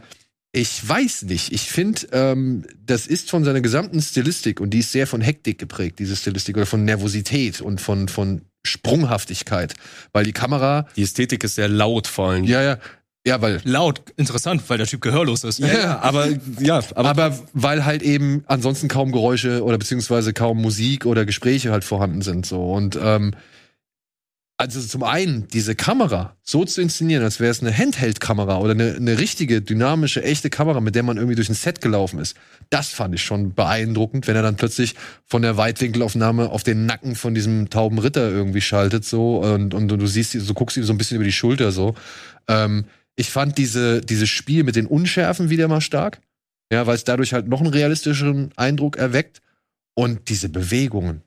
ich 0.55 0.87
weiß 0.87 1.23
nicht. 1.23 1.51
Ich 1.51 1.63
finde, 1.63 2.07
ähm, 2.11 2.63
das 2.85 3.07
ist 3.07 3.31
von 3.31 3.43
seiner 3.43 3.61
gesamten 3.61 3.99
Stilistik 4.01 4.61
und 4.61 4.69
die 4.69 4.79
ist 4.79 4.91
sehr 4.91 5.07
von 5.07 5.19
Hektik 5.19 5.57
geprägt, 5.57 5.97
diese 5.97 6.15
Stilistik, 6.15 6.55
oder 6.55 6.67
von 6.67 6.85
Nervosität 6.85 7.59
und 7.59 7.81
von, 7.81 8.07
von 8.07 8.41
Sprunghaftigkeit. 8.63 9.73
Weil 10.13 10.25
die 10.25 10.31
Kamera 10.31 10.87
Die 10.95 11.01
Ästhetik 11.01 11.43
ist 11.43 11.55
sehr 11.55 11.67
laut 11.67 12.05
vor 12.07 12.29
allem. 12.29 12.43
ja, 12.45 12.61
ja. 12.61 12.77
Ja, 13.25 13.41
weil 13.41 13.61
Laut, 13.63 14.01
interessant, 14.17 14.63
weil 14.67 14.77
der 14.77 14.85
Typ 14.85 14.99
gehörlos 14.99 15.45
ist. 15.45 15.59
Ja, 15.59 15.99
aber 16.01 16.27
ja, 16.59 16.81
aber, 16.93 17.09
aber 17.09 17.39
weil 17.53 17.85
halt 17.85 18.03
eben 18.03 18.43
ansonsten 18.47 18.89
kaum 18.89 19.13
Geräusche 19.13 19.63
oder 19.63 19.77
beziehungsweise 19.77 20.33
kaum 20.33 20.61
Musik 20.61 21.05
oder 21.05 21.25
Gespräche 21.25 21.71
halt 21.71 21.85
vorhanden 21.85 22.21
sind 22.21 22.45
so 22.45 22.73
und 22.73 22.99
ähm, 23.01 23.33
also 24.63 24.81
zum 24.81 25.03
einen 25.03 25.47
diese 25.49 25.75
Kamera 25.75 26.35
so 26.41 26.63
zu 26.63 26.81
inszenieren, 26.81 27.23
als 27.23 27.39
wäre 27.39 27.51
es 27.51 27.61
eine 27.61 27.77
Handheld-Kamera 27.77 28.57
oder 28.57 28.71
eine, 28.71 28.95
eine 28.95 29.19
richtige 29.19 29.61
dynamische 29.61 30.23
echte 30.23 30.49
Kamera, 30.49 30.79
mit 30.79 30.95
der 30.95 31.03
man 31.03 31.17
irgendwie 31.17 31.35
durch 31.35 31.49
ein 31.49 31.55
Set 31.55 31.81
gelaufen 31.81 32.19
ist, 32.19 32.35
das 32.69 32.89
fand 32.89 33.13
ich 33.13 33.21
schon 33.21 33.53
beeindruckend, 33.53 34.27
wenn 34.27 34.35
er 34.35 34.41
dann 34.41 34.55
plötzlich 34.55 34.95
von 35.25 35.41
der 35.41 35.57
Weitwinkelaufnahme 35.57 36.49
auf 36.49 36.63
den 36.63 36.85
Nacken 36.85 37.15
von 37.15 37.35
diesem 37.35 37.69
tauben 37.69 37.99
Ritter 37.99 38.29
irgendwie 38.29 38.61
schaltet 38.61 39.05
so 39.05 39.39
und, 39.39 39.73
und, 39.73 39.89
du 39.89 40.07
siehst, 40.07 40.31
so 40.31 40.53
guckst 40.53 40.77
ihm 40.77 40.83
so 40.83 40.93
ein 40.93 40.97
bisschen 40.97 41.15
über 41.15 41.25
die 41.25 41.31
Schulter 41.31 41.71
so. 41.71 41.93
Ähm, 42.47 42.85
ich 43.15 43.29
fand 43.29 43.57
diese, 43.57 44.01
dieses 44.01 44.29
Spiel 44.29 44.63
mit 44.63 44.75
den 44.75 44.87
Unschärfen 44.87 45.49
wieder 45.49 45.67
mal 45.67 45.81
stark. 45.81 46.21
Ja, 46.71 46.87
weil 46.87 46.95
es 46.95 47.03
dadurch 47.03 47.33
halt 47.33 47.47
noch 47.47 47.59
einen 47.59 47.69
realistischeren 47.69 48.51
Eindruck 48.55 48.95
erweckt. 48.97 49.41
Und 49.95 50.29
diese 50.29 50.49
Bewegungen. 50.49 51.21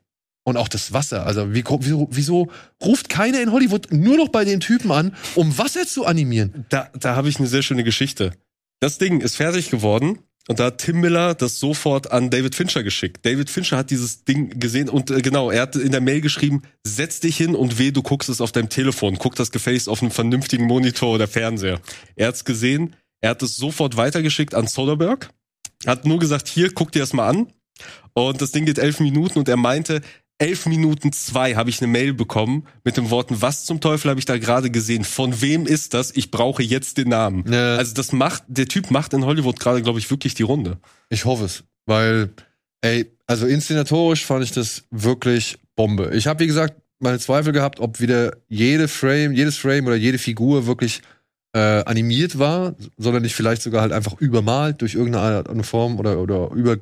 Und 0.47 0.55
auch 0.55 0.69
das 0.69 0.93
Wasser. 0.93 1.25
Also, 1.25 1.53
wie, 1.53 1.65
wieso, 1.65 2.07
wieso 2.09 2.49
ruft 2.81 3.09
keiner 3.09 3.41
in 3.41 3.51
Hollywood 3.51 3.91
nur 3.91 4.15
noch 4.15 4.29
bei 4.29 4.45
den 4.45 4.61
Typen 4.61 4.93
an, 4.93 5.13
um 5.35 5.57
Wasser 5.57 5.85
zu 5.85 6.05
animieren? 6.05 6.65
da, 6.69 6.89
da 6.97 7.17
habe 7.17 7.27
ich 7.27 7.37
eine 7.37 7.49
sehr 7.49 7.63
schöne 7.63 7.83
Geschichte. 7.83 8.31
Das 8.79 8.97
Ding 8.97 9.19
ist 9.19 9.35
fertig 9.35 9.69
geworden 9.69 10.19
und 10.47 10.61
da 10.61 10.67
hat 10.67 10.77
Tim 10.77 11.01
Miller 11.01 11.35
das 11.35 11.59
sofort 11.59 12.13
an 12.13 12.29
David 12.29 12.55
Fincher 12.55 12.83
geschickt. 12.83 13.25
David 13.25 13.49
Fincher 13.49 13.75
hat 13.75 13.89
dieses 13.91 14.23
Ding 14.23 14.57
gesehen 14.57 14.87
und 14.87 15.11
äh, 15.11 15.21
genau, 15.21 15.51
er 15.51 15.63
hat 15.63 15.75
in 15.75 15.91
der 15.91 15.99
Mail 15.99 16.21
geschrieben, 16.21 16.61
setz 16.85 17.19
dich 17.19 17.35
hin 17.35 17.53
und 17.53 17.77
weh, 17.77 17.91
du 17.91 18.01
guckst 18.01 18.29
es 18.29 18.39
auf 18.39 18.53
deinem 18.53 18.69
Telefon. 18.69 19.17
Guck 19.17 19.35
das 19.35 19.51
gefälligst 19.51 19.89
auf 19.89 20.01
einem 20.01 20.11
vernünftigen 20.11 20.63
Monitor 20.63 21.15
oder 21.15 21.27
Fernseher. 21.27 21.81
Er 22.15 22.29
hat's 22.29 22.45
gesehen, 22.45 22.95
er 23.19 23.31
hat 23.31 23.43
es 23.43 23.57
sofort 23.57 23.97
weitergeschickt 23.97 24.55
an 24.55 24.67
Soderbergh, 24.67 25.27
hat 25.85 26.05
nur 26.05 26.19
gesagt, 26.19 26.47
hier, 26.47 26.71
guck 26.73 26.93
dir 26.93 26.99
das 26.99 27.11
mal 27.11 27.27
an. 27.27 27.51
Und 28.13 28.41
das 28.41 28.51
Ding 28.51 28.65
geht 28.65 28.79
elf 28.79 28.99
Minuten 28.99 29.37
und 29.37 29.49
er 29.49 29.57
meinte, 29.57 30.01
elf 30.39 30.65
Minuten 30.65 31.11
zwei 31.11 31.55
habe 31.55 31.69
ich 31.69 31.81
eine 31.81 31.91
Mail 31.91 32.13
bekommen 32.13 32.67
mit 32.83 32.97
den 32.97 33.09
Worten, 33.09 33.41
was 33.41 33.65
zum 33.65 33.81
Teufel 33.81 34.09
habe 34.09 34.19
ich 34.19 34.25
da 34.25 34.37
gerade 34.37 34.69
gesehen? 34.69 35.03
Von 35.03 35.41
wem 35.41 35.65
ist 35.65 35.93
das? 35.93 36.11
Ich 36.15 36.31
brauche 36.31 36.61
jetzt 36.63 36.97
den 36.97 37.09
Namen. 37.09 37.51
Ja. 37.51 37.75
Also 37.75 37.93
das 37.93 38.11
macht, 38.11 38.43
der 38.47 38.67
Typ 38.67 38.91
macht 38.91 39.13
in 39.13 39.25
Hollywood 39.25 39.59
gerade, 39.59 39.81
glaube 39.81 39.99
ich, 39.99 40.09
wirklich 40.11 40.35
die 40.35 40.43
Runde. 40.43 40.77
Ich 41.09 41.25
hoffe 41.25 41.45
es, 41.45 41.63
weil, 41.85 42.29
ey, 42.81 43.11
also 43.25 43.47
inszenatorisch 43.47 44.25
fand 44.25 44.43
ich 44.43 44.51
das 44.51 44.83
wirklich 44.91 45.57
Bombe. 45.75 46.11
Ich 46.13 46.27
habe, 46.27 46.39
wie 46.39 46.47
gesagt, 46.47 46.81
meine 46.99 47.19
Zweifel 47.19 47.53
gehabt, 47.53 47.79
ob 47.79 47.99
wieder 47.99 48.37
jede 48.47 48.87
Frame, 48.87 49.33
jedes 49.33 49.57
Frame 49.57 49.87
oder 49.87 49.95
jede 49.95 50.17
Figur 50.17 50.65
wirklich 50.65 51.01
äh, 51.53 51.83
animiert 51.83 52.39
war, 52.39 52.75
sondern 52.97 53.23
nicht 53.23 53.35
vielleicht 53.35 53.61
sogar 53.61 53.81
halt 53.81 53.91
einfach 53.91 54.19
übermalt 54.19 54.81
durch 54.81 54.95
irgendeine 54.95 55.37
Art, 55.37 55.49
eine 55.49 55.63
Form 55.63 55.99
oder, 55.99 56.19
oder 56.19 56.51
über, 56.51 56.77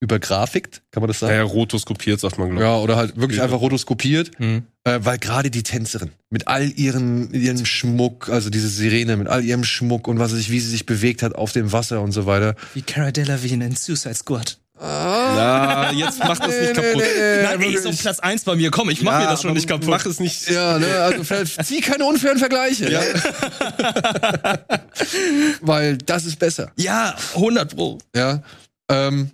übergrafikt, 0.00 0.82
kann 0.90 1.02
man 1.02 1.08
das 1.08 1.18
sagen? 1.20 1.34
Ja, 1.34 1.42
rotoskopiert, 1.42 2.20
sagt 2.20 2.38
man, 2.38 2.48
glaube 2.50 2.62
ich. 2.62 2.68
Ja, 2.68 2.76
oder 2.78 2.96
halt 2.96 3.16
wirklich 3.16 3.38
Ja. 3.38 3.44
einfach 3.44 3.60
rotoskopiert, 3.60 4.30
Hm. 4.38 4.62
äh, 4.84 4.98
weil 5.02 5.18
gerade 5.18 5.50
die 5.50 5.62
Tänzerin 5.62 6.10
mit 6.30 6.48
all 6.48 6.70
ihren, 6.70 7.32
ihrem 7.34 7.64
Schmuck, 7.66 8.28
also 8.30 8.48
diese 8.50 8.68
Sirene 8.68 9.16
mit 9.18 9.28
all 9.28 9.44
ihrem 9.44 9.62
Schmuck 9.64 10.08
und 10.08 10.18
was 10.18 10.30
sich, 10.32 10.50
wie 10.50 10.58
sie 10.60 10.70
sich 10.70 10.86
bewegt 10.86 11.22
hat 11.22 11.34
auf 11.34 11.52
dem 11.52 11.72
Wasser 11.72 12.00
und 12.00 12.12
so 12.12 12.24
weiter. 12.26 12.54
Wie 12.74 12.82
Cara 12.82 13.10
Delevingne 13.10 13.66
in 13.66 13.76
Suicide 13.76 14.14
Squad. 14.14 14.58
Na, 14.82 15.92
jetzt 15.92 16.20
macht 16.20 16.42
das 16.42 16.58
nicht 16.58 16.72
kaputt. 16.72 17.02
Nein, 17.42 17.60
ey, 17.60 17.74
ist 17.74 17.86
auf 17.86 17.98
Platz 18.00 18.18
1 18.20 18.44
bei 18.44 18.56
mir. 18.56 18.70
Komm, 18.70 18.88
ich 18.88 19.02
mach 19.02 19.18
mir 19.20 19.26
das 19.26 19.42
schon 19.42 19.52
nicht 19.52 19.68
kaputt. 19.68 19.88
Mach 19.90 20.06
es 20.06 20.20
nicht. 20.20 20.48
Ja, 20.48 20.78
ne, 20.78 20.86
also 21.02 21.22
vielleicht 21.22 21.62
zieh 21.66 21.82
keine 21.82 22.06
unfairen 22.06 22.38
Vergleiche. 22.38 22.90
Ja. 22.90 23.02
Weil 25.60 25.98
das 25.98 26.24
ist 26.24 26.38
besser. 26.38 26.72
Ja, 26.76 27.14
100 27.34 27.76
Pro. 27.76 27.98
Ja. 28.16 28.42
Ähm, 28.90 29.30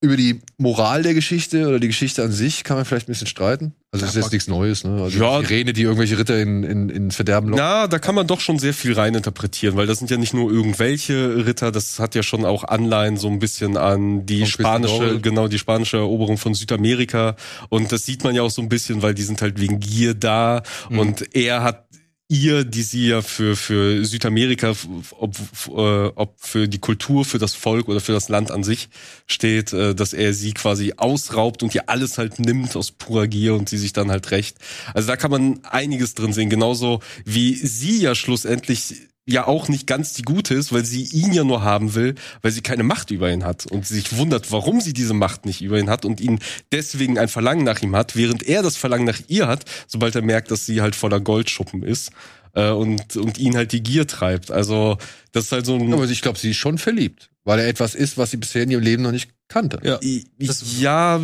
über 0.00 0.16
die 0.16 0.40
Moral 0.58 1.02
der 1.02 1.12
Geschichte 1.14 1.66
oder 1.66 1.80
die 1.80 1.88
Geschichte 1.88 2.22
an 2.22 2.30
sich 2.30 2.62
kann 2.62 2.76
man 2.76 2.84
vielleicht 2.84 3.08
ein 3.08 3.12
bisschen 3.12 3.26
streiten. 3.26 3.72
Also 3.90 4.04
das 4.04 4.14
ist 4.14 4.22
jetzt 4.22 4.32
nichts 4.32 4.48
Neues, 4.48 4.84
ne? 4.84 5.02
Also 5.02 5.18
Ja. 5.18 5.40
die 5.40 5.46
Rene, 5.46 5.72
die 5.72 5.82
irgendwelche 5.82 6.18
Ritter 6.18 6.38
in, 6.38 6.62
in, 6.62 6.88
ins 6.90 7.16
Verderben 7.16 7.48
locken. 7.48 7.64
Na, 7.64 7.88
da 7.88 7.98
kann 7.98 8.14
man 8.14 8.26
doch 8.26 8.38
schon 8.38 8.58
sehr 8.58 8.74
viel 8.74 8.92
reininterpretieren, 8.92 9.76
weil 9.76 9.86
das 9.86 9.98
sind 9.98 10.10
ja 10.10 10.18
nicht 10.18 10.34
nur 10.34 10.52
irgendwelche 10.52 11.46
Ritter, 11.46 11.72
das 11.72 11.98
hat 11.98 12.14
ja 12.14 12.22
schon 12.22 12.44
auch 12.44 12.64
Anleihen 12.64 13.16
so 13.16 13.28
ein 13.28 13.38
bisschen 13.38 13.76
an 13.78 14.26
die 14.26 14.40
Von 14.40 14.46
spanische, 14.48 15.20
genau, 15.20 15.48
die 15.48 15.58
spanische 15.58 15.96
Eroberung 15.96 16.36
von 16.36 16.52
Südamerika. 16.54 17.34
Und 17.70 17.90
das 17.90 18.04
sieht 18.04 18.22
man 18.24 18.34
ja 18.34 18.42
auch 18.42 18.50
so 18.50 18.60
ein 18.62 18.68
bisschen, 18.68 19.02
weil 19.02 19.14
die 19.14 19.22
sind 19.22 19.40
halt 19.42 19.58
wegen 19.58 19.80
Gier 19.80 20.14
da 20.14 20.62
Mhm. 20.90 20.98
und 20.98 21.34
er 21.34 21.62
hat 21.62 21.87
ihr, 22.28 22.64
die 22.64 22.82
sie 22.82 23.08
ja 23.08 23.22
für, 23.22 23.56
für 23.56 24.04
Südamerika, 24.04 24.74
ob, 25.18 25.36
äh, 25.68 26.06
ob 26.14 26.34
für 26.38 26.68
die 26.68 26.78
Kultur, 26.78 27.24
für 27.24 27.38
das 27.38 27.54
Volk 27.54 27.88
oder 27.88 28.00
für 28.00 28.12
das 28.12 28.28
Land 28.28 28.50
an 28.50 28.64
sich 28.64 28.90
steht, 29.26 29.72
äh, 29.72 29.94
dass 29.94 30.12
er 30.12 30.34
sie 30.34 30.52
quasi 30.52 30.94
ausraubt 30.96 31.62
und 31.62 31.74
ihr 31.74 31.88
alles 31.88 32.18
halt 32.18 32.38
nimmt 32.38 32.76
aus 32.76 32.90
purer 32.90 33.26
Gier 33.26 33.54
und 33.54 33.68
sie 33.70 33.78
sich 33.78 33.94
dann 33.94 34.10
halt 34.10 34.30
rächt. 34.30 34.58
Also 34.92 35.08
da 35.08 35.16
kann 35.16 35.30
man 35.30 35.64
einiges 35.64 36.14
drin 36.14 36.34
sehen. 36.34 36.50
Genauso 36.50 37.00
wie 37.24 37.54
sie 37.54 38.02
ja 38.02 38.14
schlussendlich 38.14 38.94
ja 39.28 39.46
auch 39.46 39.68
nicht 39.68 39.86
ganz 39.86 40.14
die 40.14 40.22
Gute 40.22 40.54
ist, 40.54 40.72
weil 40.72 40.84
sie 40.84 41.02
ihn 41.04 41.32
ja 41.32 41.44
nur 41.44 41.62
haben 41.62 41.94
will, 41.94 42.14
weil 42.42 42.50
sie 42.50 42.62
keine 42.62 42.82
Macht 42.82 43.10
über 43.10 43.30
ihn 43.30 43.44
hat 43.44 43.66
und 43.66 43.86
sie 43.86 43.94
sich 43.96 44.16
wundert, 44.16 44.50
warum 44.50 44.80
sie 44.80 44.92
diese 44.94 45.14
Macht 45.14 45.44
nicht 45.44 45.60
über 45.60 45.78
ihn 45.78 45.90
hat 45.90 46.04
und 46.04 46.20
ihn 46.20 46.38
deswegen 46.72 47.18
ein 47.18 47.28
Verlangen 47.28 47.64
nach 47.64 47.82
ihm 47.82 47.94
hat, 47.94 48.16
während 48.16 48.42
er 48.42 48.62
das 48.62 48.76
Verlangen 48.76 49.04
nach 49.06 49.20
ihr 49.28 49.46
hat, 49.46 49.64
sobald 49.86 50.14
er 50.14 50.22
merkt, 50.22 50.50
dass 50.50 50.64
sie 50.66 50.80
halt 50.80 50.96
voller 50.96 51.20
Goldschuppen 51.20 51.82
ist 51.82 52.10
äh, 52.54 52.70
und 52.70 53.16
und 53.16 53.36
ihn 53.38 53.54
halt 53.56 53.72
die 53.72 53.82
Gier 53.82 54.06
treibt. 54.06 54.50
Also 54.50 54.96
das 55.32 55.44
ist 55.44 55.52
halt 55.52 55.66
so 55.66 55.76
ein 55.76 55.92
Aber 55.92 56.04
ich 56.08 56.22
glaube, 56.22 56.38
sie 56.38 56.50
ist 56.50 56.56
schon 56.56 56.78
verliebt, 56.78 57.28
weil 57.44 57.58
er 57.58 57.68
etwas 57.68 57.94
ist, 57.94 58.16
was 58.16 58.30
sie 58.30 58.38
bisher 58.38 58.62
in 58.62 58.70
ihrem 58.70 58.82
Leben 58.82 59.02
noch 59.02 59.12
nicht 59.12 59.28
kannte. 59.48 59.78
Ja. 59.82 60.00
I- 60.02 60.24
Das- 60.38 60.80
ja, 60.80 61.20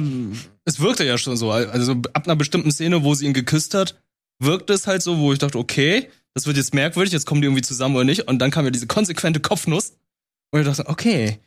Es 0.66 0.80
wirkte 0.80 1.05
ja 1.05 1.16
schon 1.18 1.36
so. 1.36 1.50
Also 1.50 1.92
ab 2.12 2.24
einer 2.26 2.36
bestimmten 2.36 2.70
Szene, 2.72 3.02
wo 3.05 3.14
sie 3.14 3.26
ihn 3.26 3.34
geküsst 3.34 3.74
hat, 3.74 3.98
wirkte 4.38 4.72
es 4.72 4.86
halt 4.86 5.02
so, 5.02 5.18
wo 5.18 5.32
ich 5.32 5.38
dachte, 5.38 5.59
okay, 5.59 6.09
das 6.35 6.47
wird 6.47 6.57
jetzt 6.57 6.74
merkwürdig, 6.74 7.12
jetzt 7.12 7.26
kommen 7.26 7.41
die 7.41 7.47
irgendwie 7.47 7.62
zusammen 7.62 7.95
oder 7.97 8.05
nicht. 8.05 8.28
Und 8.28 8.39
dann 8.41 8.51
kam 8.51 8.64
ja 8.64 8.70
diese 8.70 8.87
konsequente 8.87 9.41
Kopfnuss. 9.41 9.93
Und 10.51 10.61
ich 10.61 10.66
dachte, 10.66 10.89
okay. 10.89 11.39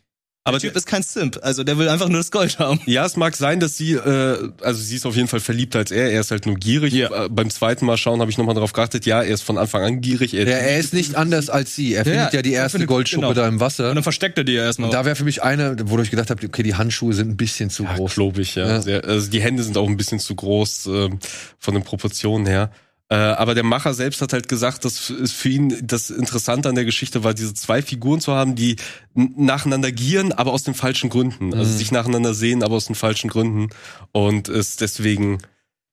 Aber 0.44 0.58
der 0.58 0.70
Typ 0.70 0.76
ist 0.78 0.86
kein 0.86 1.02
Simp. 1.02 1.38
Also 1.42 1.62
der 1.62 1.76
will 1.76 1.90
einfach 1.90 2.08
nur 2.08 2.16
das 2.20 2.30
Gold 2.30 2.58
haben. 2.58 2.80
Ja, 2.86 3.04
es 3.04 3.16
mag 3.16 3.36
sein, 3.36 3.60
dass 3.60 3.76
sie, 3.76 3.92
äh, 3.92 4.50
also 4.62 4.80
sie 4.80 4.96
ist 4.96 5.04
auf 5.04 5.14
jeden 5.14 5.28
Fall 5.28 5.40
verliebter 5.40 5.80
als 5.80 5.90
er. 5.90 6.10
Er 6.10 6.22
ist 6.22 6.30
halt 6.30 6.46
nur 6.46 6.54
gierig. 6.54 6.94
Ja. 6.94 7.24
Äh, 7.24 7.28
beim 7.28 7.50
zweiten 7.50 7.84
Mal 7.84 7.98
schauen 7.98 8.20
habe 8.20 8.30
ich 8.30 8.38
nochmal 8.38 8.54
darauf 8.54 8.72
geachtet. 8.72 9.04
Ja, 9.04 9.22
er 9.22 9.34
ist 9.34 9.42
von 9.42 9.58
Anfang 9.58 9.82
an 9.82 10.00
gierig. 10.00 10.32
Er, 10.32 10.46
Ja, 10.48 10.56
er 10.56 10.78
ist 10.78 10.94
nicht 10.94 11.16
anders 11.16 11.50
als 11.50 11.74
sie. 11.74 11.92
Er 11.92 12.04
findet 12.04 12.32
ja 12.32 12.40
die 12.40 12.54
er 12.54 12.62
erste 12.62 12.78
findet- 12.78 12.88
Goldschuppe 12.88 13.26
genau. 13.26 13.34
da 13.34 13.46
im 13.46 13.60
Wasser. 13.60 13.90
Und 13.90 13.96
dann 13.96 14.02
versteckt 14.04 14.38
er 14.38 14.44
die 14.44 14.52
ja 14.52 14.62
erstmal. 14.64 14.88
Und 14.88 14.94
da 14.94 15.04
wäre 15.04 15.16
für 15.16 15.24
mich 15.24 15.42
eine, 15.42 15.76
wo 15.84 15.98
ich 15.98 16.10
gedacht 16.10 16.30
habe, 16.30 16.46
okay, 16.46 16.62
die 16.62 16.76
Handschuhe 16.76 17.12
sind 17.12 17.28
ein 17.28 17.36
bisschen 17.36 17.68
zu 17.68 17.82
ja, 17.84 17.94
groß. 17.96 18.12
klobig, 18.14 18.54
ja. 18.54 18.66
Ja. 18.66 18.80
Sehr, 18.80 19.04
also 19.04 19.30
die 19.30 19.42
Hände 19.42 19.62
sind 19.62 19.76
auch 19.76 19.88
ein 19.88 19.98
bisschen 19.98 20.18
zu 20.18 20.34
groß 20.34 20.86
ähm, 20.86 21.18
von 21.58 21.74
den 21.74 21.82
Proportionen 21.82 22.46
her. 22.46 22.70
Äh, 23.10 23.14
aber 23.16 23.54
der 23.54 23.64
Macher 23.64 23.94
selbst 23.94 24.20
hat 24.20 24.34
halt 24.34 24.48
gesagt, 24.48 24.84
dass 24.84 25.08
es 25.08 25.32
für 25.32 25.48
ihn 25.48 25.78
das 25.82 26.10
Interessante 26.10 26.68
an 26.68 26.74
der 26.74 26.84
Geschichte 26.84 27.24
war, 27.24 27.32
diese 27.32 27.54
zwei 27.54 27.80
Figuren 27.80 28.20
zu 28.20 28.34
haben, 28.34 28.54
die 28.54 28.76
nacheinander 29.14 29.90
gieren, 29.92 30.32
aber 30.32 30.52
aus 30.52 30.62
den 30.62 30.74
falschen 30.74 31.08
Gründen. 31.08 31.54
Also 31.54 31.72
Mhm. 31.72 31.76
sich 31.78 31.90
nacheinander 31.90 32.34
sehen, 32.34 32.62
aber 32.62 32.74
aus 32.76 32.86
den 32.86 32.94
falschen 32.94 33.30
Gründen. 33.30 33.68
Und 34.12 34.48
es 34.48 34.76
deswegen 34.76 35.38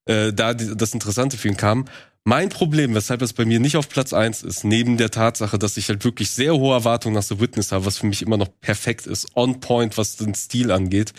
äh, 0.07 0.33
da 0.33 0.53
die, 0.53 0.75
das 0.75 0.93
Interessante 0.93 1.37
für 1.37 1.47
ihn 1.47 1.57
kam. 1.57 1.85
Mein 2.25 2.49
Problem, 2.49 2.93
weshalb 2.95 3.21
es 3.21 3.33
bei 3.33 3.45
mir 3.45 3.59
nicht 3.59 3.77
auf 3.77 3.87
Platz 3.87 4.11
eins 4.11 4.43
ist, 4.43 4.63
neben 4.63 4.97
der 4.97 5.11
Tatsache, 5.11 5.57
dass 5.59 5.77
ich 5.77 5.89
halt 5.89 6.03
wirklich 6.03 6.31
sehr 6.31 6.55
hohe 6.55 6.73
Erwartungen 6.73 7.15
nach 7.15 7.23
The 7.23 7.39
Witness 7.39 7.71
habe, 7.71 7.85
was 7.85 7.99
für 7.99 8.07
mich 8.07 8.21
immer 8.23 8.37
noch 8.37 8.49
perfekt 8.61 9.05
ist, 9.07 9.27
on 9.35 9.59
point, 9.59 9.97
was 9.97 10.17
den 10.17 10.33
Stil 10.35 10.71
angeht. 10.71 11.13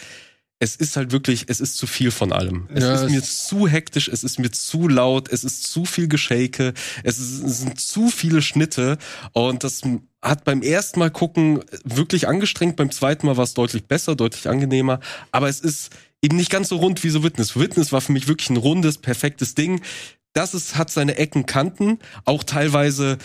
Es 0.58 0.74
ist 0.74 0.96
halt 0.96 1.12
wirklich, 1.12 1.44
es 1.48 1.60
ist 1.60 1.76
zu 1.76 1.86
viel 1.86 2.10
von 2.10 2.32
allem. 2.32 2.66
Es 2.72 2.82
Ja, 2.82 2.94
ist 2.94 3.00
es- 3.02 3.10
mir 3.10 3.22
zu 3.22 3.68
hektisch, 3.68 4.08
es 4.08 4.24
ist 4.24 4.38
mir 4.38 4.50
zu 4.50 4.88
laut, 4.88 5.28
es 5.30 5.44
ist 5.44 5.64
zu 5.64 5.84
viel 5.84 6.08
Geschäke, 6.08 6.72
es, 7.04 7.18
ist, 7.18 7.42
es 7.44 7.58
sind 7.60 7.78
zu 7.78 8.08
viele 8.08 8.40
Schnitte 8.40 8.96
und 9.32 9.64
das 9.64 9.82
hat 10.22 10.44
beim 10.44 10.62
ersten 10.62 10.98
Mal 11.00 11.10
gucken 11.10 11.62
wirklich 11.84 12.26
angestrengt, 12.26 12.76
beim 12.76 12.90
zweiten 12.90 13.26
Mal 13.26 13.36
war 13.36 13.44
es 13.44 13.52
deutlich 13.54 13.84
besser, 13.84 14.16
deutlich 14.16 14.48
angenehmer, 14.48 15.00
aber 15.30 15.48
es 15.50 15.60
ist 15.60 15.90
eben 16.22 16.36
nicht 16.36 16.50
ganz 16.50 16.70
so 16.70 16.76
rund 16.76 17.04
wie 17.04 17.10
so 17.10 17.22
Witness. 17.22 17.56
Witness 17.56 17.92
war 17.92 18.00
für 18.00 18.12
mich 18.12 18.26
wirklich 18.26 18.48
ein 18.48 18.56
rundes, 18.56 18.96
perfektes 18.98 19.54
Ding. 19.54 19.82
Das 20.32 20.54
ist, 20.54 20.76
hat 20.76 20.90
seine 20.90 21.16
Ecken, 21.16 21.46
Kanten, 21.46 21.98
auch 22.24 22.44
teilweise 22.44 23.18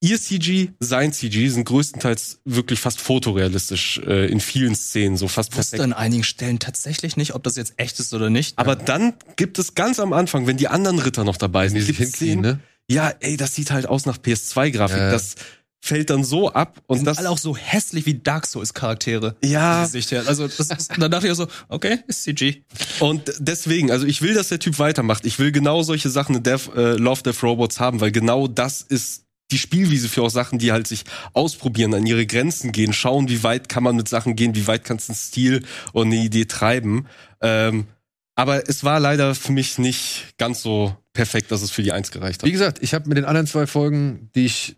ihr 0.00 0.20
CG, 0.20 0.70
sein 0.80 1.12
CG 1.12 1.48
sind 1.48 1.64
größtenteils 1.64 2.40
wirklich 2.44 2.80
fast 2.80 3.00
fotorealistisch 3.00 3.98
äh, 4.06 4.26
in 4.30 4.40
vielen 4.40 4.74
Szenen, 4.74 5.16
so 5.16 5.28
fast 5.28 5.52
Ich 5.52 5.58
wusste 5.58 5.76
perfekt. 5.76 5.94
an 5.94 5.98
einigen 5.98 6.24
Stellen 6.24 6.58
tatsächlich 6.58 7.16
nicht, 7.16 7.34
ob 7.34 7.42
das 7.42 7.56
jetzt 7.56 7.74
echt 7.76 7.98
ist 8.00 8.12
oder 8.14 8.30
nicht. 8.30 8.58
Aber 8.58 8.76
dann 8.76 9.14
gibt 9.36 9.58
es 9.58 9.74
ganz 9.74 9.98
am 9.98 10.12
Anfang, 10.12 10.46
wenn 10.46 10.56
die 10.56 10.68
anderen 10.68 10.98
Ritter 10.98 11.24
noch 11.24 11.36
dabei 11.36 11.68
sind, 11.68 11.76
Die 11.76 11.82
sich 11.82 11.96
gibt 11.96 12.14
es 12.14 12.18
hinknien, 12.18 12.40
Szenen, 12.44 12.56
ne? 12.56 12.60
ja, 12.90 13.12
ey, 13.20 13.36
das 13.36 13.54
sieht 13.54 13.70
halt 13.70 13.86
aus 13.86 14.06
nach 14.06 14.18
PS2-Grafik. 14.18 14.96
Ja. 14.96 15.10
Das 15.10 15.34
fällt 15.80 16.10
dann 16.10 16.24
so 16.24 16.52
ab 16.52 16.82
und 16.86 16.98
sind 16.98 17.04
das 17.06 17.18
alle 17.18 17.30
auch 17.30 17.38
so 17.38 17.56
hässlich 17.56 18.06
wie 18.06 18.14
Dark 18.14 18.46
Souls 18.46 18.74
Charaktere. 18.74 19.36
Ja. 19.44 19.82
Also 20.26 20.48
das 20.48 20.70
ist, 20.70 20.92
da 20.98 21.08
dachte 21.08 21.26
ich 21.26 21.32
auch 21.32 21.36
so, 21.36 21.46
okay, 21.68 22.00
ist 22.08 22.24
CG. 22.24 22.62
Und 22.98 23.32
deswegen, 23.38 23.90
also 23.92 24.04
ich 24.04 24.20
will, 24.20 24.34
dass 24.34 24.48
der 24.48 24.58
Typ 24.58 24.78
weitermacht. 24.78 25.24
Ich 25.24 25.38
will 25.38 25.52
genau 25.52 25.82
solche 25.82 26.10
Sachen 26.10 26.34
in 26.34 26.42
Death, 26.42 26.70
äh, 26.74 26.96
Love 26.96 27.22
Death 27.22 27.42
Robots 27.42 27.78
haben, 27.78 28.00
weil 28.00 28.10
genau 28.10 28.48
das 28.48 28.82
ist 28.82 29.25
die 29.50 29.58
Spielwiese 29.58 30.08
für 30.08 30.22
auch 30.22 30.30
Sachen, 30.30 30.58
die 30.58 30.72
halt 30.72 30.86
sich 30.86 31.04
ausprobieren, 31.32 31.94
an 31.94 32.06
ihre 32.06 32.26
Grenzen 32.26 32.72
gehen, 32.72 32.92
schauen, 32.92 33.28
wie 33.28 33.42
weit 33.42 33.68
kann 33.68 33.82
man 33.82 33.96
mit 33.96 34.08
Sachen 34.08 34.36
gehen, 34.36 34.54
wie 34.54 34.66
weit 34.66 34.84
kannst 34.84 35.08
du 35.08 35.12
einen 35.12 35.18
Stil 35.18 35.64
und 35.92 36.06
eine 36.06 36.16
Idee 36.16 36.46
treiben. 36.46 37.06
Ähm, 37.40 37.86
aber 38.34 38.68
es 38.68 38.84
war 38.84 39.00
leider 39.00 39.34
für 39.34 39.52
mich 39.52 39.78
nicht 39.78 40.34
ganz 40.36 40.62
so 40.62 40.94
perfekt, 41.12 41.50
dass 41.50 41.62
es 41.62 41.70
für 41.70 41.82
die 41.82 41.92
Eins 41.92 42.10
gereicht 42.10 42.42
hat. 42.42 42.46
Wie 42.46 42.52
gesagt, 42.52 42.82
ich 42.82 42.92
habe 42.92 43.08
mit 43.08 43.16
den 43.16 43.24
anderen 43.24 43.46
zwei 43.46 43.66
Folgen, 43.66 44.30
die 44.34 44.46
ich 44.46 44.76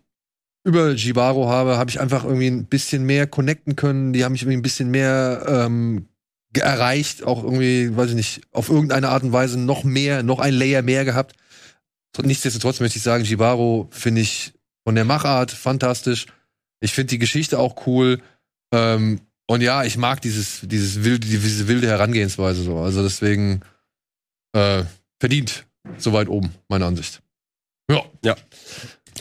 über 0.63 0.91
Jibaro 0.91 1.49
habe, 1.49 1.77
habe 1.77 1.89
ich 1.89 1.99
einfach 1.99 2.23
irgendwie 2.23 2.47
ein 2.47 2.65
bisschen 2.65 3.05
mehr 3.05 3.27
connecten 3.27 3.75
können. 3.75 4.13
Die 4.13 4.23
haben 4.23 4.33
mich 4.33 4.43
irgendwie 4.43 4.57
ein 4.57 4.61
bisschen 4.61 4.91
mehr 4.91 5.45
ähm, 5.47 6.07
erreicht, 6.53 7.23
auch 7.23 7.43
irgendwie, 7.43 7.95
weiß 7.95 8.11
ich 8.11 8.15
nicht, 8.15 8.41
auf 8.51 8.69
irgendeine 8.69 9.09
Art 9.09 9.23
und 9.23 9.33
Weise 9.33 9.59
noch 9.59 9.83
mehr, 9.83 10.23
noch 10.23 10.39
ein 10.39 10.53
Layer 10.53 10.81
mehr 10.81 11.05
gehabt. 11.05 11.35
Nichtsdestotrotz 12.21 12.79
möchte 12.79 12.97
ich 12.97 13.03
sagen, 13.03 13.23
Jibaro 13.23 13.87
finde 13.91 14.21
ich 14.21 14.53
von 14.89 14.95
der 14.95 15.05
Machart 15.05 15.51
fantastisch. 15.51 16.25
Ich 16.79 16.93
finde 16.93 17.11
die 17.11 17.19
Geschichte 17.19 17.59
auch 17.59 17.85
cool. 17.85 18.23
Ähm, 18.73 19.21
und 19.45 19.61
ja, 19.61 19.83
ich 19.83 19.97
mag 19.97 20.19
dieses, 20.19 20.61
dieses 20.63 21.03
wilde, 21.03 21.27
diese 21.27 21.67
wilde 21.67 21.85
Herangehensweise 21.85 22.63
so. 22.63 22.79
Also 22.79 23.03
deswegen 23.03 23.61
äh, 24.53 24.85
verdient 25.19 25.67
so 25.99 26.11
weit 26.11 26.27
oben, 26.27 26.55
meine 26.69 26.87
Ansicht. 26.87 27.21
Ja. 27.87 28.03
Ja. 28.25 28.35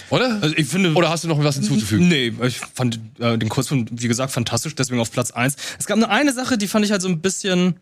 Oder? 0.08 0.40
Also 0.40 0.56
ich 0.56 0.68
finde. 0.68 0.94
Oder 0.94 1.10
hast 1.10 1.24
du 1.24 1.28
noch 1.28 1.38
was 1.44 1.56
hinzuzufügen? 1.56 2.08
Nee, 2.08 2.32
ich 2.46 2.60
fand 2.60 2.98
äh, 3.18 3.36
den 3.36 3.50
Kurzfilm, 3.50 3.84
wie 3.90 4.08
gesagt, 4.08 4.32
fantastisch, 4.32 4.74
deswegen 4.74 5.02
auf 5.02 5.12
Platz 5.12 5.32
eins. 5.32 5.56
Es 5.78 5.84
gab 5.84 5.98
nur 5.98 6.08
eine 6.08 6.32
Sache, 6.32 6.56
die 6.56 6.66
fand 6.66 6.86
ich 6.86 6.92
halt 6.92 7.02
so 7.02 7.08
ein 7.08 7.20
bisschen, 7.20 7.78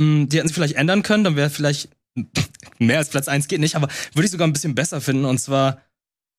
mh, 0.00 0.26
die 0.26 0.38
hätten 0.38 0.46
sie 0.46 0.54
vielleicht 0.54 0.76
ändern 0.76 1.02
können, 1.02 1.24
dann 1.24 1.34
wäre 1.34 1.50
vielleicht 1.50 1.88
mehr 2.78 2.98
als 2.98 3.08
Platz 3.08 3.26
eins 3.26 3.48
geht 3.48 3.58
nicht, 3.58 3.74
aber 3.74 3.88
würde 4.14 4.26
ich 4.26 4.30
sogar 4.30 4.46
ein 4.46 4.52
bisschen 4.52 4.76
besser 4.76 5.00
finden. 5.00 5.24
Und 5.24 5.38
zwar 5.38 5.82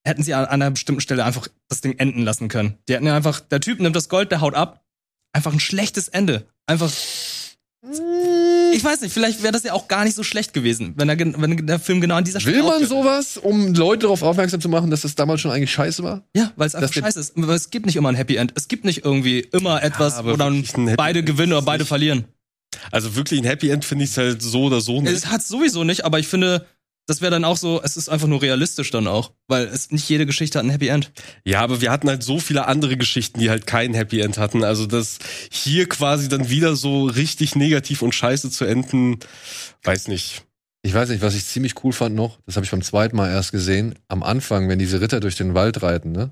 hätten 0.05 0.23
sie 0.23 0.33
an 0.33 0.45
einer 0.45 0.71
bestimmten 0.71 1.01
Stelle 1.01 1.25
einfach 1.25 1.47
das 1.67 1.81
Ding 1.81 1.93
enden 1.99 2.23
lassen 2.23 2.47
können. 2.47 2.77
Die 2.87 2.93
hätten 2.93 3.05
ja 3.05 3.15
einfach, 3.15 3.39
der 3.39 3.59
Typ 3.59 3.79
nimmt 3.79 3.95
das 3.95 4.09
Gold, 4.09 4.31
der 4.31 4.41
haut 4.41 4.55
ab. 4.55 4.83
Einfach 5.33 5.53
ein 5.53 5.59
schlechtes 5.59 6.07
Ende. 6.07 6.47
Einfach. 6.65 6.91
Ich 8.73 8.83
weiß 8.83 9.01
nicht, 9.01 9.13
vielleicht 9.13 9.41
wäre 9.41 9.53
das 9.53 9.63
ja 9.63 9.73
auch 9.73 9.87
gar 9.87 10.03
nicht 10.03 10.15
so 10.15 10.23
schlecht 10.23 10.53
gewesen, 10.53 10.93
wenn, 10.97 11.07
er, 11.09 11.15
gen- 11.15 11.35
wenn 11.37 11.65
der 11.65 11.79
Film 11.79 12.01
genau 12.01 12.15
an 12.15 12.23
dieser 12.23 12.39
Stelle 12.39 12.57
Will 12.57 12.63
man 12.63 12.85
sowas, 12.85 13.37
um 13.37 13.73
Leute 13.73 14.01
darauf 14.03 14.21
aufmerksam 14.21 14.59
zu 14.61 14.69
machen, 14.69 14.91
dass 14.91 15.01
das 15.01 15.15
damals 15.15 15.41
schon 15.41 15.51
eigentlich 15.51 15.71
scheiße 15.71 16.03
war? 16.03 16.23
Ja, 16.35 16.51
weil 16.55 16.67
es 16.67 16.75
einfach 16.75 16.91
der- 16.91 17.01
scheiße 17.01 17.19
ist. 17.19 17.33
Weil 17.35 17.55
Es 17.55 17.69
gibt 17.69 17.85
nicht 17.85 17.95
immer 17.95 18.09
ein 18.09 18.15
Happy 18.15 18.35
End. 18.35 18.51
Es 18.55 18.67
gibt 18.67 18.83
nicht 18.85 19.05
irgendwie 19.05 19.39
immer 19.39 19.81
etwas, 19.81 20.15
aber 20.15 20.33
wo 20.33 20.37
dann 20.37 20.63
beide 20.97 21.23
gewinnen 21.23 21.53
oder 21.53 21.61
beide 21.61 21.85
verlieren. 21.85 22.25
Also 22.91 23.15
wirklich 23.15 23.39
ein 23.41 23.45
Happy 23.45 23.69
End 23.69 23.85
finde 23.85 24.05
ich 24.05 24.15
halt 24.17 24.41
so 24.41 24.63
oder 24.65 24.81
so 24.81 25.01
nicht. 25.01 25.11
Es 25.13 25.27
hat 25.27 25.41
sowieso 25.41 25.83
nicht, 25.83 26.05
aber 26.05 26.19
ich 26.19 26.27
finde, 26.27 26.65
das 27.09 27.21
wäre 27.21 27.31
dann 27.31 27.43
auch 27.43 27.57
so, 27.57 27.81
es 27.83 27.97
ist 27.97 28.07
einfach 28.07 28.27
nur 28.27 28.41
realistisch 28.41 28.91
dann 28.91 29.07
auch. 29.07 29.31
Weil 29.47 29.65
es 29.65 29.91
nicht 29.91 30.07
jede 30.07 30.25
Geschichte 30.25 30.59
hat 30.59 30.65
ein 30.65 30.69
Happy 30.69 30.87
End. 30.87 31.11
Ja, 31.43 31.61
aber 31.61 31.81
wir 31.81 31.91
hatten 31.91 32.07
halt 32.07 32.21
so 32.21 32.39
viele 32.39 32.67
andere 32.67 32.97
Geschichten, 32.97 33.39
die 33.39 33.49
halt 33.49 33.65
kein 33.65 33.93
Happy 33.93 34.21
End 34.21 34.37
hatten. 34.37 34.63
Also 34.63 34.85
das 34.85 35.17
hier 35.51 35.89
quasi 35.89 36.29
dann 36.29 36.49
wieder 36.49 36.75
so 36.75 37.05
richtig 37.05 37.55
negativ 37.55 38.03
und 38.03 38.13
scheiße 38.13 38.51
zu 38.51 38.65
enden, 38.65 39.17
weiß 39.83 40.07
nicht. 40.07 40.43
Ich 40.83 40.93
weiß 40.93 41.09
nicht, 41.09 41.21
was 41.21 41.35
ich 41.35 41.45
ziemlich 41.45 41.83
cool 41.83 41.91
fand 41.91 42.15
noch, 42.15 42.39
das 42.45 42.55
habe 42.55 42.63
ich 42.63 42.71
beim 42.71 42.81
zweiten 42.81 43.17
Mal 43.17 43.29
erst 43.29 43.51
gesehen, 43.51 43.95
am 44.07 44.23
Anfang, 44.23 44.69
wenn 44.69 44.79
diese 44.79 45.01
Ritter 45.01 45.19
durch 45.19 45.35
den 45.35 45.53
Wald 45.53 45.81
reiten, 45.81 46.13
ne? 46.13 46.31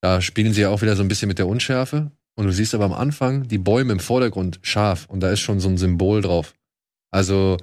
Da 0.00 0.20
spielen 0.20 0.52
sie 0.52 0.60
ja 0.60 0.68
auch 0.68 0.82
wieder 0.82 0.94
so 0.94 1.02
ein 1.02 1.08
bisschen 1.08 1.28
mit 1.28 1.38
der 1.38 1.48
Unschärfe. 1.48 2.12
Und 2.34 2.46
du 2.46 2.52
siehst 2.52 2.74
aber 2.74 2.84
am 2.84 2.92
Anfang 2.92 3.48
die 3.48 3.58
Bäume 3.58 3.92
im 3.92 4.00
Vordergrund 4.00 4.58
scharf 4.62 5.06
und 5.08 5.20
da 5.20 5.30
ist 5.30 5.40
schon 5.40 5.60
so 5.60 5.68
ein 5.68 5.78
Symbol 5.78 6.22
drauf. 6.22 6.54
Also 7.10 7.58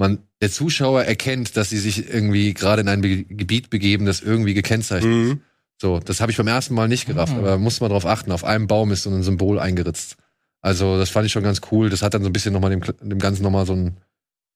man, 0.00 0.18
der 0.40 0.50
Zuschauer 0.50 1.04
erkennt, 1.04 1.56
dass 1.56 1.70
sie 1.70 1.78
sich 1.78 2.08
irgendwie 2.08 2.54
gerade 2.54 2.80
in 2.82 2.88
ein 2.88 3.00
Be 3.02 3.22
Gebiet 3.24 3.70
begeben, 3.70 4.06
das 4.06 4.20
irgendwie 4.20 4.54
gekennzeichnet 4.54 5.12
ist. 5.12 5.34
Mhm. 5.34 5.40
So, 5.80 5.98
das 6.00 6.20
habe 6.20 6.32
ich 6.32 6.36
beim 6.38 6.48
ersten 6.48 6.74
Mal 6.74 6.88
nicht 6.88 7.06
gerafft, 7.06 7.32
Ah. 7.34 7.38
aber 7.38 7.58
muss 7.58 7.80
man 7.80 7.90
drauf 7.90 8.04
achten. 8.06 8.32
Auf 8.32 8.44
einem 8.44 8.66
Baum 8.66 8.90
ist 8.92 9.04
so 9.04 9.10
ein 9.10 9.22
Symbol 9.22 9.58
eingeritzt. 9.58 10.16
Also, 10.62 10.98
das 10.98 11.08
fand 11.10 11.24
ich 11.26 11.32
schon 11.32 11.42
ganz 11.42 11.60
cool. 11.70 11.88
Das 11.88 12.02
hat 12.02 12.12
dann 12.14 12.22
so 12.22 12.28
ein 12.28 12.32
bisschen 12.32 12.52
nochmal 12.52 12.70
dem, 12.70 12.82
dem 13.00 13.18
Ganzen 13.18 13.42
nochmal 13.42 13.64
so 13.66 13.74
ein, 13.74 13.96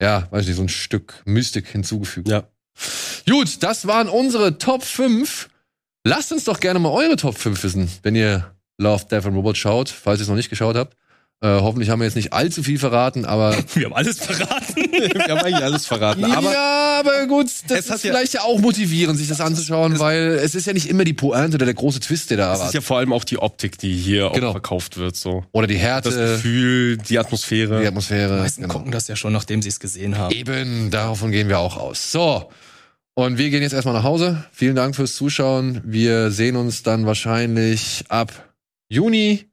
ja, 0.03 0.29
weiß 0.31 0.47
nicht, 0.47 0.57
so 0.57 0.63
ein 0.63 0.69
Stück 0.69 1.23
Mystik 1.25 1.67
hinzugefügt. 1.69 2.29
Ja. 2.29 2.49
Gut, 3.29 3.63
das 3.63 3.87
waren 3.87 4.09
unsere 4.09 4.59
Top 4.59 4.83
5. 4.83 5.49
Lasst 6.05 6.33
uns 6.33 6.45
doch 6.45 6.61
gerne 6.61 6.79
mal 6.79 6.91
eure 6.91 7.17
Top 7.17 7.39
5 7.39 7.63
wissen, 7.65 7.91
wenn 8.03 8.15
ihr 8.15 8.55
Love, 8.79 9.07
Death 9.11 9.25
and 9.25 9.37
Robot 9.37 9.57
schaut, 9.57 9.89
falls 9.89 10.21
ihr 10.21 10.23
es 10.25 10.29
noch 10.29 10.37
nicht 10.37 10.51
geschaut 10.51 10.77
habt. 10.77 10.97
Äh, 11.45 11.61
hoffentlich 11.61 11.91
haben 11.91 11.99
wir 12.01 12.07
jetzt 12.07 12.15
nicht 12.15 12.33
allzu 12.33 12.63
viel 12.63 12.79
verraten, 12.79 13.27
aber. 13.27 13.55
Wir 13.75 13.85
haben 13.85 13.93
alles 13.93 14.19
verraten. 14.19 14.77
Wir 14.93 15.25
haben 15.29 15.39
eigentlich 15.45 15.57
alles 15.63 15.85
verraten. 15.87 16.25
Aber 16.25 16.51
ja, 16.51 17.01
aber 17.01 17.27
gut, 17.27 17.47
das 17.69 17.81
Es 17.81 17.91
hat 17.91 17.97
ist 17.97 18.05
ja- 18.05 18.13
vielleicht 18.13 18.33
ja 18.33 18.41
auch 18.43 18.59
motivierend, 18.61 19.19
sich 19.19 19.29
das 19.29 19.43
anzuschauen, 19.43 19.99
weil 19.99 20.39
es 20.43 20.55
ist 20.55 20.67
ja 20.67 20.73
nicht 20.73 20.89
immer 20.89 21.05
die 21.05 21.13
Pointe 21.13 21.57
oder 21.57 21.67
der 21.67 21.75
große 21.75 22.01
Twist, 22.01 22.31
der 22.31 22.39
da 22.39 22.55
es 22.55 22.65
ist 22.65 22.73
ja 22.75 22.81
vor 22.81 22.97
allem 22.97 23.13
auch 23.13 23.25
die 23.25 23.39
Optik, 23.39 23.77
die 23.77 23.95
hier 23.95 24.31
Genau. 24.33 24.49
auch 24.49 24.53
verkauft 24.53 24.97
wird. 24.97 25.17
So 25.17 25.45
Oder 25.53 25.67
die 25.67 25.75
das 25.75 25.83
Härte, 25.83 26.11
Gefühl, 26.11 26.97
die 26.97 27.19
Atmosphäre. 27.19 27.81
die 27.83 27.87
Atmosphäre. 27.87 28.37
Die 28.37 28.41
meisten 28.41 28.63
genau. 28.63 28.73
gucken 28.75 28.91
das 28.93 29.07
ja 29.09 29.17
schon, 29.17 29.35
nachdem 29.35 29.61
sie 29.61 29.69
es 29.69 29.81
gesehen 29.81 30.17
haben. 30.17 30.35
Eben, 30.35 30.91
davon 30.91 31.31
gehen 31.31 31.49
wir 31.51 31.59
auch 31.59 31.77
aus. 31.77 32.11
So. 32.11 32.51
Und 33.15 33.37
wir 33.37 33.51
gehen 33.51 33.61
jetzt 33.63 33.75
erstmal 33.75 33.95
nach 33.95 34.03
Hause. 34.05 34.45
Vielen 34.51 34.77
Dank 34.77 34.97
fürs 34.97 35.15
Zuschauen. 35.15 35.83
Wir 35.85 36.31
sehen 36.31 36.57
uns 36.57 36.83
dann 36.83 37.05
wahrscheinlich 37.07 38.05
ab 38.09 38.33
Juni 38.89 39.45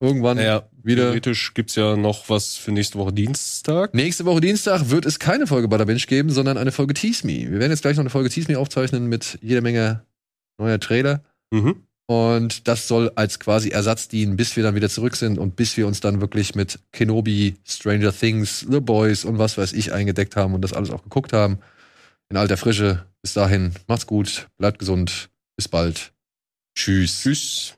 irgendwann 0.00 0.36
Naja, 0.36 0.68
wieder. 0.82 1.04
theoretisch 1.04 1.54
gibt's 1.54 1.74
ja 1.74 1.96
noch 1.96 2.28
was 2.28 2.56
für 2.56 2.72
nächste 2.72 2.98
Woche 2.98 3.12
Dienstag. 3.12 3.94
Nächste 3.94 4.24
Woche 4.24 4.40
Dienstag 4.40 4.90
wird 4.90 5.06
es 5.06 5.18
keine 5.18 5.46
Folge 5.46 5.68
Bada 5.68 5.84
Binge 5.84 6.00
geben, 6.00 6.30
sondern 6.30 6.56
eine 6.56 6.72
Folge 6.72 6.94
Tease 6.94 7.26
Me. 7.26 7.50
Wir 7.50 7.58
werden 7.58 7.70
jetzt 7.70 7.82
gleich 7.82 7.96
noch 7.96 8.02
eine 8.02 8.10
Folge 8.10 8.30
Tease 8.30 8.50
Me 8.50 8.58
aufzeichnen 8.58 9.06
mit 9.08 9.38
jeder 9.42 9.60
Menge 9.60 10.04
neuer 10.58 10.80
Trailer. 10.80 11.22
Mhm. 11.50 11.82
Und 12.06 12.66
das 12.68 12.88
soll 12.88 13.12
als 13.16 13.38
quasi 13.38 13.68
Ersatz 13.68 14.08
dienen, 14.08 14.36
bis 14.36 14.56
wir 14.56 14.62
dann 14.62 14.74
wieder 14.74 14.88
zurück 14.88 15.14
sind 15.14 15.38
und 15.38 15.56
bis 15.56 15.76
wir 15.76 15.86
uns 15.86 16.00
dann 16.00 16.22
wirklich 16.22 16.54
mit 16.54 16.78
Kenobi, 16.92 17.56
Stranger 17.66 18.12
Things, 18.12 18.60
The 18.60 18.80
Boys 18.80 19.26
und 19.26 19.38
was 19.38 19.58
weiß 19.58 19.74
ich 19.74 19.92
eingedeckt 19.92 20.34
haben 20.34 20.54
und 20.54 20.62
das 20.62 20.72
alles 20.72 20.90
auch 20.90 21.02
geguckt 21.02 21.34
haben. 21.34 21.58
In 22.30 22.36
alter 22.38 22.56
Frische. 22.56 23.04
Bis 23.20 23.34
dahin, 23.34 23.72
macht's 23.88 24.06
gut, 24.06 24.48
bleibt 24.56 24.78
gesund. 24.78 25.28
Bis 25.56 25.68
bald. 25.68 26.12
Tschüss. 26.74 27.22
Tschüss. 27.22 27.77